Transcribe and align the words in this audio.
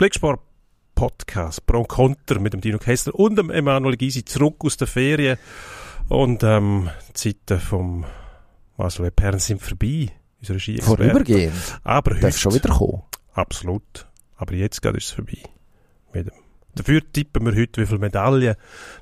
Blicksport 0.00 0.40
Podcast 0.94 1.66
Pro 1.66 1.84
Konter 1.84 2.40
mit 2.40 2.54
dem 2.54 2.62
Dino 2.62 2.78
Kessler 2.78 3.14
und 3.14 3.36
dem 3.36 3.50
Emanuel 3.50 3.98
Gysi 3.98 4.24
zurück 4.24 4.64
aus 4.64 4.78
der 4.78 4.86
Ferien. 4.86 5.36
Und 6.08 6.42
ähm, 6.42 6.88
die 7.08 7.12
Zeiten 7.12 7.60
vom 7.60 8.06
Marcel 8.78 9.10
Perren 9.10 9.40
sind 9.40 9.60
vorbei. 9.60 10.08
Unsere 10.38 10.58
Ski 10.58 10.80
Vorübergehend. 10.80 11.52
Aber 11.84 12.14
Darf 12.14 12.38
schon 12.38 12.54
wieder 12.54 12.70
kommen. 12.70 13.02
Absolut. 13.34 14.08
Aber 14.36 14.54
jetzt 14.54 14.80
geht 14.80 14.96
es 14.96 15.10
vorbei. 15.10 15.42
Mit 16.14 16.28
dem. 16.28 16.49
Dafür 16.74 17.00
tippen 17.12 17.44
wir 17.46 17.60
heute, 17.60 17.80
wie 17.80 17.86
viele 17.86 17.98
Medaillen 17.98 18.54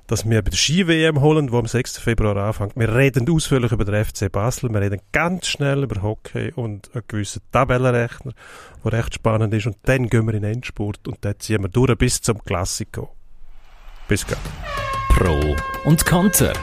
dass 0.06 0.28
wir 0.28 0.42
bei 0.42 0.50
der 0.50 0.56
Ski-WM 0.56 1.20
holen, 1.20 1.48
die 1.48 1.54
am 1.54 1.66
6. 1.66 1.98
Februar 1.98 2.36
anfängt. 2.36 2.76
Wir 2.76 2.94
reden 2.94 3.28
ausführlich 3.30 3.72
über 3.72 3.84
den 3.84 4.04
FC 4.04 4.32
Basel, 4.32 4.70
wir 4.70 4.80
reden 4.80 5.00
ganz 5.12 5.48
schnell 5.48 5.82
über 5.82 6.02
Hockey 6.02 6.52
und 6.54 6.90
einen 6.94 7.04
gewissen 7.06 7.42
Tabellenrechner, 7.52 8.32
der 8.84 8.92
recht 8.92 9.14
spannend 9.14 9.52
ist. 9.52 9.66
Und 9.66 9.76
dann 9.82 10.08
gehen 10.08 10.26
wir 10.26 10.34
in 10.34 10.42
den 10.42 10.54
Endspurt 10.54 11.06
und 11.06 11.18
dann 11.20 11.38
ziehen 11.38 11.62
wir 11.62 11.68
durch 11.68 11.96
bis 11.98 12.20
zum 12.22 12.42
Klassiko. 12.42 13.14
Bis 14.08 14.26
gleich. 14.26 14.38
Pro 15.10 15.56
und 15.84 16.06
Konter. 16.06 16.54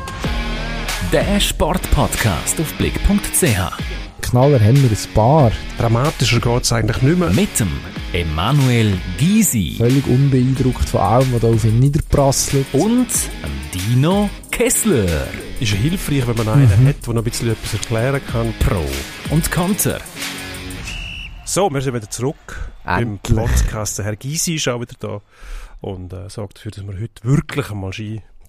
Der 1.12 1.40
Sportpodcast 1.40 2.60
auf 2.60 2.74
blick.ch. 2.74 4.05
Knaller 4.22 4.60
haben 4.60 4.82
wir 4.82 4.90
ein 4.90 5.14
paar. 5.14 5.52
Dramatischer 5.78 6.40
geht 6.40 6.64
es 6.64 6.72
eigentlich 6.74 7.02
nicht 7.02 7.18
mehr. 7.20 7.30
Mit 7.32 7.60
dem 7.60 7.70
Emanuel 8.14 8.98
Gysi 9.18 9.76
Völlig 9.78 10.08
unbeeindruckt 10.08 10.90
von 10.90 11.02
allem, 11.02 11.34
was 11.34 11.42
da 11.42 11.48
auf 11.48 11.64
ihn 11.66 11.80
niederprasselt. 11.80 12.66
und 12.74 13.08
dem 13.08 13.72
Dino 13.74 14.30
Kessler. 14.52 15.28
Ist 15.60 15.72
ja 15.74 15.78
hilfreich, 15.78 16.26
wenn 16.28 16.38
man 16.38 16.50
einen 16.50 16.88
hat, 16.88 17.06
der 17.06 17.14
noch 17.14 17.22
ein 17.22 17.30
bisschen 17.30 17.52
etwas 17.52 17.74
erklären 17.74 18.22
kann. 18.32 18.54
Pro 18.60 18.84
und 19.34 19.52
Konter. 19.52 20.00
So, 21.46 21.70
wir 21.70 21.82
sind 21.82 21.94
wieder 21.94 22.10
zurück 22.10 22.72
beim 22.84 23.20
Endlich. 23.24 23.38
Podcast. 23.38 24.00
Der 24.00 24.06
Herr 24.06 24.16
Gysi 24.16 24.56
ist 24.56 24.68
auch 24.68 24.82
wieder 24.82 24.96
da 25.00 25.22
und 25.82 26.12
äh, 26.14 26.30
sorgt 26.30 26.58
dafür, 26.58 26.72
dass 26.72 26.88
wir 26.88 27.00
heute 27.00 27.24
wirklich 27.24 27.70
einmal 27.70 27.94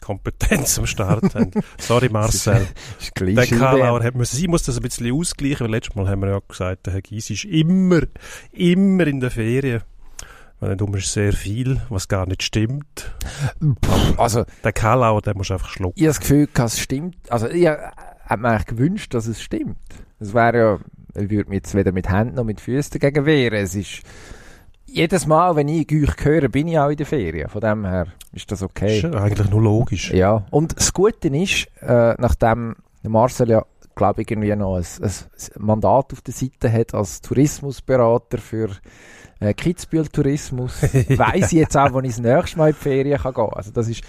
Ski-Kompetenz 0.07 0.79
am 0.79 0.87
Start 0.87 1.35
haben. 1.35 1.51
Sorry 1.79 2.09
Marcel. 2.09 2.67
Der 3.19 3.43
Ski-WM. 3.43 3.59
Karlauer 3.59 4.03
hat 4.03 4.15
müssen, 4.15 4.39
ich 4.39 4.49
muss 4.49 4.63
das 4.63 4.77
ein 4.77 4.83
bisschen 4.83 5.13
ausgleichen, 5.13 5.67
weil 5.67 5.73
letztes 5.73 5.97
Mal 5.97 6.09
haben 6.09 6.21
wir 6.23 6.31
ja 6.31 6.41
gesagt, 6.47 6.87
der 6.87 6.95
Herr 6.95 7.03
Gysi 7.03 7.35
ist 7.35 7.45
immer, 7.45 8.03
immer 8.53 9.07
in 9.07 9.21
der 9.21 9.31
Ferien. 9.31 9.83
Wenn 10.61 10.81
um 10.81 10.95
ist 10.95 11.13
sehr 11.13 11.35
viel, 11.35 11.83
was 11.91 12.09
gar 12.09 12.27
nicht 12.27 12.43
stimmt. 12.43 13.13
Also, 14.17 14.45
Der 14.65 14.73
Karlauer, 14.73 15.21
der 15.21 15.37
muss 15.37 15.51
einfach 15.51 15.69
schlucken. 15.69 15.95
ich 15.97 16.05
habe 16.05 16.15
das 16.15 16.21
Gefühl, 16.21 16.49
es 16.55 16.81
stimmt. 16.81 17.17
Also, 17.29 17.49
ich 17.49 17.67
hätte 17.67 17.93
mir 18.39 18.49
eigentlich 18.49 18.67
gewünscht, 18.67 19.13
dass 19.13 19.27
es 19.27 19.43
stimmt. 19.43 19.77
Es 20.19 20.33
wäre 20.33 20.59
ja, 20.59 20.79
ich 21.23 21.29
würde 21.29 21.51
mich 21.51 21.57
jetzt 21.57 21.75
weder 21.75 21.93
mit 21.93 22.09
Händen 22.09 22.37
noch 22.37 22.45
mit 22.45 22.63
Füßen 22.63 22.99
dagegen 22.99 23.27
wehren. 23.27 23.63
Es 23.63 23.75
ist, 23.75 24.01
jedes 24.97 25.27
Mal, 25.27 25.55
wenn 25.57 25.69
ich 25.69 25.87
euch 25.93 26.25
höre, 26.25 26.49
bin 26.49 26.69
ich 26.69 26.79
auch 26.79 26.89
in 26.89 26.97
der 26.97 27.07
Ferien. 27.07 27.49
Von 27.49 27.61
dem 27.61 27.85
her 27.85 28.07
ist 28.33 28.51
das 28.51 28.63
okay. 28.63 28.99
Ist 28.99 29.05
eigentlich 29.15 29.51
nur 29.51 29.63
logisch. 29.63 30.11
Ja, 30.13 30.47
und 30.51 30.77
das 30.77 30.93
Gute 30.93 31.29
ist, 31.29 31.69
äh, 31.83 32.15
nachdem 32.19 32.77
Marcel 33.03 33.51
ja, 33.51 33.65
glaube 33.95 34.23
ich, 34.23 34.31
irgendwie 34.31 34.55
noch 34.57 34.77
ein, 34.77 34.85
ein 35.03 35.11
Mandat 35.59 36.13
auf 36.13 36.21
der 36.23 36.35
Seite 36.35 36.73
hat 36.73 36.95
als 36.95 37.21
Tourismusberater 37.21 38.39
für 38.39 38.71
äh, 39.41 39.53
Kitzbühel 39.55 40.09
Tourismus, 40.09 40.83
weiss 41.11 41.53
ich 41.53 41.59
jetzt 41.59 41.77
auch, 41.77 41.93
wann 41.93 42.05
ich 42.05 42.13
das 42.17 42.21
nächste 42.21 42.59
Mal 42.59 42.69
in 42.71 42.75
die 42.75 42.81
Ferien 42.83 43.19
kann 43.19 43.35
gehen. 43.35 43.51
Also 43.53 43.71
das 43.73 43.89
ist, 43.89 44.03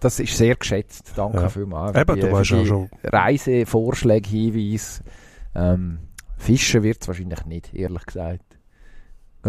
das 0.00 0.20
ist 0.20 0.36
sehr 0.36 0.54
geschätzt. 0.56 1.12
Danke 1.16 1.38
Ja. 1.40 1.48
vielmals. 1.48 1.92
für 1.92 2.00
Eben, 2.02 2.14
die- 2.16 2.20
du 2.20 2.32
weißt 2.32 2.50
ja 2.50 2.66
schon. 2.66 2.90
Reisevorschläge, 3.04 4.28
Hinweise. 4.28 5.02
Ähm, 5.54 5.98
Fischen 6.36 6.82
wird 6.82 6.98
es 7.00 7.08
wahrscheinlich 7.08 7.46
nicht, 7.46 7.74
ehrlich 7.74 8.04
gesagt. 8.04 8.42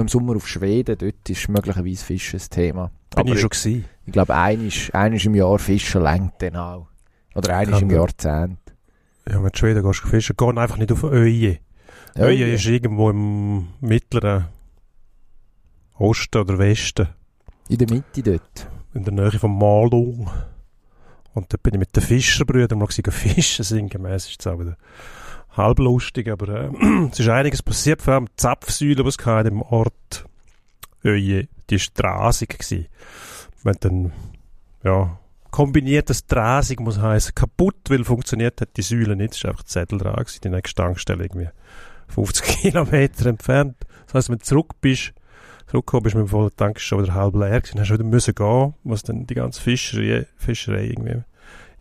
Im 0.01 0.07
Sommer 0.07 0.35
auf 0.35 0.47
Schweden, 0.47 0.97
dort 0.97 1.29
ist 1.29 1.49
möglicherweise 1.49 2.05
Fischen 2.05 2.39
ein 2.39 2.49
Thema. 2.49 2.91
Bin 3.09 3.19
Aber 3.19 3.33
ich 3.33 3.39
schon 3.39 3.49
gewesen. 3.49 3.85
ich 4.05 4.13
glaube, 4.13 4.35
einisch, 4.35 4.93
einisch 4.93 5.25
im 5.25 5.35
Jahr 5.35 5.57
fischen 5.59 6.03
längt 6.03 6.33
dann 6.39 6.55
auch. 6.55 6.87
Oder 7.35 7.57
einisch 7.57 7.81
im 7.81 7.89
Ja, 7.89 7.97
Jahrzehnt. 7.97 8.59
Ja, 9.27 9.35
wenn 9.35 9.41
du 9.41 9.47
in 9.47 9.55
Schweden 9.55 9.83
gehst, 9.83 10.03
du 10.03 10.07
fischen, 10.07 10.35
geh 10.37 10.45
einfach 10.47 10.77
nicht 10.77 10.91
auf 10.91 11.03
Öje. 11.03 11.59
Öje 12.17 12.53
ist 12.53 12.65
irgendwo 12.65 13.09
im 13.09 13.67
mittleren 13.81 14.45
Osten 15.97 16.37
oder 16.39 16.57
Westen, 16.57 17.07
In 17.69 17.77
der 17.77 17.89
Mitte 17.89 18.21
dort. 18.23 18.67
in 18.93 19.03
der 19.03 19.13
Nähe 19.13 19.31
von 19.31 19.57
Malung. 19.57 20.29
Und 21.33 21.51
dort 21.53 21.61
bin 21.63 21.73
ich 21.73 21.79
mit 21.79 21.95
den 21.95 22.03
Fischerbrüdern 22.03 22.79
mal 22.79 22.87
fischen, 22.87 23.63
sinngemäß 23.65 24.29
ist 24.29 24.39
es 24.41 24.47
auch 24.47 24.59
wieder 24.59 24.77
halb 25.57 25.79
lustig, 25.79 26.29
aber 26.29 26.47
äh, 26.49 27.07
es 27.11 27.19
ist 27.19 27.29
einiges 27.29 27.63
passiert, 27.63 28.01
vor 28.01 28.15
allem 28.15 28.25
die 28.27 28.35
Zapfsäule, 28.35 28.95
die 28.95 29.07
es 29.07 29.17
hatte 29.25 29.49
im 29.49 29.61
Ort 29.61 30.25
Öje, 31.03 31.47
die 31.69 31.79
war 31.79 31.87
drasig 31.95 32.59
gewesen. 32.59 32.87
Wenn 33.63 33.75
dann, 33.79 34.11
ja, 34.83 35.19
kombiniertes 35.51 36.25
Drasig 36.27 36.79
muss 36.79 36.99
heißen 36.99 37.33
kaputt, 37.33 37.89
weil 37.89 38.03
funktioniert 38.03 38.61
hat 38.61 38.77
die 38.77 38.81
Säule 38.81 39.15
nicht, 39.15 39.31
es 39.31 39.37
ist 39.39 39.45
einfach 39.45 39.63
Zettel 39.63 39.97
dran 39.99 40.15
gewesen, 40.15 40.41
die 40.43 40.49
nächste 40.49 40.83
Tankstelle 40.83 41.23
irgendwie 41.23 41.49
50 42.09 42.45
Kilometer 42.61 43.25
entfernt. 43.25 43.75
Das 44.05 44.13
heisst, 44.13 44.29
wenn 44.29 44.37
du 44.37 44.43
zurück 44.43 44.75
bist, 44.81 45.13
zurückgekommen 45.67 46.03
bist 46.03 46.15
mit 46.15 46.25
dem 46.25 46.29
vollen 46.29 46.55
Tank, 46.55 46.79
schon 46.79 47.03
wieder 47.03 47.13
halb 47.13 47.35
leer 47.35 47.61
gewesen, 47.61 47.79
hast 47.79 47.89
du 47.89 47.95
wieder 47.95 48.03
müssen 48.03 48.35
gehen, 48.35 48.73
was 48.83 49.03
dann 49.03 49.25
die 49.25 49.33
ganze 49.33 49.61
Fischerei, 49.61 50.27
Fischerei 50.37 50.85
irgendwie 50.85 51.23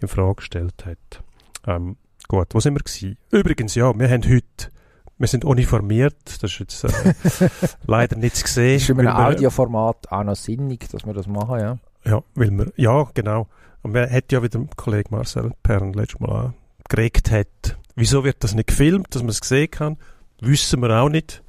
in 0.00 0.08
Frage 0.08 0.36
gestellt 0.36 0.84
hat. 0.86 1.22
Ähm, 1.66 1.96
gut, 2.28 2.48
wo 2.52 2.60
sind 2.60 2.74
wir 2.74 2.80
gewesen? 2.80 3.16
Übrigens, 3.30 3.74
ja, 3.74 3.96
wir 3.98 4.08
haben 4.08 4.22
heute, 4.24 4.70
wir 5.18 5.28
sind 5.28 5.44
uniformiert, 5.44 6.16
das 6.40 6.52
ist 6.52 6.58
jetzt 6.58 6.84
äh, 6.84 7.48
leider 7.86 8.16
nicht 8.16 8.36
zu 8.36 8.46
sehen. 8.46 8.76
Ist 8.76 8.90
in 8.90 9.00
einem 9.00 9.16
Audioformat 9.16 10.10
auch 10.12 10.24
noch 10.24 10.36
sinnig, 10.36 10.88
dass 10.90 11.06
wir 11.06 11.14
das 11.14 11.26
machen, 11.26 11.60
ja. 11.60 11.78
ja, 12.04 12.22
weil 12.34 12.50
wir, 12.50 12.72
ja, 12.76 13.08
genau. 13.14 13.48
Und 13.82 13.94
wir 13.94 14.10
hat 14.10 14.32
ja 14.32 14.42
wieder 14.42 14.58
der 14.58 14.68
Kollege 14.76 15.08
Marcel 15.10 15.52
Perren 15.62 15.92
letztes 15.92 16.20
Mal 16.20 16.54
angeregt 16.88 17.30
hat, 17.30 17.78
wieso 17.94 18.24
wird 18.24 18.42
das 18.42 18.54
nicht 18.54 18.68
gefilmt, 18.68 19.14
dass 19.14 19.22
man 19.22 19.30
es 19.30 19.38
sehen 19.38 19.70
kann, 19.70 19.96
wissen 20.40 20.80
wir 20.80 20.90
auch 20.90 21.08
nicht. 21.08 21.42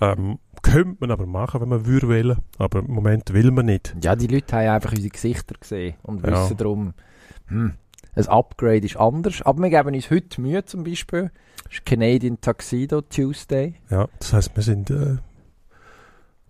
Ähm, 0.00 0.38
könnte 0.62 0.96
man 1.00 1.10
aber 1.10 1.26
machen, 1.26 1.60
wenn 1.60 1.68
man 1.68 1.86
würde 1.86 2.08
wollen, 2.08 2.38
aber 2.58 2.80
im 2.80 2.90
Moment 2.90 3.32
will 3.32 3.50
man 3.50 3.66
nicht. 3.66 3.94
Ja, 4.02 4.16
die 4.16 4.26
Leute 4.26 4.56
haben 4.56 4.68
einfach 4.68 4.90
unsere 4.90 5.10
Gesichter 5.10 5.54
gesehen 5.60 5.94
und 6.02 6.26
Ja. 6.26 6.32
wissen 6.44 6.56
darum, 6.56 6.94
hm, 7.46 7.74
ein 8.16 8.28
Upgrade 8.28 8.84
ist 8.84 8.96
anders. 8.96 9.42
Aber 9.42 9.62
wir 9.62 9.70
geben 9.70 9.94
uns 9.94 10.10
heute 10.10 10.40
Mühe 10.40 10.64
zum 10.64 10.84
Beispiel. 10.84 11.30
Das 11.64 11.74
ist 11.74 11.86
Canadian 11.86 12.40
Tuxedo 12.40 13.02
Tuesday. 13.02 13.74
Ja, 13.90 14.08
das 14.18 14.32
heißt, 14.32 14.56
wir 14.56 14.62
sind 14.62 14.90
äh, 14.90 15.16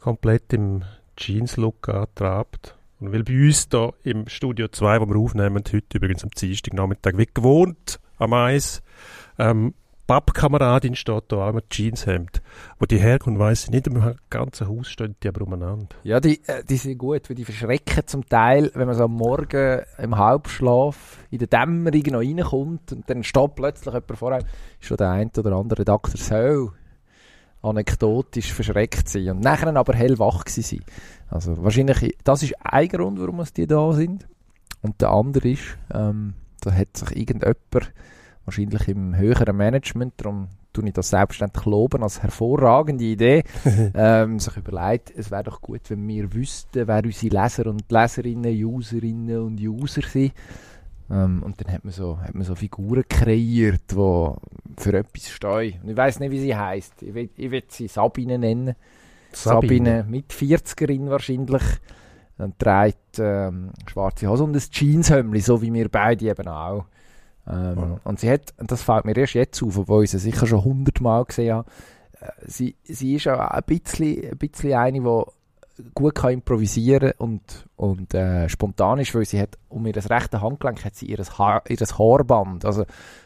komplett 0.00 0.52
im 0.52 0.84
Jeans-Look 1.16 1.88
angetrabt. 1.88 2.76
Und 3.00 3.12
weil 3.12 3.24
bei 3.24 3.46
uns 3.46 3.68
da 3.68 3.90
im 4.04 4.28
Studio 4.28 4.68
2, 4.68 5.00
wo 5.00 5.08
wir 5.08 5.16
aufnehmen, 5.16 5.62
heute 5.72 5.96
übrigens 5.96 6.22
am 6.22 6.30
Dienstag 6.30 6.72
Nachmittag, 6.72 7.18
wie 7.18 7.26
gewohnt 7.26 7.98
am 8.18 8.32
Eis, 8.32 8.82
ähm, 9.38 9.74
Pappkameradin 10.06 10.94
steht 10.94 11.24
da 11.28 11.48
auch 11.48 11.52
mit 11.52 11.70
Jeanshemd. 11.70 12.40
Wo 12.78 12.86
die 12.86 12.98
herkommt, 12.98 13.38
weiss 13.38 13.64
ich 13.64 13.70
nicht, 13.70 13.88
im 13.88 14.14
ganzen 14.30 14.68
Haus 14.68 14.88
stehen 14.88 15.16
die 15.22 15.28
aber 15.28 15.42
umeinander. 15.42 15.88
Ja, 16.04 16.20
die, 16.20 16.40
äh, 16.46 16.62
die 16.64 16.76
sind 16.76 16.98
gut, 16.98 17.28
weil 17.28 17.36
die 17.36 17.44
verschrecken 17.44 18.06
zum 18.06 18.28
Teil, 18.28 18.70
wenn 18.74 18.86
man 18.86 18.94
so 18.94 19.04
am 19.04 19.14
Morgen 19.14 19.82
im 19.98 20.16
Halbschlaf 20.16 21.18
in 21.30 21.38
der 21.38 21.48
Dämmerung 21.48 22.02
noch 22.10 22.20
reinkommt 22.20 22.92
und 22.92 23.10
dann 23.10 23.24
steht 23.24 23.54
plötzlich 23.56 23.92
jemand 23.92 24.16
vorher, 24.16 24.38
ist 24.38 24.86
schon 24.86 24.96
der 24.96 25.10
ein 25.10 25.30
oder 25.36 25.52
andere 25.56 25.84
Doktor 25.84 26.18
so 26.18 26.72
anekdotisch 27.62 28.52
verschreckt 28.52 29.08
sein 29.08 29.30
und 29.30 29.40
nachher 29.40 29.74
aber 29.74 29.94
hellwach 29.94 30.44
gewesen. 30.44 30.84
Also 31.28 31.62
wahrscheinlich, 31.64 32.16
das 32.22 32.44
ist 32.44 32.54
ein 32.62 32.88
Grund, 32.88 33.18
warum 33.18 33.40
es 33.40 33.52
die 33.52 33.66
da 33.66 33.92
sind. 33.92 34.28
Und 34.82 35.00
der 35.00 35.10
andere 35.10 35.48
ist, 35.48 35.76
ähm, 35.92 36.34
da 36.60 36.72
hat 36.72 36.96
sich 36.96 37.16
irgendjemand, 37.16 37.92
wahrscheinlich 38.46 38.88
im 38.88 39.16
höheren 39.16 39.56
Management, 39.56 40.14
darum 40.16 40.48
tue 40.72 40.86
ich 40.86 40.92
das 40.92 41.10
selbstverständlich 41.10 41.64
loben, 41.66 42.02
als 42.02 42.22
hervorragende 42.22 43.04
Idee, 43.04 43.44
ähm, 43.94 44.38
sich 44.38 44.56
überlegt, 44.56 45.12
es 45.16 45.30
wäre 45.30 45.44
doch 45.44 45.60
gut, 45.60 45.82
wenn 45.88 46.06
wir 46.06 46.32
wüssten, 46.32 46.86
wer 46.86 47.04
unsere 47.04 47.42
Leser 47.42 47.66
und 47.66 47.90
Leserinnen, 47.90 48.64
Userinnen 48.64 49.40
und 49.40 49.60
User 49.60 50.02
sind. 50.02 50.32
Ähm, 51.10 51.42
und 51.42 51.60
dann 51.60 51.72
hat 51.72 51.84
man 51.84 51.92
so, 51.92 52.18
hat 52.18 52.34
man 52.34 52.44
so 52.44 52.54
Figuren 52.54 53.04
kreiert, 53.08 53.92
die 53.92 54.32
für 54.76 54.92
etwas 54.92 55.28
stehen. 55.28 55.80
Und 55.82 55.90
ich 55.90 55.96
weiß 55.96 56.20
nicht, 56.20 56.30
wie 56.30 56.40
sie 56.40 56.56
heißt. 56.56 57.02
Ich 57.02 57.14
will, 57.14 57.30
ich 57.36 57.50
will 57.50 57.62
sie 57.68 57.88
Sabine 57.88 58.38
nennen. 58.38 58.74
Sabine, 59.32 60.04
mit 60.08 60.32
40erin 60.32 61.08
wahrscheinlich. 61.08 61.62
Und 62.38 62.58
trägt 62.58 63.18
ähm, 63.18 63.70
schwarze 63.86 64.28
Hose 64.28 64.44
und 64.44 64.54
ein 64.54 64.60
Jeanshömmli, 64.60 65.40
so 65.40 65.62
wie 65.62 65.72
wir 65.72 65.88
beide 65.88 66.26
eben 66.26 66.48
auch. 66.48 66.84
Ähm, 67.48 67.76
Ja. 67.76 68.00
Und 68.04 68.20
sie 68.20 68.30
hat, 68.30 68.54
und 68.58 68.70
das 68.70 68.82
fällt 68.82 69.04
mir 69.04 69.16
erst 69.16 69.34
jetzt 69.34 69.62
auf, 69.62 69.78
obwohl 69.78 70.04
ich 70.04 70.10
sie 70.10 70.18
sicher 70.18 70.46
schon 70.46 70.64
hundertmal 70.64 71.24
gesehen 71.24 71.54
habe, 71.56 71.70
äh, 72.20 72.30
sie, 72.46 72.76
sie 72.84 73.14
ist 73.16 73.28
auch 73.28 73.38
ein 73.38 73.62
bisschen, 73.64 74.30
ein 74.32 74.38
bisschen 74.38 74.74
eine, 74.74 75.00
die 75.00 75.22
gut 75.94 76.14
kann 76.14 76.32
improvisieren 76.32 77.12
und, 77.18 77.66
und 77.76 78.14
äh, 78.14 78.48
spontan 78.48 78.98
ist, 78.98 79.14
weil 79.14 79.26
sie 79.26 79.40
hat 79.40 79.58
um 79.68 79.84
ihr 79.86 79.94
rechte 80.10 80.40
Handgelenk 80.40 80.84
hat 80.84 80.94
sie 80.94 81.06
ihr, 81.06 81.18
Haar, 81.38 81.62
Haarband. 81.98 82.64
Also 82.64 82.84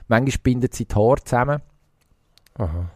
manchmal 0.09 0.39
bindet 0.43 0.75
sie 0.75 0.85
die 0.87 0.95
Haare 0.97 1.23
zusammen 1.25 1.61
Aha. 2.55 2.91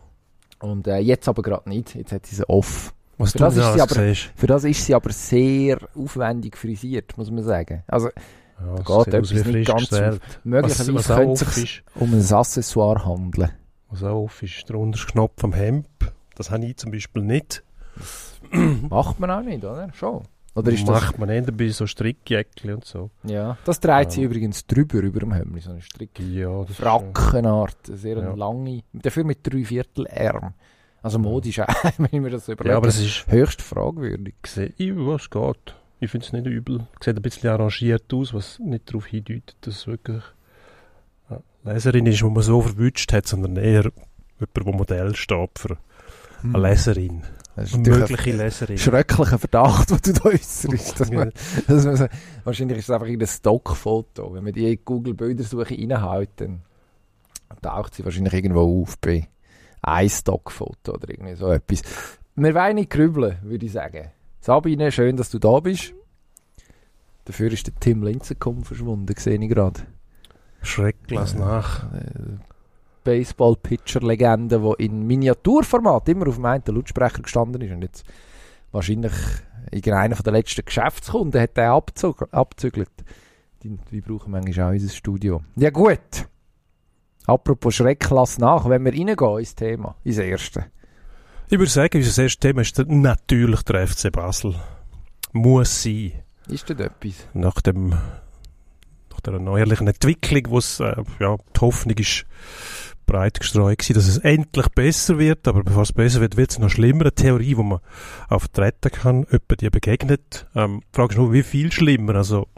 und 0.61 0.87
äh, 0.89 0.99
jetzt 0.99 1.29
aber 1.29 1.43
gerade 1.43 1.69
nicht. 1.69 1.95
Jetzt 1.95 2.11
hat 2.13 2.27
sie 2.27 2.35
sie 2.35 2.49
off. 2.49 2.93
Was 3.17 3.31
Für 3.31 3.39
du 3.39 3.45
das 3.45 3.57
ist 3.57 3.73
sie 3.75 3.81
aber- 3.81 3.95
siehst. 3.95 4.33
Für 4.35 4.47
das 4.49 4.65
ist 4.65 4.85
sie 4.87 4.95
aber 4.95 5.13
sehr 5.13 5.79
aufwendig 5.95 6.57
frisiert, 6.57 7.17
muss 7.17 7.31
man 7.31 7.45
sagen. 7.45 7.85
Also 7.87 8.09
Ja, 8.61 8.75
es 8.77 8.85
geht 9.05 9.15
etwas 9.15 9.33
nicht 9.47 9.67
ganz 9.69 9.81
gestellt. 9.89 10.23
möglicherweise 10.45 10.95
was, 10.95 11.09
was 11.09 11.17
könnte 11.17 11.45
es 11.45 11.55
sich 11.55 11.83
um 11.97 12.13
ein 12.15 12.33
Accessoire 12.33 13.05
handeln. 13.05 13.51
was 13.91 14.03
auch 14.03 14.25
off 14.25 14.43
ist, 14.43 14.57
ist 14.59 14.69
der 14.69 14.77
unterste 14.77 15.13
Knopf 15.13 15.43
am 15.45 15.53
Hemd. 15.53 15.87
Das 16.37 16.51
habe 16.51 16.65
ich 16.67 16.77
zum 16.77 16.91
Beispiel 16.93 17.23
nicht. 17.23 17.63
Macht 18.91 19.21
man 19.21 19.31
auch 19.31 19.43
nicht, 19.43 19.65
oder? 19.65 19.89
Schon. 19.95 20.23
Oder 20.57 20.71
ist 20.71 20.87
das... 20.87 21.03
macht 21.03 21.19
man 21.19 21.29
eher 21.31 21.43
bei 21.51 21.69
so 21.71 21.85
Strickjäckchen 21.85 22.75
und 22.75 22.85
so. 22.85 23.11
Ja. 23.25 23.57
Das 23.65 23.81
dreht 23.81 24.17
Ja. 24.17 24.23
übrigens 24.23 24.65
drüber, 24.67 24.99
über 25.01 25.19
dem 25.21 25.33
Hemd, 25.33 25.61
so 25.63 25.71
eine 25.71 25.81
Strick. 25.83 26.21
Ja, 26.21 26.61
das 26.61 26.71
ist, 26.71 26.77
Frackenart, 26.77 27.77
sehr 27.87 28.19
Ja. 28.19 28.35
lange, 28.35 28.83
dafür 28.93 29.25
mit 29.25 29.39
drei 29.43 29.65
Viertel 29.65 30.07
Arm. 30.07 30.55
Also 31.03 31.19
modisch 31.19 31.59
auch, 31.59 31.67
wenn 31.99 32.07
ich 32.07 32.21
mir 32.21 32.31
das 32.31 32.47
überlege. 32.49 32.71
Ja, 32.71 32.77
aber 32.77 32.87
es 32.87 33.01
ist 33.01 33.27
höchst 33.27 33.63
fragwürdig. 33.63 34.35
gesehen, 34.43 34.73
ja, 34.77 35.15
es 35.17 35.29
geht. 35.29 35.75
Ich 36.01 36.11
finde 36.11 36.27
es 36.27 36.33
nicht 36.33 36.47
übel. 36.47 36.87
Sieht 37.03 37.17
ein 37.17 37.23
bisschen 37.23 37.51
arrangiert 37.51 38.13
aus, 38.13 38.35
was 38.35 38.59
nicht 38.59 38.89
darauf 38.89 39.07
hindeutet, 39.07 39.57
dass 39.63 39.77
es 39.77 39.87
wirklich 39.87 40.23
eine 41.29 41.43
Leserin 41.75 42.07
ist, 42.07 42.21
die 42.21 42.25
man 42.25 42.43
so 42.43 42.61
verwünscht 42.61 43.13
hat, 43.13 43.27
sondern 43.27 43.57
eher 43.57 43.91
jemand, 44.39 44.57
der 44.57 44.75
Modell 44.75 45.15
steht 45.17 45.59
für 45.59 45.79
eine 46.43 46.59
Leserin. 46.59 47.23
Das 47.57 47.71
ist 47.71 47.75
Eine 47.77 47.89
mögliche 47.89 48.31
ein 48.33 48.37
Leserin. 48.39 48.79
schrecklicher 48.79 49.39
Verdacht, 49.39 49.91
den 49.91 49.99
du 50.03 50.13
da 50.13 50.29
äußerst. 50.29 51.01
Dass 51.01 51.11
man, 51.11 51.33
dass 51.69 51.85
man 51.85 51.97
so, 51.97 52.07
wahrscheinlich 52.43 52.79
ist 52.79 52.85
es 52.85 52.91
einfach 52.91 53.07
ein 53.07 53.27
Stockfoto. 53.27 54.35
Wenn 54.35 54.43
man 54.45 54.53
die 54.53 54.77
Google-Bildersuche 54.85 55.75
dann 56.37 56.63
taucht 57.63 57.95
sie 57.95 58.05
wahrscheinlich 58.05 58.35
irgendwo 58.35 58.83
auf 58.83 58.99
bei 58.99 59.29
ein 59.83 60.11
Stockfoto 60.11 60.95
oder 60.95 61.09
irgendwie 61.09 61.35
so 61.35 61.51
etwas. 61.51 61.83
Wir 62.35 62.55
wollen 62.55 62.75
nicht 62.75 62.91
grübeln, 62.91 63.39
würde 63.43 63.65
ich 63.65 63.73
sagen. 63.73 64.11
Sabine, 64.45 64.93
schön, 64.93 65.17
dass 65.17 65.31
du 65.31 65.39
da 65.39 65.59
bist. 65.59 65.95
Dafür 67.25 67.51
ist 67.51 67.67
der 67.67 67.75
Tim 67.81 68.03
Linzenkum 68.03 68.63
verschwunden, 68.63 69.15
sehe 69.17 69.43
ich 69.43 69.49
gerade. 69.49 69.81
Schrecklich 70.61 71.35
nach. 71.35 71.91
Äh, 71.95 72.37
Baseball-Pitcher-Legende, 73.05 74.61
die 74.61 74.85
in 74.85 75.07
Miniaturformat 75.07 76.11
immer 76.11 76.29
auf 76.29 76.35
dem 76.35 76.45
einen 76.45 76.63
Lautsprecher 76.67 77.23
gestanden 77.23 77.63
ist 77.63 77.73
und 77.73 77.81
jetzt 77.81 78.05
wahrscheinlich 78.71 79.15
irgendeiner 79.71 80.15
von 80.15 80.25
der 80.25 80.35
letzten 80.35 80.67
Geschäftskunden 80.67 81.41
hat 81.41 81.57
den 81.57 81.65
abzug 81.65 82.29
abzügelt. 82.31 82.91
Die, 83.63 83.79
die 83.91 84.03
brauchen 84.03 84.33
manchmal 84.33 84.69
auch 84.69 84.73
unser 84.73 84.91
Studio. 84.91 85.41
Ja 85.57 85.71
gut. 85.71 86.29
Apropos 87.25 87.77
Schreck, 87.77 88.11
lass 88.11 88.37
nach, 88.37 88.69
wenn 88.69 88.85
wir 88.85 88.93
reingehen 88.93 89.39
ins 89.39 89.55
Thema, 89.55 89.97
ins 90.05 90.19
erste. 90.19 90.67
Ich 91.51 91.59
würde 91.59 91.71
sagen, 91.71 91.99
unser 91.99 92.23
erstes 92.23 92.41
Thema 92.41 92.63
ist 92.63 92.79
natürlich 92.79 93.63
der 93.63 93.87
FC 93.87 94.11
Basel. 94.11 94.55
Muss 95.33 95.83
sein. 95.83 96.13
Ist 96.49 96.71
das 96.71 96.79
etwas? 96.79 97.29
Nach 97.35 97.61
dem 97.61 97.91
nach 99.11 99.21
der 99.21 99.39
neuerlichen 99.39 99.87
Entwicklung, 99.87 100.43
wo 100.49 100.59
es, 100.59 100.81
äh, 100.81 100.97
ja, 101.21 101.37
die 101.37 101.61
Hoffnung 101.61 101.97
ist 101.99 102.25
breit 103.07 103.41
gestreut 103.41 103.79
gewesen, 103.79 103.95
dass 103.95 104.09
es 104.09 104.19
endlich 104.19 104.69
besser 104.71 105.19
wird, 105.19 105.47
aber 105.47 105.63
bevor 105.63 105.83
es 105.83 105.93
besser 105.93 106.21
wird, 106.21 106.37
wird 106.37 106.51
es 106.51 106.59
noch 106.59 106.71
schlimmer. 106.71 107.03
Eine 107.03 107.15
Theorie, 107.15 107.55
die 107.55 107.63
man 107.63 107.81
auch 108.29 108.41
vertreten 108.41 108.91
kann, 108.91 109.27
jemand 109.31 109.61
die 109.61 109.71
begegnet. 109.71 110.47
Ähm, 110.55 110.81
die 110.81 110.97
Frage 110.97 111.13
ist 111.13 111.19
nur, 111.19 111.33
wie 111.33 111.43
viel 111.43 111.71
schlimmer? 111.71 112.15
Also, 112.15 112.49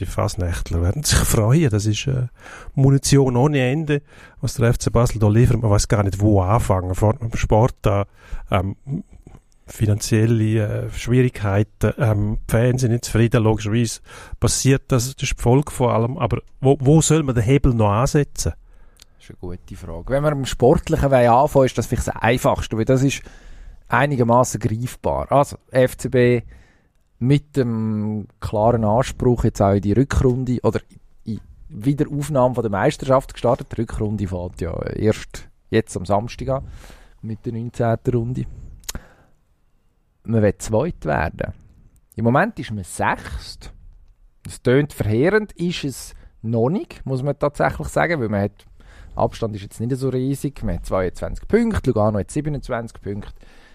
die 0.00 0.06
Fasnächtler 0.06 0.82
werden 0.82 1.02
sich 1.02 1.18
freuen. 1.18 1.70
Das 1.70 1.86
ist 1.86 2.06
äh, 2.06 2.28
Munition 2.74 3.36
ohne 3.36 3.60
Ende, 3.70 4.02
was 4.40 4.54
der 4.54 4.72
FC 4.72 4.92
Basel 4.92 5.18
da 5.18 5.28
liefert. 5.28 5.60
Man 5.60 5.70
weiß 5.70 5.88
gar 5.88 6.02
nicht, 6.02 6.20
wo 6.20 6.40
anfangen. 6.40 6.94
Vor 6.94 7.14
dem 7.14 7.34
Sport 7.36 7.74
da, 7.82 8.06
ähm, 8.50 8.76
finanzielle 9.70 10.86
äh, 10.86 10.90
Schwierigkeiten, 10.90 11.92
ähm, 11.98 12.38
die 12.48 12.52
Fans 12.52 12.80
sind 12.80 12.92
nicht 12.92 13.04
zufrieden, 13.04 13.42
logischerweise 13.42 14.00
passiert 14.40 14.82
das, 14.88 15.14
das 15.14 15.22
ist 15.22 15.38
die 15.38 15.42
Folge 15.42 15.70
von 15.70 15.90
allem, 15.90 16.18
aber 16.18 16.40
wo, 16.60 16.76
wo 16.80 17.00
soll 17.00 17.22
man 17.22 17.34
den 17.34 17.44
Hebel 17.44 17.74
noch 17.74 17.90
ansetzen? 17.90 18.52
Das 19.18 19.24
ist 19.24 19.30
eine 19.30 19.38
gute 19.56 19.76
Frage. 19.76 20.04
Wenn 20.08 20.22
wir 20.22 20.32
im 20.32 20.46
Sportlichen 20.46 21.12
anfangen, 21.12 21.66
ist 21.66 21.76
das 21.76 21.86
vielleicht 21.86 22.08
das 22.08 22.16
Einfachste, 22.16 22.78
weil 22.78 22.84
das 22.84 23.02
ist 23.02 23.22
einigermaßen 23.88 24.60
greifbar. 24.60 25.30
Also, 25.30 25.56
FCB 25.70 26.44
mit 27.18 27.56
dem 27.56 28.26
klaren 28.40 28.84
Anspruch 28.84 29.44
jetzt 29.44 29.60
auch 29.60 29.74
in 29.74 29.82
die 29.82 29.92
Rückrunde 29.92 30.58
oder 30.62 30.80
in 31.24 31.40
Wiederaufnahme 31.68 32.54
von 32.54 32.62
der 32.62 32.70
Meisterschaft 32.70 33.34
gestartet. 33.34 33.68
Die 33.72 33.80
Rückrunde 33.80 34.28
fällt 34.28 34.60
ja 34.60 34.80
erst 34.86 35.48
jetzt 35.70 35.96
am 35.96 36.06
Samstag 36.06 36.48
an 36.48 36.64
mit 37.22 37.44
der 37.44 37.52
19. 37.52 37.96
Runde. 38.14 38.44
Man 40.24 40.42
will 40.42 40.58
zweit 40.58 41.04
werden. 41.04 41.52
Im 42.14 42.24
Moment 42.24 42.58
ist 42.58 42.70
man 42.70 42.84
sechst. 42.84 43.72
Das 44.42 44.62
tönt 44.62 44.92
verheerend, 44.92 45.52
ist 45.52 45.84
es 45.84 46.14
noch 46.42 46.70
nicht, 46.70 47.04
muss 47.04 47.22
man 47.22 47.38
tatsächlich 47.38 47.88
sagen, 47.88 48.20
weil 48.20 48.28
man 48.28 48.42
hat 48.42 48.66
Abstand 49.18 49.56
ist 49.56 49.62
jetzt 49.62 49.80
nicht 49.80 49.94
so 49.96 50.08
riesig. 50.08 50.62
Man 50.62 50.76
hat 50.76 50.86
22 50.86 51.48
Punkte, 51.48 51.90
Lugano 51.90 52.18
hat 52.18 52.30
27 52.30 53.00
Punkte, 53.00 53.32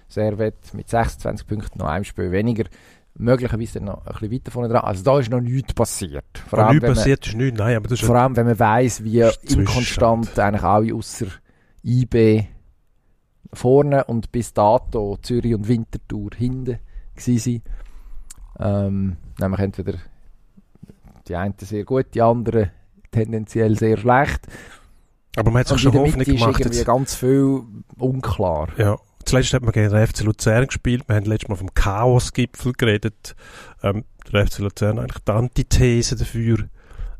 Servet 0.08 0.74
mit 0.74 0.90
26 0.90 1.46
Punkten, 1.46 1.80
noch 1.80 1.88
ein 1.88 2.06
Spiel 2.06 2.32
weniger. 2.32 2.66
Möglicherweise 3.16 3.80
noch 3.80 4.06
ein 4.06 4.14
bisschen 4.14 4.32
weiter 4.32 4.52
vorne 4.52 4.70
dran. 4.70 4.84
Also 4.84 5.04
da 5.04 5.20
ist 5.20 5.30
noch 5.30 5.40
nichts 5.40 5.74
passiert. 5.74 6.26
Vor 6.48 6.60
allem, 6.60 6.70
nichts 6.70 6.82
wenn 6.82 6.90
man, 6.90 6.98
passiert 6.98 7.28
ist 7.28 7.36
nichts, 7.36 7.60
nein, 7.60 7.76
aber 7.76 7.88
das 7.88 8.02
ist 8.02 8.06
vor 8.08 8.16
allem 8.16 8.36
wenn 8.36 8.48
man 8.48 8.60
weiss, 8.60 9.04
wie 9.04 9.30
inkonstant 9.44 10.38
eigentlich 10.40 10.64
alle 10.64 10.96
außer 10.96 11.28
IB 11.84 12.46
vorne 13.54 14.04
und 14.06 14.32
bis 14.32 14.54
dato 14.54 15.18
Zürich 15.22 15.54
und 15.54 15.68
Winterthur 15.68 16.32
hinten 16.36 16.80
waren. 17.16 17.62
Ähm, 18.60 19.18
nämlich 19.40 19.60
entweder 19.60 19.98
die 21.28 21.36
einen 21.36 21.56
sehr 21.60 21.86
gut, 21.86 22.08
die 22.14 22.22
anderen 22.22 22.72
tendenziell 23.12 23.78
sehr 23.78 23.98
schlecht. 23.98 24.48
aber 25.36 25.52
man 25.52 25.62
hat 25.62 25.68
sich 25.68 25.82
schon 25.82 25.94
Hoffnung 25.94 26.18
Mitte 26.18 26.32
ist 26.34 26.40
gemacht. 26.40 26.60
irgendwie 26.60 26.78
Jetzt, 26.78 26.86
ganz 26.86 27.16
viel 27.16 27.62
unklar. 27.98 28.70
ja. 28.78 28.98
Zuletzt 29.26 29.54
hat 29.54 29.62
man 29.64 29.72
gegen 29.72 29.90
den 29.92 30.08
FC 30.08 30.22
Luzern 30.22 30.68
gespielt. 30.68 31.04
Wir 31.08 31.16
haben 31.16 31.26
letztes 31.26 31.50
Mal 31.50 31.56
vom 31.56 31.74
Chaos-Gipfel 31.74 32.74
geredet. 32.74 33.36
Ähm, 33.82 34.04
der 34.32 34.48
FC 34.48 34.60
Luzern 34.60 35.00
eigentlich 35.00 35.24
die 35.24 35.32
Antithese 35.32 36.16
dafür, 36.16 36.58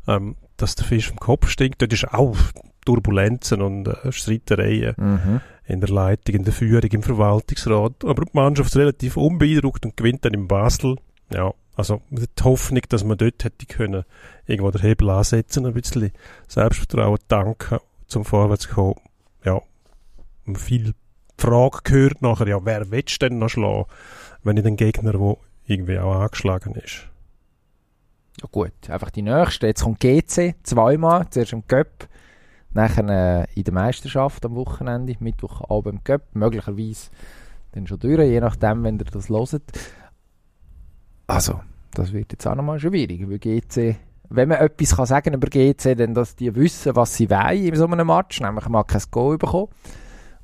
ähm, 0.06 0.36
dass 0.56 0.74
der 0.74 0.86
Fisch 0.86 1.08
vom 1.08 1.18
Kopf 1.18 1.48
stinkt. 1.48 1.82
Dort 1.82 1.92
ist 1.92 2.12
auch 2.12 2.36
Turbulenzen 2.84 3.62
und 3.62 3.88
äh, 3.88 4.12
Streitereien 4.12 4.94
Mhm. 4.96 5.40
in 5.66 5.80
der 5.80 5.88
Leitung, 5.88 6.34
in 6.34 6.44
der 6.44 6.52
Führung, 6.52 6.90
im 6.90 7.02
Verwaltungsrat. 7.02 8.04
Aber 8.04 8.24
die 8.24 8.30
Mannschaft 8.34 8.70
ist 8.70 8.76
relativ 8.76 9.16
unbeeindruckt 9.16 9.84
und 9.86 9.96
gewinnt 9.96 10.24
dann 10.24 10.34
in 10.34 10.46
Basel. 10.48 10.96
Ja, 11.32 11.52
also 11.76 12.02
mit 12.10 12.38
der 12.38 12.44
Hoffnung, 12.44 12.82
dass 12.88 13.02
man 13.04 13.16
dort 13.18 13.42
hätte 13.44 13.66
können, 13.66 14.04
irgendwo 14.46 14.70
den 14.70 14.82
Hebel 14.82 15.08
ansetzen, 15.10 15.64
ein 15.66 15.72
bisschen 15.72 16.12
Selbstvertrauen 16.46 17.18
tanken, 17.28 17.78
zum 18.06 18.24
Vorwärts 18.24 18.68
kommen. 18.68 18.96
Ja, 19.44 19.60
und 20.46 20.58
viel 21.36 21.50
Frage 21.50 21.78
gehört 21.84 22.22
nachher, 22.22 22.48
ja, 22.48 22.64
wer 22.64 22.90
willst 22.90 23.22
du 23.22 23.28
denn 23.28 23.38
noch 23.38 23.48
schlagen, 23.48 23.86
wenn 24.42 24.54
nicht 24.54 24.66
ein 24.66 24.76
Gegner, 24.76 25.12
der 25.12 25.36
irgendwie 25.66 25.98
auch 25.98 26.20
angeschlagen 26.20 26.74
ist. 26.74 27.08
Ja 28.40 28.48
gut, 28.50 28.72
einfach 28.88 29.10
die 29.10 29.22
nächste. 29.22 29.66
Jetzt 29.66 29.84
kommt 29.84 30.00
GC 30.00 30.54
zweimal, 30.62 31.28
zuerst 31.30 31.52
im 31.52 31.66
Cup, 31.66 32.08
nachher 32.72 33.08
äh, 33.08 33.46
in 33.54 33.64
der 33.64 33.72
Meisterschaft 33.72 34.44
am 34.44 34.56
Wochenende, 34.56 35.16
Mittwochabend 35.20 35.94
im 35.94 36.04
Cup, 36.04 36.22
möglicherweise 36.34 37.10
dann 37.72 37.86
schon 37.86 38.00
durch, 38.00 38.20
je 38.20 38.40
nachdem, 38.40 38.82
wenn 38.84 38.98
ihr 38.98 39.04
das 39.04 39.28
loset. 39.28 39.62
Also, 41.26 41.60
das 41.92 42.12
wird 42.12 42.32
jetzt 42.32 42.46
auch 42.46 42.54
nochmal 42.54 42.80
schwierig, 42.80 43.28
weil 43.28 43.38
GC, 43.38 43.96
wenn 44.28 44.48
man 44.48 44.58
etwas 44.58 44.96
kann 44.96 45.06
sagen 45.06 45.34
über 45.34 45.48
GC, 45.48 45.96
dann 45.96 46.14
dass 46.14 46.36
die 46.36 46.54
wissen, 46.54 46.96
was 46.96 47.14
sie 47.14 47.30
wollen 47.30 47.64
in 47.64 47.76
so 47.76 47.86
einem 47.86 48.06
Match, 48.06 48.40
nämlich 48.40 48.68
mal 48.68 48.84
kein 48.84 49.02
Goal 49.10 49.38
bekommen. 49.38 49.68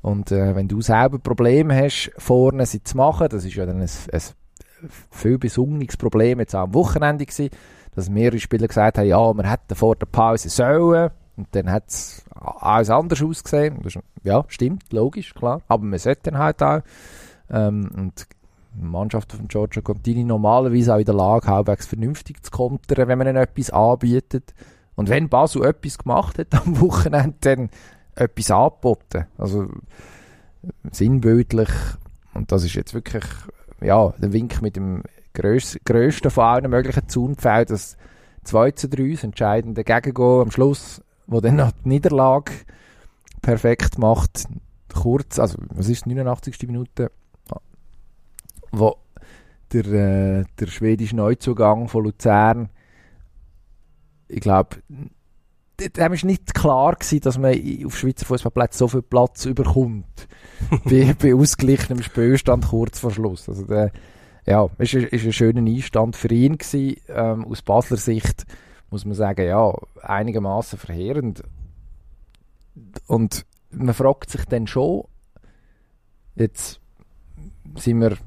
Und 0.01 0.31
äh, 0.31 0.55
wenn 0.55 0.67
du 0.67 0.81
selber 0.81 1.19
Probleme 1.19 1.75
hast, 1.75 2.11
vorne 2.17 2.65
sie 2.65 2.83
zu 2.83 2.97
machen, 2.97 3.27
das 3.29 3.45
ist 3.45 3.55
ja 3.55 3.65
dann 3.65 3.81
ein, 3.81 3.89
ein 4.11 4.21
viel 5.11 5.37
besungenes 5.37 5.97
Problem 5.97 6.39
jetzt 6.39 6.55
auch 6.55 6.63
am 6.63 6.73
Wochenende 6.73 7.25
gewesen, 7.25 7.51
dass 7.93 8.09
mehrere 8.09 8.39
Spieler 8.39 8.67
gesagt 8.67 8.97
haben, 8.97 9.07
ja, 9.07 9.33
wir 9.33 9.49
hätten 9.49 9.75
vor 9.75 9.95
der 9.95 10.07
Pause 10.07 10.49
sollen. 10.49 11.11
Und 11.37 11.47
dann 11.51 11.71
hat 11.71 11.89
es 11.89 12.23
alles 12.33 12.89
anders 12.89 13.21
ausgesehen. 13.21 13.77
Das 13.83 13.95
ist, 13.95 14.03
ja, 14.23 14.43
stimmt, 14.47 14.91
logisch, 14.91 15.33
klar. 15.33 15.61
Aber 15.67 15.83
man 15.83 15.99
sollte 15.99 16.31
dann 16.31 16.39
halt 16.39 16.61
auch. 16.63 16.81
Ähm, 17.49 17.89
und 17.95 18.27
die 18.73 18.85
Mannschaft 18.85 19.33
von 19.33 19.47
Giorgio 19.47 19.81
Contini 19.81 20.23
normalerweise 20.23 20.95
auch 20.95 20.99
in 20.99 21.05
der 21.05 21.15
Lage, 21.15 21.47
halbwegs 21.47 21.85
vernünftig 21.85 22.43
zu 22.43 22.51
kontern, 22.51 23.07
wenn 23.07 23.17
man 23.17 23.27
ihnen 23.27 23.37
etwas 23.37 23.69
anbietet. 23.69 24.53
Und 24.95 25.09
wenn 25.09 25.29
Basel 25.29 25.65
etwas 25.65 25.97
gemacht 25.97 26.39
hat 26.39 26.53
am 26.53 26.79
Wochenende, 26.79 27.35
dann 27.41 27.69
etwas 28.15 28.51
angeboten. 28.51 29.25
Also 29.37 29.67
sinnbildlich. 30.91 31.69
Und 32.33 32.51
das 32.51 32.63
ist 32.63 32.75
jetzt 32.75 32.93
wirklich 32.93 33.25
ja, 33.81 34.13
der 34.17 34.33
Wink 34.33 34.61
mit 34.61 34.75
dem 34.75 35.03
gröss, 35.33 35.77
grössten 35.85 36.29
von 36.29 36.43
allen 36.43 36.69
möglichen 36.69 37.07
Zaunpfeilen, 37.07 37.67
das 37.67 37.97
2 38.43 38.71
zu 38.71 38.89
3, 38.89 39.11
das 39.11 39.23
entscheidende 39.23 39.83
Gegengol 39.83 40.41
am 40.41 40.51
Schluss, 40.51 41.01
wo 41.27 41.41
dann 41.41 41.55
noch 41.57 41.71
die 41.71 41.89
Niederlage 41.89 42.51
perfekt 43.41 43.97
macht. 43.97 44.45
Kurz, 44.93 45.39
also 45.39 45.57
was 45.69 45.89
ist 45.89 46.05
89. 46.05 46.67
Minute? 46.67 47.11
wo 48.71 48.95
der, 49.73 49.85
äh, 49.85 50.45
der 50.59 50.67
schwedische 50.67 51.15
Neuzugang 51.15 51.87
von 51.87 52.03
Luzern, 52.05 52.69
ich 54.27 54.39
glaube, 54.39 54.77
dem 55.89 56.13
ist 56.13 56.23
nicht 56.25 56.53
klar 56.53 56.93
gewesen, 56.95 57.19
dass 57.21 57.37
man 57.37 57.53
auf 57.85 57.97
Schweizer 57.97 58.25
Fußballplätzen 58.25 58.77
so 58.79 58.87
viel 58.87 59.01
Platz 59.01 59.45
überkommt. 59.45 60.27
bei, 60.85 61.15
bei 61.19 61.33
ausgeglichenem 61.33 62.03
Spielstand 62.03 62.67
kurz 62.67 62.99
vor 62.99 63.11
Schluss. 63.11 63.49
Also 63.49 63.65
der, 63.65 63.91
ja, 64.45 64.67
ist, 64.77 64.93
ein- 64.95 65.03
ist 65.07 65.25
ein 65.25 65.33
schöner 65.33 65.61
Einstand 65.61 66.15
für 66.15 66.29
ihn 66.31 66.57
gewesen. 66.57 66.97
Ähm, 67.09 67.45
aus 67.45 67.61
Basler 67.61 67.97
Sicht 67.97 68.45
muss 68.89 69.05
man 69.05 69.15
sagen, 69.15 69.45
ja, 69.47 69.73
einigermaßen 70.01 70.77
verheerend. 70.77 71.43
Und 73.07 73.45
man 73.71 73.93
fragt 73.93 74.29
sich 74.29 74.45
dann 74.45 74.67
schon, 74.67 75.05
jetzt 76.35 76.79
sind 77.75 78.01
wir 78.01 78.17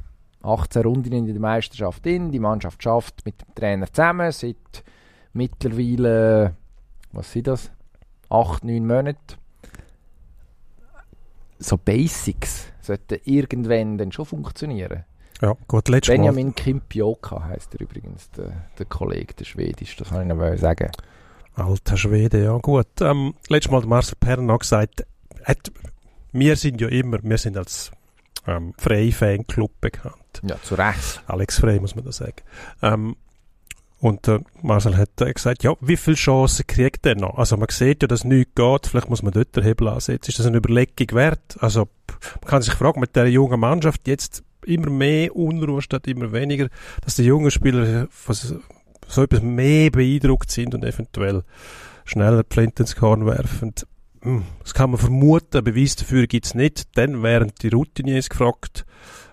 18 0.42 0.82
Runden 0.82 1.12
in 1.12 1.26
der 1.26 1.38
Meisterschaft 1.40 2.06
in, 2.06 2.30
die 2.30 2.38
Mannschaft 2.38 2.82
schafft 2.82 3.24
mit 3.24 3.40
dem 3.40 3.54
Trainer 3.54 3.86
zusammen 3.92 4.30
seit 4.32 4.56
mittlerweile, 5.32 6.54
was 7.14 7.32
sind 7.32 7.46
das, 7.46 7.70
8, 8.30 8.64
9 8.64 8.86
Monate. 8.86 9.36
So 11.58 11.76
Basics 11.76 12.66
sollten 12.80 13.18
irgendwann 13.24 13.96
dann 13.96 14.12
schon 14.12 14.26
funktionieren. 14.26 15.04
Ja, 15.40 15.56
gut, 15.66 15.88
letztes 15.88 16.10
Mal. 16.10 16.16
Benjamin 16.16 16.54
Kimpioka 16.54 17.44
heißt 17.44 17.74
er 17.74 17.80
übrigens, 17.80 18.30
der, 18.32 18.52
der 18.78 18.86
Kollege, 18.86 19.34
der 19.34 19.44
Schwedisch, 19.44 19.96
das 19.96 20.10
kann 20.10 20.22
ich 20.22 20.28
noch 20.28 20.36
mal 20.36 20.56
sagen. 20.58 20.90
Alter 21.54 21.96
Schwede, 21.96 22.42
ja 22.44 22.56
gut. 22.58 23.00
Ähm, 23.00 23.34
letztes 23.48 23.70
Mal 23.70 23.82
hat 23.82 23.88
Marcel 23.88 24.16
Perrin 24.18 24.50
auch 24.50 24.58
gesagt, 24.58 25.06
hat, 25.44 25.72
wir 26.32 26.56
sind 26.56 26.80
ja 26.80 26.88
immer, 26.88 27.18
wir 27.22 27.38
sind 27.38 27.56
als 27.56 27.92
ähm, 28.46 28.74
Frey-Fanclub 28.78 29.80
bekannt. 29.80 30.42
Ja, 30.42 30.60
zu 30.62 30.74
Recht. 30.74 31.22
Alex 31.26 31.58
Frey, 31.58 31.78
muss 31.80 31.94
man 31.94 32.04
da 32.04 32.12
sagen. 32.12 32.36
Ähm, 32.82 33.16
und 34.04 34.28
äh, 34.28 34.40
Marcel 34.60 34.98
hat 34.98 35.18
äh, 35.22 35.32
gesagt, 35.32 35.62
ja, 35.62 35.72
wie 35.80 35.96
viele 35.96 36.16
Chancen 36.16 36.66
kriegt 36.66 37.06
er 37.06 37.14
noch? 37.14 37.38
Also 37.38 37.56
man 37.56 37.68
sieht 37.70 38.02
ja, 38.02 38.06
dass 38.06 38.22
nichts 38.22 38.54
geht, 38.54 38.86
vielleicht 38.86 39.08
muss 39.08 39.22
man 39.22 39.32
dort 39.32 39.56
den 39.56 39.64
Hebel 39.64 39.88
ansetzen. 39.88 40.28
Ist 40.28 40.38
das 40.38 40.44
eine 40.44 40.58
Überlegung 40.58 41.16
wert? 41.16 41.56
Also 41.60 41.88
man 42.42 42.50
kann 42.50 42.60
sich 42.60 42.74
fragen, 42.74 43.00
mit 43.00 43.16
der 43.16 43.30
jungen 43.30 43.58
Mannschaft 43.58 44.06
jetzt 44.06 44.44
immer 44.66 44.90
mehr 44.90 45.34
Unruhe 45.34 45.80
statt 45.80 46.06
immer 46.06 46.32
weniger, 46.32 46.68
dass 47.02 47.14
die 47.14 47.22
jungen 47.22 47.50
Spieler 47.50 48.06
von 48.10 48.34
so 49.08 49.22
etwas 49.22 49.40
mehr 49.40 49.90
beeindruckt 49.90 50.50
sind 50.50 50.74
und 50.74 50.84
eventuell 50.84 51.42
schneller 52.04 52.42
die 52.42 52.54
Flinte 52.54 52.82
ins 52.82 52.96
Korn 52.96 53.24
werfen. 53.24 53.72
Hm, 54.20 54.42
Das 54.62 54.74
kann 54.74 54.90
man 54.90 55.00
vermuten, 55.00 55.64
Beweis 55.64 55.96
dafür 55.96 56.26
gibt's 56.26 56.54
nicht. 56.54 56.94
Dann 56.98 57.22
wären 57.22 57.52
die 57.62 57.68
Routiniers 57.68 58.28
gefragt, 58.28 58.84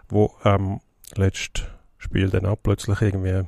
wo 0.07 0.31
ähm, 0.45 0.79
letztes 1.15 1.65
Spiel 1.97 2.29
dann 2.29 2.45
auch 2.45 2.57
plötzlich 2.63 3.01
irgendwie 3.01 3.43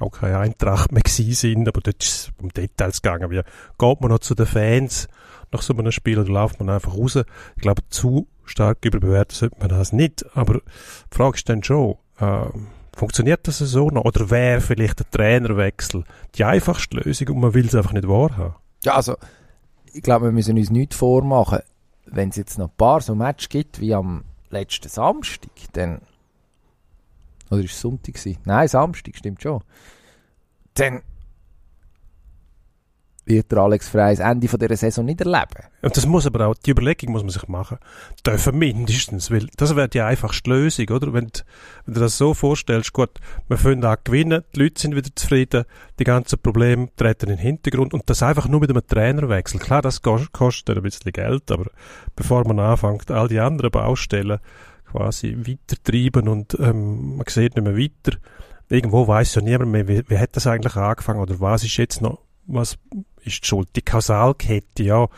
auch 0.00 0.10
keine 0.10 0.38
Eintracht 0.38 0.92
mehr 0.92 1.02
gewesen 1.02 1.34
sind, 1.34 1.68
aber 1.68 1.80
dort 1.80 2.02
ist 2.02 2.08
es 2.08 2.32
um 2.40 2.48
Details 2.50 3.02
gegangen, 3.02 3.30
wie 3.30 3.42
geht 3.78 4.00
man 4.00 4.10
noch 4.10 4.20
zu 4.20 4.34
den 4.34 4.46
Fans 4.46 5.08
nach 5.52 5.62
so 5.62 5.74
einem 5.76 5.92
Spiel 5.92 6.18
oder 6.18 6.30
läuft 6.30 6.58
man 6.58 6.70
einfach 6.70 6.96
raus? 6.96 7.16
Ich 7.56 7.62
glaube, 7.62 7.82
zu 7.88 8.28
stark 8.44 8.84
überbewerten 8.84 9.36
sollte 9.36 9.56
man 9.58 9.68
das 9.68 9.92
nicht, 9.92 10.24
aber 10.36 10.54
die 10.54 11.16
Frage 11.16 11.36
ist 11.36 11.48
dann 11.48 11.62
schon, 11.62 11.96
ähm, 12.20 12.68
funktioniert 12.96 13.46
das 13.46 13.58
so 13.58 13.88
noch 13.88 14.04
oder 14.04 14.30
wäre 14.30 14.60
vielleicht 14.60 14.98
der 14.98 15.10
Trainerwechsel 15.10 16.04
die 16.34 16.44
einfachste 16.44 16.98
Lösung 16.98 17.28
und 17.28 17.40
man 17.40 17.54
will 17.54 17.66
es 17.66 17.74
einfach 17.74 17.92
nicht 17.92 18.08
wahrhaben? 18.08 18.54
Ja, 18.84 18.94
also, 18.94 19.16
ich 19.92 20.02
glaube, 20.02 20.26
wir 20.26 20.32
müssen 20.32 20.56
uns 20.56 20.70
nichts 20.70 20.96
vormachen. 20.96 21.60
Wenn 22.06 22.30
es 22.30 22.36
jetzt 22.36 22.58
noch 22.58 22.68
ein 22.68 22.76
paar 22.76 23.00
so 23.00 23.14
Match 23.14 23.48
gibt 23.48 23.80
wie 23.80 23.94
am 23.94 24.24
letzten 24.50 24.88
Samstag, 24.88 25.50
dann. 25.72 26.00
Oder 27.50 27.64
ist 27.64 27.72
es 27.72 27.80
Sonntag? 27.80 28.14
Gewesen? 28.14 28.38
Nein, 28.44 28.68
Samstag, 28.68 29.16
stimmt 29.16 29.42
schon. 29.42 29.62
Dann 30.74 31.02
wird 33.26 33.52
der 33.52 33.58
Alex 33.58 33.88
Frey 33.88 34.16
das 34.16 34.18
Ende 34.26 34.48
dieser 34.48 34.76
Saison 34.76 35.04
nicht 35.04 35.20
erleben. 35.20 35.64
Und 35.82 35.96
das 35.96 36.04
muss 36.06 36.26
aber 36.26 36.48
auch, 36.48 36.54
die 36.54 36.70
Überlegung 36.72 37.12
muss 37.12 37.22
man 37.22 37.30
sich 37.30 37.46
machen. 37.46 37.78
Dürfen 38.26 38.58
mindestens, 38.58 39.30
weil 39.30 39.46
das 39.56 39.76
wäre 39.76 39.88
die 39.88 40.00
einfachste 40.00 40.50
Lösung, 40.50 40.88
oder? 40.88 41.12
Wenn, 41.12 41.26
d- 41.28 41.40
wenn 41.84 41.94
du 41.94 42.00
das 42.00 42.18
so 42.18 42.34
vorstellst, 42.34 42.92
gut, 42.92 43.10
wir 43.46 43.56
fangen 43.56 43.84
an 43.84 43.98
gewinnen, 44.02 44.42
die 44.56 44.60
Leute 44.62 44.80
sind 44.80 44.96
wieder 44.96 45.10
zufrieden, 45.14 45.64
die 46.00 46.04
ganzen 46.04 46.40
Probleme 46.40 46.88
treten 46.96 47.30
in 47.30 47.36
den 47.36 47.38
Hintergrund 47.42 47.94
und 47.94 48.08
das 48.10 48.22
einfach 48.24 48.48
nur 48.48 48.60
mit 48.60 48.70
einem 48.70 48.84
Trainerwechsel. 48.86 49.60
Klar, 49.60 49.82
das 49.82 50.02
ko- 50.02 50.26
kostet 50.32 50.76
ein 50.76 50.82
bisschen 50.82 51.12
Geld, 51.12 51.52
aber 51.52 51.66
bevor 52.16 52.44
man 52.48 52.58
anfängt, 52.58 53.12
all 53.12 53.28
die 53.28 53.38
anderen 53.38 53.70
Baustellen 53.70 54.40
quasi 54.90 55.36
weitertreiben 55.38 56.28
und 56.28 56.56
ähm, 56.58 57.16
man 57.16 57.26
sieht 57.28 57.54
nicht 57.56 57.64
mehr 57.64 57.76
weiter, 57.76 58.18
irgendwo 58.68 59.06
weiß 59.06 59.36
ja 59.36 59.42
niemand 59.42 59.70
mehr, 59.70 59.88
wie, 59.88 60.02
wie 60.08 60.18
hat 60.18 60.36
das 60.36 60.46
eigentlich 60.46 60.76
angefangen 60.76 61.20
oder 61.20 61.40
was 61.40 61.64
ist 61.64 61.76
jetzt 61.76 62.00
noch, 62.00 62.20
was 62.46 62.78
ist 63.22 63.42
die 63.42 63.46
Schuld? 63.46 63.68
Die 63.76 63.82
Kausalkette, 63.82 64.82
ja, 64.82 65.08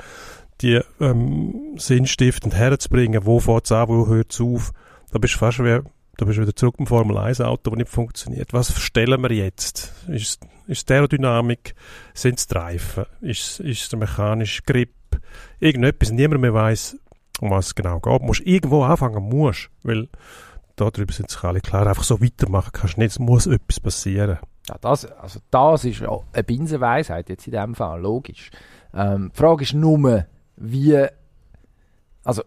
die 0.60 0.80
ähm, 1.00 1.74
sinnstiftend 1.76 2.54
herzubringen, 2.54 3.24
wo 3.24 3.40
fängt 3.40 3.64
es 3.64 3.72
an, 3.72 3.88
wo 3.88 4.06
hört 4.06 4.32
es 4.32 4.40
auf, 4.40 4.72
da 5.10 5.18
bist 5.18 5.34
du 5.34 5.38
fast 5.38 5.58
wie, 5.60 5.80
da 6.16 6.24
bist 6.24 6.38
du 6.38 6.42
wieder 6.42 6.56
zurück 6.56 6.76
im 6.78 6.86
Formel 6.86 7.18
1 7.18 7.40
Auto, 7.40 7.70
das 7.70 7.78
nicht 7.78 7.90
funktioniert. 7.90 8.52
Was 8.52 8.78
stellen 8.78 9.22
wir 9.22 9.32
jetzt? 9.32 9.92
Ist, 10.08 10.46
ist 10.66 10.88
die 10.88 10.92
Aerodynamik, 10.92 11.74
sind 12.14 12.38
es 12.38 12.46
die 12.46 12.54
Reifen, 12.54 13.04
ist, 13.20 13.60
ist 13.60 13.82
es 13.82 13.88
der 13.88 13.98
mechanische 13.98 14.62
Grip, 14.62 14.94
irgendetwas, 15.58 16.10
niemand 16.10 16.40
mehr 16.40 16.54
weiß, 16.54 16.96
um 17.42 17.50
was 17.50 17.66
es 17.66 17.74
genau 17.74 17.98
geht. 17.98 18.22
Du 18.22 18.24
musst 18.24 18.40
irgendwo 18.40 18.84
anfangen, 18.84 19.22
musst, 19.22 19.68
weil 19.82 20.08
darüber 20.76 21.12
sind 21.12 21.30
sich 21.30 21.42
alle 21.42 21.60
klar, 21.60 21.86
einfach 21.86 22.04
so 22.04 22.20
weitermachen 22.20 22.70
kannst 22.72 22.98
nicht, 22.98 23.10
es 23.10 23.18
muss 23.18 23.46
etwas 23.46 23.80
passieren. 23.80 24.38
Ja, 24.68 24.76
das, 24.80 25.04
also 25.04 25.40
das 25.50 25.84
ist 25.84 26.02
eine 26.02 26.44
Binsenweisheit, 26.44 27.28
jetzt 27.28 27.46
in 27.46 27.52
dem 27.52 27.74
Fall, 27.74 28.00
logisch. 28.00 28.50
Ähm, 28.94 29.32
die 29.34 29.38
Frage 29.38 29.64
ist 29.64 29.74
nur, 29.74 30.26
wie, 30.56 31.06
also, 32.24 32.42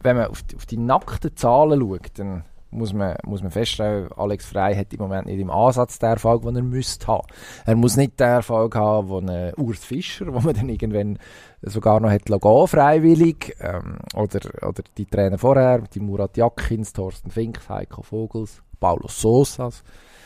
wenn 0.00 0.16
man 0.16 0.26
auf 0.26 0.42
die, 0.42 0.56
auf 0.56 0.66
die 0.66 0.78
nackten 0.78 1.36
Zahlen 1.36 1.80
schaut, 1.80 2.18
dann 2.18 2.44
muss 2.76 2.92
man, 2.92 3.16
muss 3.24 3.42
man 3.42 3.50
feststellen, 3.50 4.08
Alex 4.16 4.46
Frey 4.46 4.74
hat 4.76 4.92
im 4.92 5.00
Moment 5.00 5.26
nicht 5.26 5.40
im 5.40 5.50
Ansatz 5.50 5.98
den 5.98 6.10
Erfolg, 6.10 6.42
den 6.42 6.56
er 6.56 6.62
müsste 6.62 7.06
haben. 7.08 7.26
Er 7.64 7.74
muss 7.76 7.96
nicht 7.96 8.20
den 8.20 8.28
Erfolg 8.28 8.74
haben, 8.76 9.28
äh, 9.28 9.52
Urs 9.56 9.84
Fischer, 9.84 10.26
wo 10.32 10.40
man 10.40 10.54
dann 10.54 10.68
irgendwann 10.68 11.18
sogar 11.62 12.00
noch 12.00 12.10
hat 12.10 12.26
gehen, 12.26 12.66
freiwillig, 12.68 13.56
ähm, 13.60 13.98
oder, 14.14 14.40
oder 14.68 14.82
die 14.96 15.06
Trainer 15.06 15.38
vorher, 15.38 15.80
die 15.80 16.00
Murat 16.00 16.36
Jakins, 16.36 16.92
Thorsten 16.92 17.30
Finks, 17.30 17.68
Heiko 17.68 18.02
Vogels, 18.02 18.62
Paulo 18.78 19.08
Sosas, 19.08 19.82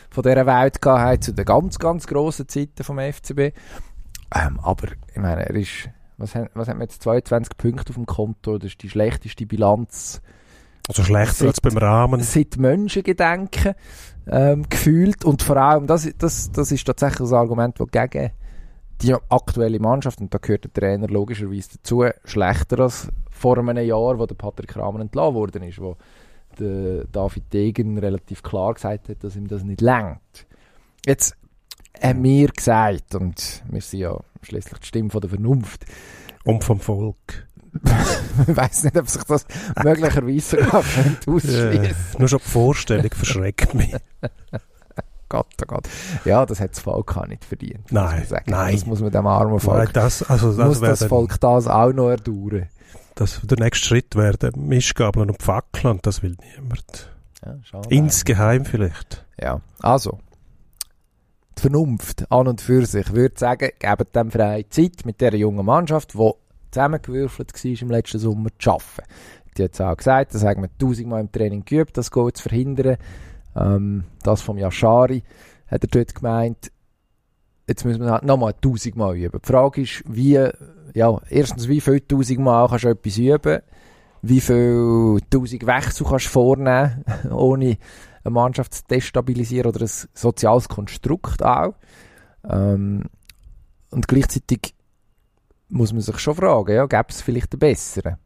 von 0.09 0.23
dieser 0.23 0.45
Welt 0.45 0.81
gehabt 0.81 1.23
zu 1.23 1.33
den 1.33 1.45
ganz, 1.45 1.79
ganz 1.79 2.05
grossen 2.05 2.47
Zeiten 2.47 2.83
vom 2.83 2.99
FCB. 2.99 3.53
Ähm, 4.35 4.59
aber, 4.61 4.89
ich 5.13 5.17
meine, 5.21 5.45
er 5.45 5.55
ist, 5.55 5.89
was, 6.17 6.35
haben- 6.35 6.49
was 6.53 6.67
hat 6.67 6.75
man 6.75 6.83
jetzt, 6.83 7.01
22 7.01 7.57
Punkte 7.57 7.89
auf 7.91 7.95
dem 7.95 8.05
Konto, 8.05 8.57
das 8.57 8.71
ist 8.71 8.83
die 8.83 8.89
schlechteste 8.89 9.45
Bilanz 9.45 10.21
Also 10.87 11.03
schlechter 11.03 11.47
als 11.47 11.61
beim 11.61 11.77
Rahmen. 11.77 12.21
seit 12.21 12.57
Menschengedenken 12.57 13.75
ähm, 14.27 14.67
gefühlt 14.69 15.25
und 15.25 15.41
vor 15.41 15.57
allem, 15.57 15.87
das, 15.87 16.09
das, 16.17 16.51
das 16.51 16.71
ist 16.71 16.85
tatsächlich 16.85 17.19
das 17.19 17.33
Argument, 17.33 17.79
das 17.79 17.87
gegen 17.89 18.31
die 19.01 19.15
aktuelle 19.29 19.79
Mannschaft, 19.79 20.21
und 20.21 20.33
da 20.33 20.37
gehört 20.37 20.65
der 20.65 20.73
Trainer 20.73 21.07
logischerweise 21.07 21.69
dazu, 21.77 22.05
schlechter 22.23 22.79
als 22.81 23.07
vor 23.29 23.57
einem 23.57 23.77
Jahr, 23.77 24.19
wo 24.19 24.25
der 24.25 24.35
Patrick 24.35 24.75
Rahmen 24.75 25.01
entlassen 25.01 25.35
worden 25.35 25.63
ist, 25.63 25.79
wo 25.79 25.97
der 26.59 27.05
David 27.05 27.51
Degen 27.51 27.97
relativ 27.97 28.43
klar 28.43 28.73
gesagt 28.73 29.09
hat, 29.09 29.23
dass 29.23 29.35
ihm 29.35 29.47
das 29.47 29.63
nicht 29.63 29.81
längt. 29.81 30.45
Jetzt 31.05 31.35
haben 31.99 32.23
wir 32.23 32.49
gesagt, 32.49 33.15
und 33.15 33.63
wir 33.69 33.81
sind 33.81 34.01
ja 34.01 34.19
schließlich 34.43 34.79
die 34.79 34.87
Stimme 34.87 35.09
von 35.09 35.21
der 35.21 35.29
Vernunft, 35.31 35.85
Und 36.43 36.63
vom 36.63 36.79
Volk. 36.79 37.47
Ich 38.47 38.55
weiß 38.55 38.83
nicht, 38.85 38.97
ob 38.97 39.09
sich 39.09 39.23
das 39.23 39.45
möglicherweise 39.83 40.73
ausschließen 40.73 41.83
Äh, 41.83 41.93
nur 42.17 42.27
schon 42.27 42.39
die 42.39 42.49
Vorstellung 42.49 43.11
verschreckt 43.11 43.73
mich. 43.73 43.95
Gott, 45.29 45.47
oh 45.61 45.65
Gott. 45.65 45.87
Ja, 46.25 46.45
das 46.45 46.59
hat 46.59 46.71
das 46.71 46.79
Volk 46.81 47.15
auch 47.15 47.25
nicht 47.25 47.45
verdient. 47.45 47.89
muss 47.89 47.91
Nein, 47.91 48.27
nein. 48.47 48.75
Das 48.75 48.85
muss 48.85 48.99
man 48.99 49.11
dem 49.11 49.25
armen 49.27 49.51
Nein, 49.51 49.59
Volk. 49.61 49.93
das, 49.93 50.23
also 50.23 50.47
muss 50.47 50.57
das 50.57 50.81
wäre 50.81 50.91
das 50.91 51.05
Volk 51.05 51.39
das 51.39 51.67
auch 51.67 51.93
noch 51.93 52.09
erdauern. 52.09 52.67
das, 53.15 53.39
der 53.43 53.57
nächste 53.57 53.87
Schritt 53.87 54.15
wäre 54.17 54.37
der 54.37 54.51
Mischgabeln 54.57 55.29
und 55.29 55.41
Fackeln 55.41 55.87
und 55.93 56.05
das 56.05 56.21
will 56.21 56.35
niemand. 56.55 57.09
Ja, 57.45 57.55
schade. 57.63 57.87
Insgeheim 57.89 58.65
vielleicht. 58.65 59.25
Ja, 59.39 59.61
also. 59.79 60.19
Die 61.57 61.61
Vernunft 61.61 62.29
an 62.29 62.47
und 62.47 62.59
für 62.59 62.85
sich 62.85 63.13
würde 63.13 63.35
sagen, 63.37 63.69
gebt 63.79 64.15
dem 64.15 64.31
freie 64.31 64.67
Zeit 64.69 65.05
mit 65.05 65.21
dieser 65.21 65.35
jungen 65.35 65.65
Mannschaft, 65.65 66.13
die 66.13 66.31
zusammengewürfelt 66.71 67.53
war 67.53 67.81
im 67.81 67.91
letzten 67.91 68.19
Sommer, 68.19 68.49
zu 68.57 68.71
arbeiten. 68.71 69.03
Die 69.57 69.63
hat 69.63 69.73
es 69.73 69.81
auch 69.81 69.97
gesagt, 69.97 70.33
das 70.33 70.43
haben 70.43 70.61
wir 70.61 70.69
tausendmal 70.77 71.21
im 71.21 71.31
Training 71.31 71.65
geübt, 71.65 71.97
das 71.97 72.11
Goal 72.11 72.31
zu 72.33 72.43
verhindern. 72.43 72.97
Ähm, 73.55 74.05
das 74.23 74.41
vom 74.41 74.57
Yashari 74.57 75.23
hat 75.67 75.83
er 75.83 75.87
dort 75.87 76.15
gemeint, 76.15 76.71
jetzt 77.67 77.85
müssen 77.85 78.01
wir 78.01 78.11
halt 78.11 78.23
nochmal 78.23 78.53
tausendmal 78.53 79.17
üben. 79.17 79.39
Die 79.43 79.47
Frage 79.47 79.81
ist, 79.81 80.03
wie, 80.07 80.39
ja, 80.93 81.21
erstens, 81.29 81.67
wie 81.67 81.81
viel 81.81 81.99
tausendmal 82.01 82.69
kannst 82.69 82.85
du 82.85 82.89
etwas 82.89 83.17
üben? 83.17 83.61
wie 84.21 84.41
viel 84.41 85.19
tausend 85.29 85.65
Wechsel 85.65 86.05
kannst 86.05 86.27
du 86.27 86.29
vornehmen, 86.29 87.03
ohne 87.31 87.77
eine 88.23 88.31
Mannschaft 88.31 88.73
zu 88.73 88.83
destabilisieren 88.89 89.71
oder 89.71 89.81
ein 89.81 89.91
soziales 90.13 90.69
Konstrukt 90.69 91.43
auch. 91.43 91.73
Ähm, 92.47 93.05
und 93.89 94.07
gleichzeitig 94.07 94.75
muss 95.71 95.93
man 95.93 96.01
sich 96.01 96.19
schon 96.19 96.35
fragen, 96.35 96.75
ja, 96.75 96.85
gäbe 96.85 97.05
es 97.09 97.21
vielleicht 97.21 97.53
einen 97.53 97.59
besseren? 97.59 98.17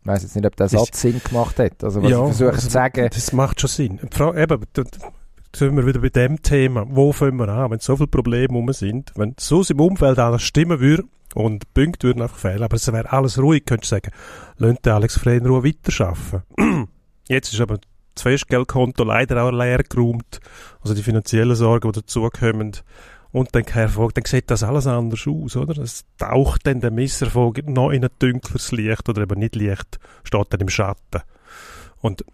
Ich 0.00 0.06
weiss 0.06 0.22
jetzt 0.22 0.34
nicht, 0.34 0.46
ob 0.46 0.56
der 0.56 0.68
Satz 0.68 1.00
Sinn 1.00 1.20
gemacht 1.22 1.58
hat. 1.60 1.84
Also 1.84 2.02
was 2.02 2.10
Ja, 2.10 2.18
ich 2.18 2.24
versuche 2.24 2.48
also, 2.50 2.60
zu 2.66 2.70
sagen, 2.70 3.08
Das 3.12 3.32
macht 3.32 3.60
schon 3.60 3.68
Sinn. 3.68 4.00
Eben, 4.02 4.64
sind 5.54 5.76
wir 5.76 5.86
wieder 5.86 6.00
bei 6.00 6.08
dem 6.08 6.42
Thema. 6.42 6.86
Wo 6.88 7.12
fangen 7.12 7.36
wir 7.36 7.48
an, 7.48 7.70
wenn 7.70 7.78
so 7.78 7.96
viele 7.96 8.08
Probleme 8.08 8.52
rum 8.54 8.72
sind? 8.72 9.12
Wenn 9.14 9.34
so 9.38 9.62
im 9.68 9.80
Umfeld 9.80 10.18
alles 10.18 10.42
stimmen 10.42 10.80
würde 10.80 11.04
und 11.34 11.72
Punkte 11.74 12.08
würden 12.08 12.22
einfach 12.22 12.38
fehlen, 12.38 12.62
aber 12.62 12.76
es 12.76 12.90
wäre 12.90 13.12
alles 13.12 13.38
ruhig, 13.38 13.64
könntest 13.64 13.92
du 13.92 13.96
sagen, 13.96 14.10
den 14.58 14.92
Alex 14.92 15.18
Frey 15.18 15.36
in 15.36 15.46
Ruhe 15.46 15.62
weiterarbeiten. 15.62 16.88
Jetzt 17.28 17.52
ist 17.52 17.60
aber 17.60 17.78
das 18.14 18.22
Festgeldkonto 18.22 19.04
leider 19.04 19.44
auch 19.44 19.50
leer 19.50 19.82
geräumt. 19.84 20.40
Also 20.80 20.94
die 20.94 21.02
finanziellen 21.02 21.54
Sorgen, 21.54 21.92
die 21.92 22.00
dazukommen. 22.00 22.72
Und 23.32 23.54
dann, 23.54 23.64
hervor, 23.64 24.12
dann 24.12 24.24
sieht 24.26 24.50
das 24.50 24.62
alles 24.62 24.86
anders 24.86 25.26
aus, 25.26 25.56
oder? 25.56 25.80
Es 25.82 26.04
taucht 26.18 26.66
dann 26.66 26.80
der 26.80 26.90
Misserfolg 26.90 27.66
noch 27.66 27.90
in 27.90 28.04
ein 28.04 28.10
dunkleres 28.18 28.72
Licht 28.72 29.08
oder 29.08 29.22
eben 29.22 29.40
nicht 29.40 29.56
Licht, 29.56 29.98
steht 30.22 30.46
dann 30.50 30.60
im 30.60 30.68
Schatten. 30.68 31.22
Und 32.02 32.24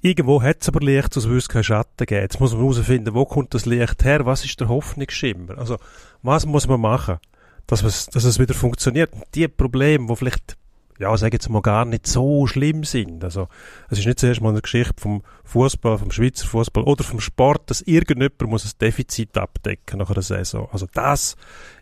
irgendwo 0.00 0.42
hat 0.42 0.62
es 0.62 0.68
aber 0.68 0.80
Licht, 0.80 1.12
sonst 1.12 1.26
würde 1.26 1.38
es 1.38 1.48
keinen 1.50 1.64
Schatten 1.64 2.06
geben. 2.06 2.22
Jetzt 2.22 2.40
muss 2.40 2.52
man 2.52 2.62
herausfinden, 2.62 3.14
wo 3.14 3.26
kommt 3.26 3.52
das 3.52 3.66
Licht 3.66 4.02
her, 4.02 4.24
was 4.24 4.44
ist 4.44 4.58
der 4.58 4.68
Hoffnungsschimmer? 4.68 5.58
Also, 5.58 5.76
was 6.22 6.46
muss 6.46 6.66
man 6.66 6.80
machen, 6.80 7.18
dass 7.66 7.82
dass 7.82 8.24
es 8.24 8.38
wieder 8.38 8.54
funktioniert? 8.54 9.12
Und 9.12 9.24
die 9.34 9.48
Probleme, 9.48 10.06
die 10.06 10.16
vielleicht, 10.16 10.56
ja, 11.00 11.16
sage 11.16 11.36
jetzt 11.36 11.48
mal, 11.48 11.62
gar 11.62 11.86
nicht 11.86 12.06
so 12.06 12.46
schlimm 12.46 12.84
sind. 12.84 13.24
Also, 13.24 13.48
es 13.88 13.98
ist 13.98 14.06
nicht 14.06 14.20
zuerst 14.20 14.42
mal 14.42 14.50
eine 14.50 14.60
Geschichte 14.60 15.00
vom 15.00 15.22
Fußball, 15.44 15.96
vom 15.96 16.10
Schweizer 16.10 16.46
Fußball 16.46 16.84
oder 16.84 17.02
vom 17.04 17.20
Sport, 17.20 17.70
dass 17.70 17.80
irgendjemand 17.80 18.42
muss 18.42 18.66
ein 18.66 18.78
Defizit 18.78 19.38
abdecken 19.38 19.98
nach 19.98 20.10
einer 20.10 20.20
Saison. 20.20 20.68
Also, 20.72 20.86
das 20.92 21.36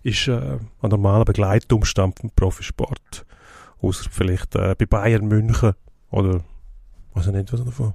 ist 0.05 0.29
äh, 0.29 0.59
ein 0.83 0.91
normaler 0.91 1.25
Begleitumstand 1.25 2.21
vom 2.21 2.31
Profisport. 2.31 3.27
Außer 3.83 4.09
vielleicht 4.09 4.55
äh, 4.55 4.77
bei 4.79 4.87
Bayern 4.87 5.27
München 5.27 5.73
oder 6.11 6.45
weiß 7.15 7.27
ich 7.27 7.33
nicht, 7.33 7.53
was 7.53 7.65
davon. 7.65 7.95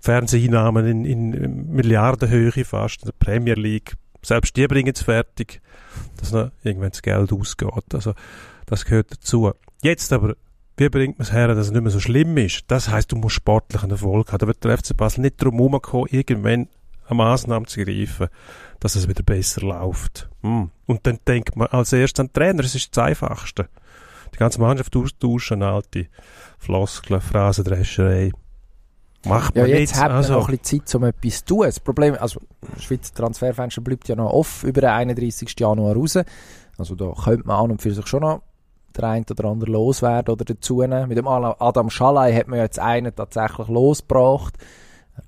Fernseheinnahmen 0.00 0.86
in, 0.86 1.04
in, 1.04 1.32
in 1.32 1.72
Milliardenhöhe 1.72 2.64
fast, 2.64 3.02
in 3.02 3.06
der 3.06 3.14
Premier 3.18 3.54
League. 3.54 3.94
Selbst 4.22 4.56
die 4.56 4.68
bringen 4.68 4.92
es 4.94 5.02
fertig, 5.02 5.60
dass 6.18 6.30
noch 6.30 6.52
irgendwann 6.62 6.90
das 6.90 7.02
Geld 7.02 7.32
ausgeht. 7.32 7.92
Also, 7.92 8.14
das 8.66 8.84
gehört 8.84 9.10
dazu. 9.10 9.50
Jetzt 9.82 10.12
aber, 10.12 10.36
wie 10.80 10.88
bringt 10.88 11.18
man 11.18 11.26
es 11.26 11.32
her, 11.32 11.46
dass 11.46 11.58
es 11.58 11.72
nicht 11.72 11.82
mehr 11.82 11.90
so 11.90 12.00
schlimm 12.00 12.38
ist? 12.38 12.64
Das 12.68 12.88
heisst, 12.88 13.12
du 13.12 13.16
musst 13.16 13.34
sportlichen 13.34 13.90
Erfolg 13.90 14.32
haben. 14.32 14.38
Da 14.38 14.46
wird 14.46 14.64
der 14.64 14.78
FC 14.78 14.96
Basel 14.96 15.20
nicht 15.20 15.36
drum 15.36 15.56
herumkommen, 15.56 16.08
irgendwann 16.10 16.68
eine 17.06 17.16
Maßnahme 17.16 17.66
zu 17.66 17.84
greifen, 17.84 18.28
dass 18.80 18.94
es 18.94 19.06
wieder 19.06 19.22
besser 19.22 19.60
läuft. 19.60 20.30
Hm. 20.40 20.70
Und 20.86 21.06
dann 21.06 21.18
denkt 21.28 21.54
man 21.54 21.68
als 21.68 21.92
erstes 21.92 22.20
an 22.20 22.28
den 22.28 22.32
Trainer, 22.32 22.64
es 22.64 22.74
ist 22.74 22.96
das 22.96 23.04
Einfachste. 23.04 23.68
Die 24.32 24.38
ganze 24.38 24.58
Mannschaft 24.58 24.96
austauschen, 24.96 25.62
alte 25.62 26.06
Floskeln, 26.58 27.20
Phrasendrescherei. 27.20 28.32
Macht 29.26 29.56
ja, 29.56 29.62
man 29.62 29.70
jetzt 29.70 29.90
nicht. 29.90 30.00
hat 30.00 30.08
man 30.08 30.16
also, 30.16 30.32
noch 30.32 30.48
ein 30.48 30.56
bisschen 30.56 30.86
Zeit, 30.86 30.94
um 30.94 31.04
etwas 31.04 31.38
zu 31.40 31.44
tun. 31.44 31.66
Das 31.66 31.80
Problem, 31.80 32.16
also, 32.18 32.40
das 32.72 32.84
Schweizer 32.84 33.12
Transferfenster 33.12 33.82
bleibt 33.82 34.08
ja 34.08 34.16
noch 34.16 34.32
offen 34.32 34.70
über 34.70 34.80
den 34.80 34.90
31. 34.90 35.54
Januar 35.58 35.94
raus. 35.94 36.18
Also, 36.78 36.94
da 36.94 37.12
könnte 37.22 37.46
man 37.46 37.64
an 37.64 37.70
und 37.72 37.82
für 37.82 37.92
sich 37.92 38.06
schon 38.06 38.22
noch 38.22 38.40
der 38.96 39.04
ein 39.04 39.24
oder 39.30 39.44
andere 39.46 39.70
loswerden 39.70 40.32
oder 40.32 40.44
dazu 40.44 40.80
nehmen. 40.80 41.08
Mit 41.08 41.18
dem 41.18 41.28
Adam 41.28 41.90
Schalay 41.90 42.34
hat 42.34 42.48
man 42.48 42.58
ja 42.58 42.64
jetzt 42.64 42.78
einen 42.78 43.14
tatsächlich 43.14 43.68
losgebracht, 43.68 44.54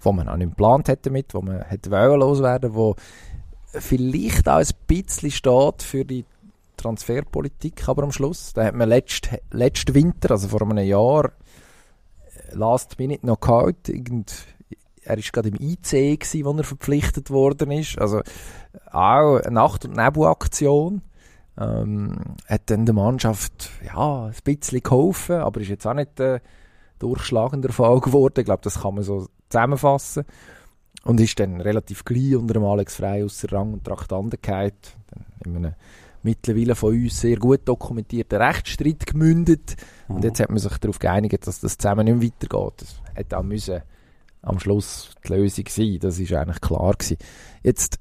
wo 0.00 0.12
man 0.12 0.28
auch 0.28 0.36
nicht 0.36 0.50
geplant 0.50 0.88
hätte 0.88 1.10
damit, 1.10 1.34
wo 1.34 1.42
man 1.42 1.62
hätte 1.62 1.90
wollen 1.90 2.20
loswerden, 2.20 2.74
wo 2.74 2.96
vielleicht 3.72 4.48
auch 4.48 4.58
ein 4.58 4.68
bisschen 4.86 5.30
steht 5.30 5.82
für 5.82 6.04
die 6.04 6.24
Transferpolitik, 6.76 7.88
aber 7.88 8.02
am 8.02 8.12
Schluss. 8.12 8.52
Da 8.52 8.64
hat 8.64 8.74
man 8.74 8.88
letzt, 8.88 9.28
letzten 9.50 9.94
Winter, 9.94 10.32
also 10.32 10.48
vor 10.48 10.62
einem 10.62 10.84
Jahr, 10.84 11.32
Last 12.52 12.98
Minute 12.98 13.26
noch 13.26 13.40
gehabt. 13.40 13.88
Irgend, 13.88 14.32
er 15.04 15.16
ist 15.16 15.32
gerade 15.32 15.48
im 15.48 15.56
IC 15.56 16.20
gsi, 16.20 16.44
wo 16.44 16.52
er 16.52 16.64
verpflichtet 16.64 17.30
worden 17.30 17.70
ist. 17.70 17.98
Also 17.98 18.20
auch 18.90 19.36
eine 19.36 19.54
Nacht- 19.54 19.84
und 19.84 19.96
Nebelaktion. 19.96 21.02
Ähm, 21.58 22.18
hat 22.46 22.70
dann 22.70 22.86
der 22.86 22.94
Mannschaft 22.94 23.70
ja 23.84 24.26
ein 24.26 24.34
bisschen 24.44 24.82
geholfen, 24.82 25.36
aber 25.36 25.60
ist 25.60 25.68
jetzt 25.68 25.86
auch 25.86 25.94
nicht 25.94 26.18
äh, 26.18 26.40
durchschlagender 26.98 27.72
Fall 27.72 28.00
geworden. 28.00 28.34
Ich 28.38 28.44
glaube, 28.44 28.62
das 28.62 28.80
kann 28.80 28.94
man 28.94 29.04
so 29.04 29.26
zusammenfassen. 29.50 30.24
Und 31.04 31.20
ist 31.20 31.38
dann 31.40 31.60
relativ 31.60 32.04
gleich 32.04 32.36
unter 32.36 32.54
dem 32.54 32.64
Alex 32.64 32.96
Frey 32.96 33.24
aus 33.24 33.44
Rang 33.50 33.72
und 33.72 33.84
Traktanten 33.84 34.38
gehalten. 34.40 34.78
Dann 35.10 35.24
in 35.44 35.56
einem 35.56 35.74
mittlerweile 36.22 36.74
von 36.74 36.94
uns 36.94 37.20
sehr 37.20 37.36
gut 37.36 37.62
dokumentierten 37.64 38.40
Rechtsstreit 38.40 39.06
gemündet. 39.06 39.76
Mhm. 40.08 40.16
Und 40.16 40.24
jetzt 40.24 40.40
hat 40.40 40.50
man 40.50 40.58
sich 40.58 40.76
darauf 40.78 40.98
geeinigt, 40.98 41.46
dass 41.46 41.60
das 41.60 41.76
zusammen 41.76 42.04
nicht 42.04 42.18
mehr 42.18 42.30
weitergeht. 42.30 42.74
Das 42.80 43.16
hätte 43.16 43.38
auch 43.38 43.42
müssen 43.42 43.82
am 44.42 44.58
Schluss 44.58 45.10
die 45.26 45.32
Lösung 45.32 45.64
sein. 45.68 45.98
Das 46.00 46.18
ist 46.18 46.32
eigentlich 46.32 46.60
klar 46.60 46.92
gewesen. 46.92 47.16
Jetzt, 47.62 47.98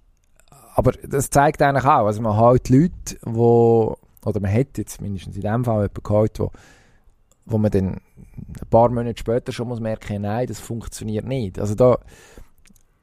aber 0.74 0.92
das 0.92 1.30
zeigt 1.30 1.62
eigentlich 1.62 1.86
auch, 1.86 2.06
also 2.06 2.22
man 2.22 2.38
hat 2.38 2.70
Leute, 2.70 3.18
wo 3.24 3.98
oder 4.26 4.40
man 4.40 4.54
hat 4.54 4.78
jetzt 4.78 5.02
mindestens 5.02 5.36
in 5.36 5.42
dem 5.42 5.66
Fall 5.66 5.84
jemanden 5.84 6.04
gehabt, 6.04 6.40
wo, 6.40 6.52
wo 7.46 7.58
man 7.58 7.72
dann 7.72 8.02
ein 8.38 8.70
paar 8.70 8.90
Monate 8.90 9.20
später 9.20 9.52
schon 9.52 9.68
muss 9.68 9.80
merken, 9.80 10.22
nein, 10.22 10.48
das 10.48 10.60
funktioniert 10.60 11.26
nicht. 11.26 11.60
Also 11.60 11.76
da 11.76 11.98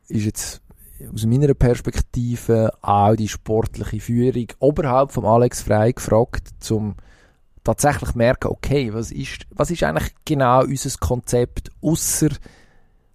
ist 0.08 0.24
jetzt 0.24 0.62
aus 1.12 1.26
meiner 1.26 1.54
Perspektive 1.54 2.72
auch 2.82 3.14
die 3.14 3.28
sportliche 3.28 4.00
Führung 4.00 4.46
oberhalb 4.58 5.12
vom 5.12 5.26
Alex 5.26 5.62
Frey 5.62 5.92
gefragt, 5.92 6.48
zum 6.60 6.96
tatsächlich 7.64 8.14
merken, 8.14 8.48
okay, 8.48 8.94
was 8.94 9.10
ist, 9.10 9.46
was 9.50 9.70
ist 9.70 9.82
eigentlich 9.82 10.14
genau 10.24 10.62
unser 10.62 10.98
Konzept, 10.98 11.70
außer 11.82 12.28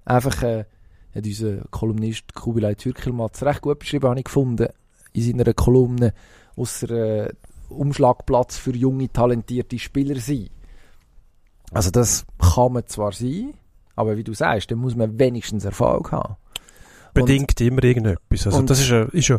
einfach, 0.05 0.43
äh, 0.43 0.65
hat 1.15 1.25
unser 1.25 1.57
Kolumnist 1.71 2.33
Kubilay 2.33 2.75
Türkelmatz 2.75 3.43
recht 3.43 3.61
gut 3.61 3.79
beschrieben, 3.79 4.09
habe 4.09 4.19
ich 4.19 4.25
gefunden, 4.25 4.67
in 5.13 5.21
seiner 5.21 5.53
Kolumne, 5.53 6.13
außer 6.55 6.89
äh, 6.89 7.33
Umschlagplatz 7.69 8.57
für 8.57 8.75
junge, 8.75 9.11
talentierte 9.11 9.77
Spieler 9.79 10.19
sein. 10.19 10.49
Also 11.71 11.89
das 11.91 12.25
kann 12.39 12.73
man 12.73 12.87
zwar 12.87 13.11
sein, 13.11 13.53
aber 13.95 14.17
wie 14.17 14.23
du 14.23 14.33
sagst, 14.33 14.69
dann 14.71 14.79
muss 14.79 14.95
man 14.95 15.17
wenigstens 15.19 15.65
Erfolg 15.65 16.11
haben. 16.11 16.35
bedingt 17.13 17.59
immer 17.61 17.83
irgendetwas. 17.83 18.47
Also 18.47 18.59
und- 18.59 18.69
das 18.69 18.79
ist 18.79 18.89
ja, 18.89 19.03
ist 19.03 19.27
ja 19.27 19.37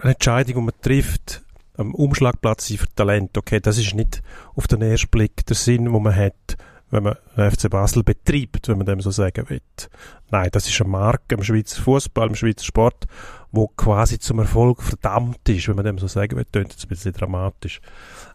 eine 0.00 0.12
Entscheidung, 0.12 0.54
die 0.56 0.60
man 0.60 0.74
trifft 0.82 1.42
am 1.76 1.94
Umschlagplatz 1.94 2.68
sein 2.68 2.78
für 2.78 2.94
Talent. 2.94 3.36
Okay, 3.36 3.60
das 3.60 3.78
ist 3.78 3.94
nicht 3.94 4.22
auf 4.54 4.66
den 4.66 4.82
ersten 4.82 5.08
Blick 5.08 5.44
der 5.46 5.56
Sinn, 5.56 5.90
wo 5.92 6.00
man 6.00 6.14
hat, 6.14 6.56
wenn 6.92 7.04
man 7.04 7.16
den 7.36 7.50
FC 7.50 7.70
Basel 7.70 8.04
betreibt, 8.04 8.68
wenn 8.68 8.76
man 8.76 8.86
dem 8.86 9.00
so 9.00 9.10
sagen 9.10 9.48
will. 9.48 9.62
Nein, 10.30 10.50
das 10.52 10.68
ist 10.68 10.78
eine 10.80 10.90
Marke 10.90 11.34
im 11.34 11.42
Schweizer 11.42 11.80
Fußball, 11.80 12.28
im 12.28 12.34
Schweizer 12.34 12.64
Sport, 12.64 13.06
wo 13.50 13.66
quasi 13.66 14.18
zum 14.18 14.38
Erfolg 14.38 14.82
verdammt 14.82 15.48
ist, 15.48 15.68
wenn 15.68 15.76
man 15.76 15.86
dem 15.86 15.98
so 15.98 16.06
sagen 16.06 16.36
will. 16.36 16.44
Tönt 16.44 16.70
jetzt 16.70 16.84
ein 16.84 16.88
bisschen 16.88 17.14
dramatisch. 17.14 17.80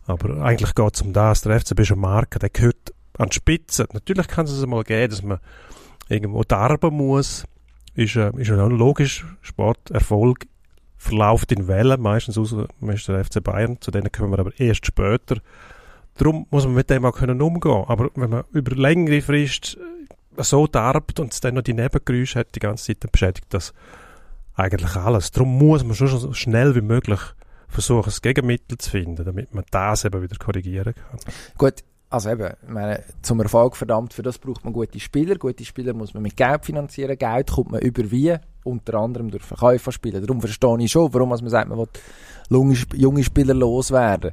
Aber 0.07 0.41
eigentlich 0.41 0.73
geht 0.73 0.95
es 0.95 1.01
um 1.03 1.13
das. 1.13 1.41
Der 1.41 1.59
FCB 1.59 1.81
ist 1.81 1.91
eine 1.91 2.01
Marke, 2.01 2.39
der 2.39 2.49
gehört 2.49 2.93
an 3.19 3.29
die 3.29 3.35
Spitze. 3.35 3.87
Natürlich 3.93 4.27
kann 4.27 4.45
es 4.45 4.65
mal 4.65 4.83
geben, 4.83 5.11
dass 5.11 5.21
man 5.21 5.39
irgendwo 6.09 6.43
darben 6.43 6.95
muss, 6.95 7.45
ist, 7.93 8.15
äh, 8.15 8.31
ist 8.37 8.47
ja 8.47 8.55
logisch. 8.65 9.23
Sporterfolg 9.41 10.47
verläuft 10.97 11.51
in 11.51 11.67
Wellen, 11.67 12.01
meistens 12.01 12.39
aus 12.39 12.55
dem 12.55 12.89
ist 12.89 13.07
der 13.07 13.23
FC 13.23 13.43
Bayern, 13.43 13.79
zu 13.81 13.91
denen 13.91 14.11
kommen 14.11 14.31
wir 14.31 14.39
aber 14.39 14.59
erst 14.59 14.87
später. 14.87 15.37
Darum 16.17 16.47
muss 16.49 16.65
man 16.65 16.75
mit 16.75 16.89
dem 16.89 17.05
auch 17.05 17.15
können 17.15 17.41
umgehen. 17.41 17.85
Aber 17.87 18.09
wenn 18.15 18.29
man 18.29 18.43
über 18.51 18.75
längere 18.75 19.21
Frist 19.21 19.77
äh, 19.77 20.43
so 20.43 20.67
darbt 20.67 21.19
und 21.19 21.33
es 21.33 21.39
dann 21.39 21.55
noch 21.55 21.61
die 21.61 21.73
Nebengeräusche 21.73 22.39
hat 22.39 22.55
die 22.55 22.59
ganze 22.59 22.85
Zeit, 22.85 23.03
dann 23.03 23.11
beschädigt 23.11 23.47
das 23.49 23.73
eigentlich 24.55 24.95
alles. 24.95 25.31
Darum 25.31 25.57
muss 25.57 25.83
man 25.83 25.95
schon 25.95 26.07
so 26.07 26.33
schnell 26.33 26.75
wie 26.75 26.81
möglich 26.81 27.19
versuchen, 27.67 28.05
das 28.05 28.21
Gegenmittel 28.21 28.77
zu 28.77 28.89
finden, 28.89 29.23
damit 29.23 29.53
man 29.53 29.63
das 29.71 30.05
eben 30.05 30.21
wieder 30.21 30.37
korrigieren 30.37 30.93
kann. 30.93 31.19
Gut, 31.57 31.83
also 32.09 32.29
eben, 32.29 32.53
meine, 32.67 33.03
zum 33.21 33.41
Erfolg 33.41 33.75
verdammt, 33.75 34.13
für 34.13 34.23
das 34.23 34.37
braucht 34.37 34.63
man 34.63 34.73
gute 34.73 34.99
Spieler. 34.99 35.35
Gute 35.35 35.65
Spieler 35.65 35.93
muss 35.93 36.13
man 36.13 36.23
mit 36.23 36.37
Geld 36.37 36.65
finanzieren. 36.65 37.17
Geld 37.17 37.51
kommt 37.51 37.71
man 37.71 37.81
über 37.81 38.09
wie? 38.09 38.35
Unter 38.63 38.95
anderem 38.95 39.29
durch 39.29 39.43
Verkäufer 39.43 39.85
von 39.85 39.93
Spielern. 39.93 40.25
Darum 40.25 40.41
verstehe 40.41 40.77
ich 40.79 40.91
schon, 40.91 41.13
warum 41.13 41.29
man 41.29 41.49
sagt, 41.49 41.69
man 41.69 41.77
will 41.77 41.87
junge 42.93 43.23
Spieler 43.23 43.53
loswerden. 43.53 44.31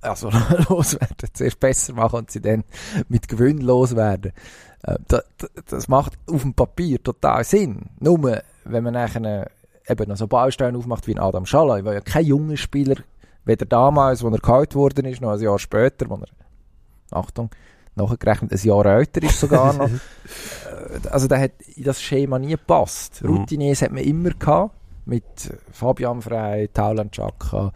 Also 0.00 0.30
loswerden, 0.68 1.28
zuerst 1.32 1.60
besser 1.60 1.92
machen 1.94 2.20
und 2.20 2.30
sie 2.30 2.40
dann 2.40 2.64
mit 3.08 3.28
Gewinn 3.28 3.58
loswerden. 3.58 4.32
Äh, 4.82 4.96
das, 5.08 5.24
das 5.66 5.88
macht 5.88 6.12
auf 6.26 6.42
dem 6.42 6.54
Papier 6.54 7.02
total 7.02 7.44
Sinn. 7.44 7.86
Nur, 7.98 8.42
wenn 8.64 8.84
man 8.84 8.94
nachher 8.94 9.50
eben 9.88 10.08
noch 10.08 10.16
so 10.16 10.26
Bausteine 10.26 10.78
aufmacht 10.78 11.06
wie 11.06 11.18
Adam 11.18 11.46
Schalay, 11.46 11.84
war 11.84 11.94
ja 11.94 12.00
kein 12.00 12.26
junger 12.26 12.56
Spieler, 12.56 12.96
weder 13.44 13.66
damals, 13.66 14.22
wo 14.22 14.28
er 14.28 14.38
gehalten 14.38 14.74
worden 14.74 15.06
ist, 15.06 15.20
noch 15.20 15.32
ein 15.32 15.40
Jahr 15.40 15.58
später, 15.58 16.08
wo 16.08 16.16
er 16.16 16.28
Achtung, 17.10 17.50
nachgerechnet, 17.94 18.52
ein 18.52 18.58
Jahr 18.58 18.86
älter 18.86 19.22
ist 19.22 19.40
sogar 19.40 19.72
noch. 19.72 19.90
Äh, 20.68 21.08
also 21.08 21.26
der 21.26 21.40
hat 21.40 21.52
in 21.74 21.84
das 21.84 22.02
Schema 22.02 22.38
nie 22.38 22.50
gepasst. 22.50 23.22
Mhm. 23.22 23.30
Routiniers 23.30 23.80
hat 23.80 23.90
man 23.90 24.04
immer 24.04 24.30
gehabt, 24.30 24.74
mit 25.06 25.24
Fabian 25.72 26.20
Frey, 26.20 26.68
Tauland 26.68 27.12
Chaka, 27.12 27.72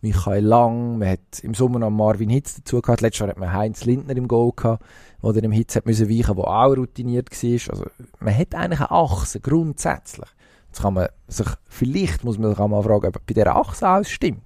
Michael 0.00 0.44
Lang, 0.44 0.98
man 0.98 1.08
hat 1.08 1.40
im 1.42 1.54
Sommer 1.54 1.80
noch 1.80 1.90
Marvin 1.90 2.30
Hitz 2.30 2.56
dazu 2.56 2.80
gehabt, 2.80 3.00
letztes 3.00 3.20
Jahr 3.20 3.30
hat 3.30 3.38
man 3.38 3.52
Heinz 3.52 3.84
Lindner 3.84 4.16
im 4.16 4.28
Goal 4.28 4.52
gehabt, 4.54 4.84
der 5.22 5.42
im 5.42 5.52
Hitz 5.52 5.74
hat 5.74 5.86
müssen 5.86 6.08
weichen, 6.08 6.36
der 6.36 6.46
auch 6.46 6.76
routiniert 6.76 7.30
war. 7.30 7.70
Also 7.70 7.86
man 8.20 8.36
hat 8.36 8.54
eigentlich 8.54 8.80
eine 8.80 8.90
Achse, 8.90 9.40
grundsätzlich. 9.40 10.28
Jetzt 10.68 10.82
kann 10.82 10.94
man 10.94 11.08
sich, 11.26 11.48
vielleicht 11.68 12.24
muss 12.24 12.38
man 12.38 12.50
sich 12.50 12.60
auch 12.60 12.68
mal 12.68 12.82
fragen, 12.82 13.08
ob 13.08 13.26
bei 13.26 13.34
dieser 13.34 13.56
Achse 13.56 13.88
alles 13.88 14.10
stimmt. 14.10 14.42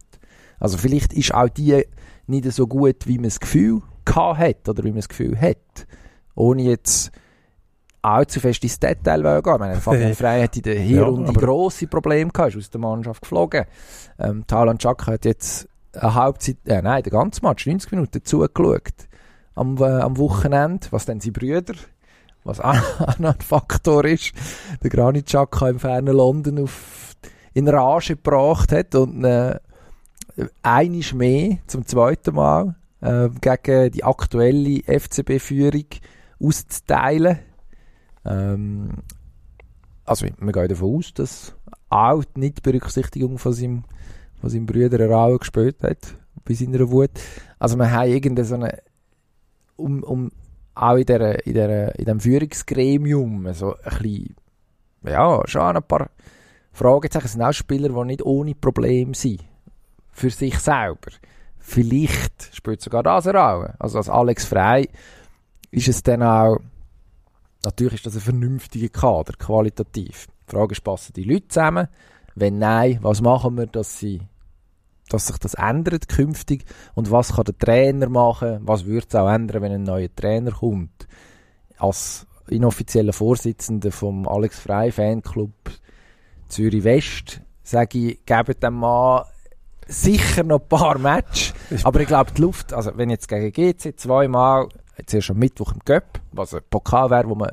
Also 0.58 0.78
vielleicht 0.78 1.12
ist 1.12 1.34
auch 1.34 1.48
die 1.48 1.84
nicht 2.26 2.50
so 2.52 2.66
gut, 2.66 3.06
wie 3.06 3.16
man 3.16 3.24
das 3.24 3.40
Gefühl 3.40 3.82
gehabt 4.04 4.38
hat 4.38 4.68
oder 4.68 4.84
wie 4.84 4.90
man 4.90 4.98
das 4.98 5.08
Gefühl 5.08 5.38
hat. 5.38 5.86
Ohne 6.34 6.62
jetzt 6.62 7.12
allzu 8.02 8.40
fest 8.40 8.62
ins 8.64 8.78
Detail 8.80 9.22
wollen 9.24 9.42
gehen. 9.42 9.52
Ich 9.54 9.58
meine, 9.60 9.76
Fabian 9.80 10.14
Frey 10.14 10.42
hat 10.42 10.56
in 10.56 10.62
der 10.62 10.78
Hinrunde 10.78 11.28
aber- 11.30 11.40
grosse 11.40 11.86
Probleme 11.86 12.30
gehabt, 12.30 12.54
ist 12.54 12.58
aus 12.58 12.70
der 12.70 12.80
Mannschaft 12.80 13.22
geflogen. 13.22 13.64
Ähm, 14.18 14.44
Talan 14.46 14.78
Chaka 14.78 15.12
hat 15.12 15.24
jetzt 15.24 15.68
eine 15.92 16.14
Halbzeit, 16.14 16.56
äh, 16.66 16.82
nein, 16.82 17.02
den 17.02 17.10
ganzen 17.10 17.44
Match, 17.46 17.66
90 17.66 17.92
Minuten 17.92 18.24
zugeschaut 18.24 18.92
am, 19.54 19.76
äh, 19.78 19.84
am 19.84 20.16
Wochenende, 20.18 20.86
was 20.90 21.04
dann 21.06 21.20
seine 21.20 21.32
Brüder, 21.32 21.74
was 22.44 22.60
auch 22.60 23.18
noch 23.18 23.34
ein 23.34 23.40
Faktor 23.40 24.04
ist, 24.04 24.32
der 24.82 24.90
Granit 24.90 25.26
Xhaka 25.26 25.68
im 25.68 25.78
fernen 25.78 26.16
London 26.16 26.64
auf, 26.64 27.14
in 27.54 27.68
Rage 27.68 28.16
gebracht 28.16 28.72
hat 28.72 28.94
und 28.94 29.22
äh, 29.24 29.58
einisch 30.62 31.12
mehr, 31.14 31.58
zum 31.66 31.86
zweiten 31.86 32.34
Mal, 32.34 32.74
äh, 33.02 33.28
gegen 33.40 33.92
die 33.92 34.02
aktuelle 34.04 34.80
FCB-Führung 34.84 35.84
auszuteilen. 36.42 37.38
Ähm, 38.24 38.90
also 40.04 40.26
wir 40.26 40.52
gehen 40.52 40.68
davon 40.68 40.96
aus, 40.96 41.14
dass 41.14 41.54
auch 41.88 42.24
die 42.24 42.40
Nichtberücksichtigung 42.40 43.38
von 43.38 43.52
seinem, 43.52 43.84
von 44.40 44.50
seinem 44.50 44.66
Bruder 44.66 44.98
eine 44.98 45.08
Rolle 45.08 45.38
gespielt 45.38 45.82
hat, 45.82 46.16
bei 46.44 46.54
seiner 46.54 46.90
Wut. 46.90 47.10
Also 47.58 47.76
wir 47.76 47.90
haben 47.90 48.10
irgendeine 48.10 48.46
so 48.46 48.54
eine, 48.54 48.78
um, 49.76 50.02
um 50.02 50.30
auch 50.74 50.96
in, 50.96 51.06
der, 51.06 51.46
in, 51.46 51.54
der, 51.54 51.98
in 51.98 52.04
dem 52.06 52.20
Führungsgremium 52.20 53.52
so 53.52 53.74
ein 53.74 53.82
bisschen, 53.82 54.36
ja, 55.04 55.42
schon 55.46 55.76
ein 55.76 55.82
paar 55.82 56.10
Fragezeichen. 56.72 57.26
Es 57.26 57.32
sind 57.32 57.42
auch 57.42 57.52
Spieler, 57.52 57.88
die 57.88 58.06
nicht 58.06 58.22
ohne 58.22 58.54
Probleme 58.54 59.14
sind. 59.14 59.44
Für 60.10 60.30
sich 60.30 60.58
selber. 60.58 61.10
Vielleicht 61.58 62.54
spielt 62.54 62.80
sogar 62.80 63.02
das 63.02 63.26
eine 63.26 63.38
Rolle. 63.38 63.74
Also 63.78 63.98
als 63.98 64.08
Alex 64.08 64.44
Frey 64.44 64.88
ist 65.70 65.88
es 65.88 66.02
dann 66.02 66.22
auch, 66.22 66.58
natürlich 67.64 67.94
ist 67.94 68.06
das 68.06 68.14
ein 68.14 68.20
vernünftiger 68.20 68.88
Kader, 68.88 69.34
qualitativ. 69.38 70.28
Die 70.48 70.50
Frage 70.50 70.72
ist, 70.72 70.84
passen 70.84 71.12
die 71.14 71.24
Leute 71.24 71.48
zusammen? 71.48 71.88
Wenn 72.34 72.58
nein, 72.58 72.98
was 73.02 73.20
machen 73.20 73.56
wir, 73.58 73.66
dass 73.66 73.98
sie 73.98 74.20
dass 75.12 75.26
sich 75.26 75.38
das 75.38 75.54
ändert 75.54 76.08
künftig 76.08 76.64
und 76.94 77.10
was 77.10 77.34
kann 77.34 77.44
der 77.44 77.58
Trainer 77.58 78.08
machen, 78.08 78.60
was 78.62 78.86
würde 78.86 79.06
es 79.08 79.14
auch 79.14 79.28
ändern, 79.28 79.62
wenn 79.62 79.72
ein 79.72 79.82
neuer 79.82 80.14
Trainer 80.14 80.52
kommt. 80.52 81.06
Als 81.76 82.26
inoffizieller 82.48 83.12
Vorsitzender 83.12 83.92
vom 83.92 84.26
Alex 84.26 84.58
Frey 84.58 84.90
Fanclub 84.90 85.52
Zürich 86.48 86.84
West 86.84 87.40
sage 87.62 87.98
ich, 87.98 88.26
gebt 88.26 88.62
dem 88.62 88.74
Mann 88.74 89.24
sicher 89.86 90.42
noch 90.44 90.60
ein 90.60 90.68
paar 90.68 90.98
Matches, 90.98 91.54
aber 91.84 92.00
ich 92.00 92.08
glaube 92.08 92.32
die 92.36 92.42
Luft, 92.42 92.72
also 92.72 92.92
wenn 92.96 93.10
jetzt 93.10 93.28
gegen 93.28 93.52
GC 93.52 93.98
zweimal, 93.98 94.68
jetzt 94.98 95.14
erst 95.14 95.30
am 95.30 95.38
Mittwoch 95.38 95.72
im 95.72 95.80
Göpp, 95.84 96.20
was 96.32 96.54
ein 96.54 96.60
Pokal 96.70 97.10
wäre, 97.10 97.28
wo 97.28 97.34
man 97.34 97.50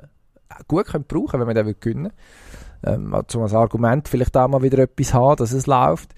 gut 0.68 0.88
könnte 0.88 1.08
brauchen, 1.14 1.40
wenn 1.40 1.48
man 1.48 1.56
den 1.56 1.66
will 1.66 1.76
gewinnen 1.80 2.12
ähm, 2.84 3.16
zum 3.28 3.42
als 3.44 3.54
Argument 3.54 4.08
vielleicht 4.08 4.36
auch 4.38 4.48
mal 4.48 4.62
wieder 4.62 4.80
etwas 4.80 5.14
haben, 5.14 5.36
dass 5.38 5.52
es 5.52 5.68
läuft. 5.68 6.14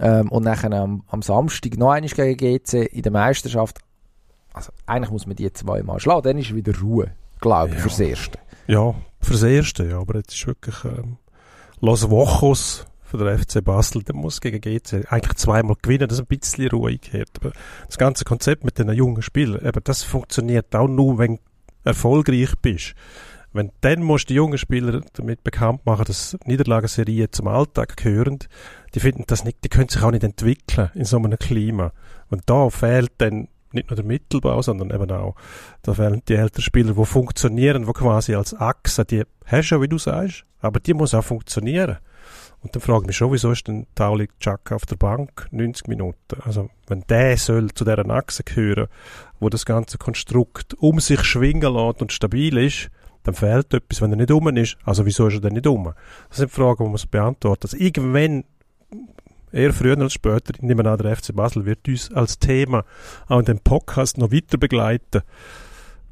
Ähm, 0.00 0.30
und 0.30 0.44
dann 0.44 0.72
am, 0.72 1.02
am 1.08 1.20
Samstag 1.22 1.76
noch 1.76 1.90
einmal 1.90 2.08
gegen 2.10 2.36
GC 2.62 2.86
in 2.92 3.02
der 3.02 3.10
Meisterschaft. 3.12 3.78
Also 4.52 4.70
eigentlich 4.86 5.10
muss 5.10 5.26
man 5.26 5.34
die 5.36 5.52
zweimal 5.52 5.98
schlagen, 5.98 6.22
dann 6.22 6.38
ist 6.38 6.54
wieder 6.54 6.78
Ruhe, 6.78 7.10
glaube 7.40 7.70
ich, 7.70 7.74
Ja. 7.76 7.80
fürs 7.82 7.98
Erste. 8.00 8.38
Ja, 8.68 8.94
fürs 9.20 9.42
Erste, 9.42 9.84
ja, 9.88 9.98
aber 9.98 10.16
jetzt 10.18 10.32
ist 10.34 10.46
wirklich 10.46 10.76
ähm, 10.84 11.16
Los 11.80 12.08
Wochos 12.08 12.86
für 13.10 13.18
den 13.18 13.38
FC 13.38 13.62
Basel, 13.64 14.02
der 14.02 14.14
muss 14.14 14.40
gegen 14.40 14.60
GC 14.60 15.06
eigentlich 15.10 15.34
zweimal 15.34 15.76
gewinnen, 15.82 16.08
das 16.08 16.18
ist 16.18 16.24
ein 16.24 16.38
bisschen 16.38 16.68
ruhig 16.68 17.00
gehört. 17.00 17.30
Aber 17.40 17.52
das 17.86 17.98
ganze 17.98 18.24
Konzept 18.24 18.64
mit 18.64 18.78
den 18.78 18.90
jungen 18.92 19.22
Spielern, 19.22 19.64
eben, 19.66 19.80
das 19.84 20.02
funktioniert 20.02 20.74
auch 20.76 20.88
nur, 20.88 21.18
wenn 21.18 21.36
du 21.36 21.42
erfolgreich 21.84 22.54
bist. 22.62 22.94
Wenn 23.52 23.72
dann 23.80 24.02
musst 24.02 24.28
du 24.28 24.28
die 24.28 24.36
jungen 24.36 24.58
Spieler 24.58 25.00
damit 25.14 25.42
bekannt 25.42 25.84
machen, 25.84 26.04
dass 26.04 26.36
Niederlagenserien 26.44 27.32
zum 27.32 27.48
Alltag 27.48 27.96
gehören, 27.96 28.38
die 28.94 29.00
finden 29.00 29.24
das 29.26 29.44
nicht, 29.44 29.58
die 29.64 29.68
können 29.68 29.88
sich 29.88 30.02
auch 30.02 30.12
nicht 30.12 30.22
entwickeln 30.22 30.90
in 30.94 31.04
so 31.04 31.16
einem 31.16 31.36
Klima. 31.36 31.92
Und 32.28 32.42
da 32.46 32.70
fehlt 32.70 33.10
dann 33.18 33.48
nicht 33.72 33.90
nur 33.90 33.96
der 33.96 34.04
Mittelbau, 34.04 34.62
sondern 34.62 34.90
eben 34.90 35.10
auch, 35.10 35.34
da 35.82 35.94
fehlen 35.94 36.22
die 36.28 36.34
älteren 36.34 36.62
Spieler, 36.62 36.94
die 36.94 37.04
funktionieren, 37.04 37.86
die 37.86 37.92
quasi 37.92 38.34
als 38.36 38.54
Achse, 38.54 39.04
die 39.04 39.24
hast 39.46 39.70
du 39.70 39.74
ja, 39.74 39.80
wie 39.80 39.88
du 39.88 39.98
sagst, 39.98 40.44
aber 40.60 40.78
die 40.78 40.94
muss 40.94 41.14
auch 41.14 41.24
funktionieren. 41.24 41.98
Und 42.62 42.74
dann 42.74 42.82
frage 42.82 43.02
ich 43.02 43.06
mich 43.06 43.16
schon, 43.16 43.32
wieso 43.32 43.52
ist 43.52 43.68
denn 43.68 43.86
Tauli 43.94 44.28
Chaka 44.38 44.74
auf 44.74 44.84
der 44.84 44.96
Bank 44.96 45.46
90 45.50 45.88
Minuten? 45.88 46.40
Also, 46.42 46.68
wenn 46.88 47.04
der 47.08 47.36
soll 47.38 47.72
zu 47.72 47.84
dieser 47.84 48.08
Achse 48.10 48.44
gehören, 48.44 48.88
wo 49.38 49.48
das 49.48 49.64
ganze 49.64 49.96
Konstrukt 49.96 50.74
um 50.74 51.00
sich 51.00 51.22
schwingen 51.24 51.72
lässt 51.72 52.02
und 52.02 52.12
stabil 52.12 52.58
ist, 52.58 52.90
dann 53.22 53.34
fehlt 53.34 53.72
etwas, 53.72 54.02
wenn 54.02 54.12
er 54.12 54.16
nicht 54.16 54.30
um 54.30 54.48
ist. 54.56 54.76
Also, 54.84 55.06
wieso 55.06 55.28
ist 55.28 55.34
er 55.34 55.40
denn 55.40 55.54
nicht 55.54 55.66
um? 55.66 55.92
Das 56.28 56.38
sind 56.38 56.50
Fragen, 56.50 56.84
die 56.84 56.90
man 56.90 57.00
beantworten. 57.10 57.62
Also, 57.64 57.78
irgendwann, 57.78 58.44
eher 59.52 59.72
früher 59.72 59.98
als 59.98 60.12
später, 60.12 60.52
ich 60.54 60.62
nehme 60.62 60.88
an, 60.88 60.98
der 60.98 61.16
FC 61.16 61.34
Basel 61.34 61.64
wird 61.64 61.88
uns 61.88 62.12
als 62.12 62.38
Thema 62.38 62.84
auch 63.26 63.38
in 63.38 63.46
dem 63.46 63.60
Podcast 63.60 64.18
noch 64.18 64.32
weiter 64.32 64.58
begleiten. 64.58 65.22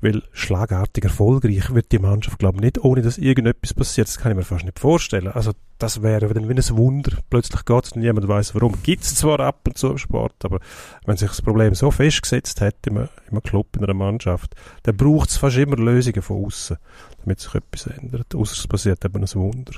Weil 0.01 0.23
schlagartig 0.33 1.05
erfolgreich 1.05 1.75
wird 1.75 1.91
die 1.91 1.99
Mannschaft, 1.99 2.39
glaube 2.39 2.59
ich, 2.59 2.63
nicht, 2.63 2.85
ohne 2.85 3.03
dass 3.03 3.19
irgendetwas 3.19 3.75
passiert. 3.75 4.07
Das 4.07 4.19
kann 4.19 4.31
ich 4.31 4.37
mir 4.37 4.45
fast 4.45 4.65
nicht 4.65 4.79
vorstellen. 4.79 5.29
Also, 5.29 5.53
das 5.79 6.03
wäre 6.03 6.33
dann 6.33 6.49
wie 6.49 6.55
ein 6.55 6.77
Wunder. 6.77 7.19
Plötzlich 7.31 7.65
geht 7.65 7.85
es 7.85 7.93
und 7.93 8.03
niemand 8.03 8.29
weiß 8.29 8.55
warum. 8.55 8.81
Gibt 8.83 9.03
es 9.03 9.17
zwar 9.17 9.41
ab 9.41 9.61
und 9.67 9.77
zu 9.77 9.91
im 9.91 9.99
Sport, 9.99 10.45
aber 10.45 10.61
wenn 11.05 11.17
sich 11.17 11.29
das 11.29 11.43
Problem 11.43 11.75
so 11.75 11.91
festgesetzt 11.91 12.61
hat 12.61 12.87
in 12.87 12.97
einem, 12.97 13.09
in 13.27 13.33
einem 13.33 13.43
Club, 13.43 13.77
in 13.77 13.85
einer 13.85 13.95
Mannschaft, 13.95 14.55
dann 14.85 14.97
braucht 14.97 15.31
es 15.31 15.37
fast 15.37 15.57
immer 15.57 15.77
Lösungen 15.77 16.23
von 16.23 16.45
außen, 16.45 16.77
damit 17.21 17.41
sich 17.41 17.55
etwas 17.55 17.87
ändert. 17.87 18.35
Außer 18.35 18.53
es 18.53 18.67
passiert 18.69 19.05
eben 19.05 19.23
ein 19.23 19.35
Wunder. 19.35 19.73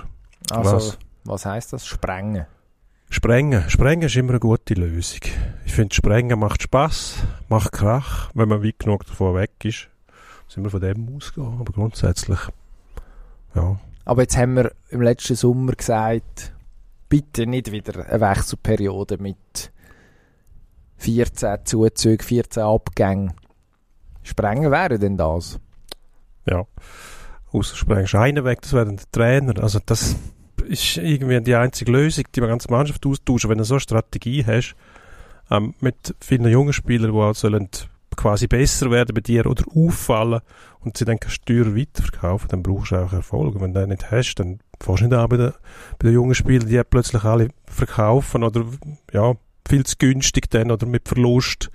Also, 0.50 0.72
Was? 0.72 0.98
was, 1.24 1.46
heisst 1.46 1.72
das? 1.72 1.86
Sprengen. 1.86 2.46
Sprengen. 3.10 3.68
Sprengen 3.68 4.06
ist 4.06 4.16
immer 4.16 4.30
eine 4.30 4.40
gute 4.40 4.74
Lösung. 4.74 5.20
Ich 5.64 5.72
finde, 5.72 5.94
Sprengen 5.94 6.38
macht 6.38 6.62
Spaß, 6.62 7.16
macht 7.48 7.72
Krach, 7.72 8.30
wenn 8.34 8.48
man 8.48 8.62
weit 8.62 8.78
genug 8.78 9.04
davon 9.04 9.34
weg 9.34 9.50
ist. 9.64 9.89
Sind 10.50 10.64
wir 10.64 10.70
von 10.70 10.80
dem 10.80 11.16
ausgehen, 11.16 11.60
aber 11.60 11.72
grundsätzlich, 11.72 12.40
ja. 13.54 13.78
Aber 14.04 14.22
jetzt 14.22 14.36
haben 14.36 14.56
wir 14.56 14.72
im 14.88 15.00
letzten 15.00 15.36
Sommer 15.36 15.72
gesagt, 15.72 16.52
bitte 17.08 17.46
nicht 17.46 17.70
wieder 17.70 18.04
eine 18.08 18.20
Wechselperiode 18.20 19.18
mit 19.18 19.70
14 20.96 21.64
Zuzügen, 21.64 22.26
14 22.26 22.64
Abgängen. 22.64 23.32
Sprengen 24.24 24.72
wäre 24.72 24.98
denn 24.98 25.16
das? 25.16 25.60
ja. 26.46 26.66
Außer 27.52 27.76
sprengst 27.76 28.14
einen 28.14 28.44
weg, 28.44 28.62
das 28.62 28.72
wäre 28.72 28.86
dann 28.86 28.96
der 28.96 29.10
Trainer. 29.12 29.62
Also 29.62 29.78
das 29.84 30.16
ist 30.66 30.96
irgendwie 30.96 31.40
die 31.40 31.54
einzige 31.54 31.90
Lösung, 31.90 32.24
die 32.34 32.40
man 32.40 32.50
ganze 32.50 32.70
Mannschaft 32.70 33.04
austauschen, 33.06 33.50
wenn 33.50 33.58
du 33.58 33.64
so 33.64 33.74
eine 33.74 33.80
Strategie 33.80 34.44
hast, 34.44 34.74
ähm, 35.50 35.74
mit 35.80 36.14
vielen 36.20 36.48
jungen 36.48 36.72
Spielern, 36.72 37.12
die 37.12 37.18
auch 37.18 37.34
sollen 37.34 37.68
quasi 38.16 38.46
besser 38.46 38.90
werden 38.90 39.14
bei 39.14 39.20
dir 39.20 39.46
oder 39.46 39.64
auffallen 39.74 40.40
und 40.80 40.96
sie 40.96 41.04
dann 41.04 41.18
teuer 41.20 41.76
weiterverkaufen, 41.76 42.48
dann 42.48 42.62
brauchst 42.62 42.92
du 42.92 42.96
auch 42.96 43.12
Erfolg. 43.12 43.60
Wenn 43.60 43.74
du 43.74 43.80
den 43.80 43.90
nicht 43.90 44.10
hast, 44.10 44.34
dann 44.36 44.60
fährst 44.80 45.02
du 45.02 45.06
nicht 45.06 45.14
an 45.14 45.28
bei 45.28 45.36
den, 45.36 45.52
bei 45.98 46.08
den 46.08 46.14
jungen 46.14 46.34
Spielern, 46.34 46.68
die 46.68 46.82
plötzlich 46.82 47.24
alle 47.24 47.48
verkaufen 47.66 48.42
oder 48.42 48.64
ja, 49.12 49.34
viel 49.68 49.84
zu 49.84 49.96
günstig 49.98 50.50
dann 50.50 50.70
oder 50.70 50.86
mit 50.86 51.08
Verlust 51.08 51.70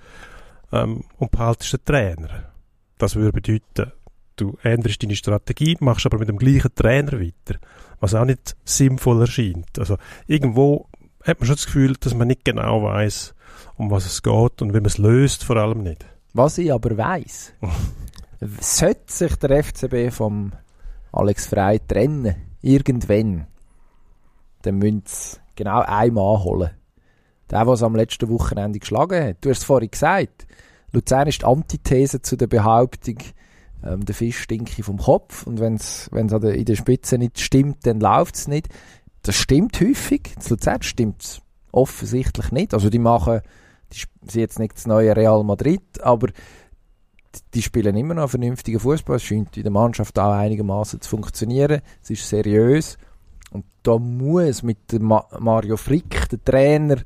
ähm, 0.72 1.04
und 1.18 1.30
behaltest 1.30 1.72
den 1.72 1.84
Trainer. 1.84 2.52
Das 2.98 3.16
würde 3.16 3.32
bedeuten, 3.32 3.92
du 4.36 4.58
änderst 4.62 5.02
deine 5.02 5.16
Strategie, 5.16 5.76
machst 5.80 6.06
aber 6.06 6.18
mit 6.18 6.28
dem 6.28 6.38
gleichen 6.38 6.74
Trainer 6.74 7.20
weiter, 7.20 7.58
was 8.00 8.14
auch 8.14 8.24
nicht 8.24 8.56
sinnvoll 8.64 9.20
erscheint. 9.20 9.78
Also 9.78 9.96
irgendwo 10.26 10.88
hat 11.24 11.40
man 11.40 11.46
schon 11.46 11.56
das 11.56 11.66
Gefühl, 11.66 11.94
dass 11.98 12.14
man 12.14 12.28
nicht 12.28 12.44
genau 12.44 12.82
weiß, 12.82 13.34
um 13.76 13.90
was 13.90 14.06
es 14.06 14.22
geht 14.22 14.62
und 14.62 14.70
wie 14.70 14.78
man 14.78 14.86
es 14.86 14.98
löst, 14.98 15.44
vor 15.44 15.56
allem 15.56 15.82
nicht. 15.82 16.04
Was 16.36 16.58
ich 16.58 16.70
aber 16.70 16.98
weiss, 16.98 17.54
sollte 18.60 19.10
sich 19.10 19.36
der 19.36 19.64
FCB 19.64 20.14
vom 20.14 20.52
Alex 21.10 21.46
Frey 21.46 21.80
trennen, 21.80 22.34
irgendwann, 22.60 23.46
dann 24.60 24.76
müssen 24.76 25.04
sie 25.06 25.38
genau 25.54 25.80
einmal 25.80 26.44
holen. 26.44 26.72
Der, 27.50 27.64
der 27.64 27.72
es 27.72 27.82
am 27.82 27.96
letzten 27.96 28.28
Wochenende 28.28 28.78
geschlagen 28.80 29.28
hat. 29.28 29.38
Du 29.40 29.48
hast 29.48 29.60
es 29.60 29.64
vorhin 29.64 29.90
gesagt. 29.90 30.46
Luzern 30.92 31.26
ist 31.26 31.40
die 31.40 31.46
Antithese 31.46 32.20
zu 32.20 32.36
der 32.36 32.48
Behauptung, 32.48 33.16
ähm, 33.82 34.04
der 34.04 34.14
Fisch 34.14 34.40
stinke 34.40 34.82
vom 34.82 34.98
Kopf 34.98 35.46
und 35.46 35.58
wenn 35.58 35.76
es 35.76 36.08
in 36.08 36.28
der 36.28 36.76
Spitze 36.76 37.16
nicht 37.16 37.40
stimmt, 37.40 37.86
dann 37.86 37.98
läuft 37.98 38.34
es 38.34 38.46
nicht. 38.46 38.68
Das 39.22 39.36
stimmt 39.36 39.80
häufig. 39.80 40.34
In 40.36 40.50
Luzern 40.50 40.82
stimmt 40.82 41.40
offensichtlich 41.72 42.52
nicht. 42.52 42.74
Also 42.74 42.90
die 42.90 42.98
machen, 42.98 43.40
die 43.92 44.30
sind 44.30 44.40
jetzt 44.40 44.58
nicht 44.58 44.74
das 44.74 44.86
neue 44.86 45.14
Real 45.16 45.44
Madrid, 45.44 46.02
aber 46.02 46.28
die 47.54 47.62
spielen 47.62 47.96
immer 47.96 48.14
noch 48.14 48.30
vernünftigen 48.30 48.80
Fußball. 48.80 49.16
Es 49.16 49.22
scheint 49.22 49.56
in 49.56 49.62
der 49.62 49.72
Mannschaft 49.72 50.18
auch 50.18 50.32
einigermaßen 50.32 51.00
zu 51.00 51.10
funktionieren. 51.10 51.82
Es 52.02 52.10
ist 52.10 52.28
seriös. 52.28 52.98
Und 53.50 53.64
da 53.82 53.98
muss 53.98 54.62
mit 54.62 54.78
Mario 55.00 55.76
Frick, 55.76 56.28
der 56.30 56.42
Trainer, 56.44 56.96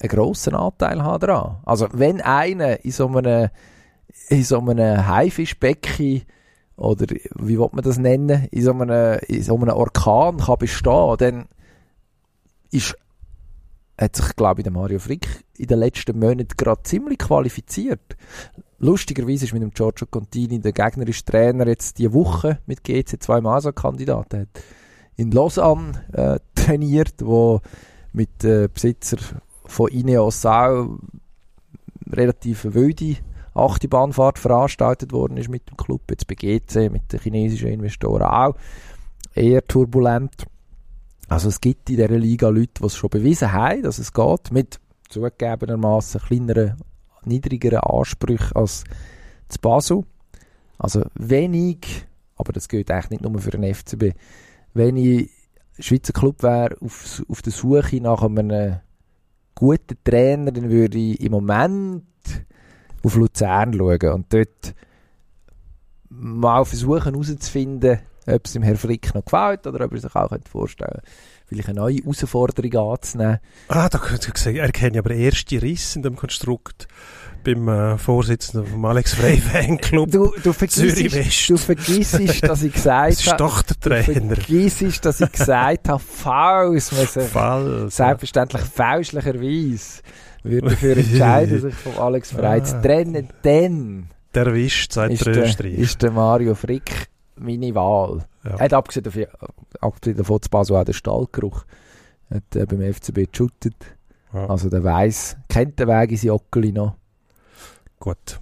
einen 0.00 0.08
grossen 0.08 0.54
Anteil 0.54 1.02
haben 1.02 1.20
daran. 1.20 1.56
Also 1.64 1.88
wenn 1.92 2.20
einer 2.20 2.84
in 2.84 2.90
so 2.90 3.06
einem, 3.08 3.50
in 4.28 4.44
so 4.44 4.58
einem 4.58 5.06
Haifischbecken 5.06 6.22
oder 6.76 7.06
wie 7.36 7.58
will 7.58 7.68
man 7.72 7.84
das 7.84 7.98
nennen, 7.98 8.48
in 8.50 8.62
so 8.62 8.72
einem, 8.72 9.18
in 9.28 9.42
so 9.42 9.56
einem 9.56 9.76
Orkan 9.76 10.38
kann 10.38 10.58
bestehen, 10.58 11.16
dann 11.18 11.44
ist, 12.70 12.96
hat 14.02 14.16
sich, 14.16 14.36
glaube 14.36 14.60
ich, 14.60 14.64
der 14.64 14.72
Mario 14.72 14.98
Frick 14.98 15.44
in 15.56 15.66
den 15.66 15.78
letzten 15.78 16.18
Monaten 16.18 16.56
gerade 16.56 16.82
ziemlich 16.82 17.18
qualifiziert. 17.18 18.16
Lustigerweise 18.78 19.44
ist 19.44 19.52
mit 19.52 19.62
dem 19.62 19.70
Giorgio 19.70 20.06
Contini 20.06 20.60
der 20.60 20.72
gegnerische 20.72 21.24
Trainer 21.24 21.66
jetzt 21.68 21.98
die 21.98 22.12
Woche 22.12 22.58
mit 22.66 22.82
GC 22.82 23.22
zweimal 23.22 23.60
so 23.60 23.72
Kandidat. 23.72 24.34
Hat 24.34 24.48
in 25.16 25.30
Lausanne 25.30 26.04
äh, 26.12 26.38
trainiert, 26.54 27.14
wo 27.20 27.60
mit 28.12 28.44
äh, 28.44 28.68
Besitzer 28.72 29.18
von 29.64 29.88
Ineos 29.88 30.44
auch 30.44 30.98
relativ 32.10 32.74
wilde 32.74 33.16
Achterbahnfahrt 33.54 34.38
veranstaltet 34.38 35.12
worden 35.12 35.36
ist 35.36 35.48
mit 35.48 35.68
dem 35.68 35.76
Club, 35.76 36.02
jetzt 36.10 36.26
bei 36.26 36.34
GC, 36.34 36.90
mit 36.90 37.12
den 37.12 37.20
chinesischen 37.20 37.68
Investoren 37.68 38.22
auch. 38.22 38.56
Eher 39.34 39.64
turbulent. 39.66 40.46
Also 41.32 41.48
es 41.48 41.62
gibt 41.62 41.88
in 41.88 41.96
dieser 41.96 42.10
Liga 42.10 42.50
Leute, 42.50 42.82
die 42.82 42.84
es 42.84 42.94
schon 42.94 43.08
bewiesen 43.08 43.52
haben, 43.52 43.82
dass 43.82 43.98
es 43.98 44.12
geht, 44.12 44.52
mit 44.52 44.78
zugegebenermaßen 45.08 46.20
kleineren, 46.20 46.76
niedrigeren 47.24 47.80
Ansprüchen 47.80 48.54
als 48.54 48.84
zu 49.48 49.58
Basel. 49.58 50.04
Also 50.76 51.06
wenig, 51.14 52.06
aber 52.36 52.52
das 52.52 52.68
gilt 52.68 52.90
eigentlich 52.90 53.10
nicht 53.10 53.22
nur 53.22 53.40
für 53.40 53.50
den 53.50 53.74
FCB, 53.74 54.14
wenn 54.74 54.98
ich 54.98 55.30
Schweizer 55.78 56.12
Club 56.12 56.42
wäre, 56.42 56.76
auf, 56.82 57.22
auf 57.26 57.40
der 57.40 57.52
Suche 57.52 57.96
nach 58.02 58.22
einem 58.22 58.80
guten 59.54 59.96
Trainer, 60.04 60.52
dann 60.52 60.68
würde 60.68 60.98
ich 60.98 61.20
im 61.20 61.32
Moment 61.32 62.04
auf 63.02 63.16
Luzern 63.16 63.72
schauen 63.72 64.12
und 64.12 64.32
dort 64.34 64.74
mal 66.10 66.62
versuchen 66.66 67.14
herauszufinden, 67.14 68.00
ob 68.26 68.46
es 68.46 68.52
dem 68.52 68.62
Herrn 68.62 68.76
Frick 68.76 69.14
noch 69.14 69.24
gefällt 69.24 69.66
oder 69.66 69.84
ob 69.84 69.92
er 69.92 70.00
sich 70.00 70.14
auch 70.14 70.30
vorstellen 70.50 70.90
könnte, 70.92 71.06
vielleicht 71.46 71.68
eine 71.68 71.80
neue 71.80 71.96
Herausforderung 71.96 72.92
anzunehmen. 72.92 73.38
Ah, 73.68 73.88
da 73.88 73.98
könnt 73.98 74.26
ihr 74.28 74.34
sehen, 74.36 74.56
er 74.56 74.72
kennt 74.72 74.96
aber 74.96 75.10
erste 75.10 75.60
Risse 75.60 75.98
in 75.98 76.02
dem 76.02 76.16
Konstrukt 76.16 76.86
beim 77.44 77.68
äh, 77.68 77.98
Vorsitzenden 77.98 78.70
vom 78.70 78.84
Alex 78.84 79.14
Frey 79.14 79.36
Fanclub 79.38 80.10
du, 80.10 80.32
du 80.42 80.52
vergisst, 80.52 81.50
du 81.50 81.56
vergisst, 81.56 82.42
dass 82.48 82.62
ich 82.62 82.72
gesagt 82.72 82.90
habe... 82.96 83.10
Das 83.10 83.26
ist 83.26 83.40
doch 83.40 83.62
der 83.62 83.80
Trainer. 83.80 84.34
Du 84.36 84.40
vergisst, 84.42 85.04
dass 85.04 85.20
ich 85.20 85.32
gesagt 85.32 85.88
habe, 85.88 86.02
falls 86.04 86.92
man 86.92 87.06
sich 87.06 87.30
Falls, 87.32 87.96
selbstverständlich 87.96 88.62
fälschlicherweise 88.62 90.02
würde 90.44 90.70
dafür 90.70 90.96
entscheiden, 90.96 91.60
sich 91.60 91.74
von 91.74 91.96
Alex 91.98 92.30
Frey 92.30 92.60
Ah. 92.60 92.64
zu 92.64 92.80
trennen, 92.80 93.28
dann 93.42 94.08
Der 94.34 94.46
erwischt, 94.46 94.92
sagt 94.92 95.12
ist 95.12 95.26
der 95.26 95.64
ist 95.64 96.02
der 96.02 96.10
Mario 96.12 96.54
Frick 96.54 97.08
meine 97.42 97.74
Wahl. 97.74 98.24
Ja. 98.44 98.58
Hat 98.58 98.72
abgesehen 98.72 99.04
davon, 99.04 99.26
abgesehen 99.80 100.16
davon 100.16 100.42
zu 100.42 100.50
Basel 100.50 100.76
auch 100.76 100.84
den 100.84 100.94
Stallgeruch. 100.94 101.64
Er 102.30 102.36
hat 102.36 102.56
äh, 102.56 102.66
beim 102.66 102.92
FCB 102.92 103.30
geshootet. 103.30 103.76
Ja. 104.32 104.48
Also 104.48 104.70
der 104.70 104.82
weiss, 104.84 105.36
kennt 105.48 105.78
den 105.78 105.88
Weg 105.88 106.10
in 106.10 106.16
sein 106.16 106.30
Ockeli 106.30 106.72
noch. 106.72 106.96
Gut. 108.00 108.40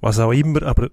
Was 0.00 0.18
auch 0.18 0.32
immer, 0.32 0.62
aber 0.64 0.90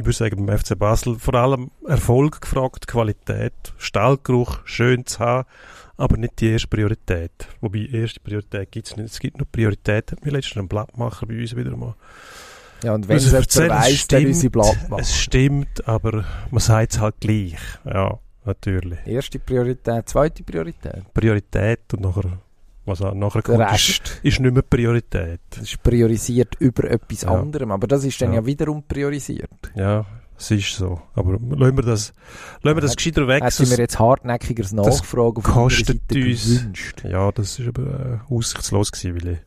ich 0.00 0.04
würde 0.04 0.16
sagen, 0.16 0.46
beim 0.46 0.58
FC 0.58 0.78
Basel 0.78 1.18
vor 1.18 1.34
allem 1.34 1.70
Erfolg 1.86 2.40
gefragt, 2.40 2.86
Qualität, 2.86 3.52
Stallgeruch, 3.76 4.60
schön 4.64 5.04
zu 5.04 5.18
haben, 5.18 5.48
aber 5.96 6.16
nicht 6.16 6.40
die 6.40 6.52
erste 6.52 6.68
Priorität. 6.68 7.48
Wobei, 7.60 7.80
erste 7.80 8.20
Priorität 8.20 8.72
gibt 8.72 8.86
es 8.86 8.96
nicht. 8.96 9.10
Es 9.10 9.20
gibt 9.20 9.36
nur 9.36 9.46
Priorität, 9.50 10.12
hat 10.12 10.24
mir 10.24 10.30
letztens 10.30 10.56
ein 10.56 10.68
Blattmacher 10.68 11.26
bei 11.26 11.38
uns 11.38 11.54
wieder 11.54 11.76
mal. 11.76 11.94
Ja, 12.82 12.94
und 12.94 13.08
wenn 13.08 13.16
es 13.16 13.32
Also 13.34 13.36
es 13.38 13.68
weiss, 13.70 14.06
dann 14.08 14.20
stimmt, 14.20 14.26
unsere 14.34 14.50
Blatt 14.50 14.88
macht. 14.88 15.00
Es 15.02 15.16
stimmt, 15.16 15.88
aber 15.88 16.24
man 16.50 16.60
sagt 16.60 16.92
es 16.94 17.00
halt 17.00 17.16
gleich. 17.20 17.56
Ja, 17.84 18.18
natürlich. 18.44 18.98
Erste 19.06 19.38
Priorität, 19.38 20.08
zweite 20.08 20.42
Priorität. 20.42 21.02
Priorität 21.14 21.80
und 21.94 22.00
nachher, 22.02 22.38
was 22.86 23.02
auch 23.02 23.14
nachher 23.14 23.42
Der 23.42 23.56
kommt, 23.56 23.66
ist, 23.66 23.72
Rest 23.72 24.20
ist 24.22 24.40
nicht 24.40 24.52
mehr 24.52 24.62
Priorität. 24.62 25.40
ist 25.60 25.82
priorisiert 25.82 26.54
über 26.58 26.90
etwas 26.90 27.22
Ja. 27.22 27.30
anderem. 27.38 27.70
Aber 27.72 27.86
das 27.86 28.04
ist 28.04 28.20
dann 28.22 28.32
ja, 28.32 28.40
Ja. 28.40 28.46
wiederum 28.46 28.82
priorisiert. 28.82 29.50
Ja, 29.74 30.06
es 30.38 30.50
ist 30.50 30.74
so. 30.74 31.02
Aber 31.14 31.32
lassen 31.32 31.76
wir 31.76 31.82
das, 31.82 32.12
lassen 32.62 32.76
wir 32.76 32.80
das 32.80 32.92
Hat- 32.92 32.96
gescheiter 32.96 33.28
weg. 33.28 33.44
Hätten 33.44 33.70
wir 33.70 33.76
jetzt 33.76 33.98
hartnäckigeres 33.98 34.72
Nachfragen 34.72 35.36
auf 35.36 35.44
kostet 35.44 36.00
Seite 36.08 36.24
uns- 36.26 36.44
gewünscht. 36.58 37.04
Ja, 37.04 37.30
das 37.30 37.58
ist 37.58 37.68
aber 37.68 38.20
äh, 38.30 38.34
aussichtslos 38.34 38.90
gewesen, 38.90 39.38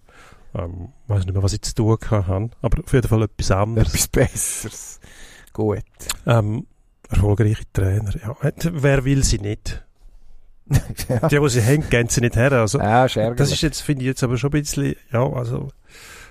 weil 0.53 0.69
ich 0.69 0.73
ähm, 0.75 0.89
weiß 1.07 1.25
nicht 1.25 1.33
mehr, 1.33 1.43
was 1.43 1.53
ich 1.53 1.61
zu 1.61 1.75
tun 1.75 1.97
hatte. 2.09 2.49
Aber 2.61 2.83
auf 2.83 2.93
jeden 2.93 3.07
Fall 3.07 3.23
etwas 3.23 3.51
anderes. 3.51 3.89
Etwas 3.89 4.07
Besseres. 4.07 4.99
Gut. 5.51 5.83
Ähm, 6.25 6.65
erfolgreiche 7.09 7.63
Trainer. 7.73 8.11
Ja, 8.21 8.35
äh, 8.41 8.53
wer 8.71 9.05
will 9.05 9.23
sie 9.23 9.39
nicht? 9.39 9.83
ja, 11.09 11.19
Die, 11.27 11.39
die 11.39 11.49
sie 11.49 11.63
haben, 11.63 11.89
gehen 11.89 12.07
sie 12.09 12.21
nicht 12.21 12.35
her. 12.35 12.51
Also, 12.53 12.79
ja 12.79 13.05
ist 13.05 13.17
das 13.17 13.51
ist 13.51 13.61
jetzt, 13.61 13.81
finde 13.81 14.03
ich 14.03 14.07
jetzt 14.07 14.23
aber 14.23 14.37
schon 14.37 14.49
ein 14.49 14.61
bisschen, 14.61 14.95
ja, 15.11 15.27
also, 15.27 15.69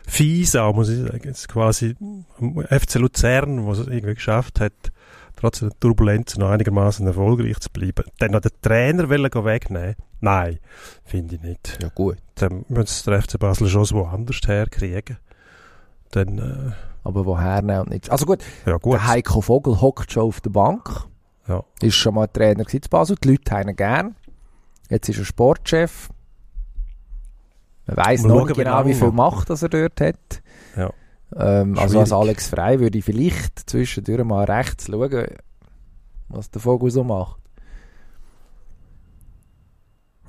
fies 0.07 0.57
auch, 0.57 0.75
muss 0.75 0.89
ich 0.89 1.01
sagen. 1.01 1.21
Jetzt 1.25 1.49
quasi 1.49 1.97
am 2.39 2.65
FC 2.69 2.95
Luzern, 2.95 3.67
was 3.67 3.79
es 3.79 3.87
irgendwie 3.89 4.15
geschafft 4.15 4.61
hat, 4.61 4.73
trotz 5.43 5.59
der 5.59 5.71
Turbulenzen 5.81 6.41
noch 6.41 6.51
einigermaßen 6.51 7.05
erfolgreich 7.07 7.59
zu 7.59 7.69
bleiben. 7.71 8.05
Dann 8.19 8.31
noch 8.31 8.41
den 8.41 8.53
Trainer 8.63 9.09
wollen 9.11 9.25
wegnehmen? 9.45 9.97
Nein, 10.21 10.61
finde 11.05 11.35
ich 11.35 11.43
nicht. 11.43 11.79
ja 11.83 11.89
gut. 11.89 12.19
Dann 12.37 12.65
müssen 12.69 13.11
der 13.11 13.23
FC 13.23 13.39
Basel 13.41 13.69
schon 13.69 13.91
woanders 13.91 14.41
herkriegen. 14.47 15.19
Dann, 16.13 16.39
äh, 16.39 16.73
Aber 17.03 17.27
woher 17.27 17.61
nehmen 17.61 17.81
und 17.81 17.91
nicht. 17.91 18.09
Also 18.11 18.25
gut, 18.25 18.39
ja 18.67 18.77
gut. 18.77 18.95
der 18.95 19.07
Heiko 19.09 19.41
Vogel 19.41 19.81
hockt 19.81 20.13
schon 20.13 20.23
auf 20.23 20.41
der 20.41 20.51
Bank. 20.51 21.07
Ja. 21.49 21.65
Ist 21.81 21.97
schon 21.97 22.15
mal 22.15 22.29
Trainer 22.29 22.65
in 22.73 22.81
Basel. 22.89 23.17
Die 23.17 23.31
Leute 23.31 23.51
haben 23.51 23.69
ihn 23.69 23.77
gern. 23.77 24.15
Jetzt 24.91 25.09
ist 25.09 25.19
er 25.19 25.25
Sportchef. 25.25 26.09
Man 27.87 27.97
Mal 27.97 28.17
noch 28.17 28.47
nicht 28.47 28.57
genau, 28.57 28.87
wie 28.87 28.95
viel. 28.95 29.11
Macht 29.11 29.51
das 29.51 29.65
er 29.65 29.71
dort 29.71 30.01
hat. 30.01 30.43
Ja. 30.77 30.93
Ähm, 31.37 31.79
also 31.79 32.01
als. 32.01 32.13
Alex 32.13 32.49
Frei 32.49 32.79
würde 32.81 32.99
ich 32.99 33.05
vielleicht 33.05 33.69
zwischendurch 33.71 34.25
mal 34.25 34.45
rechts 34.45 34.87
schauen, 34.87 35.27
was 36.29 36.51
der 36.51 36.61
Vogel 36.61 36.91
so 36.91 37.05
macht. 37.05 37.41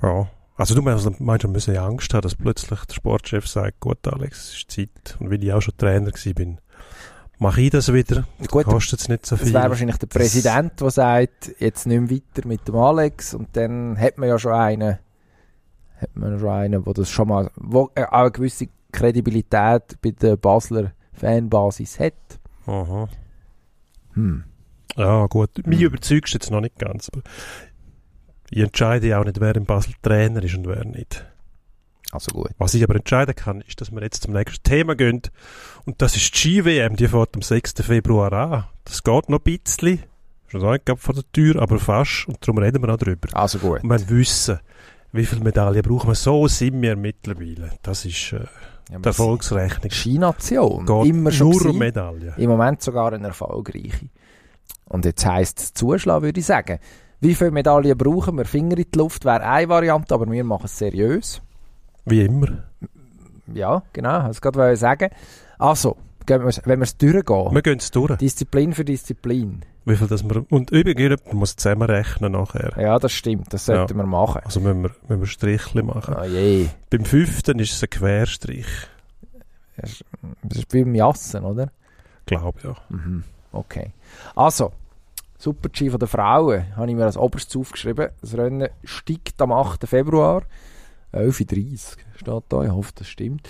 ja. 0.02 0.28
Also 0.56 0.76
du 0.76 0.82
meinst, 0.82 1.20
meinst, 1.20 1.42
wir 1.44 1.50
müssen 1.50 1.74
ja 1.74 1.84
Angst 1.84 2.14
haben, 2.14 2.22
dass 2.22 2.36
plötzlich 2.36 2.78
der 2.80 2.94
Sportchef 2.94 3.48
sagt, 3.48 3.80
gut 3.80 3.98
Alex, 4.06 4.50
es 4.50 4.54
ist 4.58 4.70
Zeit. 4.70 5.16
Und 5.18 5.28
weil 5.30 5.42
ich 5.42 5.52
auch 5.52 5.60
schon 5.60 5.76
Trainer 5.76 6.12
bin, 6.36 6.58
mache 7.40 7.60
ich 7.62 7.70
das 7.70 7.92
wieder. 7.92 8.24
Gut, 8.48 8.64
Kostet 8.64 9.00
es 9.00 9.08
nicht 9.08 9.26
so 9.26 9.36
viel. 9.36 9.52
wäre 9.52 9.68
wahrscheinlich 9.70 9.96
der 9.96 10.08
Das- 10.08 10.16
Präsident, 10.16 10.80
der 10.80 10.90
sagt, 10.90 11.56
jetzt 11.58 11.88
nicht 11.88 12.00
mehr 12.00 12.10
weiter 12.10 12.46
mit 12.46 12.68
dem 12.68 12.76
Alex 12.76 13.34
und 13.34 13.48
dann 13.56 13.98
hat 13.98 14.16
man 14.16 14.28
ja 14.28 14.38
schon 14.38 14.52
einen, 14.52 14.98
hat 16.00 16.10
man 16.14 16.38
schon 16.38 16.48
einen, 16.48 16.86
wo 16.86 16.92
das 16.92 17.10
schon 17.10 17.26
mal, 17.26 17.50
wo 17.56 17.90
äh, 17.96 18.04
auch 18.04 18.12
eine 18.12 18.30
gewisse 18.30 18.68
Kredibilität 18.94 20.00
bei 20.02 20.10
der 20.10 20.36
Basler 20.36 20.92
Fanbasis 21.12 21.98
hat. 22.00 22.14
Aha. 22.66 23.08
Hm. 24.14 24.44
Ja, 24.96 25.26
gut. 25.26 25.66
Mich 25.66 25.80
Hm. 25.80 25.86
überzeugst 25.86 26.34
du 26.34 26.38
jetzt 26.38 26.50
noch 26.50 26.60
nicht 26.60 26.78
ganz. 26.78 27.08
Aber 27.10 27.22
ich 28.50 28.60
entscheide 28.62 29.08
ja 29.08 29.20
auch 29.20 29.24
nicht, 29.24 29.40
wer 29.40 29.54
im 29.56 29.64
Basel 29.64 29.94
Trainer 30.02 30.42
ist 30.42 30.54
und 30.54 30.66
wer 30.66 30.84
nicht. 30.84 31.26
Also 32.12 32.30
gut. 32.32 32.50
Was 32.58 32.74
ich 32.74 32.84
aber 32.84 32.94
entscheiden 32.94 33.34
kann, 33.34 33.60
ist, 33.62 33.80
dass 33.80 33.90
wir 33.90 34.00
jetzt 34.02 34.22
zum 34.22 34.34
nächsten 34.34 34.62
Thema 34.62 34.94
gehen. 34.94 35.22
Und 35.84 36.00
das 36.00 36.14
ist 36.16 36.32
die 36.34 36.38
Ski-WM, 36.38 36.94
die 36.96 37.08
fährt 37.08 37.34
am 37.34 37.42
6. 37.42 37.74
Februar 37.82 38.32
an. 38.32 38.64
Das 38.84 39.02
geht 39.02 39.28
noch 39.28 39.40
ein 39.44 39.58
bisschen. 39.58 40.04
Ist 40.46 40.54
noch 40.54 40.70
nicht 40.72 40.88
vor 40.96 41.14
der 41.14 41.24
Tür, 41.32 41.60
aber 41.60 41.80
fast. 41.80 42.28
Und 42.28 42.38
darum 42.46 42.58
reden 42.58 42.80
wir 42.82 42.86
noch 42.86 42.98
drüber. 42.98 43.28
Also 43.32 43.58
gut. 43.58 43.82
Und 43.82 43.90
wir 43.90 44.08
wissen, 44.10 44.60
wie 45.10 45.26
viele 45.26 45.42
Medaillen 45.42 45.82
brauchen 45.82 46.10
wir. 46.10 46.14
So 46.14 46.46
sind 46.46 46.80
wir 46.80 46.94
mittlerweile. 46.94 47.70
Das 47.82 48.04
ist 48.04 48.32
äh, 48.32 48.44
Ja, 48.90 48.98
die 48.98 49.06
Erfolgsrechnung. 49.06 49.90
Skination. 49.90 50.86
Immer 51.06 51.30
schon 51.30 51.50
nur 51.50 51.58
gewesen. 51.60 51.78
Medaillen. 51.78 52.34
Im 52.36 52.50
Moment 52.50 52.82
sogar 52.82 53.12
eine 53.12 53.28
erfolgreiche. 53.28 54.08
Und 54.86 55.04
jetzt 55.04 55.24
heisst 55.24 55.58
es 55.60 55.74
zuschlagen, 55.74 56.22
würde 56.22 56.40
ich 56.40 56.46
sagen. 56.46 56.78
Wie 57.20 57.34
viele 57.34 57.50
Medaillen 57.50 57.96
brauchen 57.96 58.36
wir? 58.36 58.44
Finger 58.44 58.76
in 58.76 58.86
die 58.92 58.98
Luft 58.98 59.24
wäre 59.24 59.42
eine 59.42 59.68
Variante, 59.68 60.14
aber 60.14 60.30
wir 60.30 60.44
machen 60.44 60.66
es 60.66 60.76
seriös. 60.76 61.40
Wie 62.04 62.22
immer. 62.22 62.64
Ja, 63.52 63.82
genau, 63.92 64.28
das 64.28 64.42
wollte 64.42 64.72
ich 64.72 64.78
sagen. 64.78 65.10
Also, 65.58 65.96
Wenn 66.26 66.42
wir 66.42 66.82
es 66.82 66.96
durchgehen, 66.96 67.54
Wir 67.54 67.62
gehen 67.62 67.78
es 67.78 67.90
durch. 67.90 68.16
Disziplin 68.16 68.72
für 68.72 68.84
Disziplin. 68.84 69.62
Wie 69.86 69.96
viel 69.96 70.06
das 70.06 70.24
wir, 70.24 70.44
und 70.50 70.70
übrigens, 70.70 71.20
man 71.26 71.36
muss 71.36 71.56
zusammenrechnen 71.56 72.32
nachher. 72.32 72.72
Ja, 72.80 72.98
das 72.98 73.12
stimmt, 73.12 73.52
das 73.52 73.66
sollten 73.66 73.96
wir 73.96 74.06
machen. 74.06 74.40
Also 74.44 74.60
müssen 74.60 74.82
wir, 74.82 74.90
müssen 75.08 75.20
wir 75.20 75.26
Strichli 75.26 75.82
machen. 75.82 76.16
Oh 76.18 76.24
je. 76.24 76.68
Beim 76.90 77.04
fünften 77.04 77.58
ist 77.58 77.72
es 77.74 77.82
ein 77.82 77.90
Querstrich. 77.90 78.66
Das 79.76 80.00
ist- 80.58 80.68
beim 80.72 80.94
Jassen, 80.94 81.44
oder? 81.44 81.70
Glaube 82.26 82.58
ja. 82.62 82.74
Mhm. 82.88 83.24
Okay. 83.52 83.92
Also, 84.34 84.72
Super-G 85.38 85.90
von 85.90 85.98
der 85.98 86.08
Frauen 86.08 86.74
habe 86.76 86.88
ich 86.88 86.96
mir 86.96 87.04
als 87.04 87.16
oberstes 87.18 87.56
aufgeschrieben. 87.56 88.08
Das 88.20 88.34
Rennen 88.36 88.68
steigt 88.84 89.40
am 89.42 89.52
8. 89.52 89.86
Februar. 89.86 90.42
11.30 91.12 91.52
Uhr 91.60 91.76
steht 92.16 92.44
da. 92.48 92.62
Ich 92.64 92.70
hoffe, 92.70 92.92
das 92.94 93.08
stimmt. 93.08 93.46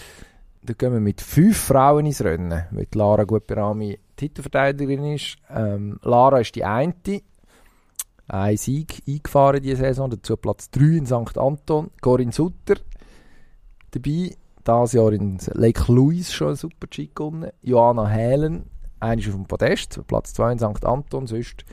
Da 0.62 0.72
gehen 0.72 0.92
wir 0.92 1.00
mit 1.00 1.20
fünf 1.20 1.56
Frauen 1.58 2.06
ins 2.06 2.24
Rennen, 2.24 2.64
weil 2.70 2.86
Lara 2.94 3.24
Gutberami 3.24 3.98
Titelverteidigerin 4.16 5.14
ist. 5.14 5.36
Ähm, 5.48 5.98
Lara 6.02 6.40
ist 6.40 6.54
die 6.54 6.64
eine. 6.64 6.94
Ein 8.26 8.56
Sieg 8.56 9.02
eingefahren 9.06 9.62
diese 9.62 9.76
Saison, 9.76 10.08
dazu 10.08 10.36
Platz 10.36 10.70
3 10.70 10.84
in 10.84 11.06
St. 11.06 11.36
Anton. 11.36 11.90
Corinne 12.00 12.32
Sutter 12.32 12.76
dabei, 13.90 14.34
dieses 14.66 14.92
Jahr 14.92 15.12
in 15.12 15.38
Lake 15.52 15.92
Louise 15.92 16.32
schon 16.32 16.50
ein 16.50 16.56
Super-G 16.56 17.10
gewonnen. 17.14 17.50
Johanna 17.62 18.08
Hälen, 18.08 18.64
eine 18.98 19.20
ist 19.20 19.28
auf 19.28 19.34
dem 19.34 19.44
Podest, 19.44 20.00
Platz 20.06 20.32
2 20.34 20.52
in 20.52 20.58
St. 20.58 20.84
Anton, 20.84 21.26
sonst 21.26 21.64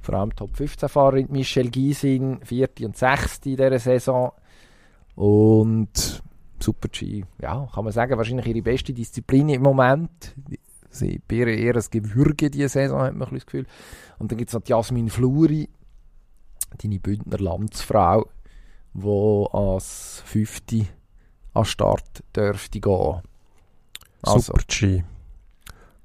vor 0.00 0.14
allem 0.14 0.34
Top 0.34 0.56
15 0.56 0.88
Fahrerin. 0.88 1.28
Michelle 1.30 1.70
Gysin, 1.70 2.40
vierte 2.42 2.86
und 2.86 2.96
sechste 2.96 3.50
in 3.50 3.56
dieser 3.56 3.78
Saison. 3.78 4.32
Und 5.14 6.22
Super-G, 6.58 7.24
ja, 7.40 7.68
kann 7.72 7.84
man 7.84 7.92
sagen, 7.92 8.16
wahrscheinlich 8.16 8.46
ihre 8.46 8.62
beste 8.62 8.92
Disziplin 8.92 9.48
im 9.50 9.62
Moment. 9.62 10.34
Sie 10.90 11.20
eher, 11.30 11.46
eher 11.46 11.76
ein 11.76 11.84
Gewürge 11.90 12.50
diese 12.50 12.68
Saison, 12.68 13.00
hat 13.02 13.14
man 13.14 13.28
ein 13.28 13.34
das 13.34 13.46
Gefühl. 13.46 13.66
Und 14.18 14.30
dann 14.30 14.38
gibt 14.38 14.50
es 14.50 14.54
noch 14.54 14.62
die 14.62 14.70
Jasmin 14.70 15.08
Fluri, 15.08 15.68
deine 16.82 16.98
Bündner 16.98 17.38
Landsfrau, 17.38 18.28
die 18.94 19.46
als 19.52 20.22
fünfte 20.26 20.86
an 21.54 21.64
Start 21.64 22.22
dürfte 22.34 22.80
gehen. 22.80 23.20
Also, 24.22 24.40
Super 24.40 24.62
G. 24.66 25.02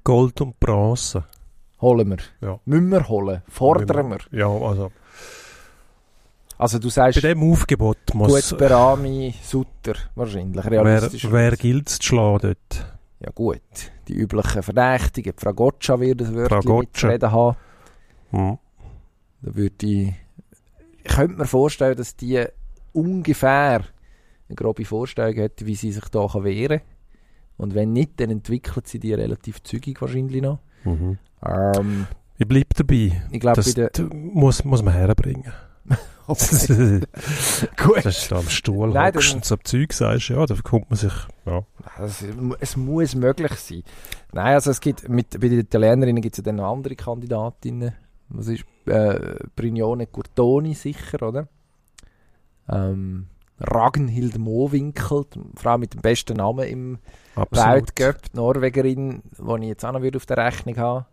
Gold 0.04 0.40
und 0.40 0.58
Bronze. 0.60 1.24
holen 1.80 2.08
wir. 2.10 2.18
Ja. 2.40 2.60
Müssen 2.64 2.88
wir 2.90 3.08
holen. 3.08 3.42
Fordern 3.48 4.10
wir. 4.10 4.18
Ja, 4.30 4.48
also 4.48 4.90
Also 6.58 6.78
du 6.78 6.88
sagst, 6.88 7.20
bei 7.20 7.28
dem 7.28 7.42
Aufgebot 7.42 7.98
muss 8.14 8.50
gut 8.50 8.58
Berami, 8.58 9.34
Sutter, 9.42 9.94
wahrscheinlich, 10.14 10.64
wer, 10.64 10.84
realistisch. 10.84 11.30
wer 11.30 11.56
gilt 11.56 11.88
zu 11.88 12.02
schlagen 12.02 12.38
dort? 12.40 12.95
Ja 13.26 13.32
gut, 13.34 13.60
die 14.06 14.14
üblichen 14.14 14.62
Verdächtigen. 14.62 15.32
Die 15.36 15.40
Frau 15.40 15.52
Gotcha 15.52 15.98
wird 15.98 16.22
ein 16.22 16.36
Wörtchen 16.36 16.78
mitzureden 16.78 17.32
haben. 17.32 17.56
Hm. 18.30 18.58
Da 19.42 19.54
würde 19.56 19.86
ich... 19.86 20.12
Ich 21.02 21.12
könnte 21.12 21.36
mir 21.36 21.46
vorstellen, 21.46 21.96
dass 21.96 22.14
die 22.14 22.44
ungefähr 22.92 23.82
eine 24.48 24.54
grobe 24.54 24.84
Vorstellung 24.84 25.34
hätte, 25.34 25.66
wie 25.66 25.74
sie 25.74 25.90
sich 25.90 26.04
da 26.04 26.28
kann 26.28 26.44
wehren 26.44 26.78
kann. 26.78 26.86
Und 27.56 27.74
wenn 27.74 27.92
nicht, 27.92 28.20
dann 28.20 28.30
entwickelt 28.30 28.86
sie 28.86 29.00
die 29.00 29.12
relativ 29.12 29.60
zügig 29.64 30.00
wahrscheinlich 30.00 30.42
noch. 30.42 30.60
Mhm. 30.84 31.18
Ähm, 31.44 32.06
Ich 32.38 32.46
bleibe 32.46 32.68
dabei. 32.76 33.22
ich 33.32 33.40
glaube, 33.40 33.60
Das 33.60 33.74
muss, 34.12 34.64
muss 34.64 34.82
man 34.84 34.94
herbringen. 34.94 35.52
das 36.34 36.66
Gut. 37.76 38.04
ist 38.04 38.32
da 38.32 38.38
am 38.38 38.48
Stuhl 38.48 38.90
Nein, 38.90 39.14
hockst 39.14 39.34
und 39.34 39.44
so 39.44 39.56
Zeug 39.56 39.92
sagst, 39.92 40.28
ja, 40.28 40.44
da 40.44 40.54
kommt 40.62 40.90
man 40.90 40.96
sich, 40.96 41.12
ja. 41.44 41.62
Es, 42.02 42.24
es 42.60 42.76
muss 42.76 43.14
möglich 43.14 43.52
sein. 43.52 43.82
Nein, 44.32 44.54
also 44.54 44.70
es 44.70 44.80
gibt, 44.80 45.08
mit, 45.08 45.30
bei 45.40 45.48
den 45.48 45.60
Italienerinnen 45.60 46.22
gibt 46.22 46.34
es 46.34 46.38
ja 46.38 46.44
dann 46.44 46.56
noch 46.56 46.72
andere 46.72 46.96
Kandidatinnen. 46.96 47.94
Was 48.28 48.48
ist, 48.48 48.64
äh, 48.86 49.36
Brignone 49.54 50.06
Curtoni 50.06 50.74
sicher, 50.74 51.22
oder? 51.22 51.48
Ähm, 52.68 53.28
Ragnhild 53.60 54.38
Mowinkel, 54.38 55.26
die 55.34 55.40
Frau 55.54 55.78
mit 55.78 55.94
dem 55.94 56.02
besten 56.02 56.36
Namen 56.36 56.66
im. 56.66 56.98
Weltcup, 57.50 58.16
Norwegerin, 58.32 59.22
die 59.38 59.62
ich 59.62 59.68
jetzt 59.68 59.84
auch 59.84 59.92
noch 59.92 60.02
wieder 60.02 60.16
auf 60.16 60.26
der 60.26 60.38
Rechnung 60.38 60.76
habe. 60.78 61.06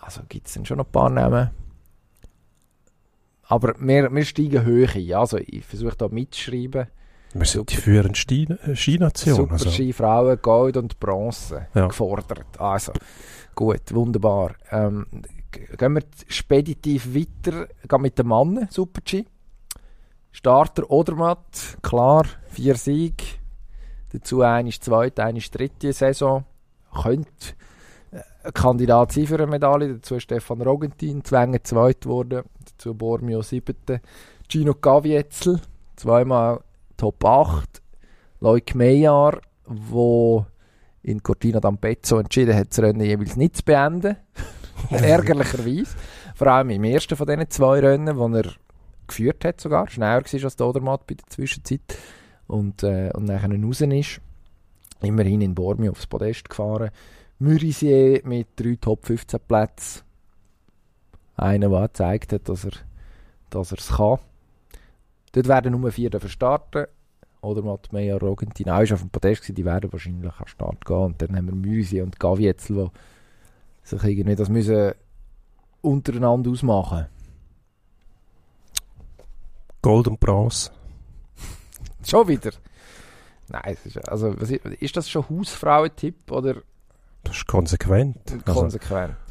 Also 0.00 0.22
gibt 0.28 0.48
es 0.48 0.54
dann 0.54 0.66
schon 0.66 0.78
noch 0.78 0.86
ein 0.86 0.92
paar 0.92 1.10
Namen. 1.10 1.50
Aber 3.50 3.74
wir, 3.78 4.10
wir 4.12 4.24
steigen 4.24 4.64
hoch 4.64 4.94
ein. 4.94 5.12
Also 5.14 5.36
ich 5.38 5.64
versuche 5.64 5.96
da 5.96 6.08
mitzuschreiben. 6.08 6.86
Wir 7.34 7.46
sind 7.46 7.70
die 7.70 7.76
führende 7.76 8.16
Ski- 8.16 8.48
äh, 8.64 8.74
Skination. 8.74 9.34
Super 9.36 9.52
Also. 9.52 9.70
Ski, 9.70 9.92
Frauen, 9.92 10.38
Gold 10.42 10.76
und 10.76 10.98
Bronze 10.98 11.66
Ja. 11.74 11.86
gefordert. 11.86 12.58
Also, 12.58 12.92
gut, 13.54 13.92
wunderbar. 13.92 14.54
Ähm, 14.72 15.06
gehen 15.52 15.94
wir 15.94 16.02
speditiv 16.28 17.14
weiter, 17.14 17.68
gehen 17.88 18.00
mit 18.02 18.18
den 18.18 18.26
Mannen, 18.26 18.66
Super 18.70 19.00
G. 19.04 19.24
Starter 20.32 20.90
Odermatt, 20.90 21.76
klar, 21.82 22.24
vier 22.48 22.76
Siege. 22.76 23.24
Dazu 24.12 24.42
eine 24.42 24.68
ist 24.68 24.84
zweite, 24.84 25.22
eine 25.24 25.38
ist 25.38 25.54
dritte 25.56 25.92
Saison. 25.92 26.44
Könnte 27.02 27.28
äh, 28.12 28.18
ein 28.44 28.52
Kandidat 28.54 29.12
sein 29.12 29.26
für 29.26 29.36
eine 29.36 29.46
Medaille. 29.46 29.94
Dazu 29.94 30.18
Stefan 30.18 30.62
Rogentin, 30.62 31.24
Zwänge 31.24 31.62
zweit 31.62 32.02
geworden. 32.02 32.42
Dazu 32.72 32.94
Bormio 32.94 33.42
siebte. 33.42 34.00
Gino 34.48 34.74
Gavietzel, 34.74 35.60
zweimal 35.96 36.60
Top 36.96 37.24
8. 37.24 37.80
Leuk 38.40 38.74
Meyer, 38.74 39.40
wo 39.66 40.46
in 41.02 41.22
Cortina 41.22 41.58
d'Ampezzo 41.58 42.18
entschieden 42.18 42.56
hat, 42.56 42.70
das 42.70 42.80
Rennen 42.80 43.00
jeweils 43.00 43.36
nicht 43.36 43.56
zu 43.56 43.64
beenden. 43.64 44.16
Ärgerlicherweise. 44.90 45.96
Vor 46.34 46.46
allem 46.46 46.70
im 46.70 46.84
ersten 46.84 47.16
von 47.16 47.26
diesen 47.26 47.50
zwei 47.50 47.80
Rennen, 47.80 48.16
wo 48.16 48.28
er 48.28 48.52
geführt 49.06 49.44
hat 49.44 49.60
sogar. 49.60 49.88
Schneller 49.88 50.22
war 50.24 50.44
als 50.44 50.56
der 50.56 50.66
Odermatt 50.66 51.06
bei 51.06 51.14
der 51.14 51.26
Zwischenzeit. 51.26 51.80
Und, 52.46 52.82
äh, 52.82 53.10
und 53.14 53.26
nachher 53.26 53.50
raus 53.50 53.80
ist. 53.80 54.20
Immerhin 55.02 55.40
in 55.40 55.54
Bormio 55.54 55.92
aufs 55.92 56.06
Podest 56.06 56.48
gefahren. 56.48 56.90
Murisier 57.38 58.20
mit 58.24 58.48
drei 58.56 58.76
Top 58.80 59.06
15 59.06 59.40
Plätzen. 59.46 60.02
Einer, 61.40 61.68
der 61.68 61.88
gezeigt 61.88 62.32
hat, 62.32 62.48
dass 62.48 62.64
er 62.64 62.72
dass 63.50 63.72
es 63.72 63.88
kann. 63.88 64.18
Dort 65.32 65.48
werden 65.48 65.78
nur 65.78 65.92
vier 65.92 66.10
starten. 66.26 66.86
Oder 67.42 67.62
Matt 67.62 67.92
Meyer, 67.92 68.20
Rogentin 68.20 68.68
auch 68.68 68.80
ist 68.80 68.92
auf 68.92 69.00
dem 69.00 69.10
Podest 69.10 69.42
gewesen, 69.42 69.54
die 69.54 69.64
werden 69.64 69.92
wahrscheinlich 69.92 70.32
an 70.32 70.46
Start 70.46 70.84
gehen. 70.84 70.96
Und 70.96 71.22
dann 71.22 71.36
haben 71.36 71.46
wir 71.46 71.54
Müsi 71.54 72.02
und 72.02 72.20
Gavietzel, 72.20 72.90
die 73.84 73.88
sich 73.88 74.04
irgendwie 74.04 74.36
das 74.36 74.48
müssen 74.48 74.92
untereinander 75.80 76.50
ausmachen 76.50 77.06
Gold 79.80 80.08
und 80.08 80.20
Bronze. 80.20 80.70
Schon 82.04 82.28
wieder? 82.28 82.50
Nein, 83.48 83.76
ist, 83.82 84.08
also, 84.08 84.28
ist, 84.32 84.52
ist 84.52 84.96
das 84.96 85.08
schon 85.08 85.28
Hausfrauentipp 85.28 86.30
oder 86.30 86.56
Das 87.24 87.38
ist 87.38 87.46
konsequent. 87.46 88.18
Konsequent? 88.44 89.16
also 89.16 89.29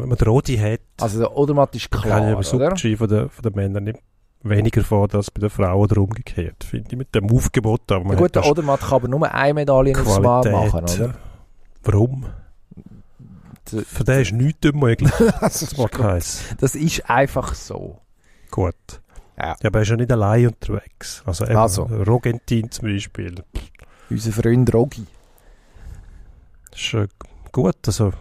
wenn 0.00 0.08
man 0.08 0.18
die 0.18 0.24
Rodi 0.24 0.56
hat, 0.56 0.80
Also, 1.00 1.18
der 1.20 1.36
Odermatt 1.36 1.74
ist 1.76 1.90
kann 1.90 2.00
ich 2.00 2.06
klar, 2.06 2.32
oder? 2.32 2.42
Super-G 2.42 2.96
von 2.96 3.08
den, 3.08 3.28
von 3.30 3.42
den 3.42 3.54
Männern 3.54 3.84
nicht 3.84 3.98
weniger 4.42 4.82
vor 4.84 5.08
als 5.14 5.30
bei 5.30 5.40
den 5.40 5.50
Frauen 5.50 5.80
oder 5.80 5.98
umgekehrt. 6.00 6.64
Finde 6.64 6.88
ich 6.92 6.96
mit 6.98 7.14
dem 7.14 7.30
Aufgebot. 7.30 7.80
Aber 7.92 8.00
Ja, 8.02 8.08
man 8.08 8.16
gut, 8.16 8.34
der 8.34 8.42
da 8.42 8.48
Odermatt 8.48 8.80
kann 8.80 8.92
aber 8.94 9.08
nur 9.08 9.30
eine 9.32 9.54
Medaille 9.54 9.92
aufs 9.98 10.20
Mal 10.20 10.42
Qualität. 10.42 10.52
machen, 10.72 10.84
oder? 11.00 11.14
Warum? 11.84 12.26
D- 13.72 13.82
Für 13.84 14.04
den 14.04 14.20
ist 14.20 14.32
nichts 14.32 14.66
unmöglich. 14.70 15.10
das, 15.18 15.40
Das 15.40 15.62
ist 15.62 15.78
macht 15.78 15.98
heiß. 15.98 16.42
das 16.60 16.74
ist 16.74 17.08
einfach 17.08 17.54
so. 17.54 17.98
Gut. 18.50 18.74
Ja. 19.38 19.48
Ja, 19.48 19.54
aber 19.68 19.78
er 19.78 19.82
ist 19.82 19.88
ja 19.88 19.96
nicht 19.96 20.12
allein 20.12 20.46
unterwegs. 20.48 21.22
Also, 21.26 21.44
eben, 21.46 21.56
Also. 21.56 21.82
Rogentin 21.84 22.70
zum 22.70 22.88
Beispiel. 22.88 23.34
Unser 24.10 24.32
Freund 24.32 24.72
Rogi. 24.74 25.06
Das 26.70 26.80
ist 26.80 26.94
äh, 26.94 27.08
gut. 27.52 27.76
Also, 27.86 28.12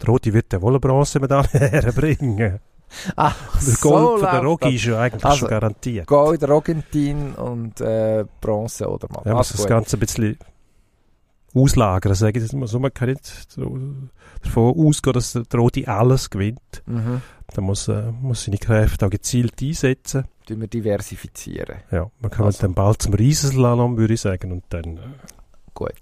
der 0.00 0.06
Rodi 0.08 0.32
wird 0.32 0.52
ja 0.52 0.60
wohl 0.62 0.72
eine 0.72 0.80
Bronzemedaille 0.80 1.48
herbringen. 1.70 2.60
Ah, 3.16 3.32
Der 3.66 3.74
Gold 3.80 4.20
von 4.20 4.30
der 4.30 4.42
Rogi 4.42 4.76
ist 4.76 4.84
ja 4.84 5.00
eigentlich 5.00 5.24
Also, 5.24 5.38
schon 5.38 5.48
garantiert. 5.48 6.06
Gold, 6.06 6.48
Rogentin 6.48 7.34
und 7.34 7.80
äh, 7.80 8.24
Bronze 8.40 8.88
oder 8.88 9.08
mal. 9.10 9.22
Ja, 9.24 9.34
muss 9.34 9.50
das 9.50 9.66
Ganze 9.66 9.96
ein 9.96 10.00
bisschen 10.00 10.38
auslagern. 11.54 12.14
Sage 12.14 12.38
ich 12.38 12.44
jetzt 12.44 12.52
mal 12.54 12.66
so, 12.68 12.78
man 12.78 12.94
kann 12.94 13.08
nicht 13.10 13.24
so 13.50 13.76
davon 14.42 14.86
ausgehen, 14.86 15.14
dass 15.14 15.32
der 15.32 15.44
Rodi 15.58 15.86
alles 15.86 16.30
gewinnt. 16.30 16.82
Mhm. 16.86 17.22
Da 17.54 17.60
muss, 17.60 17.88
äh, 17.88 18.12
muss 18.20 18.44
seine 18.44 18.58
Kräfte 18.58 19.06
auch 19.06 19.10
gezielt 19.10 19.60
einsetzen. 19.60 20.24
Tun 20.46 20.60
wir 20.60 20.68
diversifizieren. 20.68 21.78
Ja, 21.90 22.10
man 22.20 22.30
kann 22.30 22.46
Also. 22.46 22.60
dann 22.62 22.74
bald 22.74 23.02
zum 23.02 23.14
Riesenslalom, 23.14 23.96
würde 23.96 24.14
ich 24.14 24.20
sagen, 24.20 24.52
und 24.52 24.64
dann 24.68 24.96
äh, 24.98 25.00
Gut. 25.74 25.92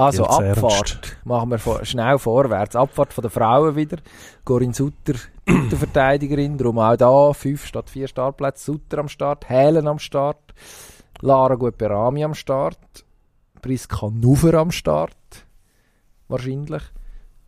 Also 0.00 0.24
Abfahrt. 0.24 1.18
Machen 1.24 1.50
wir 1.50 1.58
vor, 1.58 1.84
schnell 1.84 2.18
vorwärts. 2.18 2.74
Abfahrt 2.74 3.12
von 3.12 3.20
den 3.20 3.30
Frauen 3.30 3.76
wieder. 3.76 3.98
Corinne 4.44 4.72
Sutter, 4.72 5.12
Titelverteidigerin. 5.44 6.56
Darum 6.56 6.78
auch 6.78 6.96
da 6.96 7.32
fünf 7.34 7.66
statt 7.66 7.90
vier 7.90 8.08
Startplätze. 8.08 8.64
Sutter 8.64 8.98
am 8.98 9.08
Start. 9.08 9.46
Helen 9.50 9.86
am 9.86 9.98
Start. 9.98 10.54
Lara 11.20 11.54
Gueperami 11.54 12.24
am 12.24 12.34
Start. 12.34 12.78
Priska 13.60 14.08
Nuver 14.08 14.54
am 14.54 14.70
Start. 14.70 15.16
Wahrscheinlich. 16.28 16.82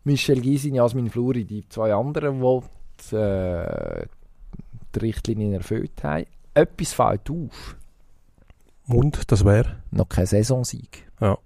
Michel 0.03 0.41
Gysin, 0.41 0.75
Jasmin 0.75 1.09
Fluri, 1.09 1.45
die 1.45 1.67
zwei 1.69 1.91
anderen, 1.93 2.39
die 2.39 2.59
die, 3.09 3.15
äh, 3.15 4.05
die 4.93 4.99
Richtlinien 4.99 5.53
erfüllt 5.53 6.03
haben. 6.03 6.25
Etwas 6.53 6.93
fällt 6.93 7.31
auf. 7.31 7.77
Und 8.87 9.31
das 9.31 9.43
wäre? 9.43 9.77
Noch 9.89 10.09
kein 10.09 10.27
Saisonsieg. 10.27 11.09
Ja. 11.19 11.39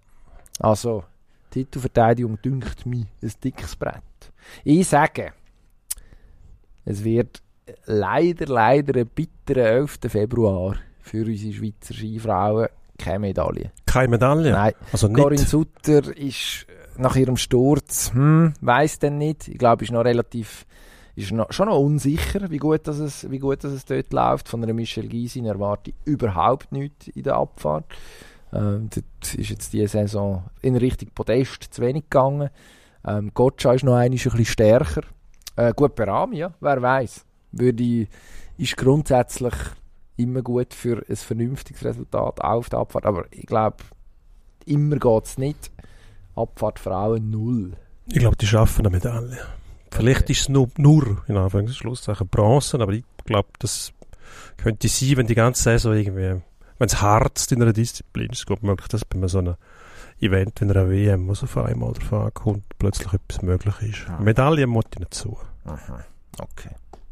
Also, 0.60 1.04
Titelverteidigung 1.52 2.42
dünkt 2.42 2.86
mich 2.86 3.06
ein 3.22 3.32
dickes 3.44 3.76
Brett. 3.76 4.04
Ich 4.64 4.88
sage, 4.88 5.34
es 6.86 7.04
wird 7.04 7.42
leider, 7.86 8.46
leider 8.48 9.00
ein 9.00 9.08
bitterer 9.08 9.68
11. 9.68 10.00
Februar 10.08 10.76
für 11.02 11.26
unsere 11.26 11.54
Schweizer 11.54 11.94
Skifrauen. 11.94 12.68
Keine 12.98 13.20
Medaille. 13.20 13.72
Keine 13.86 14.10
Medaille? 14.10 14.52
Nein. 14.52 14.74
Also 14.92 15.08
nicht. 15.08 15.18
Corinne 15.18 15.46
Sutter 15.46 16.16
ist 16.18 16.66
nach 16.98 17.16
ihrem 17.16 17.38
Sturz, 17.38 18.12
hm, 18.14 18.54
weiß 18.62 19.00
denn 19.00 19.18
nicht. 19.18 19.48
Ich 19.48 19.58
glaube, 19.58 19.84
ist 19.84 19.92
noch 19.92 20.04
relativ, 20.04 20.66
ist 21.16 21.32
noch, 21.32 21.52
schon 21.52 21.68
noch 21.68 21.80
unsicher, 21.80 22.50
wie 22.50 22.58
gut, 22.58 22.88
dass 22.88 22.98
es, 22.98 23.30
wie 23.30 23.40
gut 23.40 23.64
dass 23.64 23.72
es 23.72 23.86
dort 23.86 24.12
läuft. 24.12 24.50
Von 24.50 24.64
einer 24.64 24.74
Michelle 24.74 25.08
Gysin 25.08 25.46
erwarte 25.46 25.92
ich 25.92 25.96
überhaupt 26.06 26.72
nichts 26.72 27.08
in 27.10 27.24
der 27.24 27.36
Abfahrt. 27.36 27.86
Ähm, 28.54 28.90
dort 28.94 29.34
ist 29.36 29.50
jetzt 29.50 29.74
diese 29.74 29.88
Saison 29.88 30.44
in 30.62 30.76
Richtung 30.76 31.10
Podest 31.14 31.64
zu 31.72 31.82
wenig 31.82 32.04
gegangen. 32.10 32.50
Ähm, 33.06 33.32
Gotcha 33.34 33.74
ist 33.74 33.84
noch 33.84 33.96
ein 33.96 34.12
bisschen 34.12 34.46
stärker. 34.46 35.02
Äh, 35.56 35.74
gut, 35.74 35.96
Berami, 35.96 36.38
ja, 36.38 36.54
wer 36.60 36.82
weiß. 36.82 37.26
Würde 37.52 38.08
ist 38.58 38.78
grundsätzlich 38.78 39.54
immer 40.18 40.42
gut 40.42 40.74
für 40.74 41.04
ein 41.08 41.16
vernünftiges 41.16 41.84
Resultat 41.86 42.42
auf 42.42 42.70
der 42.70 42.80
Abfahrt. 42.80 43.06
Aber 43.06 43.26
ich 43.32 43.46
glaube, 43.46 43.78
immer 44.66 44.98
geht 44.98 45.26
es 45.26 45.38
nicht. 45.38 45.72
Abfahrt 46.36 46.80
Frauen 46.80 47.30
null. 47.30 47.74
Ich 48.08 48.20
glaube, 48.20 48.36
die 48.38 48.48
schaffen 48.48 48.86
eine 48.86 48.96
Medaille. 48.96 49.38
Vielleicht 49.92 50.24
Okay. 50.24 50.32
ist 50.34 50.42
es 50.42 50.50
nur, 50.50 50.70
nur 50.78 51.24
in 51.28 51.36
Anführungs- 51.36 51.68
und 51.68 51.76
Schlusszeichen 51.76 52.28
Bronze, 52.28 52.80
aber 52.80 52.94
ich 52.94 53.04
glaube, 53.26 53.50
das 53.60 53.94
könnte 54.58 54.88
sein, 54.88 55.18
wenn 55.18 55.28
die 55.28 55.36
ganze 55.36 55.64
Saison 55.64 55.94
irgendwie, 55.94 56.42
wenn 56.78 56.88
es 56.88 57.02
hart 57.02 57.52
in 57.52 57.62
einer 57.62 57.74
Disziplin 57.74 58.30
ist, 58.32 58.46
gut 58.46 58.64
möglich, 58.64 58.88
dass 58.88 59.06
bei 59.06 59.28
so 59.28 59.40
einem 59.40 59.56
Event 60.20 60.62
wie 60.62 60.66
einer 60.66 60.90
WM, 60.90 61.28
wo 61.28 61.34
so 61.34 61.46
auf 61.46 61.58
einmal 61.58 61.94
drauf 61.94 62.14
ankommt, 62.14 62.64
plötzlich 62.80 63.14
etwas 63.14 63.42
möglich 63.42 63.76
ist. 63.82 64.08
Ja. 64.08 64.20
Medaillen 64.20 64.70
muss 64.70 64.86
ich 64.94 65.00
nicht 65.00 65.14
zu. 65.14 65.38
Aha. 65.66 66.04
Okay. 66.40 66.72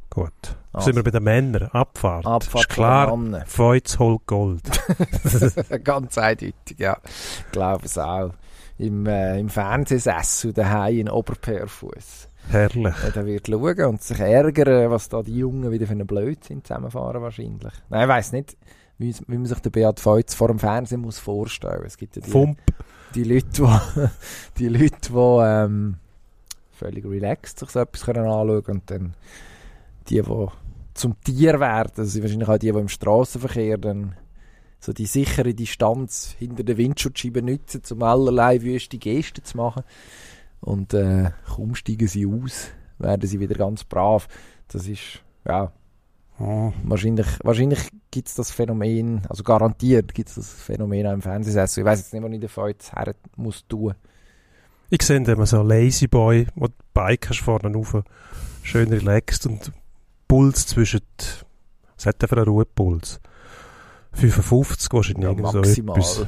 Gut. 0.10 0.32
Also. 0.72 0.86
Sind 0.86 0.96
wir 0.96 1.04
bei 1.04 1.12
den 1.12 1.24
Männern? 1.24 1.64
Abfahrt. 1.74 2.26
Abfahrt 2.26 2.64
ist 2.64 2.70
klar. 2.70 3.44
Feuz 3.46 4.00
holt 4.00 4.26
Gold. 4.26 4.64
Ganz 5.84 6.18
eindeutig, 6.18 6.56
ja. 6.78 6.98
Ich 7.04 7.52
glaube 7.52 7.86
es 7.86 7.98
auch. 7.98 8.32
Im, 8.78 9.06
äh, 9.06 9.40
im 9.40 9.50
Fernsehsessel 9.50 10.54
daheim 10.54 11.00
in 11.00 11.10
Oberperfuß. 11.10 12.30
Herrlich. 12.50 12.96
Ja, 13.04 13.10
der 13.10 13.26
wird 13.26 13.48
schauen 13.48 13.86
und 13.86 14.04
sich 14.04 14.20
ärgern, 14.20 14.90
was 14.92 15.10
da 15.10 15.22
die 15.22 15.36
Jungen 15.38 15.72
wieder 15.72 15.86
für 15.86 15.94
einen 15.94 16.08
Blödsinn 16.08 16.64
zusammenfahren 16.64 17.22
wahrscheinlich. 17.22 17.74
Nein, 17.90 18.04
ich 18.04 18.08
weiss 18.08 18.32
nicht, 18.32 18.58
wie, 18.98 19.14
wie 19.28 19.38
man 19.38 19.46
sich 19.46 19.60
den 19.60 19.72
Beat 19.72 20.00
Feutz 20.00 20.34
vor 20.34 20.48
dem 20.48 20.60
Fernsehen 20.60 21.02
muss 21.02 21.20
vorstellen. 21.20 21.84
Es 21.86 21.98
gibt 21.98 22.16
ja 22.16 22.22
die, 22.22 22.32
Fump. 22.32 22.60
die 23.14 23.24
Leute, 23.24 23.48
die, 23.50 24.08
die 24.58 24.68
Leute, 24.68 25.10
die 25.10 25.40
ähm, 25.44 25.96
völlig 26.72 27.06
relaxed 27.06 27.60
sich 27.60 27.70
so 27.70 27.80
etwas 27.80 28.06
können 28.06 28.26
anschauen 28.26 28.62
und 28.62 28.92
dann 28.92 29.14
die, 30.10 30.22
die 30.22 30.48
zum 30.94 31.20
Tier 31.22 31.60
werden, 31.60 31.92
das 31.96 32.14
sind 32.14 32.24
wahrscheinlich 32.24 32.48
auch 32.48 32.58
die, 32.58 32.72
die 32.72 32.80
im 32.80 32.88
Straßenverkehr 32.88 33.78
dann 33.78 34.16
so 34.80 34.94
die 34.94 35.08
sichere 35.08 35.54
Distanz 35.54 36.36
hinter 36.38 36.64
der 36.64 36.78
Windschutzscheibe 36.78 37.42
nutzen, 37.42 37.82
um 37.92 38.04
allerlei 38.04 38.62
wüste 38.62 38.98
Gesten 38.98 39.44
zu 39.44 39.58
machen. 39.58 39.84
Und 40.62 40.94
äh, 40.94 41.32
kaum 41.48 41.76
steigen 41.76 42.08
sie 42.08 42.26
aus, 42.26 42.70
werden 43.00 43.28
sie 43.28 43.40
wieder 43.40 43.56
ganz 43.56 43.84
brav. 43.84 44.28
Das 44.68 44.88
ist, 44.88 45.22
ja, 45.46 45.72
Oh. 46.38 46.74
wahrscheinlich, 46.84 47.28
wahrscheinlich 47.44 47.80
gibt 48.12 48.28
es 48.28 48.36
das 48.36 48.52
Phänomen, 48.52 49.22
also 49.30 49.42
garantiert 49.44 50.14
gibt 50.14 50.28
es 50.30 50.36
das 50.36 50.52
Phänomen 50.52 51.08
auch 51.08 51.14
im 51.14 51.22
Fernsehsessel. 51.22 51.82
Ich 51.82 51.86
weiß 51.86 52.00
jetzt 52.00 52.14
nicht, 52.14 52.22
wo 52.24 52.28
ich 52.28 52.40
den 52.40 52.50
Fall 52.50 52.70
jetzt 52.70 52.94
her 52.94 53.16
muss 53.38 53.66
tun. 53.68 53.94
Ich 54.90 55.02
sehe 55.02 55.18
immer 55.18 55.46
so 55.46 55.60
einen 55.62 55.70
Lazy 55.70 56.08
Boy, 56.08 56.48
wo 56.56 56.68
die 56.68 56.74
Bike 56.94 57.30
hast 57.30 57.40
vorne 57.40 57.74
rauf, 57.74 57.96
schön 58.64 58.90
relaxed 58.90 59.46
und 59.46 59.72
Puls 60.28 60.68
zwischen, 60.68 61.02
was 61.96 62.06
hat 62.06 62.22
der 62.22 62.28
für 62.30 62.36
einen 62.38 62.46
Ruhepuls? 62.46 63.22
55 64.14 64.92
wahrscheinlich, 64.94 65.24
Ja, 65.24 65.30
irgend 65.30 65.48
so 65.52 65.58
maximal. 65.60 65.98
etwas. 65.98 66.28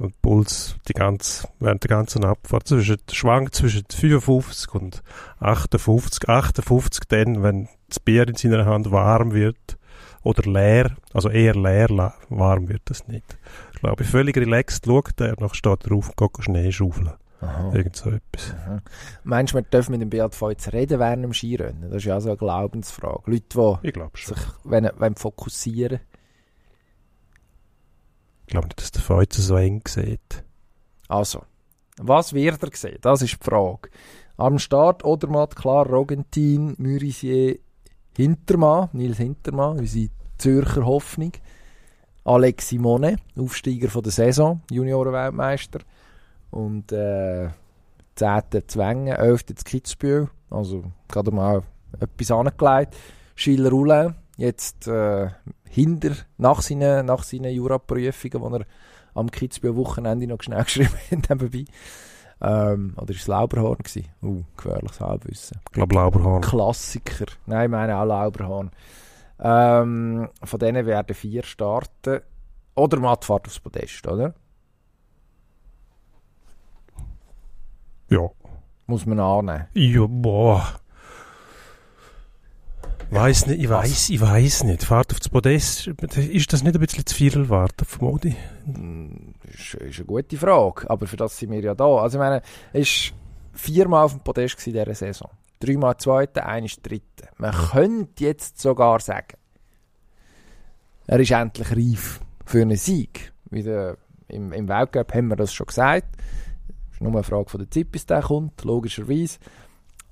Und 0.00 0.22
Puls 0.22 0.76
die 0.88 0.94
ganze, 0.94 1.46
während 1.58 1.82
der 1.84 1.88
ganzen 1.88 2.24
Abfahrt 2.24 2.66
zwischen, 2.66 2.96
schwankt 3.12 3.54
zwischen 3.54 3.84
55 3.90 4.74
und 4.74 5.02
58. 5.40 6.26
58 6.28 7.04
dann, 7.08 7.42
wenn 7.42 7.68
das 7.90 8.00
Bier 8.00 8.28
in 8.28 8.34
seiner 8.34 8.66
Hand 8.66 8.90
warm 8.90 9.32
wird 9.32 9.78
oder 10.22 10.50
leer, 10.50 10.96
also 11.12 11.28
eher 11.30 11.54
leer 11.54 12.14
warm 12.28 12.68
wird 12.68 12.82
das 12.86 13.08
nicht. 13.08 13.38
Ich 13.74 13.80
glaube, 13.80 14.04
völlig 14.04 14.36
relaxed 14.36 14.86
schaut 14.86 15.20
er, 15.20 15.40
noch 15.40 15.54
steht 15.54 15.86
er 15.86 15.92
auf 15.92 16.08
und 16.10 16.16
geht 16.16 16.44
Schnee 16.44 16.72
schaufeln. 16.72 17.12
Aha. 17.40 17.72
Irgend 17.72 17.96
so 17.96 18.10
etwas. 18.10 18.54
Aha. 18.54 18.82
Meinst 19.24 19.52
du, 19.54 19.56
man 19.56 19.66
darf 19.70 19.88
mit 19.88 20.02
dem 20.02 20.10
Beat 20.10 20.34
Feutz 20.34 20.70
reden 20.72 20.98
während 21.00 21.24
dem 21.24 21.32
Skirennen? 21.32 21.82
Das 21.88 21.96
ist 21.98 22.04
ja 22.04 22.16
auch 22.18 22.20
so 22.20 22.28
eine 22.28 22.36
Glaubensfrage. 22.36 23.30
Leute, 23.30 23.78
Ich 23.82 23.92
glaube 23.94 24.12
die 24.14 24.20
schon. 24.20 24.36
sich 24.36 24.46
wenn, 24.64 24.90
wenn 24.98 25.14
fokussieren 25.14 26.00
Ich 28.46 28.52
glaube 28.52 28.66
nicht, 28.66 28.80
dass 28.80 28.90
der 28.92 29.00
Feuz 29.02 29.36
so 29.36 29.56
eng 29.56 29.80
sieht. 29.88 30.44
Also, 31.08 31.44
was 31.98 32.34
wird 32.34 32.62
er 32.62 32.76
sehen? 32.76 32.98
Das 33.00 33.22
ist 33.22 33.32
die 33.40 33.44
Frage. 33.44 33.88
Am 34.36 34.58
Start 34.58 35.04
Odermatt, 35.04 35.56
klar, 35.56 35.86
Rogentin, 35.86 36.74
Mürisier, 36.78 37.58
Hintermann, 38.16 38.88
Nils 38.92 39.18
Hintermann, 39.18 39.78
unsere 39.78 40.10
Zürcher 40.38 40.84
Hoffnung. 40.84 41.32
Alex 42.24 42.68
Simone, 42.68 43.16
Aufsteiger 43.38 43.88
von 43.88 44.02
der 44.02 44.12
Saison, 44.12 44.60
Juniorenweltmeister. 44.70 45.80
Und 46.50 46.92
äh, 46.92 47.48
10. 48.16 48.42
Zwänge, 48.66 49.16
11. 49.16 49.46
zu 49.46 49.64
Kitzbühel. 49.64 50.28
Also 50.50 50.84
gerade 51.08 51.30
mal 51.30 51.62
etwas 51.98 52.30
angelegt. 52.30 52.94
Schiller 53.34 53.70
Roulin, 53.70 54.14
jetzt 54.36 54.86
äh, 54.86 55.30
hinter, 55.68 56.12
nach 56.36 56.60
seinen, 56.60 57.06
nach 57.06 57.22
seinen 57.22 57.52
Juraprüfungen, 57.52 58.52
die 58.52 58.58
er 58.58 58.66
am 59.14 59.30
Kitzbühel 59.30 59.76
Wochenende 59.76 60.26
noch 60.26 60.42
schnell 60.42 60.64
geschrieben 60.64 60.94
hat 61.10 61.30
nebenbei. 61.30 61.64
Ähm, 62.42 62.94
oder 62.96 63.10
ist 63.10 63.20
es 63.20 63.26
Lauberhorn 63.26 63.78
gewesen? 63.78 64.08
Uh, 64.22 64.42
gefährliches 64.56 65.00
Halbwissen. 65.00 65.60
Ich 65.66 65.72
glaube 65.72 65.94
Lauberhorn. 65.94 66.40
Klassiker. 66.40 67.26
Nein, 67.46 67.64
ich 67.66 67.70
meine 67.70 67.96
auch 67.96 68.04
Lauberhorn. 68.04 68.70
Ähm, 69.38 70.28
von 70.42 70.58
denen 70.58 70.86
werden 70.86 71.14
vier 71.14 71.42
starten. 71.42 72.20
Oder 72.74 72.98
Matt 72.98 73.24
fährt 73.24 73.46
aufs 73.46 73.60
Podest, 73.60 74.06
oder? 74.06 74.34
Ja. 78.08 78.28
Muss 78.86 79.06
man 79.06 79.20
annehmen. 79.20 79.66
Ja, 79.74 80.06
boah. 80.08 80.80
Weiss 83.12 83.46
nicht, 83.46 83.60
ich 83.60 83.68
weiß, 83.68 84.10
ich 84.10 84.20
weiß 84.20 84.64
nicht. 84.64 84.84
Fahrt 84.84 85.12
auf 85.12 85.18
das 85.18 85.28
Podest, 85.28 85.88
ist 85.88 86.52
das 86.52 86.62
nicht 86.62 86.76
ein 86.76 86.80
bisschen 86.80 87.04
zu 87.04 87.14
viel 87.14 87.36
erwartet 87.36 87.88
von 87.88 88.08
Modi? 88.08 88.36
Hm, 88.66 89.34
Ist, 89.52 89.74
ist 89.74 89.98
eine 89.98 90.06
gute 90.06 90.36
Frage, 90.36 90.88
aber 90.88 91.08
für 91.08 91.16
das 91.16 91.36
sind 91.36 91.50
wir 91.50 91.60
ja 91.60 91.74
da. 91.74 91.86
Also 91.96 92.18
ich 92.18 92.20
meine, 92.20 92.40
er 92.72 92.80
war 92.80 92.86
viermal 93.52 94.04
auf 94.04 94.12
dem 94.12 94.20
Podest 94.20 94.64
in 94.64 94.74
dieser 94.74 94.94
Saison. 94.94 95.28
Dreimal 95.58 95.96
Zweiter, 95.96 96.46
einmal 96.46 96.70
Dritter. 96.82 97.28
Man 97.36 97.52
könnte 97.52 98.24
jetzt 98.24 98.60
sogar 98.60 99.00
sagen, 99.00 99.36
er 101.08 101.18
ist 101.18 101.32
endlich 101.32 101.70
reif 101.72 102.20
für 102.46 102.62
einen 102.62 102.76
Sieg. 102.76 103.32
Wie 103.50 103.64
der, 103.64 103.96
im, 104.28 104.52
Im 104.52 104.68
Weltcup 104.68 105.12
haben 105.14 105.26
wir 105.28 105.36
das 105.36 105.52
schon 105.52 105.66
gesagt. 105.66 106.16
Es 106.88 106.94
ist 106.94 107.00
nur 107.00 107.12
eine 107.12 107.24
Frage 107.24 107.50
von 107.50 107.58
der 107.58 107.70
Zeit, 107.70 107.90
bis 107.90 108.06
der 108.06 108.22
kommt, 108.22 108.62
logischerweise. 108.62 109.38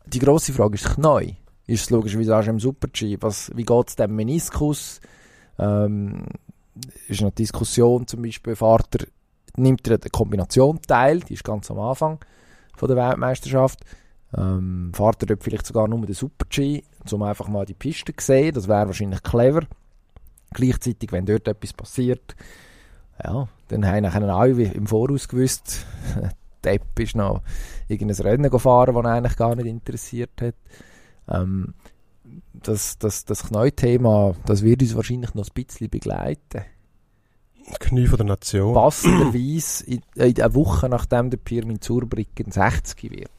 Die 0.06 0.18
grosse 0.18 0.52
Frage 0.52 0.74
ist 0.74 0.98
neu. 0.98 1.34
Ist 1.68 1.82
es 1.82 1.90
logischerweise 1.90 2.36
auch 2.36 2.42
schon 2.42 2.54
im 2.54 2.60
Super-G? 2.60 3.18
Wie 3.54 3.64
geht 3.64 3.88
es 3.88 3.96
dem 3.96 4.16
Meniskus? 4.16 5.00
Ähm, 5.58 6.24
ist 7.08 7.20
noch 7.20 7.30
Diskussion 7.30 8.06
zum 8.06 8.22
Beispiel, 8.22 8.56
fährt 8.56 9.06
nimmt 9.56 9.86
er 9.86 9.98
eine 10.00 10.10
Kombination 10.10 10.80
teil, 10.80 11.20
die 11.20 11.34
ist 11.34 11.44
ganz 11.44 11.70
am 11.70 11.78
Anfang 11.78 12.18
von 12.74 12.88
der 12.88 12.96
Weltmeisterschaft. 12.96 13.80
Ähm, 14.36 14.92
fährt 14.94 15.22
er 15.22 15.26
dort 15.26 15.44
vielleicht 15.44 15.66
sogar 15.66 15.88
nur 15.88 16.06
den 16.06 16.14
Super-G, 16.14 16.82
um 17.10 17.22
einfach 17.22 17.48
mal 17.48 17.66
die 17.66 17.74
Piste 17.74 18.16
zu 18.16 18.24
sehen, 18.24 18.54
das 18.54 18.66
wäre 18.66 18.86
wahrscheinlich 18.86 19.22
clever. 19.22 19.62
Gleichzeitig, 20.54 21.12
wenn 21.12 21.26
dort 21.26 21.48
etwas 21.48 21.74
passiert, 21.74 22.34
ja, 23.22 23.46
dann 23.68 23.86
haben 23.86 24.06
alle 24.06 24.56
wie 24.56 24.64
im 24.64 24.86
Voraus 24.86 25.28
gewusst, 25.28 25.84
Depp 26.64 26.98
ist 26.98 27.14
noch 27.14 27.42
irgendein 27.88 28.26
Rennen 28.26 28.50
gefahren, 28.50 28.94
das 28.94 29.04
eigentlich 29.04 29.36
gar 29.36 29.54
nicht 29.54 29.66
interessiert 29.66 30.40
hat. 30.40 30.54
Ähm, 31.30 31.74
das, 32.52 32.98
das, 32.98 33.24
das 33.24 33.48
Knäuthema, 33.48 34.34
das 34.46 34.62
wird 34.62 34.82
uns 34.82 34.96
wahrscheinlich 34.96 35.34
noch 35.34 35.46
ein 35.46 35.54
bisschen 35.54 35.88
begleiten. 35.88 36.64
Knie 37.80 38.06
von 38.06 38.16
der 38.16 38.26
Nation. 38.26 38.74
passenderweise 38.74 39.84
in, 39.84 40.00
in 40.14 40.34
der 40.34 40.54
Woche, 40.54 40.88
nachdem 40.88 41.30
der 41.30 41.36
Pirmin 41.36 41.80
Zurbriggen 41.80 42.50
60 42.50 43.10
wird. 43.10 43.30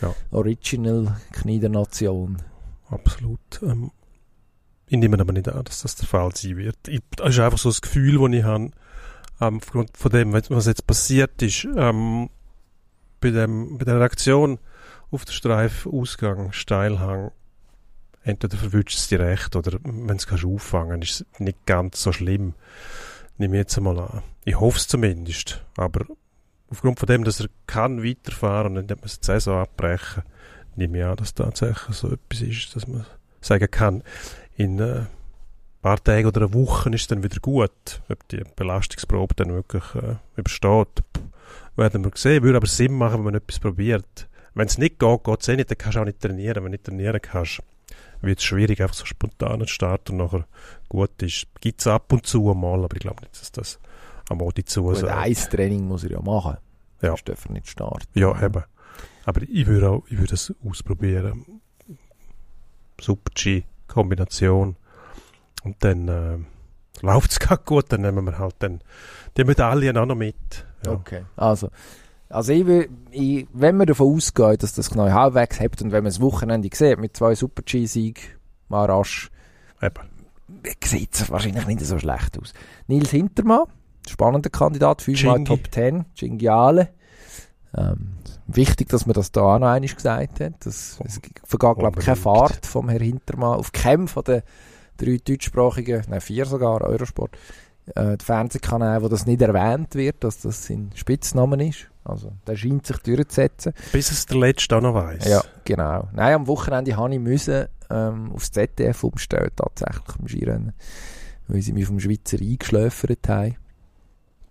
Ja. 0.00 0.14
Original 0.30 1.16
Knie 1.32 1.58
der 1.58 1.70
Nation. 1.70 2.38
Absolut. 2.88 3.40
Ähm, 3.62 3.90
ich 4.86 4.98
nehme 4.98 5.18
aber 5.18 5.32
nicht 5.32 5.48
an, 5.48 5.64
dass 5.64 5.82
das 5.82 5.96
der 5.96 6.06
Fall 6.06 6.30
sein 6.34 6.56
wird. 6.56 6.76
Ich, 6.86 7.00
das 7.16 7.30
ist 7.30 7.40
einfach 7.40 7.58
so 7.58 7.70
das 7.70 7.80
Gefühl, 7.80 8.18
das 8.18 8.38
ich 8.38 8.44
habe, 8.44 8.70
ähm, 9.40 9.56
aufgrund 9.56 9.96
von 9.96 10.10
dem, 10.10 10.32
was 10.32 10.66
jetzt 10.66 10.86
passiert 10.86 11.40
ist, 11.42 11.66
ähm, 11.76 12.28
bei, 13.20 13.30
dem, 13.30 13.78
bei 13.78 13.84
der 13.84 13.98
Reaktion 13.98 14.58
auf 15.12 15.24
den 15.24 15.32
Streifausgang, 15.32 16.52
Steilhang, 16.52 17.30
entweder 18.24 18.56
verwünscht 18.56 18.98
es 18.98 19.08
dir 19.08 19.20
recht 19.20 19.54
oder 19.56 19.78
wenn 19.82 20.16
es 20.16 20.26
kannst 20.26 20.44
auffangen, 20.44 21.02
ist 21.02 21.20
es 21.20 21.40
nicht 21.40 21.66
ganz 21.66 22.02
so 22.02 22.12
schlimm. 22.12 22.54
Nehme 23.38 23.56
ich 23.56 23.60
jetzt 23.60 23.76
einmal 23.76 23.98
an. 23.98 24.22
Ich 24.44 24.58
hoffe 24.58 24.78
es 24.78 24.88
zumindest. 24.88 25.64
Aber 25.76 26.06
aufgrund 26.70 26.98
von 26.98 27.06
dem, 27.06 27.24
dass 27.24 27.40
er 27.40 27.48
kann 27.66 28.02
weiterfahren 28.02 28.76
und 28.76 28.88
nicht 28.88 29.02
muss 29.02 29.20
die 29.20 29.26
Saison 29.26 29.60
abbrechen, 29.60 30.22
nehme 30.76 30.98
ich 30.98 31.04
an, 31.04 31.16
dass 31.16 31.34
tatsächlich 31.34 31.96
so 31.96 32.08
etwas 32.08 32.40
ist, 32.40 32.74
dass 32.74 32.88
man 32.88 33.04
sagen 33.40 33.70
kann, 33.70 34.02
in 34.56 34.78
äh, 34.78 35.00
ein 35.00 35.06
paar 35.82 36.02
Tagen 36.02 36.28
oder 36.28 36.42
einer 36.42 36.54
Woche 36.54 36.90
ist 36.90 37.10
dann 37.10 37.22
wieder 37.22 37.40
gut. 37.40 38.00
Ob 38.08 38.28
die 38.28 38.42
Belastungsprobe 38.56 39.34
dann 39.34 39.52
wirklich 39.52 39.84
äh, 39.94 40.16
übersteht, 40.36 41.02
werden 41.76 42.04
wir 42.04 42.12
sehen. 42.14 42.42
Würde 42.42 42.56
aber 42.56 42.66
Sinn 42.66 42.92
machen, 42.92 43.18
wenn 43.18 43.24
man 43.24 43.34
etwas 43.34 43.58
probiert. 43.58 44.28
Wenn 44.54 44.66
es 44.66 44.78
nicht 44.78 44.98
geht, 44.98 45.24
geht 45.24 45.40
es 45.40 45.48
eh 45.48 45.56
nicht, 45.56 45.70
dann 45.70 45.78
kannst 45.78 45.96
du 45.96 46.00
auch 46.00 46.04
nicht 46.04 46.20
trainieren. 46.20 46.56
Wenn 46.56 46.64
du 46.64 46.70
nicht 46.70 46.84
trainieren 46.84 47.20
kannst, 47.20 47.62
wird 48.20 48.38
es 48.38 48.44
schwierig, 48.44 48.80
einfach 48.80 48.94
so 48.94 49.04
spontan 49.04 49.60
zu 49.60 49.66
starten 49.66 50.12
und 50.12 50.18
nachher 50.18 50.46
gut 50.88 51.22
ist. 51.22 51.46
Gibt 51.60 51.80
es 51.80 51.86
ab 51.86 52.12
und 52.12 52.26
zu 52.26 52.42
mal, 52.54 52.84
aber 52.84 52.94
ich 52.94 53.00
glaube 53.00 53.22
nicht, 53.22 53.40
dass 53.40 53.52
das 53.52 53.78
einmal 54.30 54.50
die 54.52 54.64
zu 54.64 54.84
Gut, 54.84 55.04
ein 55.04 55.34
Training 55.34 55.86
muss 55.86 56.04
er 56.04 56.12
ja 56.12 56.20
machen. 56.20 56.56
Ja. 57.00 57.08
Sonst 57.10 57.28
darf 57.28 57.46
er 57.46 57.52
nicht 57.52 57.68
starten. 57.68 58.06
Ja, 58.14 58.40
eben. 58.44 58.62
Aber 59.24 59.42
ich 59.42 59.66
würde 59.66 59.90
auch, 59.90 60.04
ich 60.08 60.18
würde 60.18 60.34
es 60.34 60.54
ausprobieren. 60.64 61.60
Super-G-Kombination. 63.00 64.76
Und 65.64 65.76
dann 65.80 66.08
äh, 66.08 66.38
läuft 67.02 67.32
es 67.32 67.38
gerade 67.38 67.62
gut, 67.64 67.86
dann 67.92 68.02
nehmen 68.02 68.24
wir 68.24 68.38
halt 68.38 68.56
dann 68.60 68.80
die 69.36 69.44
Medaillen 69.44 69.96
auch 69.96 70.06
noch 70.06 70.14
mit. 70.14 70.64
Ja. 70.84 70.92
Okay. 70.92 71.24
Also, 71.36 71.70
also 72.32 72.52
ich, 72.52 72.66
will, 72.66 72.88
ich, 73.10 73.46
wenn 73.52 73.76
man 73.76 73.86
davon 73.86 74.14
ausgeht, 74.14 74.62
dass 74.62 74.74
das 74.74 74.90
genau 74.90 75.10
halbwegs 75.10 75.60
hebt 75.60 75.82
und 75.82 75.92
wenn 75.92 76.02
man 76.02 76.10
das 76.10 76.20
Wochenende 76.20 76.68
sieht, 76.72 76.98
mit 76.98 77.16
zwei 77.16 77.34
Super-G-Siegen, 77.34 78.22
mal 78.68 78.86
rasch, 78.86 79.30
sieht 80.84 81.14
es 81.14 81.30
wahrscheinlich 81.30 81.66
nicht 81.66 81.80
so 81.80 81.98
schlecht 81.98 82.38
aus. 82.40 82.52
Nils 82.86 83.10
Hintermann, 83.10 83.64
spannender 84.08 84.50
Kandidat, 84.50 85.02
fünfmal. 85.02 85.44
Top 85.44 85.60
10, 85.70 86.06
Chingiale. 86.14 86.88
Ähm, 87.76 88.14
wichtig, 88.46 88.88
dass 88.88 89.06
man 89.06 89.14
das 89.14 89.32
da 89.32 89.42
auch 89.42 89.58
noch 89.58 89.68
einmal 89.68 89.88
gesagt 89.88 90.40
hat. 90.40 90.54
Das, 90.60 90.98
es 91.04 91.20
vergeht, 91.44 91.78
glaube 91.78 91.98
ich, 91.98 92.04
keine. 92.04 92.16
Fahrt 92.16 92.66
vom 92.66 92.88
Herrn 92.88 93.02
Hintermann 93.02 93.58
auf 93.58 93.72
keinem 93.72 94.08
von 94.08 94.24
den 94.24 94.42
drei 94.96 95.18
deutschsprachigen, 95.24 96.04
nein, 96.08 96.20
vier 96.20 96.44
sogar, 96.46 96.82
Eurosport, 96.82 97.36
äh, 97.94 98.16
Fernsehkanäle, 98.22 99.02
wo 99.02 99.08
das 99.08 99.26
nicht 99.26 99.40
erwähnt 99.40 99.94
wird, 99.94 100.22
dass 100.22 100.40
das 100.40 100.66
sein 100.66 100.90
Spitznamen 100.94 101.60
ist. 101.60 101.91
Also, 102.04 102.32
der 102.46 102.56
scheint 102.56 102.86
sich 102.86 102.96
durchzusetzen. 102.98 103.74
Bis 103.92 104.10
es 104.10 104.26
der 104.26 104.38
Letzte 104.38 104.76
auch 104.76 104.80
noch 104.80 104.94
weiss. 104.94 105.24
Ja, 105.24 105.42
genau. 105.64 106.08
Nein, 106.12 106.34
am 106.34 106.46
Wochenende 106.48 106.96
habe 106.96 107.14
ich 107.14 107.20
müssen, 107.20 107.66
ähm, 107.90 108.32
aufs 108.32 108.50
ZDF 108.50 109.04
umstellen, 109.04 109.50
tatsächlich, 109.54 110.16
im 110.18 110.28
Skirennen. 110.28 110.72
Weil 111.46 111.62
sie 111.62 111.72
mich 111.72 111.86
vom 111.86 112.00
Schweizer 112.00 112.38
eingeschläfert 112.40 113.28
haben. 113.28 113.56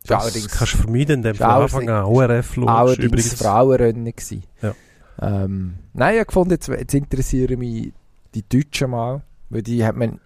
Das 0.06 0.24
allerdings, 0.24 0.48
kannst 0.48 0.74
du 0.74 0.78
vermeiden, 0.78 1.24
ist 1.24 1.38
von 1.38 1.48
Anfang 1.48 1.90
an 1.90 2.06
ORF 2.06 2.54
schaust. 2.56 2.98
Übrigens. 3.00 3.34
Frauenrennen 3.34 4.06
gewesen. 4.06 4.44
Ja. 4.62 4.74
Ähm, 5.22 5.76
nein, 5.94 6.14
ich 6.14 6.20
habe 6.20 6.26
gefunden, 6.26 6.52
jetzt, 6.52 6.68
jetzt 6.68 6.94
interessieren 6.94 7.60
mich 7.60 7.94
die 8.34 8.48
Deutschen 8.48 8.92
mal, 8.92 9.24
weil 9.50 9.62
die 9.62 9.86
hat 9.86 9.96
man 9.96 10.20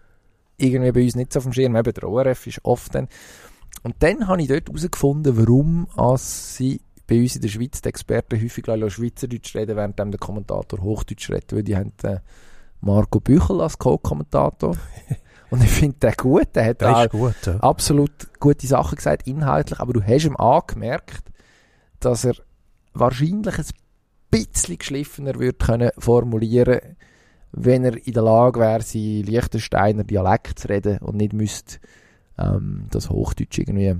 irgendwie 0.58 0.92
bei 0.92 1.04
uns 1.04 1.16
nicht 1.16 1.34
so 1.34 1.40
auf 1.40 1.44
dem 1.44 1.54
Schirm. 1.54 1.76
Eben 1.76 1.94
der 1.94 2.08
ORF 2.08 2.48
ist 2.48 2.60
oft 2.64 2.96
dann. 2.96 3.10
Und 3.84 3.96
dann 4.00 4.28
habe 4.28 4.42
ich 4.42 4.48
dort 4.48 4.68
herausgefunden, 4.68 5.38
warum 5.38 5.88
als 5.98 6.56
sie 6.56 6.82
bei 7.08 7.22
uns 7.22 7.36
in 7.36 7.42
der 7.42 7.50
Schweiz 7.50 7.82
die 7.82 7.90
Experten 7.90 8.42
häufig 8.42 8.66
Schweizerdeutsch 8.66 9.56
reden, 9.56 9.76
während 9.76 10.00
der 10.00 10.20
Kommentator 10.20 10.82
Hochdeutsch 10.82 11.30
redet, 11.30 11.54
weil 11.54 11.64
die 11.64 11.76
haben 11.76 11.94
äh, 12.04 12.20
Marco 12.82 13.20
Büchel 13.20 13.62
als 13.62 13.78
Co-Kommentator. 13.78 14.76
Und 15.52 15.64
ich 15.64 15.70
finde 15.70 15.98
den 16.00 16.14
gut, 16.18 16.56
der 16.56 16.66
hat 16.66 16.82
Der 16.82 17.08
gut. 17.08 17.36
Ja. 17.46 17.58
absolut 17.58 18.12
gute 18.40 18.66
Sachen 18.66 18.96
gesagt, 18.96 19.28
inhaltlich, 19.28 19.80
aber 19.80 19.94
du 19.94 20.02
hast 20.02 20.26
ihm 20.26 20.36
angemerkt, 20.36 21.30
dass 22.00 22.26
er 22.26 22.36
wahrscheinlich 22.94 23.58
ein 23.58 23.66
bisschen 24.32 24.78
geschliffener 24.80 25.36
würde 25.36 25.58
können 25.58 25.92
formulieren 25.98 26.80
wenn 27.56 27.86
er 27.86 28.06
in 28.06 28.14
der 28.14 28.24
Lage 28.24 28.60
wäre, 28.60 28.82
sein 28.82 29.24
Liechtensteiner 29.24 30.04
Dialekt 30.04 30.60
zu 30.60 30.68
reden 30.68 30.98
und 31.00 31.16
nicht 31.16 31.34
müsste 31.34 31.78
ähm, 32.38 32.88
das 32.92 33.10
Hochdeutsch 33.10 33.60
irgendwie 33.60 33.96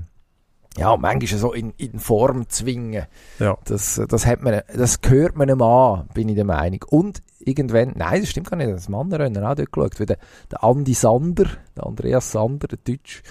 ja, 0.76 0.96
manchmal 0.96 1.40
so 1.40 1.52
in, 1.52 1.72
in 1.78 1.98
Form 1.98 2.48
zwingen. 2.48 3.06
Ja. 3.38 3.56
Das, 3.64 4.00
das, 4.08 4.26
hat 4.26 4.42
man, 4.42 4.60
das 4.74 5.00
gehört 5.00 5.36
man 5.36 5.48
ihm 5.48 5.62
an, 5.62 6.06
bin 6.12 6.28
ich 6.28 6.34
der 6.34 6.44
Meinung. 6.44 6.84
Und 6.90 7.22
irgendwann, 7.38 7.94
nein, 7.96 8.20
das 8.20 8.30
stimmt 8.30 8.50
gar 8.50 8.56
nicht, 8.56 8.70
das 8.70 8.88
Mannrenner 8.88 9.50
auch 9.50 9.54
dort 9.54 9.72
geschaut, 9.72 9.98
weil 9.98 10.06
der, 10.06 10.18
der 10.50 10.62
Andi 10.62 10.94
Sander, 10.94 11.46
der 11.76 11.86
Andreas 11.86 12.32
Sander, 12.32 12.68
der 12.68 12.78
Deutsch, 12.84 13.22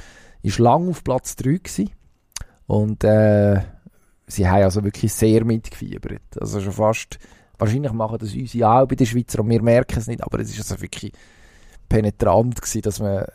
ist 0.42 0.60
lang 0.60 0.90
auf 0.90 1.04
Platz 1.04 1.36
3 1.36 1.44
gewesen. 1.58 1.92
Und 2.68 3.04
äh, 3.04 3.62
sie 4.28 4.48
haben 4.48 4.64
also 4.64 4.84
wirklich 4.84 5.14
sehr 5.14 5.46
mitgefiebert. 5.46 6.40
Also 6.40 6.62
schon 6.62 6.74
fast, 6.74 7.20
wahrscheinlich 7.60 7.92
machen 7.92 8.18
das 8.20 8.34
unsere 8.34 8.70
auch 8.70 8.88
bei 8.88 8.96
den 8.96 9.06
Schweizer 9.06 9.42
und 9.42 9.50
wir 9.50 9.62
merken 9.62 10.00
es 10.00 10.08
nicht, 10.08 10.24
aber 10.24 10.40
es 10.40 10.50
ist 10.50 10.72
also 10.72 10.82
wirklich 10.82 11.12
penetrant 11.90 12.60
gewesen, 12.60 12.82
dass 12.82 13.00
man 13.00 13.20
äh, 13.20 13.28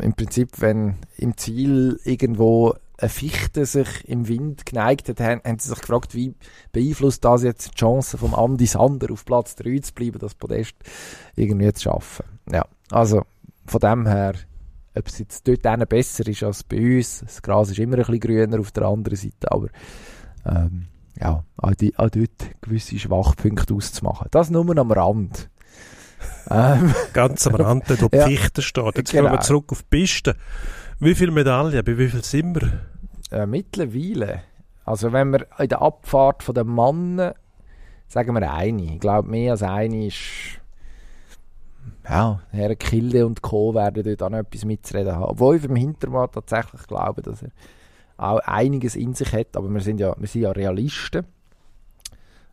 im 0.00 0.14
Prinzip, 0.14 0.60
wenn 0.60 0.96
im 1.18 1.36
Ziel 1.36 2.00
irgendwo 2.04 2.74
eine 2.98 3.08
Fichte 3.08 3.66
sich 3.66 4.08
im 4.08 4.28
Wind 4.28 4.66
geneigt 4.66 5.08
hat, 5.08 5.20
haben, 5.20 5.40
haben 5.44 5.58
sie 5.58 5.68
sich 5.68 5.80
gefragt, 5.80 6.14
wie 6.14 6.34
beeinflusst 6.72 7.24
das 7.24 7.42
jetzt 7.42 7.72
die 7.72 7.74
Chance 7.76 8.18
vom 8.18 8.34
Andi 8.34 8.66
Sander 8.66 9.12
auf 9.12 9.24
Platz 9.24 9.56
3 9.56 9.78
zu 9.80 9.92
bleiben, 9.94 10.18
das 10.18 10.34
Podest 10.34 10.76
irgendwie 11.34 11.72
zu 11.72 11.82
schaffen. 11.82 12.24
Ja, 12.50 12.64
also 12.90 13.22
von 13.66 13.80
dem 13.80 14.06
her, 14.06 14.34
ob 14.94 15.08
es 15.08 15.18
jetzt 15.18 15.48
dort 15.48 15.88
besser 15.88 16.26
ist 16.28 16.42
als 16.44 16.62
bei 16.62 16.98
uns, 16.98 17.20
das 17.20 17.42
Gras 17.42 17.70
ist 17.70 17.78
immer 17.78 17.96
ein 17.96 18.04
bisschen 18.04 18.20
grüner 18.20 18.60
auf 18.60 18.70
der 18.70 18.84
anderen 18.84 19.16
Seite, 19.16 19.50
aber 19.50 19.68
ähm, 20.46 20.86
ja, 21.20 21.44
auch, 21.56 21.74
die, 21.74 21.96
auch 21.98 22.10
dort 22.10 22.60
gewisse 22.60 22.98
Schwachpunkte 22.98 23.74
auszumachen. 23.74 24.28
Das 24.30 24.50
nur 24.50 24.76
am 24.76 24.92
Rand. 24.92 25.50
ähm, 26.50 26.94
Ganz 27.12 27.46
am 27.46 27.54
Rand, 27.56 27.84
wo 27.88 28.08
die 28.08 28.16
Ja. 28.16 28.26
Fichte 28.26 28.62
steht. 28.62 28.96
Jetzt 28.98 29.10
Genau. 29.12 29.24
gehen 29.24 29.32
wir 29.32 29.40
zurück 29.40 29.72
auf 29.72 29.82
die 29.82 29.88
Piste. 29.90 30.36
Wie 31.00 31.14
viele 31.14 31.32
Medaillen, 31.32 31.84
bei 31.84 31.98
wie 31.98 32.08
viel 32.08 32.24
sind 32.24 32.60
wir? 32.60 32.80
äh, 33.30 33.46
mittlerweile, 33.46 34.42
also 34.84 35.12
wenn 35.12 35.30
wir 35.32 35.46
in 35.58 35.68
der 35.68 35.82
Abfahrt 35.82 36.42
von 36.42 36.54
den 36.54 36.66
Mannen, 36.68 37.32
sagen 38.06 38.34
wir 38.34 38.50
eine, 38.52 38.82
ich 38.94 39.00
glaube 39.00 39.28
mehr 39.28 39.52
als 39.52 39.62
eine 39.62 40.06
ist, 40.06 40.60
ja, 42.08 42.40
Herr 42.50 42.74
Kilde 42.76 43.26
und 43.26 43.40
Co. 43.42 43.74
werden 43.74 44.02
dort 44.04 44.22
auch 44.22 44.30
noch 44.30 44.38
etwas 44.38 44.64
mitzureden 44.64 45.14
haben. 45.14 45.24
Obwohl 45.24 45.56
ich 45.56 45.62
beim 45.66 45.76
Hintermann 45.76 46.28
tatsächlich 46.30 46.82
glaube, 46.86 47.22
dass 47.22 47.42
er 47.42 47.48
auch 48.18 48.38
einiges 48.40 48.94
in 48.94 49.14
sich 49.14 49.32
hat, 49.32 49.56
aber 49.56 49.68
wir 49.70 49.80
sind 49.80 49.98
ja, 50.00 50.14
wir 50.18 50.28
sind 50.28 50.42
ja 50.42 50.50
Realisten. 50.52 51.24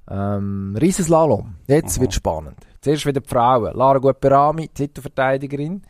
Ähm, 0.09 0.75
Riesenslalom, 0.79 1.55
jetzt 1.67 1.97
Mhm. 1.97 2.01
wird 2.01 2.13
spannend. 2.13 2.57
Zuerst 2.81 3.05
wieder 3.05 3.21
die 3.21 3.27
Frauen. 3.29 3.75
Lara 3.75 3.99
Guperami, 3.99 4.69
Titelverteidigerin. 4.69 5.83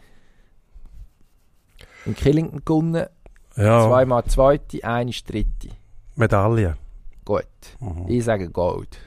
In 2.06 2.16
Killington 2.16 2.62
gewonnen, 2.66 3.06
Ja, 3.56 3.88
Zweimal 3.88 4.24
zweite, 4.26 4.84
eine 4.84 5.10
ist 5.12 5.30
dritte. 5.30 5.70
Medaillen. 6.16 6.76
Gut. 7.26 7.45
Mhm. 7.80 8.06
Ich 8.08 8.24
sage 8.24 8.49
Gold. 8.49 8.97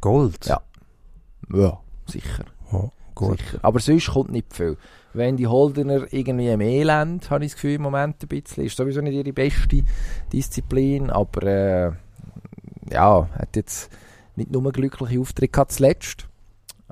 Gold? 0.00 0.46
Ja. 0.46 0.60
Ja, 1.52 1.78
sicher. 2.06 2.44
Ja, 2.72 2.90
gut. 3.14 3.38
sicher. 3.40 3.58
Aber 3.62 3.80
sonst 3.80 4.08
kommt 4.10 4.30
nicht 4.30 4.52
viel. 4.54 4.76
Wenn 5.14 5.36
die 5.36 5.46
Holdener 5.46 6.12
irgendwie 6.12 6.48
im 6.48 6.60
Elend, 6.60 7.30
habe 7.30 7.44
ich 7.44 7.52
das 7.52 7.56
Gefühl, 7.56 7.74
im 7.74 7.82
Moment 7.82 8.22
ein 8.22 8.28
bisschen, 8.28 8.64
ist 8.64 8.76
sowieso 8.76 9.00
nicht 9.00 9.14
ihre 9.14 9.32
beste 9.32 9.82
Disziplin, 10.32 11.10
aber 11.10 11.42
äh, 11.42 11.92
ja, 12.92 13.28
hat 13.32 13.56
jetzt 13.56 13.90
nicht 14.36 14.50
nur 14.50 14.70
glückliche 14.72 15.20
Auftritte 15.20 15.48
gehabt 15.52 15.72
zuletzt. 15.72 16.28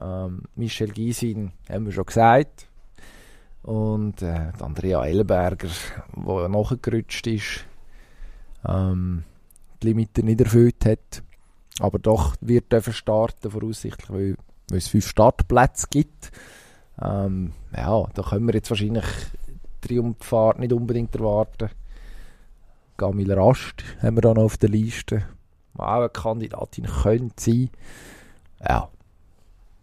Ähm, 0.01 0.43
Michel 0.57 0.89
Gysin 0.93 1.53
haben 1.71 1.87
wir 1.87 1.93
schon 1.93 2.07
gesagt. 2.07 2.66
Und 3.67 4.23
äh, 4.23 4.53
Andrea 4.61 5.05
Elberger, 5.05 5.69
die 6.15 6.49
nachgerutscht 6.49 7.27
ist, 7.27 7.65
ähm, 8.65 9.25
die 9.83 9.89
Limite 9.89 10.23
nicht 10.23 10.41
erfüllt 10.41 10.87
hat, 10.87 11.25
aber 11.81 11.99
doch 11.99 12.37
wird 12.41 12.73
dürfen 12.73 12.93
starten, 12.93 13.51
voraussichtlich, 13.51 14.09
weil, 14.09 14.37
weil 14.71 14.79
es 14.79 14.87
fünf 14.87 15.09
Startplätze 15.09 15.89
gibt. 15.91 16.31
Ähm, 17.03 17.55
ja, 17.77 18.07
da 18.15 18.23
können 18.23 18.47
wir 18.47 18.55
jetzt 18.55 18.71
wahrscheinlich 18.71 19.05
Triumphfahrt 19.81 20.61
nicht 20.61 20.73
unbedingt 20.73 21.15
erwarten. 21.17 21.71
Camille 22.97 23.37
Rast 23.37 23.83
haben 24.01 24.17
wir 24.17 24.23
da 24.23 24.33
noch 24.33 24.45
auf 24.45 24.59
der 24.59 24.69
Liste. 24.71 25.25
Auch 25.77 25.99
eine 25.99 26.09
Kandidatin 26.09 26.87
könnte 26.87 27.35
sein. 27.37 27.71
Ja. 28.61 28.89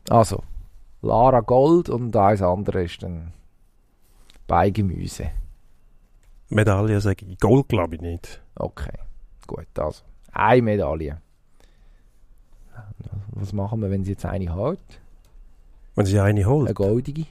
Also, 0.09 0.41
Lara 1.01 1.41
Gold 1.41 1.89
und 1.89 2.15
eins 2.15 2.41
andere 2.41 2.84
ist 2.84 3.03
dann 3.03 3.34
Beigemüse. 4.48 5.32
Medaille 6.50 7.00
sage 7.02 7.26
ich. 7.26 7.39
Gold 7.39 7.70
glaube 7.70 7.96
ich 7.96 8.02
nicht. 8.02 8.41
Okay, 8.56 8.98
gut, 9.48 9.68
also. 9.78 10.04
Eine 10.32 10.62
Medaille. 10.62 11.18
Was 13.32 13.54
machen 13.54 13.82
wir, 13.82 13.89
wenn 13.89 14.04
sie 14.04 14.12
jetzt 14.12 14.26
eine 14.26 14.54
hat? 14.54 14.80
Wenn 15.96 16.06
sie 16.06 16.20
eine 16.20 16.46
holt, 16.46 16.68
Eine 16.68 16.74
goldige? 16.74 17.26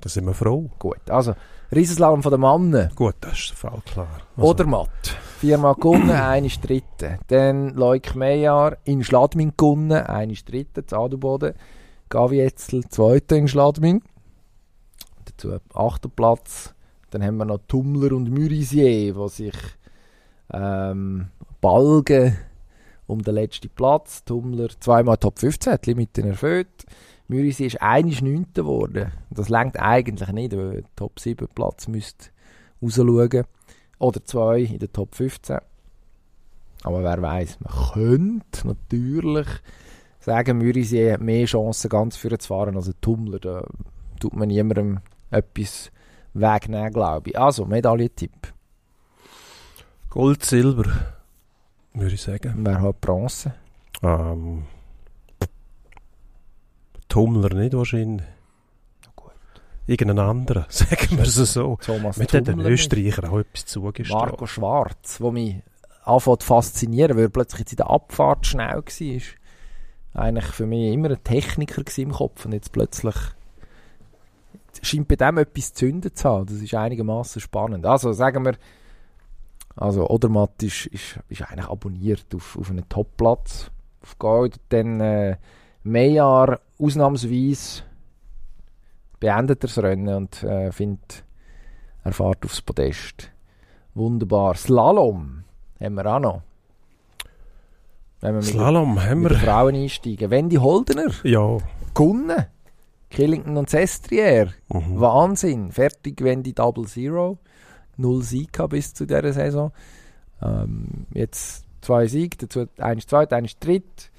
dann 0.00 0.10
sind 0.10 0.26
wir 0.26 0.34
froh. 0.34 0.70
Gut, 0.78 1.10
also 1.10 1.34
Riesenslalom 1.74 2.22
von 2.22 2.32
den 2.32 2.40
Mannen. 2.40 2.90
Gut, 2.94 3.16
das 3.20 3.32
ist 3.32 3.50
Fall 3.52 3.82
klar. 3.84 4.08
Also, 4.36 4.48
Oder 4.48 4.64
Matt. 4.66 5.16
Viermal 5.38 5.74
gewonnen, 5.74 6.10
eine 6.10 6.46
ist 6.46 6.66
dritte. 6.66 7.18
Dann 7.28 7.74
Leuk 7.74 8.14
Meyer 8.14 8.78
in 8.84 9.02
Schladming 9.04 9.52
gewonnen, 9.56 9.92
eine 9.92 10.32
ist 10.32 10.50
dritte, 10.50 10.86
zu 10.86 10.96
Adelboden. 10.96 11.54
Gavi 12.08 12.40
Etzel, 12.40 12.88
zweite 12.88 13.36
in 13.36 13.48
Schladming. 13.48 14.02
Dazu 15.30 15.58
achter 15.74 16.08
Platz. 16.08 16.74
Dann 17.10 17.22
haben 17.22 17.38
wir 17.38 17.44
noch 17.44 17.60
Tummler 17.68 18.12
und 18.12 18.30
Mürisier, 18.30 19.14
die 19.14 19.28
sich 19.28 19.54
ähm, 20.52 21.28
balgen 21.60 22.36
um 23.06 23.22
den 23.22 23.34
letzten 23.34 23.70
Platz. 23.70 24.24
Tummler 24.24 24.68
zweimal 24.80 25.16
Top 25.16 25.38
15, 25.38 25.72
hat 25.72 25.86
Limiten 25.86 26.26
erfüllt. 26.26 26.86
Mürisier 27.28 27.66
ist 27.66 27.82
einig 27.82 28.22
Neunter 28.22 28.62
geworden. 28.62 29.12
Das 29.30 29.48
längt 29.48 29.78
eigentlich 29.78 30.30
nicht, 30.30 30.56
weil 30.56 30.84
Top 30.96 31.20
7 31.20 31.46
Platz 31.54 31.88
müsste 31.88 32.30
rausschauen. 32.82 33.44
Oder 33.98 34.24
zwei 34.24 34.60
in 34.60 34.78
der 34.78 34.92
Top 34.92 35.14
15. 35.14 35.58
Aber 36.84 37.02
wer 37.02 37.20
weiß, 37.20 37.58
man 37.60 37.92
könnte 37.92 38.66
natürlich 38.66 39.46
sagen, 40.20 40.58
Mürisier 40.58 41.14
hat 41.14 41.20
mehr 41.20 41.46
Chancen, 41.46 41.88
ganz 41.88 42.16
vorne 42.16 42.38
zu 42.38 42.48
fahren 42.48 42.76
als 42.76 42.88
ein 42.88 42.94
Tummler. 43.00 43.40
Da 43.40 43.66
tut 44.20 44.34
man 44.34 44.48
niemandem 44.48 45.00
etwas 45.30 45.90
wegnehmen, 46.34 46.92
glaube 46.92 47.30
ich. 47.30 47.38
Also, 47.38 47.64
Medaillentipp. 47.64 48.52
Gold, 50.10 50.44
Silber, 50.44 50.84
würde 51.92 52.14
ich 52.14 52.22
sagen. 52.22 52.54
Wer 52.58 52.80
hat 52.80 53.00
Bronze? 53.00 53.54
Ähm, 54.02 54.64
Tummler 57.08 57.54
nicht 57.54 57.74
wahrscheinlich. 57.74 58.26
Gut. 59.16 59.32
Irgendein 59.86 60.18
anderer, 60.18 60.66
sagen 60.70 61.16
wir 61.16 61.24
es 61.24 61.34
so. 61.34 61.78
Thomas 61.80 62.16
Mit 62.16 62.32
den. 62.32 62.60
Österreicher 62.60 63.30
auch 63.30 63.38
etwas 63.38 63.66
zugestanden. 63.66 64.28
Marco 64.28 64.46
Schwarz, 64.46 65.20
wo 65.20 65.30
mich 65.30 65.56
anfängt 66.04 66.42
zu 66.42 66.46
faszinieren, 66.46 67.16
weil 67.16 67.24
er 67.24 67.30
plötzlich 67.30 67.60
jetzt 67.60 67.72
in 67.72 67.76
der 67.78 67.90
Abfahrt 67.90 68.46
schnell 68.46 68.82
war. 68.82 69.22
Eigentlich 70.14 70.46
für 70.46 70.66
mich 70.66 70.92
immer 70.92 71.10
ein 71.10 71.22
Techniker 71.22 71.82
im 71.98 72.12
Kopf 72.12 72.44
und 72.44 72.52
jetzt 72.52 72.72
plötzlich 72.72 73.14
scheint 74.82 75.08
bei 75.08 75.16
dem 75.16 75.38
etwas 75.38 75.72
zu 75.72 75.86
zünden 75.86 76.14
zu 76.14 76.28
haben. 76.28 76.46
Das 76.46 76.56
ist 76.56 76.74
einigermaßen 76.74 77.40
spannend. 77.40 77.84
Also 77.86 78.12
sagen 78.12 78.44
wir, 78.44 78.54
also 79.76 80.08
Odermatt 80.08 80.62
ist, 80.62 80.86
ist, 80.86 81.18
ist 81.28 81.42
eigentlich 81.42 81.68
abonniert 81.68 82.26
auf, 82.34 82.56
auf 82.58 82.70
einen 82.70 82.88
Topplatz. 82.88 83.70
Auf 84.02 84.18
Gold, 84.18 84.60
dann 84.70 85.00
äh, 85.00 85.36
Meyer 85.82 86.60
ausnahmsweise 86.78 87.82
beendet 89.20 89.64
er 89.64 89.68
das 89.68 89.78
Rennen 89.78 90.14
und 90.14 90.42
äh, 90.44 90.70
findet, 90.72 91.24
er 92.04 92.12
fährt 92.12 92.44
aufs 92.44 92.62
Podest. 92.62 93.30
Wunderbar. 93.94 94.54
Slalom 94.54 95.44
haben 95.80 95.94
wir 95.94 96.06
auch 96.06 96.20
noch. 96.20 96.42
Wenn 98.20 98.30
wir 98.34 98.40
mit, 98.40 98.44
Slalom 98.44 99.00
haben 99.02 99.20
mit 99.22 99.30
wir. 99.32 99.38
Frauen 99.38 99.74
einsteigen. 99.74 100.30
Wendy 100.30 100.56
Holdener, 100.56 101.10
Ja. 101.24 101.58
gewonnen. 101.94 102.46
Killington 103.10 103.56
und 103.56 103.70
Sestriere. 103.70 104.54
Mhm. 104.68 105.00
Wahnsinn. 105.00 105.72
Fertig 105.72 106.22
Wendy 106.22 106.52
Double 106.52 106.86
Zero. 106.86 107.38
Null 107.96 108.22
Sieg 108.22 108.58
bis 108.68 108.94
zu 108.94 109.06
dieser 109.06 109.32
Saison. 109.32 109.72
Ähm, 110.40 111.06
jetzt 111.12 111.64
zwei 111.80 112.06
Siege, 112.06 112.36
dazu 112.38 112.66
eins 112.78 113.06
zweit, 113.06 113.32
eins 113.32 113.58
dritt. 113.58 114.10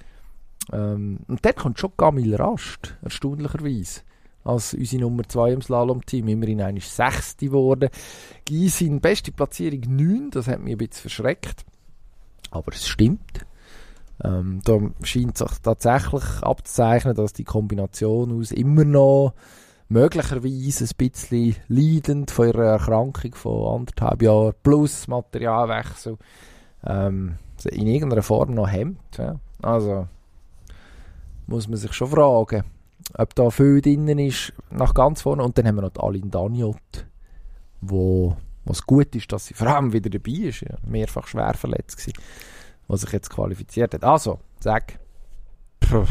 Ähm, 0.72 1.20
und 1.28 1.46
dann 1.46 1.56
kommt 1.56 1.80
schon 1.80 1.96
Camille 1.96 2.38
Rast, 2.38 2.98
erstaunlicherweise. 3.02 4.02
Als 4.44 4.74
unsere 4.74 5.02
Nummer 5.02 5.24
2 5.28 5.52
im 5.52 5.62
Slalom-Team. 5.62 6.28
Immerhin 6.28 6.62
eine 6.62 6.80
Sechste 6.80 7.48
geworden. 7.48 7.90
Gysin, 8.46 9.02
beste 9.02 9.32
Platzierung 9.32 9.82
9, 9.88 10.32
das 10.32 10.48
hat 10.48 10.62
mich 10.62 10.74
ein 10.74 10.78
bisschen 10.78 11.02
verschreckt. 11.02 11.66
Aber 12.50 12.74
es 12.74 12.88
stimmt. 12.88 13.46
Ähm, 14.24 14.62
da 14.66 14.80
scheint 15.04 15.38
sich 15.38 15.52
tatsächlich 15.64 16.24
abzuzeichnen, 16.42 17.16
dass 17.16 17.34
die 17.34 17.46
Kombination 17.46 18.38
aus 18.40 18.52
immer 18.52 18.84
noch 18.84 19.34
möglicherweise 19.88 20.86
ein 20.86 20.98
bisschen 20.98 21.56
leidend 21.68 22.32
von 22.32 22.48
ihrer 22.48 22.66
Erkrankung 22.66 23.34
von 23.34 23.80
anderthalb 23.80 24.22
Jahren 24.22 24.54
plus 24.62 25.08
Materialwechsel 25.08 26.18
ähm, 26.86 27.38
in 27.66 27.88
irgendeiner 27.88 28.22
Form 28.22 28.54
noch 28.54 28.70
hemmt. 28.70 29.18
Ja. 29.18 29.40
Also 29.62 30.08
muss 31.48 31.68
man 31.68 31.78
sich 31.78 31.94
schon 31.94 32.10
fragen, 32.10 32.64
ob 33.18 33.36
da 33.36 33.50
viel 33.50 33.82
drin 33.82 34.08
ist, 34.20 34.54
nach 34.70 34.94
ganz 34.94 35.22
vorne. 35.22 35.44
Und 35.44 35.58
dann 35.58 35.68
haben 35.68 35.76
wir 35.76 35.82
noch 35.82 35.90
die 35.90 36.00
Aline 36.00 36.30
Daniot, 36.30 37.08
wo 37.82 38.38
was 38.66 38.86
gut 38.86 39.16
ist, 39.16 39.32
dass 39.32 39.48
sie 39.48 39.56
vor 39.56 39.68
allem 39.68 39.92
wieder 39.94 40.10
dabei 40.10 40.32
ist. 40.32 40.62
Ja, 40.62 40.78
mehrfach 40.86 41.28
schwer 41.28 41.54
verletzt 41.56 41.98
gewesen, 41.98 42.22
was 42.90 43.02
sich 43.02 43.12
jetzt 43.14 43.30
qualifiziert 43.30 43.94
hat. 43.94 44.04
Also, 44.04 44.40
sag. 44.60 45.00
Puh. 45.80 46.06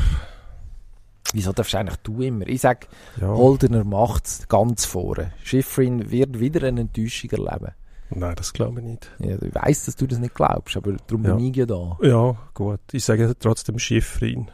Wieso 1.34 1.52
darfst 1.52 1.74
du 1.74 1.78
eigentlich 1.78 1.96
du 1.98 2.22
immer? 2.22 2.46
Ich 2.48 2.62
sag, 2.62 2.88
Ja. 3.20 3.28
Holdener 3.28 3.84
macht 3.84 4.24
es 4.26 4.48
ganz 4.48 4.86
vorne. 4.86 5.32
Schifrin 5.44 6.10
wird 6.10 6.40
wieder 6.40 6.66
eine 6.66 6.80
Enttäuschung 6.80 7.30
erleben. 7.32 7.72
Nein, 8.10 8.34
das 8.36 8.54
glaube 8.54 8.80
ich 8.80 8.86
nicht. 8.86 9.10
Ja, 9.18 9.36
ich 9.42 9.54
weiss, 9.54 9.84
dass 9.84 9.96
du 9.96 10.06
das 10.06 10.18
nicht 10.18 10.34
glaubst, 10.34 10.74
aber 10.78 10.92
darum 11.06 11.26
Ja. 11.26 11.34
bin 11.34 11.44
ich 11.50 11.56
ja 11.56 11.66
da. 11.66 11.98
Ja, 12.00 12.34
gut. 12.54 12.80
Ich 12.92 13.04
sage 13.04 13.34
trotzdem 13.38 13.78
Schiffrin. 13.78 14.50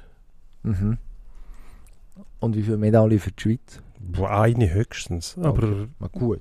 Mhm. 0.64 0.98
Und 2.40 2.56
wie 2.56 2.62
viele 2.62 2.76
Medaillen 2.78 3.20
für 3.20 3.30
die 3.30 3.40
Schweiz? 3.40 3.80
Eine 4.28 4.72
höchstens. 4.74 5.36
Aber 5.40 5.86
Na 6.00 6.08
gut. 6.08 6.40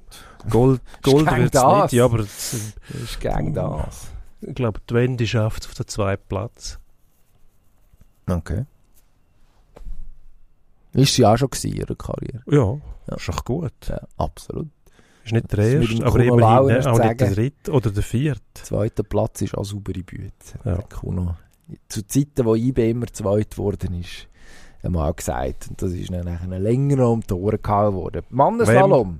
Gold, 0.50 0.82
Gold 1.04 1.28
wird 1.38 1.54
es 1.56 1.64
nicht. 1.64 1.94
Ja, 1.94 2.06
aber 2.06 2.18
das, 2.18 2.74
Das 2.92 3.02
ist 3.02 3.20
gegen 3.20 3.54
das. 3.54 4.08
Ich 4.48 4.56
glaube, 4.56 4.80
die 4.89 4.94
Wendy 4.94 5.28
schafft 5.28 5.64
es 5.64 5.70
auf 5.70 5.76
den 5.76 5.88
zweiten 5.88 6.24
Platz. 6.28 6.80
Okay. 8.30 8.66
Ist 10.94 11.16
sie 11.16 11.26
auch 11.26 11.38
schon 11.38 11.50
in 11.64 11.74
ihrer 11.74 11.96
Karriere? 11.96 12.41
Ja, 12.48 12.80
Ja. 13.08 13.16
ist 13.16 13.28
doch 13.28 13.44
gut. 13.44 13.74
Ja, 13.88 14.02
absolut. 14.18 14.70
Ist 15.26 15.32
nicht 15.34 15.52
der 15.54 15.82
erste, 15.82 16.06
aber 16.06 16.20
immerhin 16.24 16.68
ne, 16.68 16.91
auch 16.91 17.00
nicht 17.00 17.20
der 17.22 17.32
dritte 17.34 17.72
oder 17.72 17.91
der 17.91 18.04
vierte. 18.04 18.41
Zweiter 18.56 19.04
Platz 19.04 19.41
ist 19.41 19.58
auch 19.58 19.64
saubere 19.64 20.04
Büte. 20.04 20.32
Ja. 20.66 20.76
Der 20.76 20.84
Kuno. 20.84 21.36
Zu 21.88 22.06
Zeiten, 22.06 22.46
wo 22.46 22.56
IB 22.56 22.91
immer 22.91 23.08
zweit 23.08 23.52
geworden 23.52 23.94
ist, 24.00 24.28
haben 24.84 24.94
wir 24.96 25.08
auch 25.08 25.16
gesagt. 25.16 25.70
Und 25.70 25.82
das 25.82 25.94
ist 25.94 26.12
dann 26.12 26.26
nachher 26.26 26.60
länger 26.60 27.08
um 27.10 27.22
die 27.22 27.34
Ohren 27.34 27.62
gehauen 27.62 27.96
worden. 27.96 28.24
Mannenslalom. 28.30 29.20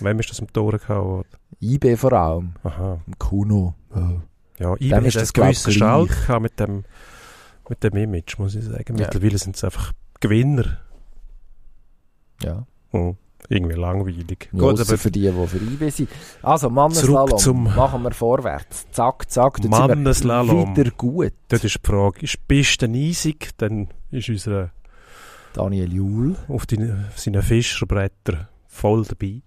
Wem 0.00 0.18
ist 0.20 0.30
das 0.30 0.40
am 0.40 0.52
Tor 0.52 0.72
gehauen 0.72 1.06
worden? 1.06 1.28
IB 1.60 1.96
vor 1.96 2.12
allem. 2.12 2.54
Aha. 2.64 2.98
Kuno. 3.18 3.74
Ja. 3.94 4.20
Ja, 4.58 4.74
ich 4.78 4.90
ist 4.90 5.16
das 5.16 5.32
gewisse. 5.32 5.72
Schalk 5.72 6.28
mit 6.40 6.58
dem, 6.60 6.84
mit 7.68 7.82
dem 7.82 7.96
Image, 7.96 8.38
muss 8.38 8.54
ich 8.54 8.64
sagen. 8.64 8.96
Ja. 8.96 9.06
Mittlerweile 9.06 9.38
sind 9.38 9.56
es 9.56 9.64
einfach 9.64 9.92
Gewinner. 10.20 10.78
ja. 12.42 12.66
Hm. 12.90 13.16
Irgendwie 13.48 13.74
langweilig. 13.74 14.48
Ja, 14.52 14.58
Gut, 14.58 14.80
aber 14.80 14.96
für 14.96 15.10
die, 15.10 15.30
die 15.30 15.46
für 15.46 15.58
IB 15.58 15.90
sind. 15.90 16.08
Also, 16.42 16.70
Mannenslalom. 16.70 17.64
Machen 17.64 18.02
wir 18.02 18.12
vorwärts. 18.12 18.86
Zack, 18.90 19.30
zack. 19.30 19.56
Dort 19.56 19.62
sind 19.64 19.70
wir 19.72 19.88
Mannenslalom. 19.88 20.74
Wieder 20.74 20.90
gut. 20.92 21.32
dort 21.48 21.62
ist 21.62 21.74
die 21.76 21.86
Frage, 21.86 22.20
ist 22.22 22.34
die 22.34 22.38
Piste 22.48 22.86
eisig, 22.86 23.50
dann 23.58 23.88
ist 24.10 24.30
unser 24.30 24.70
Daniel 25.52 25.92
Juhl. 25.92 26.36
auf 26.48 26.64
seinen 27.16 27.42
Fischerbretter 27.42 28.48
voll 28.66 29.04
dabei. 29.04 29.42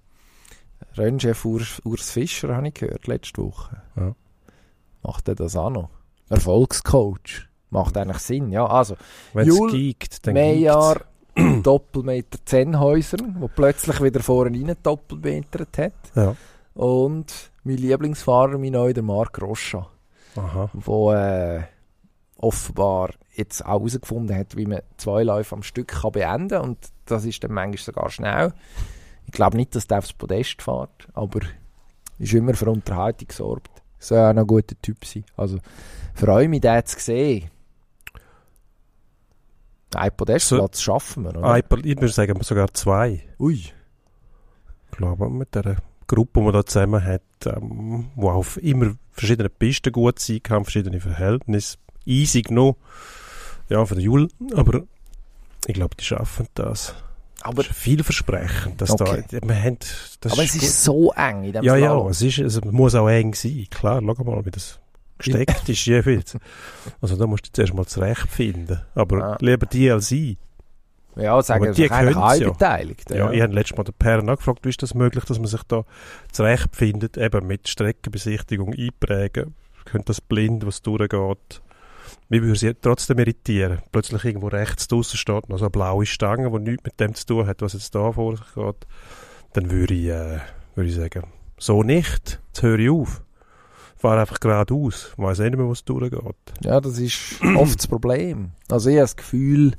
Rennchef 0.95 1.43
Urs, 1.45 1.81
Urs 1.83 2.11
Fischer 2.11 2.55
habe 2.55 2.67
ich 2.67 2.75
gehört, 2.75 3.07
letzte 3.07 3.41
Woche. 3.41 3.81
Ja. 3.95 4.15
Macht 5.07 5.29
er 5.29 5.35
das 5.35 5.55
auch 5.55 5.69
noch? 5.69 5.89
Erfolgscoach. 6.29 7.47
Macht 7.69 7.95
eigentlich 7.95 8.17
Sinn, 8.19 8.51
ja. 8.51 8.65
Also, 8.65 8.97
Wenn 9.33 9.47
es 9.47 9.71
giegt, 9.71 10.27
dann 10.27 10.33
Meyer, 10.33 10.99
Doppelmeter 11.63 12.39
Zenhäuser, 12.43 13.17
wo 13.39 13.47
plötzlich 13.47 14.03
wieder 14.03 14.19
vorne 14.19 14.57
rein 14.57 14.75
doppelmetert 14.83 15.77
hat. 15.77 15.93
Ja. 16.13 16.35
Und 16.73 17.51
mein 17.63 17.77
Lieblingsfahrer, 17.77 18.57
mein 18.57 18.73
neuer, 18.73 18.93
der 18.93 19.03
Marc 19.03 19.41
Rocha, 19.41 19.87
Aha. 20.35 20.69
wo 20.73 21.13
äh, 21.13 21.63
offenbar 22.35 23.11
jetzt 23.33 23.63
auch 23.63 23.79
herausgefunden 23.79 24.35
hat, 24.35 24.57
wie 24.57 24.65
man 24.65 24.81
zwei 24.97 25.23
Läufe 25.23 25.55
am 25.55 25.63
Stück 25.63 25.87
kann 25.87 26.11
beenden 26.11 26.49
kann. 26.49 26.61
Und 26.63 26.79
das 27.05 27.23
ist 27.23 27.41
dann 27.45 27.53
manchmal 27.53 27.77
sogar 27.77 28.09
schnell. 28.09 28.53
Ich 29.25 29.31
glaube 29.31 29.55
nicht, 29.55 29.73
dass 29.73 29.87
der 29.87 29.99
aufs 29.99 30.11
Podest 30.11 30.61
fährt, 30.61 31.07
aber 31.13 31.39
ist 32.19 32.33
immer 32.33 32.55
für 32.55 32.69
Unterhaltung 32.69 33.29
gesorgt. 33.29 33.71
Soll 33.99 34.19
auch 34.19 34.33
noch 34.33 34.43
ein 34.43 34.47
guter 34.47 34.75
Typ 34.81 35.05
sein. 35.05 35.25
Also, 35.35 35.59
freue 36.13 36.47
mich, 36.47 36.61
den 36.61 36.85
zu 36.85 36.99
sehen. 36.99 37.49
Ein 39.95 40.15
Podestplatz 40.15 40.81
schaffen 40.81 41.23
wir, 41.23 41.35
oder? 41.37 41.43
Ein, 41.43 41.63
ich 41.83 41.95
würde 41.95 42.09
sagen, 42.09 42.39
sogar 42.41 42.73
zwei. 42.73 43.23
Ui. 43.39 43.53
Ich 43.55 44.97
glaube, 44.97 45.29
mit 45.29 45.55
der 45.55 45.77
Gruppe, 46.07 46.39
die 46.39 46.45
man 46.45 46.53
da 46.53 46.65
zusammen 46.65 47.03
hat, 47.03 47.21
ähm, 47.45 48.11
wo 48.15 48.29
auf 48.29 48.61
immer 48.61 48.95
verschiedene 49.11 49.49
Pisten 49.49 49.91
gut 49.91 50.19
sein 50.19 50.43
kann, 50.43 50.63
verschiedene 50.63 50.99
Verhältnisse. 50.99 51.77
Easy 52.05 52.41
genug. 52.41 52.77
Ja, 53.69 53.85
für 53.85 53.95
den 53.95 54.03
Jul. 54.03 54.29
Aber 54.55 54.83
ich 55.65 55.73
glaube, 55.73 55.95
die 55.95 56.05
schaffen 56.05 56.47
das. 56.53 56.95
Aber, 57.41 57.61
ist 57.61 57.71
vielversprechend. 57.73 58.81
Dass 58.81 58.91
Okay. 58.91 59.23
da, 59.29 59.47
wir 59.47 59.61
haben, 59.63 59.77
das 60.21 60.31
aber 60.33 60.43
es 60.43 60.55
ist 60.55 60.83
so 60.83 61.11
eng 61.13 61.43
in 61.43 61.53
dem 61.53 61.63
Ja, 61.63 61.75
ja, 61.75 61.87
Slalom. 61.87 62.07
es, 62.09 62.21
ist, 62.21 62.37
es 62.39 62.61
muss 62.63 62.95
auch 62.95 63.07
eng 63.09 63.33
sein. 63.35 63.67
Klar, 63.69 64.01
schau 64.03 64.23
mal, 64.23 64.45
wie 64.45 64.51
das 64.51 64.79
gesteckt 65.19 65.67
ist 65.69 65.85
jeweils. 65.85 66.37
Also 67.01 67.15
da 67.15 67.25
musst 67.27 67.47
du 67.47 67.51
zuerst 67.51 67.73
mal 67.73 67.85
zurechtfinden. 67.85 68.81
Aber 68.95 69.19
Ja. 69.19 69.37
lieber 69.39 69.65
die 69.65 69.89
als 69.91 70.11
ich. 70.11 70.37
Ja, 71.15 71.41
sagen 71.41 71.63
Aber 71.65 71.73
die 71.73 71.87
können's 71.87 72.15
auch 72.15 72.33
ja. 72.35 72.49
beteiligt. 72.51 73.09
Ja, 73.09 73.31
ich 73.31 73.41
habe 73.41 73.51
letztes 73.53 73.75
Mal 73.75 73.83
den 73.85 73.95
Perren 73.95 74.29
angefragt, 74.29 74.59
wie 74.65 74.69
ist 74.69 74.83
das 74.83 74.93
möglich, 74.93 75.23
dass 75.25 75.39
man 75.39 75.47
sich 75.47 75.63
da 75.63 75.83
zurechtfindet, 76.31 77.17
eben 77.17 77.47
mit 77.47 77.67
Streckenbesichtigung 77.67 78.73
einprägen. 78.75 79.55
Könnte 79.85 80.05
das 80.07 80.21
blind, 80.21 80.65
was 80.67 80.81
durchgeht. 80.83 81.61
Mich 82.29 82.41
würde 82.41 82.59
sie 82.59 82.73
trotzdem 82.73 83.19
irritieren. 83.19 83.79
Plötzlich 83.91 84.25
irgendwo 84.25 84.47
rechts 84.47 84.87
draussen 84.87 85.17
steht 85.17 85.47
noch 85.47 85.57
so 85.57 85.65
eine 85.65 85.69
blaue 85.69 86.05
Stange, 86.05 86.51
die 86.51 86.71
nichts 86.71 86.83
mit 86.83 86.99
dem 86.99 87.15
zu 87.15 87.25
tun 87.25 87.47
hat, 87.47 87.61
was 87.61 87.73
jetzt 87.73 87.95
da 87.95 88.11
vor 88.11 88.35
sich 88.35 88.53
geht. 88.53 88.87
Dann 89.53 89.71
würde 89.71 89.93
ich, 89.93 90.07
äh, 90.07 90.39
würde 90.75 90.89
ich 90.89 90.95
sagen, 90.95 91.23
so 91.57 91.83
nicht. 91.83 92.41
Jetzt 92.47 92.61
höre 92.61 92.79
ich 92.79 92.89
auf. 92.89 93.23
Fahr 93.95 94.19
einfach 94.19 94.39
geradeaus. 94.39 95.13
Ich 95.13 95.23
weiss 95.23 95.39
eh 95.39 95.49
nicht 95.49 95.57
mehr, 95.57 95.69
was 95.69 95.85
durchgeht. 95.85 96.35
Ja, 96.61 96.81
das 96.81 96.99
ist 96.99 97.41
oft 97.55 97.79
das 97.79 97.87
Problem. 97.87 98.51
Also 98.69 98.89
ich 98.89 98.97
habe 98.97 99.03
das 99.03 99.15
Gefühl, 99.15 99.73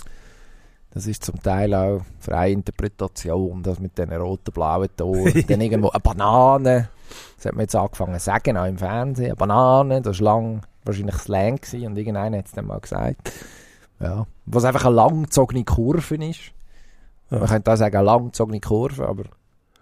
das 0.90 1.06
ist 1.06 1.24
zum 1.24 1.40
Teil 1.42 1.74
auch 1.74 2.00
freie 2.18 2.52
Interpretation, 2.52 3.62
das 3.62 3.78
mit 3.78 3.96
diesen 3.98 4.12
roten, 4.14 4.52
blauen 4.52 4.88
Toren. 4.96 5.44
Dann 5.46 5.60
irgendwo 5.60 5.90
eine 5.90 6.00
Banane, 6.00 6.88
das 7.36 7.46
hat 7.46 7.52
man 7.52 7.62
jetzt 7.62 7.76
angefangen 7.76 8.18
zu 8.18 8.24
sagen, 8.24 8.56
auch 8.56 8.66
im 8.66 8.78
Fernsehen, 8.78 9.26
eine 9.26 9.36
Banane, 9.36 10.02
das 10.02 10.18
war 10.20 10.24
lang 10.24 10.62
wahrscheinlich 10.84 11.16
Slang 11.16 11.56
gewesen 11.56 11.86
und 11.86 11.96
irgendeiner 11.96 12.38
hat 12.38 12.46
es 12.46 12.52
dann 12.52 12.66
mal 12.66 12.80
gesagt. 12.80 13.32
Ja, 14.00 14.26
was 14.46 14.64
einfach 14.64 14.84
eine 14.84 14.94
langgezogene 14.94 15.64
Kurve 15.64 16.14
ist. 16.24 16.52
Ja. 17.30 17.38
Man 17.40 17.48
könnte 17.48 17.72
auch 17.72 17.76
sagen, 17.76 17.96
eine 17.96 18.06
langgezogene 18.06 18.60
Kurve, 18.60 19.06
aber 19.08 19.24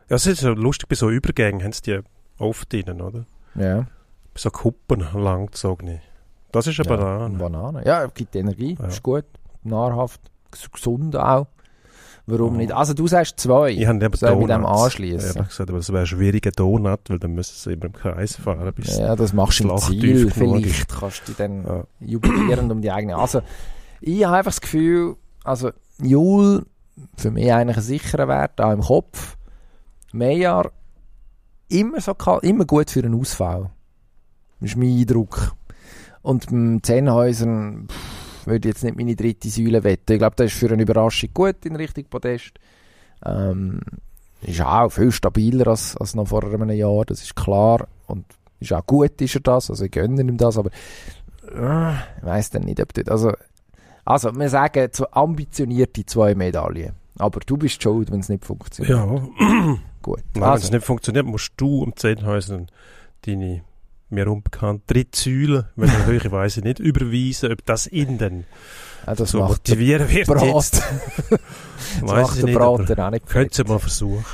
Ja, 0.09 0.17
es 0.17 0.27
ist 0.27 0.41
so 0.41 0.51
lustig, 0.51 0.89
bei 0.89 0.95
so 0.97 1.11
Übergängen 1.11 1.63
haben 1.63 1.73
sie 1.73 1.83
die 1.83 2.01
oft 2.39 2.73
drin, 2.73 3.01
oder? 3.01 3.27
ja. 3.55 3.87
Bei 4.35 4.41
so 4.41 4.51
Kuppen 4.51 5.01
langgezogene. 5.15 6.01
Das 6.53 6.67
ist 6.67 6.79
eine 6.81 6.89
ja, 6.89 6.97
Banane. 6.97 7.39
Banane. 7.39 7.85
Ja, 7.87 8.07
gibt 8.07 8.35
Energie, 8.37 8.77
Ja. 8.81 8.87
ist 8.87 9.03
gut, 9.03 9.25
nahrhaft, 9.63 10.21
ges- 10.53 10.71
gesund 10.71 11.17
auch. 11.17 11.47
Warum 12.29 12.55
Ja. 12.55 12.59
nicht? 12.59 12.73
Also 12.73 12.93
du 12.93 13.07
sagst 13.07 13.39
zwei. 13.39 13.71
Ich 13.71 13.87
habe 13.87 14.05
eben 14.05 14.17
Soll 14.17 14.37
mit 14.37 14.51
dem 14.51 14.67
anschließen? 14.67 15.31
Ich 15.31 15.37
habe 15.37 15.49
gesagt, 15.49 15.71
aber 15.71 15.79
es 15.79 15.89
wäre 15.91 16.01
ein 16.01 16.07
schwieriger 16.07 16.51
Donut, 16.51 17.01
weil 17.09 17.19
dann 17.21 17.33
müssen 17.35 17.55
sie 17.57 17.73
immer 17.75 17.85
im 17.87 17.93
Kreis 17.93 18.35
fahren. 18.37 18.73
Bis 18.75 18.99
Ja, 18.99 19.15
das 19.15 19.33
machst 19.33 19.61
du 19.61 19.65
im 19.65 19.69
das 19.71 19.87
Ziel. 19.87 20.31
Vielleicht 20.31 20.89
kannst 20.89 21.23
du 21.29 21.33
dann 21.33 21.63
Ja. 21.65 21.85
jubilierend 22.01 22.73
um 22.73 22.83
die 22.83 22.91
eigene. 22.91 23.17
Also, 23.17 23.43
ich 24.01 24.25
habe 24.25 24.39
einfach 24.39 24.51
das 24.51 24.61
Gefühl, 24.61 25.15
also 25.45 25.71
Jul 26.03 26.67
für 27.17 27.31
mich 27.31 27.53
eigentlich 27.53 27.77
ein 27.77 27.83
sicherer 27.83 28.27
Wert, 28.27 28.61
auch 28.61 28.73
im 28.73 28.81
Kopf. 28.81 29.37
Meyer 30.13 30.73
immer 31.69 32.01
so 32.01 32.15
kalt, 32.15 32.43
immer 32.43 32.65
gut 32.65 32.91
für 32.91 33.05
einen 33.05 33.15
Ausfall. 33.15 33.71
Das 34.61 34.71
ist 34.71 34.77
mein 34.77 34.99
Eindruck. 34.99 35.53
Und 36.23 36.47
beim 36.47 36.83
Zennhäusern 36.83 37.87
pff, 37.89 38.16
würde 38.47 38.69
jetzt 38.69 38.85
nicht 38.85 38.97
meine 38.97 39.17
dritte 39.17 39.49
Säule 39.49 39.85
wetten. 39.85 40.13
Ich 40.13 40.19
glaube, 40.19 40.37
das 40.37 40.47
ist 40.53 40.59
für 40.59 40.71
eine 40.71 40.83
Überraschung 40.83 41.31
gut 41.35 41.65
in 41.65 41.77
Richtung 41.77 42.05
Podest. 42.05 42.53
Ähm, 43.25 43.81
ist 44.43 44.61
auch 44.61 44.91
viel 44.91 45.13
stabiler 45.13 45.69
als, 45.69 45.97
als 45.97 46.15
noch 46.15 46.29
vor 46.29 46.45
einem 46.45 46.71
Jahr, 46.71 47.05
das 47.05 47.23
ist 47.23 47.37
klar. 47.37 47.89
Und 48.07 48.25
ist 48.61 48.73
auch 48.73 48.87
gut, 48.87 49.21
ist 49.21 49.35
er 49.35 49.41
das. 49.41 49.71
Also 49.71 49.85
ich 49.85 49.91
gönne 49.91 50.21
ihm 50.21 50.37
das, 50.37 50.59
aber 50.59 50.71
äh, 51.53 51.93
ich 52.19 52.23
weiss 52.23 52.51
dann 52.51 52.63
nicht, 52.63 52.81
ob 52.81 52.93
das... 52.95 53.09
Also, 53.09 53.33
also 54.05 54.35
wir 54.37 54.49
sagen 54.49 54.89
so 54.93 55.07
ambitionierte 55.11 56.07
zwei 56.07 56.35
Medaillen. 56.35 56.93
Aber 57.19 57.41
du 57.41 57.57
bist 57.57 57.83
schuld, 57.83 58.13
wenn 58.13 58.21
es 58.21 58.29
nicht 58.29 58.45
funktioniert. 58.45 58.97
Ja, 58.97 59.07
Gut. 60.03 60.19
Nein, 60.19 60.25
wenn 60.35 60.43
es 60.43 60.49
Also, 60.49 60.75
nicht 60.75 60.85
funktioniert, 60.87 61.27
musst 61.27 61.53
du 61.57 61.83
um 61.83 61.97
Zehnhäusern 61.97 62.69
deine 63.23 63.63
mir 64.09 64.31
unbekannte 64.31 64.95
dritte 64.95 65.19
Säule, 65.19 65.71
wenn 65.77 65.89
er 65.89 66.07
höhere 66.07 66.31
Weise 66.31 66.61
nicht 66.61 66.79
überweisen, 66.79 67.53
ob 67.53 67.65
das 67.65 67.87
ihn 67.87 68.19
dann 68.19 68.45
ja, 69.07 69.15
das 69.15 69.31
so 69.31 69.39
motivieren 69.39 70.09
wird 70.09 70.27
Brat. 70.27 70.43
jetzt. 70.43 70.83
Das 72.01 72.11
macht 72.11 72.43
der 72.43 72.53
Braten 72.53 73.01
auch 73.01 73.11
nicht 73.11 73.27
Könnt 73.27 73.59
ihr 73.59 73.67
mal 73.67 73.79
versuchen. 73.79 74.25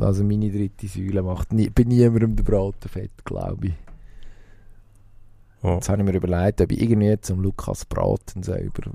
Also 0.00 0.24
meine 0.24 0.50
dritte 0.50 0.88
Säule 0.88 1.22
macht 1.22 1.52
nie, 1.52 1.70
bei 1.70 1.84
niemandem 1.84 2.36
der 2.36 2.42
Braten 2.42 2.88
fett, 2.88 3.24
glaube 3.24 3.68
ich. 3.68 3.74
Ja. 5.62 5.74
Jetzt 5.74 5.88
habe 5.88 6.02
ich 6.02 6.08
mir 6.08 6.16
überlegt, 6.16 6.60
ob 6.60 6.72
ich 6.72 6.80
irgendwie 6.80 7.20
zum 7.20 7.40
Lukas 7.42 7.84
Braten 7.84 8.42
selber 8.42 8.90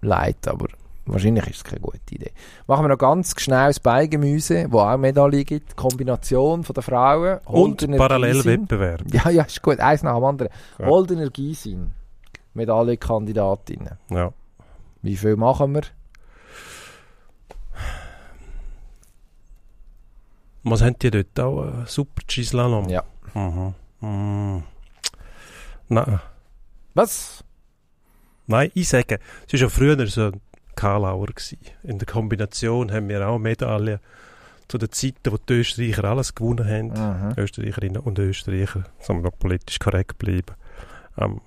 leite, 0.00 0.50
aber 0.50 0.68
wahrscheinlich 1.06 1.46
ist 1.46 1.56
es 1.56 1.64
keine 1.64 1.80
gute 1.80 2.14
Idee. 2.14 2.32
Machen 2.66 2.84
wir 2.84 2.88
noch 2.88 2.98
ganz 2.98 3.34
schnell 3.40 3.68
das 3.68 3.80
Beigemüse, 3.80 4.66
wo 4.70 4.80
auch 4.80 4.96
Medaille 4.96 5.44
gibt. 5.44 5.76
Kombination 5.76 6.64
von 6.64 6.74
der 6.74 6.82
Frauen. 6.82 7.38
Und 7.44 7.54
Holdener 7.54 7.96
parallel 7.96 8.34
Gysin. 8.34 8.62
Wettbewerb. 8.62 9.02
Ja, 9.12 9.30
ja, 9.30 9.42
ist 9.42 9.62
gut. 9.62 9.80
Eins 9.80 10.02
nach 10.02 10.14
dem 10.14 10.24
anderen. 10.24 10.52
Ja. 10.78 10.86
Holdener 10.86 11.30
Gysin. 11.30 11.92
Medaillenkandidatinnen. 12.54 13.98
Ja. 14.10 14.32
Wie 15.02 15.16
viel 15.16 15.36
machen 15.36 15.74
wir? 15.74 15.82
Was 20.64 20.82
haben 20.82 20.96
die 21.00 21.10
dort 21.10 21.40
auch? 21.40 21.64
Äh, 21.64 21.86
Super 21.86 22.22
G-Slalom? 22.26 22.88
Ja. 22.88 23.02
Mhm. 23.34 23.74
Mhm. 24.00 24.62
Nein. 25.88 26.20
Was? 26.94 27.44
Nein, 28.46 28.70
ich 28.74 28.88
sage, 28.88 29.18
es 29.46 29.52
war 29.54 29.60
ja 29.60 29.68
früher 29.68 30.06
so 30.06 30.30
ein 30.72 30.76
Karlauer. 30.76 31.26
Gewesen. 31.26 31.58
In 31.82 31.98
der 31.98 32.06
Kombination 32.06 32.92
haben 32.92 33.08
wir 33.08 33.26
auch 33.26 33.38
Medaillen 33.38 34.00
zu 34.68 34.78
den 34.78 34.90
Zeiten, 34.90 35.32
wo 35.32 35.36
die 35.36 35.52
Österreicher 35.54 36.04
alles 36.04 36.34
gewonnen 36.34 36.66
haben. 36.66 37.28
Mhm. 37.28 37.34
Österreicherinnen 37.36 38.02
und 38.02 38.18
Österreicher, 38.18 38.84
sagen 39.00 39.22
wir 39.22 39.30
noch 39.30 39.38
politisch 39.38 39.78
korrekt 39.78 40.18
bleiben. 40.18 40.54
Ähm, 41.18 41.40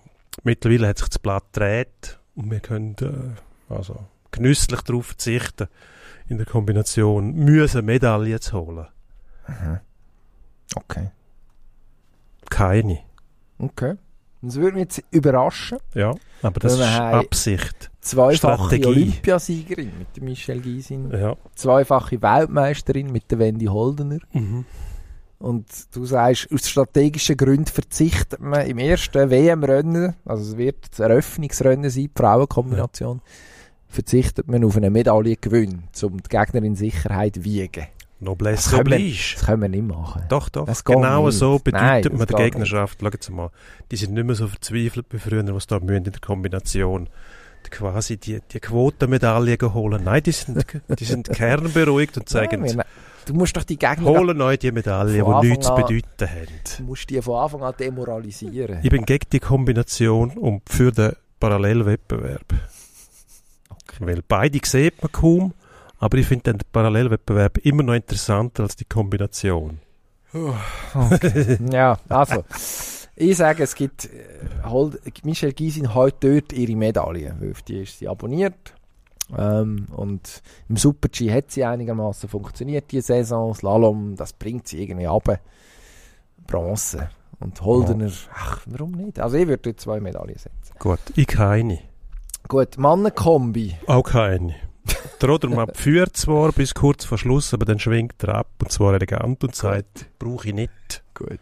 mittlerweile 0.44 0.88
hat 0.88 1.00
sich 1.00 1.10
das 1.10 1.20
Blatt 1.20 1.46
gedreht 1.54 2.20
und 2.36 2.52
wir 2.52 2.60
können 2.60 2.96
äh, 3.02 3.74
also 3.74 4.06
genüsslich 4.32 4.82
darauf 4.82 5.08
verzichten, 5.08 5.68
in 6.28 6.38
der 6.38 6.46
Kombination 6.46 7.34
müssen 7.34 7.86
Medaillen 7.86 8.42
zu 8.42 8.60
holen. 8.60 8.88
Mhm. 9.48 9.80
Okay. 10.76 11.12
Keine. 12.50 13.00
Okay. 13.58 13.96
Das 14.46 14.56
würde 14.56 14.74
mich 14.74 14.84
jetzt 14.84 15.04
überraschen. 15.12 15.78
Ja, 15.94 16.16
aber 16.42 16.60
das 16.60 16.74
ist 16.74 16.82
Absicht. 16.82 17.92
Zweifache 18.02 18.56
Strategie. 18.56 18.86
Olympiasiegerin 18.86 19.92
mit 19.98 20.16
der 20.16 20.24
Michelle 20.24 20.62
Gysin. 20.62 21.12
Ja. 21.12 21.36
Zweifache 21.56 22.22
Weltmeisterin 22.22 23.12
mit 23.12 23.32
der 23.32 23.40
Wendy 23.40 23.66
Holdener. 23.66 24.20
Mhm. 24.34 24.66
Und 25.40 25.66
du 25.94 26.06
sagst, 26.06 26.48
aus 26.52 26.70
strategischen 26.70 27.36
Gründen 27.38 27.66
verzichtet 27.66 28.40
man 28.40 28.66
im 28.68 28.78
ersten 28.78 29.30
WM-Rennen, 29.30 30.16
also 30.26 30.52
es 30.52 30.58
wird 30.58 30.78
das 30.92 31.00
Eröffnungsrennen 31.00 31.90
sein, 31.90 32.04
die 32.04 32.12
Frauenkombination, 32.16 33.22
verzichtet 33.88 34.48
man 34.48 34.64
auf 34.64 34.78
einen 34.78 34.94
Medaillengewinn, 34.94 35.84
um 36.04 36.24
die 36.24 36.30
Gegner 36.30 36.64
in 36.64 36.76
Sicherheit 36.76 37.44
wiegen. 37.44 37.88
Noblesse 38.26 38.64
Das 38.64 38.72
können 38.72 38.90
wir- 38.90 38.96
oblige. 38.98 39.34
Das 39.36 39.46
können 39.46 39.62
wir 39.62 39.70
nicht 39.70 39.84
machen. 39.88 40.24
Doch, 40.30 40.50
doch. 40.50 40.66
Das 40.66 40.84
Genau 40.84 41.30
so 41.32 41.54
Nein, 41.54 42.02
bedeutet 42.02 42.12
das 42.14 42.18
man 42.20 42.28
der 42.28 42.38
Gegnerschaft. 42.38 43.00
Schaut 43.02 43.14
jetzt 43.14 43.30
mal, 43.30 43.50
die 43.92 43.96
sind 43.96 44.14
nicht 44.14 44.26
mehr 44.26 44.36
so 44.36 44.48
verzweifelt 44.48 45.06
wie 45.12 45.18
früher, 45.20 45.46
was 45.56 45.68
da 45.68 45.80
müssen 45.80 45.98
in 46.06 46.12
der 46.12 46.20
Kombination 46.20 47.08
quasi 47.72 48.18
die, 48.18 48.40
die 48.52 48.60
Quotenmedaille 48.60 49.58
holen. 49.74 50.04
Nein, 50.04 50.22
die 50.22 50.32
sind, 50.34 50.64
die 51.00 51.04
sind 51.06 51.30
kernberuhigt 51.34 52.16
und 52.18 52.30
sagen, 52.30 52.62
Nein, 52.62 52.78
wir- 52.78 52.86
du 53.26 53.34
musst 53.34 53.58
doch 53.58 53.64
die 53.64 53.78
Gegner 53.78 54.06
holen 54.06 54.40
euch 54.42 54.60
die 54.60 54.72
Medaille, 54.72 55.24
die 55.24 55.48
nichts 55.48 55.66
zu 55.66 55.74
bedeuten 55.74 56.06
haben. 56.30 56.48
du 56.78 56.84
musst 56.84 57.10
die 57.10 57.20
von 57.24 57.44
Anfang 57.44 57.64
an 57.64 57.74
demoralisieren. 57.80 58.80
Ich 58.84 58.90
bin 58.92 59.04
gegen 59.06 59.26
die 59.32 59.40
Kombination 59.40 60.32
und 60.38 60.62
für 60.70 60.92
den 60.92 61.14
Parallelwettbewerb. 61.40 62.54
Weil 64.00 64.22
beide 64.28 64.60
sieht 64.64 65.02
man 65.02 65.12
kaum, 65.12 65.54
aber 66.00 66.18
ich 66.18 66.28
finde 66.28 66.54
den 66.54 66.62
Parallelwettbewerb 66.72 67.60
immer 67.60 67.84
noch 67.84 67.94
interessanter 67.94 68.64
als 68.64 68.76
die 68.76 68.86
Kombination. 68.86 69.80
ja, 71.72 71.98
also. 72.10 72.44
Ich 73.18 73.38
sage, 73.38 73.64
es 73.64 73.76
gibt, 73.76 74.06
äh, 74.06 74.10
Hold, 74.66 75.00
Michelle 75.24 75.54
Gysin 75.54 75.96
hat 75.96 76.22
dort 76.22 76.52
ihre 76.52 76.76
Medaille, 76.76 77.34
weil 77.40 77.52
auf 77.52 77.62
die 77.62 77.84
ist 77.84 78.00
sie 78.00 78.10
abonniert. 78.10 78.74
Ähm, 79.36 79.88
und 79.96 80.44
im 80.68 80.76
Super-G 80.76 81.32
hat 81.32 81.52
sie 81.52 81.64
einigermaßen 81.64 82.28
funktioniert, 82.28 82.92
die 82.92 83.00
Saison. 83.00 83.56
Slalom, 83.56 84.16
das 84.16 84.34
bringt 84.34 84.68
sie 84.68 84.84
irgendwie 84.84 85.08
ab. 85.08 85.40
Bronze. 86.46 87.10
Und 87.40 87.62
Holdener, 87.62 88.12
ach, 88.34 88.62
warum 88.66 88.92
nicht? 88.92 89.20
Also 89.20 89.38
ich 89.38 89.48
würde 89.48 89.64
dort 89.64 89.80
zwei 89.80 90.00
Medaillen 90.00 90.38
setzen. 90.38 90.74
Gut, 90.80 91.00
ich 91.16 91.28
keine. 91.28 91.80
Gut, 92.48 92.78
Mannenkombi. 92.78 93.76
Auch 93.88 94.04
keine. 94.04 94.56
Der 95.22 95.30
Rodermann 95.30 95.70
führt 95.74 96.16
zwar 96.18 96.52
bis 96.52 96.74
kurz 96.74 97.06
vor 97.06 97.18
Schluss, 97.18 97.54
aber 97.54 97.66
dann 97.66 97.80
schwingt 97.80 98.22
er 98.24 98.36
ab 98.36 98.48
und 98.62 98.72
zwar 98.72 98.94
elegant 98.94 99.44
und 99.44 99.56
sagt, 99.56 100.08
brauche 100.20 100.50
ich 100.50 100.54
nicht. 100.54 101.04
Gut. 101.14 101.40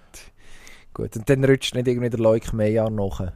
Gut, 0.94 1.16
und 1.18 1.28
dann 1.30 1.44
rutscht 1.44 1.74
nicht 1.76 1.88
irgendwie 1.88 2.10
der 2.10 2.20
Leuk 2.20 2.54
Meyer 2.54 2.90
nach. 2.90 3.32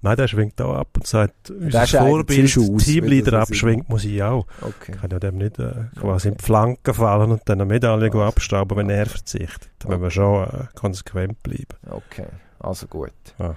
Nein, 0.00 0.16
der 0.16 0.28
schwingt 0.28 0.60
auch 0.60 0.74
ab 0.74 0.88
und 0.94 1.06
sagt, 1.06 1.50
unser 1.50 1.86
Vorbild, 1.86 2.56
uns, 2.56 2.84
Teamleader 2.84 3.40
abschwingt, 3.40 3.88
muss 3.88 4.04
ich 4.04 4.22
auch. 4.22 4.46
Okay. 4.60 4.92
Kann 4.92 5.10
ja 5.10 5.18
dem 5.18 5.38
nicht 5.38 5.58
äh, 5.58 5.72
quasi 5.98 6.28
Okay. 6.28 6.34
in 6.34 6.36
die 6.36 6.44
Flanken 6.44 6.94
fallen 6.94 7.32
und 7.32 7.42
dann 7.46 7.60
eine 7.60 7.64
Medaille 7.68 8.04
Also. 8.04 8.22
abstauben, 8.22 8.76
wenn 8.78 8.90
er 8.90 9.06
verzichtet. 9.06 9.70
Da 9.80 9.88
müssen 9.88 10.02
wir 10.02 10.10
schon 10.12 10.44
äh, 10.44 10.66
konsequent 10.76 11.42
bleiben. 11.42 11.66
Okay, 11.90 12.26
also 12.60 12.86
gut. 12.86 13.10
Ja. 13.38 13.56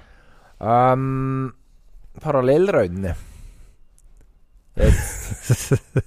Ähm, 0.94 1.54
Parallelrennen. 2.20 3.14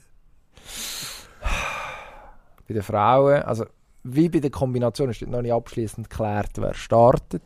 Bei 2.66 2.72
den 2.72 2.82
Frauen, 2.82 3.42
also 3.42 3.66
wie 4.04 4.28
bei 4.28 4.40
der 4.40 4.50
Kombination 4.50 5.10
ist 5.10 5.22
noch 5.22 5.42
nicht 5.42 5.52
abschließend 5.52 6.10
geklärt, 6.10 6.52
wer 6.56 6.74
startet. 6.74 7.42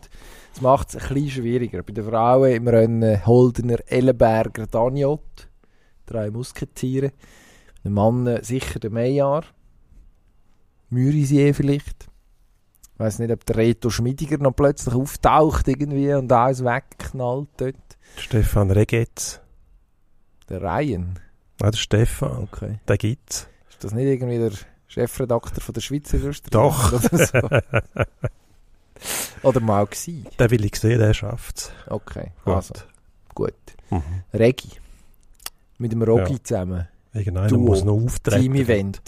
Das 0.52 0.60
macht 0.60 0.88
es 0.88 0.96
ein 0.96 1.14
bisschen 1.14 1.30
schwieriger. 1.42 1.82
Bei 1.82 1.92
den 1.92 2.04
Frauen 2.04 2.52
im 2.52 2.68
Rennen 2.68 3.24
Holdener, 3.26 3.78
Ellenberger, 3.86 4.66
Daniot, 4.66 5.48
drei 6.06 6.30
Musketiere. 6.30 7.12
Der 7.84 7.90
Mann 7.90 8.26
äh, 8.26 8.42
sicher 8.42 8.80
der 8.80 8.90
Mejar. 8.90 9.44
Mürisier 10.90 11.54
vielleicht. 11.54 12.08
Ich 12.94 12.98
weiß 12.98 13.20
nicht, 13.20 13.30
ob 13.30 13.46
der 13.46 13.56
Reto 13.56 13.90
Schmidiger 13.90 14.38
noch 14.38 14.56
plötzlich 14.56 14.94
auftaucht 14.94 15.68
irgendwie 15.68 16.12
und 16.14 16.32
alles 16.32 16.64
wegknallt 16.64 17.48
dort. 17.56 17.98
Stefan 18.16 18.72
Regetz. 18.72 19.40
Der 20.48 20.62
Ryan. 20.62 21.18
Nein, 21.60 21.70
der 21.70 21.78
Stefan. 21.78 22.38
Okay. 22.44 22.78
Den 22.88 22.98
gibt's. 22.98 23.48
Ist 23.70 23.84
das 23.84 23.92
nicht 23.92 24.06
irgendwie 24.06 24.38
der 24.38 24.52
Chefredakteur 24.86 25.62
von 25.62 25.72
der 25.74 25.80
Schweizer 25.80 26.16
Illustrator? 26.18 26.70
Doch. 26.70 26.92
Oder, 26.92 27.26
so? 27.26 27.38
Oder 29.48 29.60
mal 29.60 29.86
gsi. 29.86 30.24
Den 30.38 30.50
will 30.50 30.64
ich 30.64 30.76
sehen, 30.76 30.98
der 30.98 31.14
schafft's. 31.14 31.70
Okay, 31.86 32.32
Gut. 32.44 32.54
also 32.54 32.74
gut. 33.34 33.54
Mhm. 33.90 34.02
Regi. 34.34 34.70
Mit 35.78 35.92
dem 35.92 36.02
Rogi 36.02 36.32
Ja. 36.34 36.42
zusammen. 36.44 36.88
Irgendeiner 37.12 37.46
Duo. 37.48 37.58
muss 37.60 37.84
noch 37.84 37.92
auftreten. 37.94 38.42
Team-Event. 38.42 39.00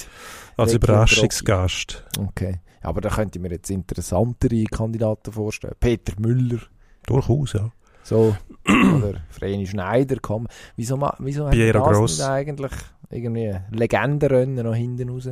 Als 0.56 0.68
Regi 0.70 0.76
Überraschungsgast. 0.76 2.04
Okay. 2.18 2.60
Aber 2.82 3.00
da 3.00 3.08
könnte 3.10 3.38
ich 3.38 3.42
mir 3.42 3.50
jetzt 3.50 3.70
interessantere 3.70 4.64
Kandidaten 4.64 5.32
vorstellen. 5.32 5.74
Peter 5.80 6.12
Müller. 6.20 6.60
Durchaus, 7.06 7.52
ja. 7.54 7.70
So. 8.02 8.36
Oder 8.66 9.20
Vreni 9.30 9.66
Schneider 9.66 10.16
kommen. 10.20 10.48
Wieso, 10.76 11.00
wieso 11.18 11.46
hat 11.46 11.52
Piero 11.52 11.80
man 11.80 11.88
das 11.88 11.98
Gross. 11.98 12.18
nicht 12.18 12.28
eigentlich 12.28 12.72
irgendwie 13.10 13.56
Legendenrennen 13.70 14.64
noch 14.64 14.74
hinten 14.74 15.08
raus? 15.10 15.28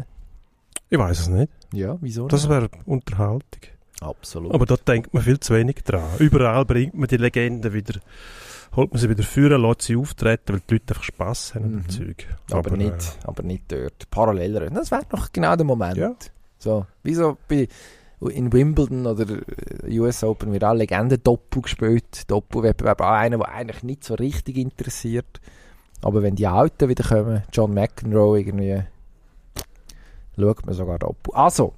Ich 0.90 0.98
weiß 0.98 1.20
es 1.20 1.28
nicht. 1.28 1.52
Ja, 1.72 1.98
wieso 2.00 2.28
Das 2.28 2.48
wäre 2.48 2.68
Unterhaltung. 2.86 3.60
Absolut. 4.00 4.52
Aber 4.54 4.64
da 4.64 4.76
denkt 4.76 5.12
man 5.12 5.22
viel 5.22 5.38
zu 5.40 5.54
wenig 5.54 5.76
dran. 5.84 6.02
Überall 6.18 6.64
bringt 6.64 6.94
man 6.94 7.08
die 7.08 7.16
Legenden 7.16 7.72
wieder, 7.72 8.00
holt 8.76 8.92
man 8.92 9.00
sie 9.00 9.10
wieder 9.10 9.24
führen, 9.24 9.60
lässt 9.60 9.82
sie 9.82 9.96
auftreten, 9.96 10.52
weil 10.54 10.60
die 10.68 10.74
Leute 10.74 10.94
einfach 10.94 11.02
Spass 11.02 11.54
haben 11.54 11.64
Mhm. 11.72 11.82
dem 11.82 11.88
Zeug. 11.88 12.26
aber, 12.50 12.76
nicht, 12.76 13.18
aber 13.24 13.42
nicht 13.42 13.64
dort. 13.70 14.08
Parallelrennen. 14.10 14.74
Das 14.74 14.90
wäre 14.90 15.02
doch 15.08 15.30
genau 15.32 15.56
der 15.56 15.66
Moment. 15.66 15.96
Ja. 15.96 16.14
So, 16.58 16.86
wieso 17.02 17.36
bei 17.48 17.68
in 18.20 18.52
Wimbledon 18.52 19.06
oder 19.06 19.26
äh, 19.84 19.98
US 20.00 20.24
Open 20.24 20.52
wird 20.52 20.64
auch 20.64 20.74
Legenden-Doppel 20.74 21.62
gespielt. 21.62 22.28
Doppelwettbewerb, 22.28 23.00
auch 23.00 23.12
einer, 23.12 23.38
der 23.38 23.48
eigentlich 23.48 23.82
nicht 23.84 24.04
so 24.04 24.14
richtig 24.14 24.56
interessiert. 24.56 25.40
Aber 26.02 26.22
wenn 26.22 26.34
die 26.34 26.46
Alten 26.46 26.88
wieder 26.88 27.04
kommen, 27.04 27.42
John 27.52 27.74
McEnroe 27.74 28.40
irgendwie, 28.40 28.82
schaut 30.36 30.66
man 30.66 30.74
sogar 30.74 30.98
Doppel. 30.98 31.34
Also, 31.34 31.74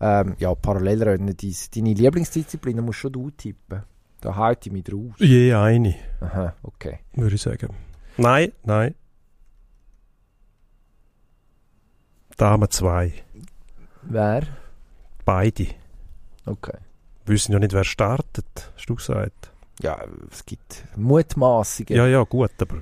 ähm, 0.00 0.34
ja, 0.38 0.54
Parallelrennen, 0.54 1.36
deine 1.36 1.94
Lieblingsdisziplin, 1.94 2.76
da 2.76 2.82
musst 2.82 2.98
schon 2.98 3.12
du 3.12 3.30
tippen. 3.30 3.82
Da 4.20 4.34
halte 4.34 4.68
ich 4.68 4.72
mich 4.72 4.84
draus. 4.84 5.14
Je 5.18 5.54
eine, 5.54 5.94
Aha, 6.20 6.54
okay. 6.62 6.98
würde 7.14 7.36
ich 7.36 7.42
sagen. 7.42 7.68
Nein, 8.16 8.52
nein. 8.64 8.94
Dame 12.36 12.68
zwei. 12.68 13.12
Wer? 14.02 14.42
Beide. 15.28 15.66
Okay. 16.46 16.78
Wissen 17.26 17.52
ja 17.52 17.58
nicht, 17.58 17.74
wer 17.74 17.84
startet, 17.84 18.46
hast 18.74 18.88
du 18.88 18.94
gesagt. 18.94 19.50
Ja, 19.82 19.98
es 20.32 20.46
gibt 20.46 20.84
Mutmaßungen. 20.96 21.94
Ja, 21.94 22.06
ja, 22.06 22.22
gut, 22.24 22.50
aber 22.58 22.76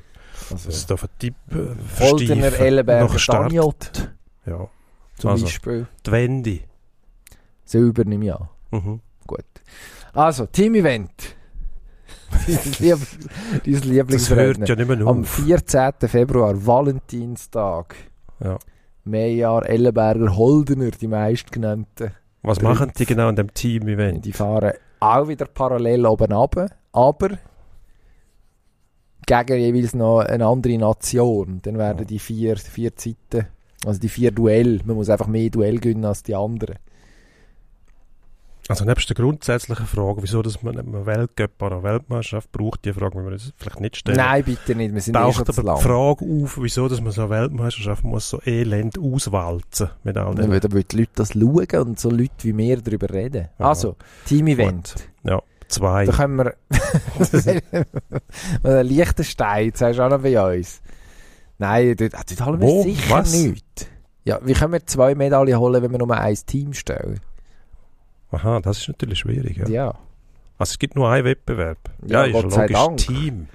also, 0.48 0.68
das 0.68 0.76
ist 0.76 0.92
auf 0.92 1.02
einen 1.02 1.18
Tipp 1.18 1.34
äh, 1.50 2.00
Holdener. 2.00 2.52
Ellenberger. 2.52 3.16
Daniot 3.26 4.12
Ja, 4.46 4.68
zum 5.18 5.30
Also. 5.30 5.44
Beispiel. 5.46 5.88
die 6.06 6.12
Wende. 6.12 6.60
Silber 7.64 8.04
nehme 8.04 8.26
ich 8.26 8.32
an. 8.32 8.48
Mhm. 8.70 9.00
Gut. 9.26 9.44
Also, 10.12 10.46
Team-Event. 10.46 11.10
Dieses 12.46 13.84
Lieb 13.84 14.06
dieses 14.08 14.28
Das 14.28 14.30
hört 14.36 14.68
ja 14.68 14.76
nicht 14.76 14.88
mehr 14.88 15.00
Am 15.06 15.22
auf. 15.22 15.28
14. 15.30 15.92
Februar, 16.08 16.54
Valentinstag. 16.64 17.96
Ja. 18.38 18.56
Meyer, 19.02 19.64
Ellenberger, 19.68 20.36
Holdener, 20.36 20.92
die 20.92 21.08
meistgenannten. 21.08 22.12
Was 22.46 22.62
machen 22.62 22.92
die 22.96 23.04
genau 23.04 23.26
an 23.26 23.34
dem 23.34 23.52
Team-Event? 23.52 24.24
Die 24.24 24.32
fahren 24.32 24.74
auch 25.00 25.26
wieder 25.26 25.46
parallel 25.46 26.06
oben 26.06 26.32
runter, 26.32 26.68
aber 26.92 27.38
gegen 29.26 29.58
jeweils 29.58 29.94
noch 29.94 30.20
eine 30.20 30.46
andere 30.46 30.78
Nation. 30.78 31.58
Dann 31.62 31.76
werden 31.76 32.06
die 32.06 32.20
vier, 32.20 32.56
vier 32.56 32.94
Zeiten, 32.94 33.48
also 33.84 33.98
die 33.98 34.08
vier 34.08 34.30
Duell, 34.30 34.80
man 34.84 34.94
muss 34.94 35.10
einfach 35.10 35.26
mehr 35.26 35.50
Duell 35.50 35.80
gewinnen 35.80 36.04
als 36.04 36.22
die 36.22 36.36
anderen. 36.36 36.76
Also 38.68 38.84
nebst 38.84 39.08
der 39.08 39.14
grundsätzlichen 39.14 39.86
Frage, 39.86 40.22
wieso 40.22 40.42
dass 40.42 40.62
man 40.62 40.78
einen 40.78 41.06
Weltcup 41.06 41.62
oder 41.62 41.76
eine 41.76 41.82
Weltmeisterschaft 41.84 42.50
braucht, 42.50 42.84
die 42.84 42.92
Frage 42.92 43.16
müssen 43.16 43.26
wir 43.26 43.32
uns 43.32 43.52
vielleicht 43.56 43.80
nicht 43.80 43.96
stellen. 43.96 44.16
Nein, 44.16 44.42
bitte 44.44 44.74
nicht, 44.74 44.92
wir 44.92 45.00
sind 45.00 45.14
eh 45.14 45.18
Taucht 45.18 45.46
zu 45.46 45.52
aber 45.52 45.62
lang. 45.62 45.76
die 45.76 45.82
Frage 45.82 46.24
auf, 46.44 46.58
wieso 46.60 46.88
dass 46.88 47.00
man 47.00 47.12
so 47.12 47.22
eine 47.22 47.30
Weltmeisterschaft 47.30 48.02
muss 48.04 48.28
so 48.28 48.40
elend 48.44 48.98
auswalzen 48.98 49.90
mit 50.02 50.16
all 50.16 50.34
dem. 50.34 50.50
würden 50.50 50.70
die 50.70 50.96
Leute 50.96 51.10
das 51.14 51.32
schauen 51.32 51.86
und 51.86 52.00
so 52.00 52.10
Leute 52.10 52.32
wie 52.42 52.56
wir 52.56 52.80
darüber 52.80 53.08
reden. 53.10 53.48
Aha. 53.58 53.68
Also, 53.68 53.96
Team-Event. 54.26 54.96
Ja, 55.22 55.40
zwei. 55.68 56.06
Da 56.06 56.12
können 56.12 56.36
wir... 56.38 56.54
Oder 58.64 58.82
Liechtenstein, 58.82 59.70
das 59.70 59.78
sagst 59.78 59.98
du 59.98 60.02
auch 60.02 60.10
noch 60.10 60.22
bei 60.22 60.58
uns. 60.58 60.80
Nein, 61.58 61.94
dort, 61.96 62.14
dort 62.14 62.46
holen 62.46 62.60
wir 62.60 62.68
Wo? 62.68 62.82
sicher 62.82 63.14
Was? 63.14 63.32
nicht. 63.32 63.88
Ja, 64.24 64.40
wie 64.42 64.54
können 64.54 64.72
wir 64.72 64.84
zwei 64.84 65.14
Medaillen 65.14 65.58
holen, 65.58 65.82
wenn 65.82 65.92
wir 65.92 65.98
nur 65.98 66.10
ein 66.10 66.36
Team 66.46 66.72
stellen? 66.72 67.20
Aha, 68.36 68.60
das 68.60 68.78
ist 68.78 68.88
natürlich 68.88 69.18
schwierig. 69.20 69.56
Ja. 69.58 69.68
Ja, 69.68 69.88
Also 70.58 70.72
es 70.72 70.78
gibt 70.78 70.96
nur 70.96 71.08
einen 71.10 71.24
Wettbewerb. 71.24 71.78
Ja, 72.06 72.24
Ja, 72.24 72.38
ist 72.38 72.42
Gott 72.42 72.52
sei 72.52 72.66
logisch. 72.66 72.76
Dank. 72.76 72.96
Team. 72.98 73.48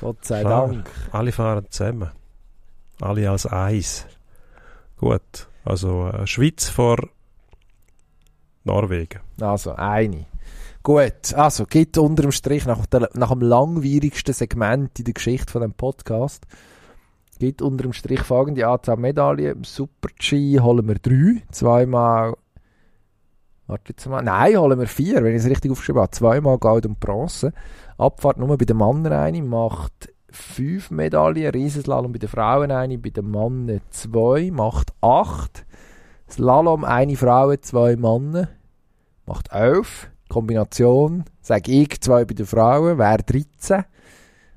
Gott 0.00 0.24
sei 0.24 0.40
Klar. 0.40 0.68
Dank. 0.68 0.90
Alle 1.12 1.32
fahren 1.32 1.66
zusammen. 1.70 2.10
Alle 3.00 3.30
als 3.30 3.46
eins. 3.46 4.06
Gut. 4.98 5.48
Also 5.64 6.08
äh, 6.08 6.26
Schweiz 6.26 6.68
vor 6.68 6.98
Norwegen. 8.64 9.20
Also, 9.40 9.72
eine. 9.74 10.26
Gut, 10.82 11.34
also, 11.34 11.66
gibt 11.66 11.98
unter 11.98 12.22
dem 12.22 12.32
Strich, 12.32 12.64
nach, 12.66 12.86
der, 12.86 13.10
nach 13.14 13.30
dem 13.30 13.40
langwierigsten 13.40 14.32
Segment 14.32 14.98
in 14.98 15.04
der 15.04 15.14
Geschichte 15.14 15.50
von 15.50 15.62
dem 15.62 15.72
Podcast, 15.72 16.46
gibt 17.40 17.60
unter 17.60 17.82
dem 17.82 17.92
Strich 17.92 18.20
folgende 18.20 18.66
Anzahl 18.68 18.96
Medaillen. 18.96 19.56
Im 19.58 19.64
Super-G 19.64 20.60
holen 20.60 20.86
wir 20.86 20.94
drei. 20.96 21.42
Zweimal, 21.50 22.34
warte 23.66 23.92
jetzt 23.92 24.06
mal, 24.06 24.22
nein, 24.22 24.56
holen 24.56 24.78
wir 24.78 24.86
vier, 24.86 25.22
wenn 25.22 25.34
ich 25.34 25.42
es 25.42 25.50
richtig 25.50 25.70
aufgeschrieben 25.70 26.02
habe. 26.02 26.10
Zweimal 26.10 26.58
Gold 26.58 26.86
und 26.86 27.00
Bronze. 27.00 27.52
Abfahrt 27.98 28.38
nur 28.38 28.56
bei 28.56 28.64
den 28.64 28.76
Männern 28.76 29.12
eine, 29.12 29.42
macht 29.42 30.12
fünf 30.30 30.90
Medaillen. 30.90 31.50
Riesenslalom 31.50 32.12
bei 32.12 32.18
den 32.18 32.28
Frauen 32.28 32.70
eine, 32.70 32.98
bei 32.98 33.10
den 33.10 33.30
Männern 33.30 33.80
zwei, 33.90 34.50
macht 34.50 34.92
acht. 35.00 35.64
Slalom 36.28 36.84
eine 36.84 37.16
Frauen, 37.16 37.62
zwei 37.62 37.96
Männer, 37.96 38.48
macht 39.26 39.48
elf. 39.52 40.10
Kombination, 40.28 41.24
sage 41.40 41.70
ich, 41.70 42.00
zwei 42.00 42.24
bei 42.24 42.34
den 42.34 42.46
Frauen, 42.46 42.98
wäre 42.98 43.18
13. 43.18 43.84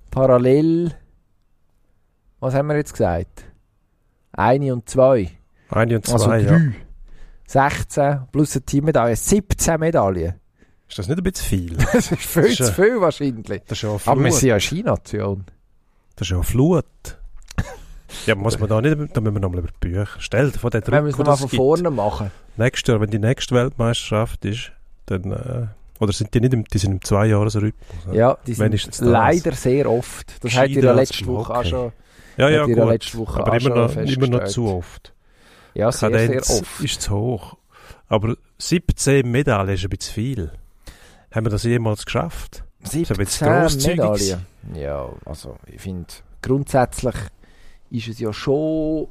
Parallel, 0.09 0.95
was 2.39 2.55
haben 2.55 2.67
wir 2.67 2.77
jetzt 2.77 2.93
gesagt? 2.93 3.45
Eine 4.31 4.73
und 4.73 4.89
zwei. 4.89 5.29
Eine 5.69 5.97
und 5.97 6.07
zwei, 6.07 6.13
Also 6.13 6.31
ja. 6.31 6.59
Drei. 7.51 7.69
16 7.69 8.19
plus 8.31 8.55
eine 8.55 8.65
Teammedaille, 8.65 9.15
17 9.15 9.79
Medaillen. 9.79 10.35
Ist 10.87 10.97
das 10.97 11.07
nicht 11.07 11.17
ein 11.17 11.23
bisschen 11.23 11.47
viel? 11.47 11.77
Das 11.93 12.11
ist 12.11 12.21
viel 12.21 12.41
Das 12.43 12.51
ist 12.59 12.65
zu 12.65 12.73
viel 12.73 13.01
wahrscheinlich. 13.01 13.61
Das 13.67 13.77
ist 13.77 13.81
ja 13.83 13.99
Aber 14.05 14.23
wir 14.23 14.31
sind 14.31 14.47
ja 14.49 14.55
eine 14.55 14.61
Skination. 14.61 15.45
Das 16.15 16.27
ist 16.27 16.31
ja 16.31 16.37
eine 16.37 16.43
Flut. 16.43 16.85
Ja, 18.25 18.33
muss 18.35 18.59
man 18.59 18.67
da 18.69 18.81
nicht, 18.81 19.15
da 19.15 19.21
müssen 19.21 19.35
wir 19.35 19.39
nochmal 19.39 19.59
über 19.59 19.67
die 19.67 19.87
Bücher. 19.87 20.07
Stell 20.17 20.51
dir 20.51 20.57
vor, 20.57 20.71
der 20.71 20.81
Wir 20.81 20.91
Druck, 20.91 21.03
müssen 21.03 21.17
den 21.17 21.25
mal 21.27 21.37
von 21.37 21.47
gibt. 21.49 21.55
vorne 21.61 21.91
machen. 21.91 22.31
Nächstes 22.57 22.87
Jahr, 22.87 23.01
wenn 23.01 23.11
die 23.11 23.19
nächste 23.19 23.53
Weltmeisterschaft 23.53 24.43
ist, 24.45 24.71
dann, 25.05 25.31
äh, 25.31 25.67
oder 25.99 26.11
sind 26.11 26.33
die 26.33 26.41
nicht 26.41 26.53
im, 26.53 26.63
die 26.65 26.77
sind 26.79 26.91
im 26.93 27.01
Zwei-Jahres-Rhythmus? 27.03 28.15
Ja, 28.15 28.37
die 28.47 28.53
sind 28.55 28.99
leider 28.99 29.51
sehr 29.51 29.89
oft. 29.89 30.43
Das 30.43 30.55
habt 30.55 30.69
ihr 30.69 30.83
ja 30.83 30.93
letzte 30.93 31.25
Woche 31.27 31.53
auch 31.53 31.63
schon. 31.63 31.91
ja, 32.37 32.49
ja 32.49 32.61
hat 32.61 32.67
gut. 32.67 32.89
letzte 32.89 33.17
Woche 33.19 33.39
aber 33.41 33.57
immer 33.59 33.75
noch, 33.75 33.95
immer 33.95 34.27
noch 34.27 34.45
zu 34.45 34.65
oft. 34.67 35.13
Ja, 35.73 35.91
sehr, 35.91 36.09
sehr 36.09 36.27
Kadenz 36.27 36.49
oft. 36.49 36.79
ist 36.81 37.01
zu 37.01 37.15
hoch. 37.15 37.57
Aber 38.07 38.35
17 38.57 39.29
Medaillen 39.29 39.69
ist 39.69 39.83
ein 39.83 39.89
bisschen 39.89 40.13
viel. 40.13 40.51
Haben 41.31 41.45
wir 41.45 41.51
das 41.51 41.63
jemals 41.63 42.05
geschafft? 42.05 42.63
ist 42.81 43.11
aber 43.11 43.21
jetzt 43.21 43.39
17 43.39 43.47
grosszügig 43.47 43.97
Medaillen. 43.97 44.45
Ja, 44.73 45.09
also 45.25 45.57
ich 45.67 45.81
finde, 45.81 46.07
grundsätzlich 46.41 47.15
ist 47.91 48.07
es 48.07 48.19
ja 48.19 48.33
schon. 48.33 49.07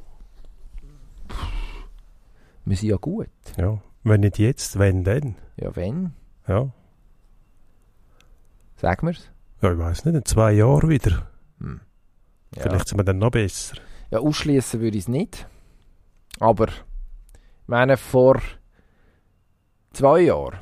Wir 2.64 2.76
sind 2.76 2.88
ja 2.88 2.96
gut. 2.96 3.28
Ja. 3.56 3.80
Wenn 4.04 4.20
nicht 4.20 4.38
jetzt, 4.38 4.78
wenn 4.78 5.04
denn? 5.04 5.36
Ja, 5.56 5.74
wenn? 5.74 6.12
Ja. 6.46 6.70
Sagen 8.76 9.06
wir 9.06 9.12
es? 9.12 9.30
Ja, 9.60 9.72
ich 9.72 9.78
weiß 9.78 10.04
nicht, 10.04 10.14
in 10.14 10.24
zwei 10.24 10.52
Jahren 10.52 10.88
wieder. 10.88 11.26
Hm. 11.60 11.80
Ja. 12.54 12.62
Vielleicht 12.62 12.88
sind 12.88 12.98
wir 12.98 13.04
dann 13.04 13.18
noch 13.18 13.30
besser. 13.30 13.76
Ja, 14.10 14.20
ausschließen 14.20 14.80
würde 14.80 14.96
ich 14.96 15.04
es 15.04 15.08
nicht. 15.08 15.46
Aber, 16.40 16.68
ich 16.68 16.74
meine, 17.66 17.96
vor 17.96 18.40
zwei 19.92 20.20
Jahren 20.20 20.58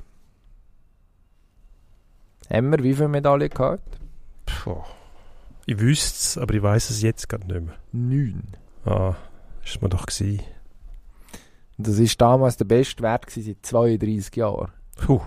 haben 2.50 2.70
wir 2.70 2.82
wie 2.82 2.94
viele 2.94 3.08
Medaillen 3.08 3.50
gehabt? 3.50 3.98
Puh. 4.46 4.82
Ich 5.66 5.78
wüsste 5.80 6.14
es, 6.16 6.38
aber 6.38 6.54
ich 6.54 6.62
weiß 6.62 6.90
es 6.90 7.02
jetzt 7.02 7.28
gerade 7.28 7.46
nicht 7.46 7.66
mehr. 7.66 7.74
Neun. 7.92 8.44
Ah, 8.84 9.14
ist 9.64 9.82
mir 9.82 9.88
doch 9.88 10.06
gewesen. 10.06 10.40
Das 11.76 11.98
war 11.98 12.06
damals 12.18 12.56
der 12.56 12.64
beste 12.66 13.02
Wert 13.02 13.26
gewesen 13.26 13.46
seit 13.62 13.66
32 13.66 14.36
Jahren. 14.36 14.70
Puh. 14.96 15.20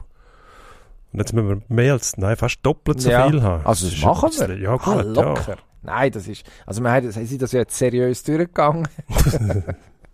Und 1.11 1.19
jetzt 1.19 1.33
müssen 1.33 1.49
wir 1.49 1.61
mehr 1.67 1.93
als, 1.93 2.15
nein, 2.17 2.37
fast 2.37 2.59
doppelt 2.63 3.01
so 3.01 3.09
Ja, 3.09 3.27
viel 3.29 3.41
haben. 3.41 3.65
also 3.65 3.85
das 3.87 3.95
ist 3.95 4.03
machen 4.05 4.31
wir. 4.31 4.57
Ja, 4.57 4.73
Ah, 4.75 4.77
gut, 4.77 4.95
ja. 4.95 5.01
locker. 5.23 5.57
Nein, 5.81 6.11
das 6.11 6.27
ist. 6.27 6.45
Also, 6.65 6.81
wir 6.81 6.91
haben, 6.91 7.09
sind 7.11 7.41
das 7.41 7.51
ja 7.51 7.59
jetzt 7.61 7.77
seriös 7.77 8.23
durchgegangen. 8.23 8.87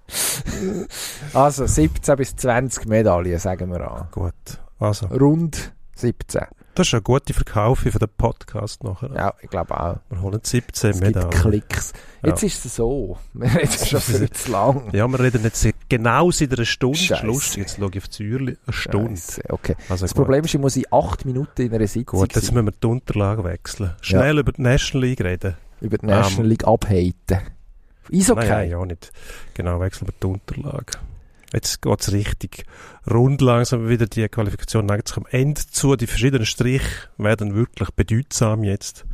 also, 1.33 1.65
17 1.65 2.15
bis 2.15 2.35
20 2.35 2.85
Medaillen, 2.87 3.39
sagen 3.39 3.71
wir 3.71 3.81
an. 3.91 4.07
Gut. 4.11 4.33
Also, 4.79 5.07
Rund 5.07 5.73
17. 5.95 6.41
das 6.75 6.87
ist 6.87 6.93
eine 6.93 7.01
gute 7.01 7.33
Verkaufe 7.33 7.89
für 7.91 7.99
den 7.99 8.09
Podcast 8.17 8.83
nachher. 8.83 9.09
Ja, 9.15 9.33
ich 9.41 9.49
glaube 9.49 9.79
auch. 9.79 9.97
Wir 10.09 10.21
holen 10.21 10.39
17 10.43 10.89
Es 10.91 10.99
gibt 10.99 11.15
Medaillen. 11.15 11.29
Klicks. 11.31 11.93
Ja. 12.21 12.29
Jetzt 12.29 12.43
ist 12.43 12.65
es 12.65 12.75
so. 12.75 13.17
Wir 13.33 13.53
reden 13.55 13.71
schon 13.71 14.01
viel 14.01 14.29
zu 14.29 14.51
lang. 14.51 14.89
Ja, 14.91 15.07
wir 15.07 15.19
reden 15.19 15.43
jetzt 15.43 15.65
genau 15.87 16.31
seit 16.31 16.51
einer 16.53 16.65
Stunde. 16.65 17.19
Lustig. 17.23 17.59
Jetzt 17.61 17.77
schaue 17.77 17.89
ich 17.93 17.97
auf 17.99 18.07
die 18.09 18.29
Uhr. 18.33 18.39
Eine 18.41 18.57
Stunde. 18.71 19.11
Scheisse, 19.15 19.41
Okay. 19.49 19.75
Also 19.87 20.03
Das 20.05 20.13
gut. 20.13 20.23
Problem 20.23 20.43
ist, 20.43 20.53
ich 20.53 20.59
muss 20.59 20.75
in 20.75 20.83
8 20.91 21.23
Minuten 21.25 21.61
in 21.61 21.73
einer 21.73 21.87
Sitzung 21.87 22.19
Gut, 22.19 22.35
jetzt 22.35 22.51
müssen 22.51 22.65
wir 22.65 22.73
die 22.73 22.87
Unterlagen 22.87 23.43
wechseln. 23.45 23.93
Schnell 24.01 24.39
über 24.39 24.51
die 24.51 24.61
National 24.61 25.07
League 25.07 25.21
reden. 25.21 25.55
über 25.81 25.97
die 25.97 26.05
National 26.07 26.43
Ähm, 26.45 26.49
League 26.49 26.67
abhaten. 26.67 27.39
Ist 28.09 28.29
okay. 28.29 28.49
Nein, 28.49 28.69
ja 28.69 28.85
nicht. 28.85 29.11
Genau, 29.53 29.79
wechseln 29.79 30.07
wir 30.07 30.13
die 30.21 30.27
Unterlagen. 30.27 30.97
Jetzt 31.53 31.81
geht 31.81 32.01
es 32.01 32.11
richtig 32.11 32.65
rund 33.09 33.41
langsam 33.41 33.87
wieder. 33.87 34.07
Die 34.07 34.27
Qualifikation 34.27 34.85
neigt 34.85 35.07
sich 35.07 35.17
am 35.17 35.25
Ende 35.29 35.61
zu. 35.61 35.95
Die 35.95 36.07
verschiedenen 36.07 36.45
Striche 36.45 37.09
werden 37.17 37.55
wirklich 37.55 37.91
bedeutsam 37.91 38.63
jetzt. 38.63 39.05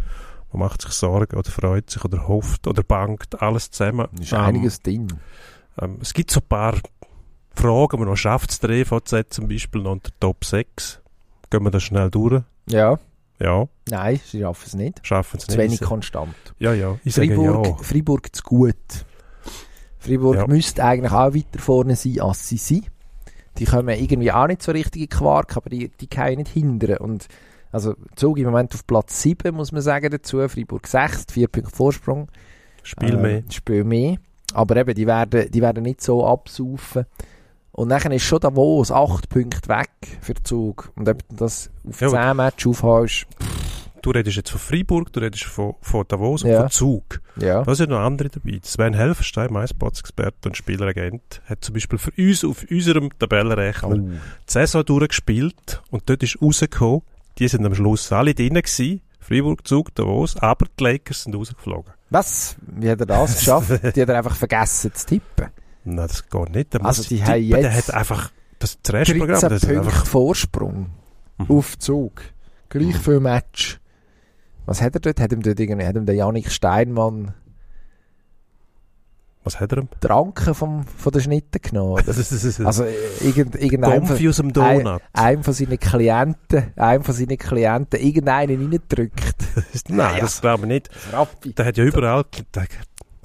Man 0.51 0.61
macht 0.61 0.81
sich 0.81 0.91
Sorgen 0.91 1.37
oder 1.37 1.49
freut 1.49 1.89
sich 1.89 2.03
oder 2.03 2.27
hofft 2.27 2.67
oder 2.67 2.83
bangt. 2.83 3.41
Alles 3.41 3.71
zusammen. 3.71 4.07
ist 4.19 4.33
Ähm, 4.33 4.39
einiges 4.39 4.81
drin. 4.81 5.07
Ähm, 5.79 5.99
es 6.01 6.13
gibt 6.13 6.31
so 6.31 6.39
ein 6.39 6.47
paar 6.47 6.75
Fragen, 7.53 8.03
noch 8.03 8.15
schafft 8.15 8.51
es 8.51 8.59
der 8.59 8.71
EVZ 8.71 9.25
zum 9.29 9.47
Beispiel 9.47 9.81
noch 9.81 9.91
unter 9.91 10.11
Top 10.19 10.43
6. 10.43 10.99
Gehen 11.49 11.63
wir 11.63 11.71
da 11.71 11.79
schnell 11.79 12.09
durch? 12.09 12.41
Ja. 12.67 12.97
Ja, 13.41 13.67
Nein, 13.89 14.19
sie 14.23 14.41
schaffen 14.41 14.63
es 14.67 14.73
nicht. 14.75 14.99
schaffen 15.07 15.37
es 15.37 15.45
Zu 15.45 15.51
nicht. 15.51 15.57
wenig 15.59 15.73
Ich 15.73 15.79
sag- 15.79 15.89
konstant. 15.89 16.35
ja, 16.59 16.73
ja, 16.73 16.97
ich 17.03 17.15
Freiburg, 17.15 17.65
ja. 17.67 17.75
Freiburg 17.77 18.35
zu 18.35 18.43
gut. 18.43 18.75
Freiburg 19.99 20.35
Ja. 20.35 20.47
müsste 20.47 20.83
eigentlich 20.83 21.11
auch 21.11 21.33
weiter 21.33 21.59
vorne 21.59 21.95
sein, 21.95 22.19
als 22.21 22.47
sie 22.47 22.57
sind. 22.57 22.85
Die 23.57 23.65
kommen 23.65 23.89
irgendwie 23.89 24.31
auch 24.31 24.47
nicht 24.47 24.63
so 24.63 24.71
richtig 24.71 25.01
in 25.03 25.09
Quark, 25.09 25.57
aber 25.57 25.69
die, 25.69 25.89
die 25.89 26.07
können 26.07 26.37
nicht 26.37 26.51
hindern. 26.51 26.97
Und 26.97 27.27
also 27.71 27.95
Zug 28.15 28.37
im 28.37 28.45
Moment 28.45 28.73
auf 28.73 28.85
Platz 28.87 29.21
7, 29.21 29.53
muss 29.55 29.71
man 29.71 29.81
sagen 29.81 30.09
dazu. 30.09 30.47
Freiburg 30.47 30.87
6, 30.87 31.25
4 31.31 31.47
Punkte 31.47 31.75
Vorsprung. 31.75 32.29
Spiel 32.83 33.13
Äh, 33.15 33.21
mehr. 33.21 33.43
Spiel 33.49 33.83
mehr. 33.83 34.17
Aber 34.53 34.75
eben, 34.77 34.93
die 34.95 35.05
werden, 35.07 35.49
die 35.51 35.61
werden 35.61 35.83
nicht 35.83 36.01
so 36.01 36.25
absaufen. 36.25 37.05
Und 37.73 37.89
dann 37.89 38.11
ist 38.11 38.23
schon 38.23 38.39
Davos 38.39 38.91
8 38.91 39.29
Punkte 39.29 39.69
weg 39.69 39.89
für 40.21 40.33
den 40.33 40.43
Zug. 40.43 40.91
Und 40.95 41.07
ob 41.07 41.27
du 41.29 41.35
das 41.35 41.69
auf 41.87 42.01
Ja, 42.01 42.09
10 42.09 42.37
Matches 42.37 42.67
aufhast, 42.67 43.25
Du 44.03 44.09
redest 44.09 44.35
jetzt 44.35 44.49
von 44.49 44.59
Freiburg, 44.59 45.13
du 45.13 45.19
redest 45.19 45.43
von, 45.43 45.75
von 45.79 46.03
Davos 46.07 46.43
und 46.43 46.49
Ja. 46.49 46.61
von 46.61 46.71
Zug. 46.71 47.21
ja. 47.35 47.61
Da 47.63 47.75
sind 47.75 47.91
noch 47.91 47.99
andere 47.99 48.29
dabei. 48.29 48.59
Sven 48.63 48.95
Helfenstein, 48.95 49.53
mein 49.53 49.67
Sportsexperte 49.67 50.49
und 50.49 50.57
Spieleragent, 50.57 51.39
hat 51.45 51.63
zum 51.63 51.73
Beispiel 51.75 51.99
für 51.99 52.11
uns 52.17 52.43
auf 52.43 52.65
unserem 52.71 53.09
Tabellenrechner 53.19 53.89
Oh. 53.89 53.97
die 53.97 54.19
Saison 54.47 54.83
durchgespielt 54.83 55.83
und 55.91 56.09
dort 56.09 56.23
ist 56.23 56.41
rausgekommen, 56.41 57.03
die 57.37 57.47
sind 57.47 57.63
am 57.63 57.75
Schluss 57.75 58.11
alle 58.11 58.33
drin 58.33 58.55
gewesen, 58.55 59.01
Freiburg, 59.19 59.67
Zug, 59.67 59.93
Davos, 59.93 60.35
aber 60.37 60.65
die 60.79 60.83
Lakers 60.83 61.23
sind 61.25 61.35
rausgeflogen. 61.35 61.93
Was? 62.09 62.55
Wie 62.75 62.89
hat 62.89 63.01
er 63.01 63.05
das 63.05 63.37
geschafft? 63.37 63.69
die 63.95 64.01
hat 64.01 64.09
er 64.09 64.17
einfach 64.17 64.35
vergessen 64.35 64.91
zu 64.95 65.05
tippen. 65.05 65.49
Nein, 65.83 66.07
das 66.07 66.29
geht 66.29 66.49
nicht. 66.51 66.73
Der 66.73 66.85
Also 66.85 67.03
die 67.03 67.17
tippen, 67.17 67.25
haben 67.27 67.49
Der 67.49 67.61
jetzt 67.73 67.87
hat 67.89 67.95
einfach 67.95 68.31
das 68.59 68.77
Restprogramm, 68.89 69.27
13 69.39 69.49
das 69.49 69.63
ist 69.63 69.69
Punkte 69.69 69.87
einfach... 69.89 70.05
Vorsprung 70.05 70.89
Mhm. 71.37 71.45
auf 71.49 71.79
Zug. 71.79 72.21
Gleich 72.69 72.95
viel 72.97 73.19
Match. 73.19 73.79
Was 74.67 74.81
hat 74.81 74.93
er 74.95 74.99
dort? 75.01 75.19
Hat 75.19 75.31
ihm 75.33 75.41
dort 75.41 75.59
irgendwie, 75.59 75.85
hat 75.87 75.95
ihm 75.95 76.05
der 76.05 76.13
Janik 76.15 76.51
Steinmann 76.51 77.33
Was 79.43 79.59
hat 79.59 79.71
er? 79.71 79.79
ihm? 79.79 79.89
die 80.03 80.07
Ranken 80.07 80.53
vom, 80.53 80.85
von 80.85 81.11
der 81.11 81.19
Schnitte 81.21 81.59
genommen? 81.59 81.93
Oder? 81.93 82.03
Das 82.13 82.59
Also 82.61 82.83
äh, 82.83 82.93
irgend, 83.21 83.55
irgendein 83.55 84.03
aus 84.03 84.35
dem 84.37 84.53
Donut. 84.53 85.01
einem 85.13 85.43
von 85.43 85.53
seinen 85.53 85.79
Klienten, 85.79 86.71
einem 86.75 87.03
von 87.03 87.15
seinen 87.15 87.37
Klienten 87.37 87.99
irgendeinen 87.99 88.69
reindrückt. 88.71 89.35
Nein, 89.89 90.15
Ja. 90.15 90.21
das 90.21 90.41
glaube 90.41 90.63
ich 90.65 90.67
nicht. 90.67 90.89
Rappi. 91.11 91.53
Der 91.53 91.65
hat 91.65 91.77
ja 91.77 91.83
überall, 91.83 92.23
der, 92.53 92.65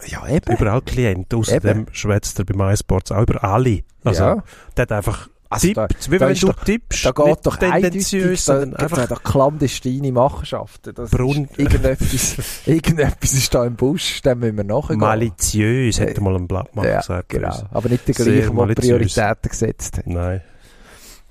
Ja, 0.06 0.28
eben. 0.28 0.52
überall 0.52 0.82
Klienten. 0.82 1.38
Außerdem 1.38 1.86
schwätzt 1.92 2.38
er 2.38 2.44
bei 2.44 2.54
MySports 2.54 3.12
auch 3.12 3.22
über 3.22 3.42
alle. 3.42 3.80
Also, 4.04 4.22
ja. 4.22 4.42
der 4.76 4.82
hat 4.82 4.92
einfach 4.92 5.28
Also 5.48 5.72
da, 5.72 5.86
tippt, 5.86 6.10
wie 6.10 6.18
da 6.18 6.26
wenn 6.26 6.32
ist 6.34 6.42
du 6.42 6.48
doch- 6.48 6.64
tippst. 6.64 7.06
da 7.06 7.10
geht 7.12 7.38
doch 7.46 7.56
tendenziös, 7.56 8.44
da, 8.44 8.60
einfach 8.60 9.06
da 9.08 9.16
clandestine 9.16 10.12
Machenschaften. 10.12 10.94
Das 10.94 11.10
Brun- 11.10 11.44
ist 11.50 11.58
irgendetwas, 11.58 12.36
irgendetwas 12.66 13.32
ist 13.32 13.54
da 13.54 13.64
im 13.64 13.74
Busch, 13.76 14.20
dem 14.22 14.40
müssen 14.40 14.56
wir 14.58 14.64
nachgehen. 14.64 14.98
maliziös, 15.00 15.98
hätte 15.98 16.20
mal 16.20 16.36
ein 16.36 16.46
Blattmann 16.46 16.84
ja, 16.86 16.98
gesagt. 17.00 17.28
genau. 17.30 17.54
Aber 17.70 17.88
nicht 17.88 18.06
der 18.06 18.14
gleiche, 18.14 18.50
der. 18.50 18.74
Prioritäten 18.74 19.48
gesetzt 19.50 19.98
hat. 19.98 20.06
Nein, 20.06 20.40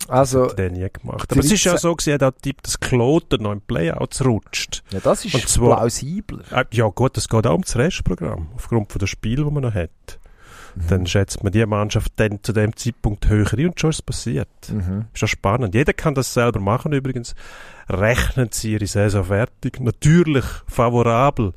Also, 0.08 0.50
hat 0.50 0.60
er 0.60 0.70
nie 0.70 0.88
gemacht. 0.91 1.32
Aber 1.32 1.39
es 1.39 1.52
ist 1.52 1.64
ja 1.64 1.72
13 1.72 1.82
so, 1.82 1.96
gewesen, 1.96 2.20
er 2.22 2.28
hat 2.28 2.41
tippt, 2.41 2.68
dass 2.68 2.80
Kloten 2.80 3.41
noch 3.43 3.52
im 3.54 3.62
Playouts 3.62 4.24
rutscht. 4.24 4.84
ja, 4.91 5.00
das 5.00 5.26
ist 5.26 5.50
zwar- 5.50 5.78
plausibler. 5.78 6.43
Äh, 6.52 6.66
Ja 6.72 6.88
gut, 6.89 7.18
es 7.18 7.28
geht 7.28 7.48
auch 7.48 7.56
um 7.56 7.62
das 7.62 7.76
Restprogramm, 7.76 8.50
aufgrund 8.56 8.91
von 8.91 9.00
der 9.00 9.08
Spiel, 9.08 9.38
die 9.38 9.43
man 9.52 9.64
noch 9.64 9.74
hat. 9.74 9.89
Mhm. 10.76 10.88
Dann 10.89 11.08
schätzt 11.08 11.41
man 11.43 11.54
die 11.54 11.66
Mannschaft 11.66 12.12
dann 12.18 12.43
zu 12.43 12.52
dem 12.54 12.76
Zeitpunkt 12.76 13.28
höher 13.30 13.52
ein 13.54 13.68
und 13.70 13.80
schon 13.80 13.89
ist 13.91 13.96
es 13.98 14.02
passiert. 14.02 14.50
Mhm. 14.70 15.06
Ist 15.14 15.22
ja 15.22 15.28
spannend. 15.28 15.74
Jeder 15.74 15.93
kann 15.93 16.14
das 16.14 16.34
selber 16.34 16.60
machen 16.60 16.91
übrigens. 16.91 17.34
Rechnen 17.89 18.50
Sie 18.52 18.74
Ihre 18.74 18.86
Saison 18.88 19.24
fertig. 19.24 19.80
Natürlich 19.80 20.43
favorabel 20.68 21.54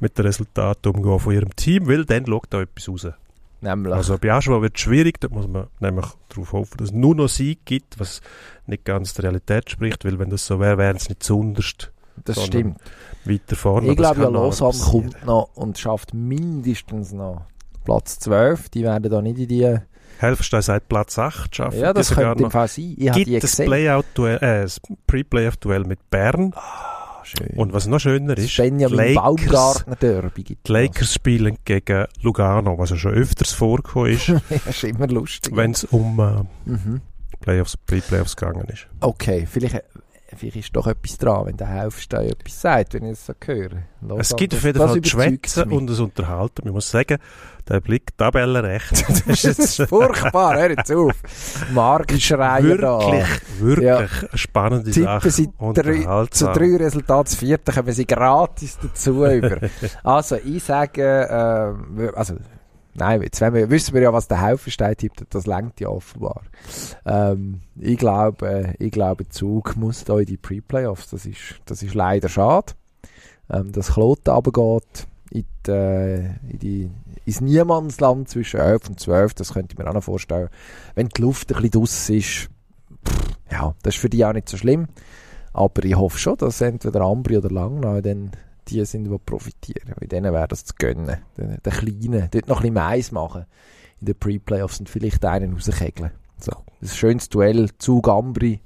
mit 0.00 0.18
den 0.18 0.26
Resultaten 0.26 0.88
umgehen 0.94 1.18
von 1.18 1.32
Ihrem 1.34 1.56
Team, 1.56 1.88
weil 1.88 2.04
dann 2.04 2.26
schaut 2.26 2.46
da 2.50 2.60
etwas 2.60 2.88
raus. 2.88 3.06
Nämlich. 3.60 3.92
Also 3.92 4.18
bei 4.18 4.32
Aschua 4.32 4.62
wird 4.62 4.76
es 4.76 4.82
schwierig, 4.82 5.20
da 5.20 5.28
muss 5.28 5.48
man 5.48 5.66
nämlich 5.80 6.06
darauf 6.28 6.52
hoffen, 6.52 6.78
dass 6.78 6.88
es 6.88 6.94
nur 6.94 7.14
noch 7.14 7.28
Sieg 7.28 7.64
gibt, 7.64 7.98
was 7.98 8.20
nicht 8.66 8.84
ganz 8.84 9.14
der 9.14 9.24
Realität 9.24 9.70
spricht, 9.70 10.04
weil 10.04 10.18
wenn 10.18 10.30
das 10.30 10.46
so 10.46 10.60
wäre, 10.60 10.78
wären 10.78 10.96
es 10.96 11.08
nicht 11.08 11.22
zunderst 11.22 11.92
das 12.24 12.44
stimmt. 12.44 12.78
weiter 13.24 13.56
vorne. 13.56 13.90
Ich 13.90 13.96
glaube 13.96 14.22
ja, 14.22 14.28
Lausanne 14.28 14.72
passieren. 14.72 15.10
kommt 15.10 15.26
noch 15.26 15.50
und 15.54 15.78
schafft 15.78 16.14
mindestens 16.14 17.12
noch 17.12 17.42
Platz 17.84 18.18
12. 18.20 18.68
Die 18.70 18.82
werden 18.82 19.10
da 19.10 19.22
nicht 19.22 19.38
in 19.38 19.48
die... 19.48 19.76
Helfenstein 20.18 20.62
sagt 20.62 20.88
Platz 20.88 21.16
8 21.16 21.54
schaffen. 21.54 21.78
Ja, 21.78 21.92
das 21.92 22.10
könnte 22.10 22.42
im. 22.42 22.50
Fall 22.50 22.66
sein. 22.66 22.94
Ich 22.96 23.12
Gibt 23.12 23.42
das. 23.42 23.54
Playout-Duell, 23.54 24.38
äh, 24.38 24.62
das 24.62 24.80
Pre-Playoff-Duell 25.06 25.84
mit 25.84 26.10
Bern. 26.10 26.52
Ah, 26.56 26.97
schön. 27.28 27.56
Und 27.56 27.72
was 27.72 27.86
noch 27.86 28.00
schöner 28.00 28.36
ist, 28.36 28.56
Benjamin 28.56 28.96
Lakers- 28.96 29.14
Baumgartner 29.22 29.96
Derby 29.96 30.42
gibt 30.42 30.68
Die 30.68 30.72
Lakers 30.72 31.14
spielen 31.14 31.58
gegen 31.64 32.06
Lugano, 32.22 32.78
was 32.78 32.90
ja 32.90 32.96
schon 32.96 33.12
öfters 33.12 33.52
vorgekommen 33.52 34.12
ist, 34.12 34.28
ist 34.68 34.84
immer 34.84 35.06
lustig. 35.06 35.54
wenn 35.54 35.70
es 35.72 35.84
um 35.84 36.18
äh, 36.18 36.70
mhm. 36.70 37.00
Playoffs, 37.40 37.76
Pre-Playoffs 37.76 38.36
gegangen 38.36 38.66
ist. 38.68 38.86
Okay, 39.00 39.46
vielleicht 39.50 39.84
vielleicht 40.36 40.56
ist 40.56 40.76
doch 40.76 40.86
etwas 40.86 41.16
dran, 41.18 41.46
wenn 41.46 41.56
der 41.56 41.82
Haufstein 41.82 42.28
etwas 42.28 42.60
sagt, 42.60 42.94
wenn 42.94 43.04
ich 43.06 43.12
es 43.12 43.26
so 43.26 43.32
höre. 43.44 43.70
Los, 44.00 44.18
Es 44.30 44.36
gibt 44.36 44.54
auf 44.54 44.62
jeden 44.64 44.78
Fall 44.78 45.04
Schwätzen 45.04 45.72
und 45.72 45.86
das 45.88 45.98
Unterhalten. 46.00 46.62
Man 46.64 46.74
muss 46.74 46.90
sagen, 46.90 47.18
der 47.68 47.80
Blick 47.80 48.16
tabellenrecht. 48.16 48.92
das 49.08 49.22
Das 49.42 49.44
ist 49.58 49.82
furchtbar, 49.88 50.56
hör 50.58 50.70
jetzt 50.70 50.92
auf. 50.92 51.12
Marktschreier 51.72 52.76
da. 52.78 52.98
wirklich, 53.00 53.60
wirklich 53.60 53.86
Ja. 53.86 53.96
eine 53.98 54.08
spannende 54.34 54.90
Tippen 54.90 55.04
Sache. 55.06 55.30
Sie 55.30 55.48
drei, 55.74 56.26
zu 56.30 56.44
drei 56.46 56.76
Resultaten, 56.76 57.24
das 57.24 57.34
vierte 57.34 57.72
kommen 57.72 57.92
Sie 57.92 58.06
gratis 58.06 58.78
dazu 58.82 59.24
über. 59.26 59.58
Also, 60.04 60.36
ich 60.36 60.62
sage, 60.62 61.02
äh, 61.02 62.08
also, 62.14 62.36
nein, 62.94 63.22
jetzt 63.22 63.40
wir, 63.40 63.70
wissen 63.70 63.94
wir 63.94 64.02
ja, 64.02 64.12
was 64.12 64.28
der 64.28 64.40
Haufenstein 64.40 64.96
tippt, 64.96 65.24
das 65.30 65.46
lenkt 65.46 65.80
ja 65.80 65.88
offenbar. 65.88 66.42
Ähm, 67.04 67.60
ich 67.78 67.98
glaube, 67.98 68.48
äh, 68.48 68.84
ich 68.84 68.90
glaube, 68.90 69.28
Zug 69.28 69.76
muss 69.76 70.04
da 70.04 70.18
in 70.18 70.26
die 70.26 70.36
Pre-Playoffs. 70.36 71.10
Das 71.10 71.26
ist, 71.26 71.60
das 71.66 71.82
ist 71.82 71.94
leider 71.94 72.28
schade. 72.28 72.72
Ähm, 73.50 73.72
dass 73.72 73.94
Kloten 73.94 74.30
runtergeht 74.32 75.06
in 75.30 75.44
die, 75.66 75.70
äh, 75.70 76.18
in 76.50 76.58
die, 76.58 76.90
ins 77.24 77.40
Niemandsland 77.40 78.28
zwischen 78.28 78.60
11 78.60 78.88
und 78.88 79.00
12, 79.00 79.34
das 79.34 79.52
könnte 79.52 79.72
ich 79.72 79.78
mir 79.78 79.88
auch 79.88 79.94
noch 79.94 80.04
vorstellen. 80.04 80.48
Wenn 80.94 81.08
die 81.08 81.22
Luft 81.22 81.50
ein 81.50 81.56
bisschen 81.56 81.70
draus 81.70 82.10
ist, 82.10 82.48
pff, 83.06 83.38
ja, 83.50 83.74
das 83.82 83.94
ist 83.94 84.00
für 84.00 84.10
die 84.10 84.24
auch 84.24 84.32
nicht 84.32 84.48
so 84.48 84.56
schlimm. 84.56 84.88
Aber 85.52 85.84
ich 85.84 85.96
hoffe 85.96 86.18
schon, 86.18 86.36
dass 86.36 86.60
entweder 86.60 87.00
Ambri 87.00 87.38
oder 87.38 87.50
Langnau 87.50 88.00
dann 88.00 88.30
die 88.68 88.84
sind, 88.84 89.04
die 89.04 89.18
profitieren. 89.18 89.94
Bei 89.98 90.06
denen 90.06 90.32
wäre 90.32 90.48
das 90.48 90.64
zu 90.64 90.74
gönnen. 90.78 91.18
Den, 91.36 91.58
den 91.62 91.72
Kleinen, 91.72 92.28
dort 92.30 92.48
noch 92.48 92.58
ein 92.58 92.62
bisschen 92.62 92.74
Mais 92.74 93.12
machen 93.12 93.46
in 94.00 94.06
den 94.06 94.14
Pre-Playoffs 94.14 94.80
und 94.80 94.88
vielleicht 94.88 95.24
einen 95.24 95.54
rauskegeln. 95.54 96.10
So, 96.38 96.52
ein 96.80 96.88
schönes 96.88 97.28
Duell, 97.28 97.70
Zug 97.78 98.08
Ambri, 98.08 98.60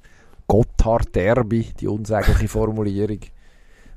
Gotthard 0.46 1.14
Derby, 1.14 1.72
die 1.80 1.88
unsägliche 1.88 2.48
Formulierung. 2.48 3.20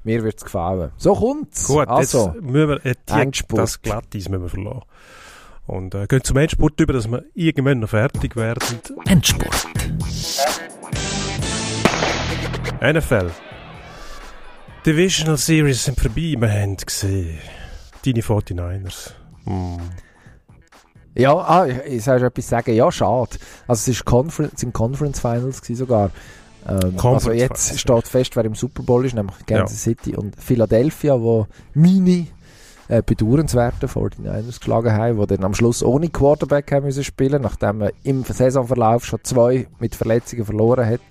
Mir 0.03 0.23
wird 0.23 0.37
es 0.37 0.43
gefallen. 0.45 0.91
So 0.97 1.15
kommt's. 1.15 1.67
Gut, 1.67 1.87
also, 1.87 2.33
jetzt 2.33 2.41
müssen 2.43 2.69
wir 2.69 2.85
äh, 2.85 2.95
die, 3.09 3.13
Endspurt. 3.13 3.59
das 3.59 3.81
Glatteis 3.81 4.29
müssen 4.29 4.43
wir 4.43 4.49
verlassen. 4.49 4.81
Und 5.67 5.95
äh, 5.95 6.05
gehen 6.05 6.23
zum 6.23 6.37
Endspurt 6.37 6.79
über, 6.79 6.93
dass 6.93 7.07
wir 7.07 7.25
irgendwann 7.33 7.79
noch 7.79 7.89
fertig 7.89 8.35
werden. 8.35 8.61
Endspurt. 9.05 9.67
NFL. 12.81 13.31
Divisional 14.85 15.37
Series 15.37 15.83
sind 15.83 15.99
vorbei, 15.99 16.35
wir 16.37 16.47
haben 16.47 16.77
gesehen. 16.77 17.39
Deine 18.05 18.21
49ers. 18.21 19.13
Hm. 19.45 19.77
Ja, 21.15 21.33
ah, 21.33 21.65
ich, 21.65 21.77
ich 21.87 22.03
soll 22.03 22.19
schon 22.19 22.27
etwas 22.27 22.49
sagen. 22.49 22.75
Ja, 22.75 22.91
schade. 22.91 23.37
Also 23.67 23.79
es 23.79 23.87
ist 23.87 24.05
Confer 24.05 24.49
es 24.53 24.61
sind 24.61 24.73
Conference 24.73 25.19
Finals 25.19 25.61
sogar. 25.65 26.11
Ähm, 26.67 26.97
Conference 26.97 27.25
also 27.25 27.31
jetzt 27.31 27.63
Finals, 27.63 27.79
steht 27.81 28.07
fest, 28.07 28.35
wer 28.35 28.45
im 28.45 28.53
Super 28.53 28.83
Bowl 28.83 29.03
ist, 29.03 29.15
nämlich 29.15 29.35
Kansas 29.47 29.81
City 29.81 30.15
und 30.15 30.35
Philadelphia, 30.39 31.19
wo 31.19 31.47
meine 31.73 32.27
äh, 32.87 33.01
bedauernswerten 33.03 33.89
49ers 33.89 34.59
geschlagen 34.59 34.91
haben, 34.91 35.19
die 35.19 35.25
dann 35.25 35.45
am 35.45 35.55
Schluss 35.55 35.81
ohne 35.81 36.09
Quarterback 36.09 36.71
haben 36.71 36.85
müssen 36.85 37.03
spielen, 37.03 37.41
nachdem 37.41 37.79
man 37.79 37.89
im 38.03 38.23
Saisonverlauf 38.23 39.03
schon 39.03 39.23
zwei 39.23 39.67
mit 39.79 39.95
Verletzungen 39.95 40.45
verloren 40.45 40.85
hat, 40.85 41.01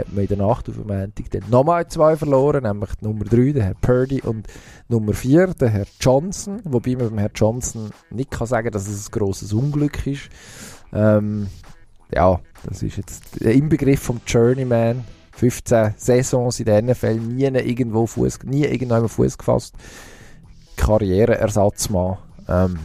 hat 0.00 0.12
man 0.12 0.22
in 0.22 0.28
der 0.28 0.38
Nacht 0.38 0.68
auf 0.68 0.76
dem 0.76 0.86
Montag 0.86 1.30
dann 1.30 1.44
nochmal 1.50 1.86
zwei 1.88 2.16
verloren, 2.16 2.64
nämlich 2.64 2.90
Nummer 3.00 3.24
3, 3.24 3.52
der 3.52 3.64
Herr 3.64 3.74
Purdy 3.74 4.20
und 4.22 4.46
Nummer 4.88 5.12
4, 5.12 5.48
der 5.54 5.68
Herr 5.68 5.86
Johnson, 6.00 6.60
wobei 6.64 6.96
man 6.96 7.10
beim 7.10 7.18
Herrn 7.18 7.32
Johnson 7.34 7.90
nicht 8.10 8.30
kann 8.30 8.46
sagen, 8.46 8.70
dass 8.70 8.88
es 8.88 9.08
ein 9.08 9.12
grosses 9.12 9.52
Unglück 9.52 10.06
ist. 10.06 10.28
Ähm, 10.92 11.48
ja, 12.12 12.40
das 12.64 12.82
ist 12.82 12.96
jetzt 12.96 13.42
der 13.42 13.54
Inbegriff 13.54 14.00
vom 14.00 14.20
Journeyman. 14.26 15.04
15 15.32 15.94
Saisons 15.96 16.60
in 16.60 16.66
der 16.66 16.82
NFL, 16.82 17.14
nie 17.14 17.44
irgendwo 17.44 18.06
Fuß, 18.06 18.40
nie 18.44 18.64
irgendwo 18.64 19.08
Fuß 19.08 19.38
gefasst. 19.38 19.74
Karriereersatzmann. 20.76 22.18
Ähm, 22.46 22.78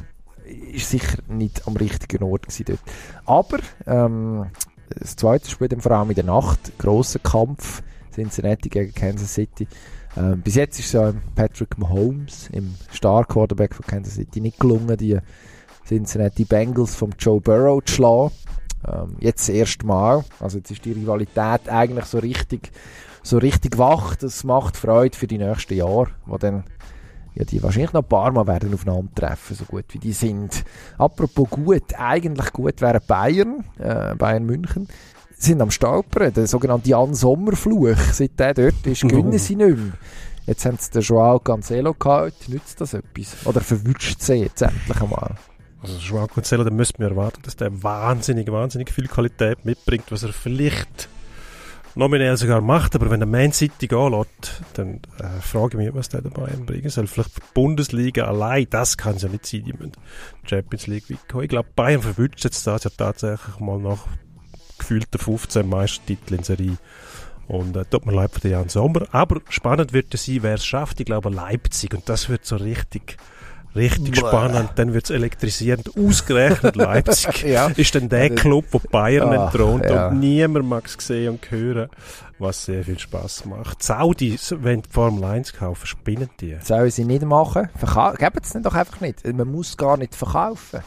ist 0.72 0.89
sicher 0.89 1.18
nicht 1.28 1.68
am 1.68 1.76
richtigen 1.76 2.24
Ort 2.24 2.43
gewesen 2.43 2.66
dort. 2.68 2.80
Aber 3.26 3.59
ähm, 3.88 4.45
das 4.90 5.16
zweite 5.16 5.50
Spiel 5.50 5.68
dann 5.68 5.82
vor 5.82 5.92
allem 5.92 6.10
in 6.10 6.16
der 6.16 6.26
Nacht, 6.26 6.78
grosser 6.78 7.20
Kampf, 7.20 7.82
Cincinnati 8.14 8.70
gegen 8.70 8.94
Kansas 8.94 9.34
City. 9.34 9.68
Ähm, 10.18 10.42
bis 10.42 10.56
jetzt 10.56 10.80
ist 10.80 10.88
es 10.88 10.92
ja 10.94 11.14
Patrick 11.36 11.78
Mahomes, 11.78 12.50
im 12.52 12.76
Star 12.94 13.26
Quarterback 13.26 13.76
von 13.76 13.86
Kansas 13.86 14.16
City, 14.16 14.40
nicht 14.40 14.60
gelungen, 14.60 14.96
die 14.98 15.18
Cincinnati 15.86 16.46
Bengals 16.46 16.96
vom 16.96 17.12
Joe 17.20 17.42
Burrow 17.42 17.84
zu 17.84 17.96
schlagen. 17.96 18.32
Ähm, 18.88 19.18
jetzt 19.20 19.50
das 19.50 19.56
erste 19.56 19.86
Mal. 19.86 20.24
Also 20.40 20.58
jetzt 20.58 20.72
ist 20.72 20.86
die 20.86 20.94
Rivalität 20.94 21.68
eigentlich 21.70 22.06
so 22.06 22.20
richtig, 22.20 22.72
so 23.24 23.38
richtig 23.38 23.78
wach. 23.78 24.16
Das 24.16 24.44
macht 24.44 24.78
Freude 24.78 25.18
für 25.18 25.28
die 25.28 25.38
nächsten 25.38 25.76
Jahre, 25.76 26.08
wo 26.26 26.38
dann 26.38 26.64
ja, 27.36 27.44
die 27.44 27.62
wahrscheinlich 27.62 27.94
noch 27.94 28.04
ein 28.04 28.10
paar 28.10 28.32
Mal 28.32 28.48
werden 28.48 28.74
aufeinander 28.74 29.14
treffen, 29.14 29.56
so 29.56 29.66
gut 29.66 29.86
wie 29.90 30.00
die 30.00 30.14
sind. 30.14 30.64
Apropos 30.98 31.50
gut, 31.50 31.94
eigentlich 31.98 32.54
gut 32.54 32.82
wären 32.82 33.02
Bayern, 33.06 33.66
äh, 33.78 34.16
Bayern 34.16 34.46
München, 34.46 34.88
sind 35.38 35.62
am 35.62 35.70
Stolpern. 35.70 36.34
Der 36.34 36.48
sogenannte 36.48 36.90
Jan 36.90 37.14
Sommer-Fluch, 37.14 37.98
seit 38.14 38.40
der 38.40 38.54
dort 38.54 38.88
ist, 38.88 39.02
gewinnen 39.02 39.38
sie 39.38 39.56
nicht 39.56 39.78
mehr. 39.78 39.94
Jetzt 40.46 40.66
haben 40.66 40.78
sie 40.80 40.92
den 40.92 41.02
Joao 41.02 41.40
Cancelo 41.40 41.94
gehabt, 41.94 42.48
nützt 42.48 42.80
das 42.80 42.94
etwas? 42.94 43.36
Oder 43.46 43.62
verwünscht 43.62 44.22
sie 44.22 44.36
jetzt 44.36 44.62
endlich 44.62 45.02
einmal? 45.02 45.36
Also 45.82 45.98
Joao 45.98 46.28
Cancelo, 46.28 46.64
dann 46.64 46.76
müssten 46.76 47.00
wir 47.00 47.10
erwarten, 47.10 47.42
dass 47.44 47.56
der 47.56 47.84
wahnsinnig, 47.84 48.50
wahnsinnig 48.52 48.92
viel 48.92 49.08
Qualität 49.08 49.66
mitbringt, 49.66 50.06
was 50.10 50.24
er 50.24 50.32
vielleicht 50.34 51.10
nominell 51.96 52.38
sogar 52.38 52.62
macht, 52.62 52.96
aber 52.96 53.10
wenn 53.10 53.22
er 53.22 53.28
Man 53.28 53.54
City 53.54 53.88
gehen 53.88 54.26
dann 54.74 55.00
äh, 55.20 55.41
frage 55.41 55.78
ich 55.78 55.86
mich, 55.86 55.96
was 55.96 56.10
der 56.10 56.22
dabei 56.22 56.52
bringen 56.66 56.89
soll. 56.89 57.08
Vielleicht 57.08 57.38
die 57.38 57.41
Bundesliga 57.54 58.26
allein, 58.26 58.68
das 58.70 58.98
kann 58.98 59.16
es 59.16 59.24
ja 59.24 59.30
nicht 59.30 59.46
sein, 59.46 59.64
die 59.64 59.74
müssen 59.74 59.93
Champions 60.46 60.88
League 60.88 61.06
kommen. 61.30 61.43
Ich 61.43 61.50
glaube, 61.50 61.70
Bayern 61.76 62.02
verwünscht 62.02 62.43
jetzt 62.43 62.68
das 62.68 62.84
ja 62.84 62.91
tatsächlich 62.96 63.60
mal 63.60 63.80
nach 63.80 64.06
gefühlten 64.78 65.20
15 65.20 65.68
Meistertiteln 65.68 66.39
in 66.39 66.43
Serie. 66.43 66.78
Und 67.48 67.76
äh, 67.78 67.86
tut 67.86 68.06
mir 68.06 68.14
leid 68.14 68.32
für 68.32 68.39
den 68.41 68.52
Jan 68.52 68.70
Sommer. 68.70 69.08
Aber 69.12 69.41
spannend 69.50 69.93
wird 69.93 70.14
es 70.14 70.26
sein, 70.26 70.41
wer 70.41 70.56
es 70.56 70.66
schafft. 70.66 71.00
Ich 71.00 71.06
glaube 71.06 71.30
Leipzig. 71.30 71.93
Und 71.93 72.10
das 72.10 72.28
wird 72.28 72.46
so 72.46 72.56
richtig, 72.56 73.18
richtig 73.76 74.17
spannend. 74.17 74.71
Dann 74.76 74.93
wird 74.93 75.05
es 75.05 75.09
elektrisierend. 75.09 75.91
Ausgerechnet 75.97 76.76
Leipzig 76.76 77.43
Ja. 77.47 77.67
ist 77.76 77.95
dann 77.95 78.09
der 78.09 78.30
Club, 78.32 78.65
wo 78.71 78.80
Bayern 78.80 79.30
Ach, 79.30 79.45
entthront 79.45 79.86
ja. 79.86 80.07
und 80.07 80.19
niemand 80.19 80.67
mag 80.67 80.86
es 80.86 81.05
sehen 81.05 81.30
und 81.34 81.51
hören, 81.51 81.89
was 82.39 82.65
sehr 82.65 82.84
viel 82.84 82.99
Spaß 82.99 83.45
macht. 83.45 83.82
Die 83.82 83.86
Saudis, 83.86 84.55
wenn 84.59 84.82
die 84.82 84.89
Formel 84.89 85.23
1 85.23 85.53
kaufen, 85.53 85.86
spinnen 85.86 86.30
die. 86.39 86.57
Sollen 86.61 86.91
sie 86.91 87.05
nicht 87.05 87.23
machen? 87.23 87.69
Geben 88.17 88.39
sie 88.43 88.61
doch 88.61 88.76
einfach 88.76 89.01
nicht. 89.01 89.26
Man 89.26 89.47
muss 89.51 89.78
gar 89.78 89.97
nicht 89.97 90.15
verkaufen. 90.15 90.82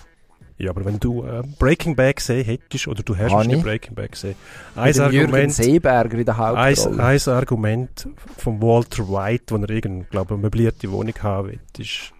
Ja, 0.60 0.70
aber 0.70 0.84
wenn 0.84 0.98
du 0.98 1.22
äh, 1.24 1.42
Breaking 1.60 1.94
Bad 1.94 2.16
gesehen 2.16 2.44
hättest, 2.44 2.88
oder 2.88 3.04
du 3.04 3.16
hast 3.16 3.30
wahrscheinlich 3.30 3.58
ich. 3.58 3.62
Breaking 3.64 3.94
Bad 3.94 4.10
gesehen, 4.10 4.34
ein 4.74 5.00
Argument, 5.00 5.52
Seeberger 5.54 6.18
in 6.18 6.24
der 6.24 6.34
ein, 6.36 6.76
Hauptrolle. 6.76 7.02
ein 7.04 7.20
Argument 7.28 8.08
von 8.36 8.60
Walter 8.60 9.08
White, 9.08 9.44
wo 9.54 9.56
er 9.62 9.70
irgend, 9.70 10.10
glaube 10.10 10.34
eine 10.34 10.42
möblierte 10.42 10.90
Wohnung 10.90 11.14
haben 11.22 11.48
will, 11.50 11.60
ist 11.78 12.12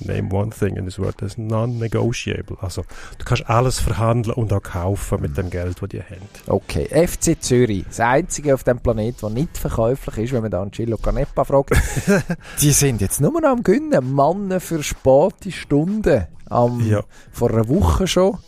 Name 0.00 0.30
one 0.30 0.50
thing 0.50 0.76
and 0.76 0.86
this 0.86 0.98
word 0.98 1.20
is 1.22 1.38
non-negotiable. 1.38 2.56
Also, 2.60 2.82
du 3.18 3.24
kannst 3.24 3.48
alles 3.48 3.78
verhandeln 3.78 4.34
und 4.36 4.52
auch 4.52 4.62
kaufen 4.62 5.20
mit 5.22 5.36
dem 5.36 5.50
Geld, 5.50 5.80
das 5.80 5.88
die 5.88 6.00
haben. 6.00 6.28
Okay, 6.46 6.86
FC 6.86 7.42
Zürich, 7.42 7.84
das 7.86 8.00
einzige 8.00 8.54
auf 8.54 8.64
dem 8.64 8.78
Planet, 8.78 9.22
das 9.22 9.32
nicht 9.32 9.56
verkäuflich 9.56 10.18
ist, 10.18 10.32
wenn 10.32 10.42
man 10.42 10.50
da 10.50 10.62
Angelo 10.62 10.96
Canepa 10.98 11.44
fragt. 11.44 11.70
die 12.60 12.72
sind 12.72 13.00
jetzt 13.00 13.20
nur 13.20 13.40
noch 13.40 13.48
am 13.48 13.62
Gönnen. 13.62 14.12
Mannen 14.12 14.60
für 14.60 14.82
späte 14.82 15.50
Stunden. 15.50 16.26
Am, 16.48 16.86
Ja. 16.86 17.02
Vor 17.32 17.50
einer 17.50 17.68
Woche 17.68 18.06
schon. 18.06 18.38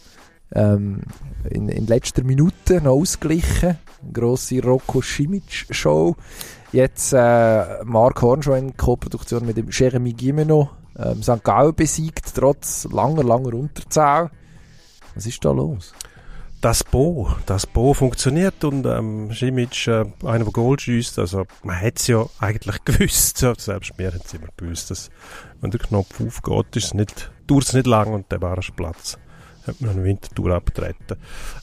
Ähm, 0.52 1.02
in, 1.50 1.68
in 1.68 1.86
letzter 1.86 2.24
Minute 2.24 2.80
noch 2.80 2.92
ausgeglichen. 2.92 3.78
Grosse 4.12 4.62
Rocco 4.62 5.00
Simic-Show. 5.00 6.14
Jetzt 6.72 7.12
äh, 7.12 7.84
Mark 7.84 8.20
Horn 8.22 8.42
schon 8.42 8.58
in 8.58 8.76
Co-Produktion 8.76 9.46
mit 9.46 9.56
dem 9.56 9.68
Jeremy 9.70 10.12
Gimeno. 10.12 10.70
Ähm, 10.98 11.22
St. 11.22 11.44
Gallen 11.44 11.74
besiegt, 11.74 12.34
trotz 12.34 12.88
langer, 12.90 13.22
langer 13.22 13.54
Unterzahl. 13.54 14.30
Was 15.14 15.26
ist 15.26 15.44
da 15.44 15.52
los? 15.52 15.92
Das 16.60 16.82
Bo, 16.82 17.30
das 17.46 17.66
Bo 17.66 17.94
funktioniert 17.94 18.64
und 18.64 18.84
ähm, 18.84 19.32
Simic, 19.32 19.86
äh, 19.86 20.06
einer, 20.24 20.44
der 20.44 20.52
Goal 20.52 20.78
schießt, 20.78 21.20
also 21.20 21.44
man 21.62 21.80
hat 21.80 22.00
es 22.00 22.08
ja 22.08 22.26
eigentlich 22.40 22.76
gewusst, 22.84 23.38
selbst 23.38 23.68
wir 23.96 24.08
haben 24.08 24.20
es 24.24 24.34
immer 24.34 24.48
gewusst, 24.56 24.90
dass 24.90 25.08
wenn 25.60 25.70
der 25.70 25.78
Knopf 25.78 26.20
aufgeht, 26.20 26.74
ist 26.74 26.86
es 26.86 26.94
nicht, 26.94 27.30
dauert 27.46 27.64
es 27.64 27.74
nicht 27.74 27.86
lang 27.86 28.12
und 28.12 28.32
der 28.32 28.42
war 28.42 28.58
Platz. 28.74 29.18
Hat 29.68 29.80
man 29.80 29.90
eine 29.90 30.04
Wintertour 30.04 30.52
abgetreten. 30.52 31.16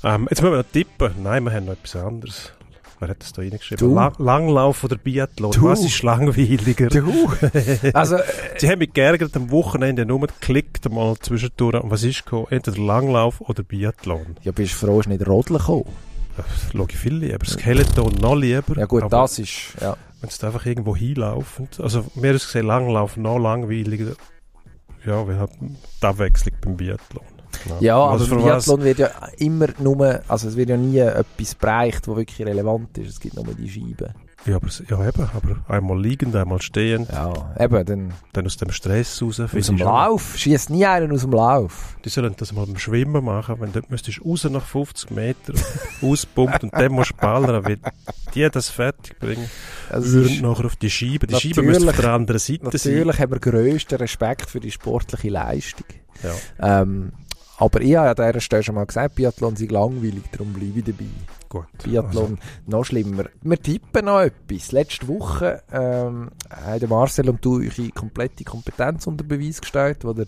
Ähm, 0.03 0.27
jetzt 0.29 0.41
müssen 0.41 0.53
wir 0.53 0.63
noch 0.63 0.71
tippen. 0.71 1.11
Nein, 1.23 1.43
wir 1.43 1.51
haben 1.51 1.65
noch 1.65 1.73
etwas 1.73 1.95
anderes. 1.95 2.53
Wer 2.99 3.09
hat 3.09 3.21
das 3.21 3.33
da 3.33 3.41
reingeschrieben? 3.41 3.87
Du. 3.87 3.93
Lang 3.93 4.13
Langlauf 4.19 4.83
oder 4.83 4.97
Biathlon? 4.97 5.51
Du. 5.51 5.63
Was 5.63 5.83
ist 5.83 6.01
langweiliger? 6.03 6.87
Du. 6.87 7.29
Also, 7.93 8.17
Sie 8.57 8.69
haben 8.69 8.79
mich 8.79 8.93
geärgert 8.93 9.35
am 9.35 9.51
Wochenende 9.51 10.05
nur 10.05 10.21
geklickt, 10.21 10.89
mal 10.89 11.15
zwischendurch. 11.19 11.83
Und 11.83 11.91
was 11.91 12.03
ist 12.03 12.23
gekommen? 12.23 12.47
Entweder 12.49 12.81
Langlauf 12.81 13.41
oder 13.41 13.63
Biathlon. 13.63 14.37
Ja, 14.43 14.51
bist 14.51 14.73
du 14.81 14.85
froh, 14.87 14.99
ist 14.99 15.07
nicht 15.07 15.27
Rodeln 15.27 15.59
gekommen? 15.59 15.85
Das 16.37 16.45
schaue 16.71 16.87
ich 16.89 16.97
viel 16.97 17.15
lieber. 17.15 17.45
Skeleton 17.45 18.13
noch 18.15 18.35
lieber. 18.35 18.77
Ja 18.77 18.85
gut, 18.85 19.03
aber 19.03 19.21
das 19.21 19.39
ist, 19.39 19.75
ja. 19.81 19.95
Wenn 20.21 20.29
sie 20.29 20.45
einfach 20.45 20.65
irgendwo 20.65 20.95
hinlaufen. 20.95 21.67
Also, 21.79 22.05
mir 22.15 22.31
ist 22.31 22.47
gesehen, 22.47 22.67
Langlaufen 22.67 23.23
noch 23.23 23.37
langweiliger. 23.37 24.13
Ja, 25.05 25.27
wir 25.27 25.35
haben 25.35 25.77
die 26.01 26.05
Abwechslung 26.05 26.55
beim 26.61 26.77
Biathlon. 26.77 27.23
Ja, 27.79 27.97
Was 28.13 28.21
aber 28.31 28.37
was? 28.43 28.65
Biathlon 28.65 28.83
wird 28.83 28.99
ja 28.99 29.09
immer 29.37 29.67
nur, 29.79 30.21
also 30.27 30.47
es 30.47 30.55
wird 30.55 30.69
ja 30.69 30.77
nie 30.77 30.97
etwas 30.99 31.55
bereicht, 31.55 32.07
was 32.07 32.15
wirklich 32.15 32.45
relevant 32.47 32.97
ist. 32.97 33.09
Es 33.09 33.19
gibt 33.19 33.35
nur 33.35 33.45
die 33.53 33.69
Scheiben. 33.69 34.13
Ja, 34.45 34.57
aber, 34.57 34.67
ja, 34.87 35.07
eben, 35.07 35.27
aber 35.33 35.55
einmal 35.67 35.99
liegend, 35.99 36.35
einmal 36.35 36.61
stehend, 36.61 37.09
Ja, 37.11 37.55
eben, 37.59 37.83
dann 37.83 38.13
dann 38.31 38.45
aus 38.45 38.57
dem 38.57 38.69
Stress 38.69 39.19
raus. 39.23 39.39
aus 39.39 39.49
dem. 39.67 39.77
Lauf. 39.77 40.37
Schießt 40.37 40.69
nie 40.69 40.85
einen 40.85 41.11
aus 41.11 41.21
dem 41.21 41.31
Lauf. 41.31 41.97
Die 42.05 42.09
sollen 42.09 42.35
das 42.37 42.53
mal 42.53 42.63
beim 42.67 42.77
Schwimmen 42.77 43.25
machen, 43.25 43.55
wenn 43.59 43.71
du 43.71 43.79
dort 43.79 43.89
müsstest 43.89 44.23
raus 44.23 44.43
nach 44.43 44.63
50 44.63 45.09
Meter 45.09 45.53
auspumpt 46.03 46.63
und 46.63 46.73
dann 46.75 46.91
musst 46.91 47.11
du 47.11 47.15
ballern, 47.15 47.65
wie 47.67 47.77
die 48.35 48.47
das 48.51 48.69
fertig 48.69 49.17
bringen. 49.17 49.49
Also 49.89 50.11
Würden 50.11 50.41
nachher 50.41 50.65
auf 50.65 50.75
die 50.75 50.91
Scheibe. 50.91 51.25
Die 51.25 51.33
Scheibe 51.33 51.47
Natürlich- 51.61 51.65
müsste 51.79 51.89
auf 51.89 51.99
der 52.01 52.13
anderen 52.13 52.39
Seite 52.39 52.77
sein. 52.77 52.93
natürlich 52.93 53.19
haben 53.19 53.31
wir 53.31 53.39
grössten 53.39 53.95
Respekt 53.95 54.49
für 54.51 54.59
die 54.59 54.69
sportliche 54.69 55.29
Leistung. 55.29 55.87
Ja, 56.21 56.81
Ähm, 56.81 57.13
aber 57.57 57.81
ich 57.81 57.95
habe 57.95 58.07
ja 58.07 58.11
an 58.11 58.15
dieser 58.15 58.41
Stelle 58.41 58.63
schon 58.63 58.75
mal 58.75 58.85
gesagt, 58.85 59.15
Biathlon 59.15 59.55
sei 59.55 59.65
langweilig, 59.65 60.23
darum 60.31 60.51
bleibe 60.53 60.79
ich 60.79 60.85
dabei. 60.85 61.05
gut. 61.47 61.67
Biathlon 61.83 62.37
noch 62.67 62.83
schlimmer. 62.83 63.25
Wir 63.41 63.61
tippen 63.61 64.05
noch 64.05 64.19
etwas. 64.19 64.71
Letzte 64.71 65.07
Woche 65.07 65.63
ähm, 65.71 66.31
haben 66.49 66.89
Marcel 66.89 67.29
und 67.29 67.43
du 67.45 67.59
eure 67.59 67.89
komplette 67.91 68.43
Kompetenz 68.43 69.07
unter 69.07 69.23
Beweis 69.23 69.61
gestellt, 69.61 69.99
wo 70.03 70.13
der 70.13 70.25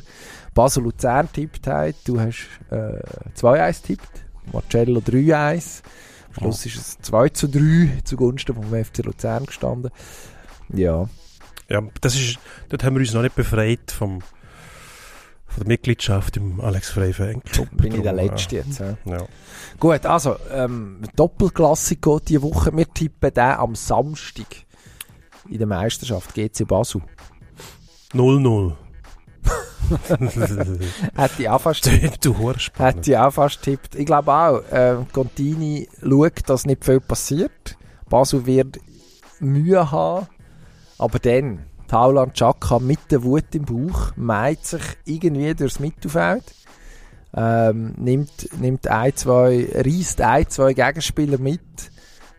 Basel 0.54 0.84
Luzern 0.84 1.30
tippt 1.32 1.68
hat. 1.68 1.96
Du 2.06 2.20
hast 2.20 2.48
äh, 2.70 3.02
2-1 3.36 3.84
tippt, 3.84 4.26
Marcello 4.54 5.02
3-1. 5.02 5.82
Am 6.28 6.34
Schluss 6.34 6.66
ist 6.66 6.78
es 6.78 6.98
2 7.02 7.30
zu 7.30 7.48
3 7.48 8.02
zugunsten 8.06 8.56
vom 8.56 8.66
FC 8.66 9.00
Luzern 9.04 9.46
gestanden. 9.46 9.92
Ja, 10.74 11.10
Ja, 11.70 11.82
das 12.00 12.16
ist, 12.16 12.40
dort 12.70 12.84
haben 12.84 12.96
wir 12.96 13.02
uns 13.02 13.14
noch 13.14 13.22
nicht 13.22 13.36
befreit 13.36 13.92
vom, 13.92 14.20
von 15.48 15.64
der 15.64 15.68
Mitgliedschaft 15.68 16.38
im 16.38 16.62
Alex 16.62 16.90
Frey 16.90 17.14
Fanclub. 17.14 17.70
bin 17.72 17.96
ich 17.96 18.02
der 18.02 18.14
Darum, 18.14 18.30
Letzte 18.30 18.56
jetzt. 18.58 18.80
Ja. 18.80 18.98
Ja. 19.06 19.26
Gut, 19.80 20.06
also 20.06 20.36
ähm, 20.52 21.02
Doppelklassiko 21.16 22.20
diese 22.20 22.42
Woche. 22.44 22.76
Wir 22.76 22.92
tippen 22.94 23.34
den 23.34 23.44
am 23.44 23.76
Samstag 23.76 24.46
in 25.50 25.58
der 25.58 25.68
Meisterschaft 25.68 26.34
GC 26.34 26.68
Basel. 26.68 27.02
0-0. 28.14 28.74
Hätte 31.16 31.42
ich 31.42 31.50
auch 31.50 31.62
fast 31.62 31.90
du 32.22 32.38
Horspannend. 32.38 32.98
Hätte 32.98 33.12
ich 33.12 33.18
auch 33.18 33.32
fast 33.32 33.62
tippt. 33.62 33.96
Ich 33.96 34.06
glaube 34.06 34.32
auch, 34.32 34.60
äh, 34.72 34.98
Contini 35.14 35.88
schaut, 36.02 36.50
dass 36.50 36.66
nicht 36.66 36.84
viel 36.84 37.00
passiert. 37.00 37.78
Basel 38.10 38.46
wird 38.46 38.80
Mühe 39.40 39.92
haben. 39.92 40.28
Aber 40.98 41.20
dann, 41.20 41.66
Tauland 41.88 42.34
Chaka 42.34 42.80
mit 42.80 43.12
der 43.12 43.24
Wut 43.24 43.54
im 43.54 43.66
Bauch, 43.66 44.12
meint 44.16 44.66
sich 44.66 44.82
irgendwie 45.06 45.54
durchs 45.54 45.80
Mittelfeld. 45.80 46.44
Ähm, 47.36 47.94
nimmt, 47.98 48.50
nimmt 48.60 48.88
ein, 48.88 49.16
zwei, 49.16 49.68
reißt 49.74 50.22
ein, 50.22 50.50
zwei 50.50 50.74
Gegenspieler 50.74 51.38
mit, 51.38 51.62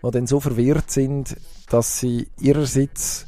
die 0.03 0.11
dann 0.11 0.27
so 0.27 0.41
verwirrt 0.41 0.91
sind, 0.91 1.37
dass 1.69 2.01
sie 2.01 2.29
ihrerseits 2.41 3.27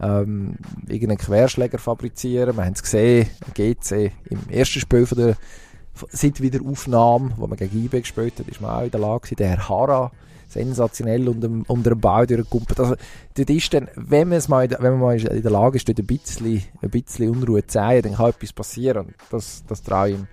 ähm, 0.00 0.56
irgendeinen 0.88 1.18
Querschläger 1.18 1.78
fabrizieren. 1.78 2.56
Wir 2.56 2.64
haben 2.64 2.72
es 2.72 2.82
gesehen, 2.82 3.28
GC 3.54 4.12
im 4.30 4.48
ersten 4.50 4.80
Spiel 4.80 5.06
von 5.06 5.18
der 5.18 5.36
seit 6.10 6.40
Wiederaufnahme, 6.40 7.34
wo 7.36 7.46
man 7.46 7.56
gegen 7.56 7.84
IB 7.84 8.00
gespielt 8.00 8.38
hat, 8.38 8.48
ist 8.48 8.60
man 8.60 8.70
auch 8.70 8.82
in 8.82 8.90
der 8.90 9.00
Lage 9.00 9.20
gewesen, 9.20 9.36
der 9.36 9.48
Herr 9.50 9.68
Hara 9.68 10.12
sensationell 10.54 11.28
unter, 11.28 11.50
unter 11.66 11.90
dem 11.90 12.00
Ball 12.00 12.26
durchgekumpelt. 12.26 12.80
Also, 12.80 12.94
dort 13.36 13.50
ist 13.50 13.74
dann, 13.74 13.88
wenn 13.94 14.28
mal 14.28 14.70
wenn 14.70 14.92
man 14.92 15.00
mal 15.00 15.20
in 15.20 15.42
der 15.42 15.50
Lage 15.50 15.76
ist, 15.76 15.88
dort 15.88 15.98
ein 15.98 16.06
bisschen, 16.06 16.62
ein 16.80 16.90
bisschen 16.90 17.30
Unruhe 17.30 17.62
zu 17.62 17.74
zeigen, 17.74 18.08
dann 18.08 18.16
kann 18.16 18.30
etwas 18.30 18.52
passieren. 18.52 19.06
Und 19.06 19.14
das, 19.30 19.64
das 19.66 19.82
traue 19.82 20.10
ich 20.10 20.14
ihm 20.16 20.26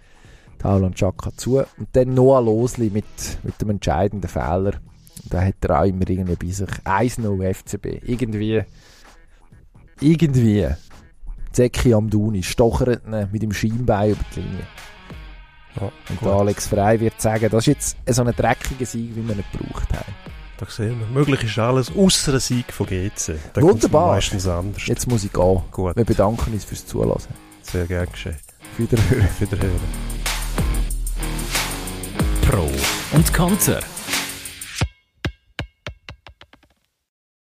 Tauland 0.59 0.95
Chaka 0.95 1.31
zu. 1.35 1.57
Und 1.57 1.89
dann 1.93 2.13
Noah 2.13 2.41
Losli 2.41 2.89
mit, 2.89 3.05
mit 3.43 3.59
dem 3.61 3.71
entscheidenden 3.71 4.27
Fehler. 4.27 4.73
Da 5.29 5.41
hat 5.41 5.55
er 5.63 5.81
auch 5.81 5.85
immer 5.85 6.09
irgendwie 6.09 6.47
bei 6.47 6.51
sich 6.51 6.69
1-0 6.85 7.53
FCB. 7.53 8.07
Irgendwie, 8.07 8.63
irgendwie, 9.99 10.67
Zeki 11.51 11.93
Amdouni 11.93 12.43
stochert 12.43 13.05
ihn 13.05 13.27
mit 13.31 13.41
dem 13.41 13.51
Schienbein 13.51 14.11
über 14.11 14.25
die 14.35 14.39
Linie. 14.39 14.67
Ja, 15.79 15.91
Und 16.09 16.21
der 16.21 16.31
Alex 16.31 16.67
Frey 16.67 16.99
wird 16.99 17.21
sagen, 17.21 17.47
das 17.49 17.67
ist 17.67 17.95
jetzt 18.05 18.15
so 18.15 18.23
ein 18.23 18.33
dreckiger 18.35 18.85
Sieg, 18.85 19.15
wie 19.15 19.25
wir 19.27 19.35
nicht 19.35 19.51
gebraucht 19.51 19.91
haben. 19.93 20.13
Da 20.57 20.65
sehen 20.69 20.99
wir. 20.99 21.07
Möglich 21.07 21.43
ist 21.43 21.57
alles, 21.57 21.91
außer 21.95 22.33
ein 22.33 22.39
Sieg 22.39 22.71
von 22.71 22.85
GC. 22.85 23.35
Da 23.53 23.61
Wunderbar. 23.61 24.13
meistens 24.15 24.47
anders. 24.47 24.85
Jetzt 24.85 25.07
muss 25.07 25.23
ich 25.23 25.31
gehen. 25.33 25.61
Gut, 25.71 25.95
Wir 25.95 26.05
bedanken 26.05 26.53
uns 26.53 26.65
fürs 26.65 26.85
Zuhören. 26.85 27.19
sehr 27.63 27.85
gern 27.85 28.07
geschehen. 28.11 28.37
Wiederhören. 28.77 29.27
Wiederhören. 29.39 29.79
Pro 32.49 32.69
und 33.15 33.33
Konter. 33.33 33.79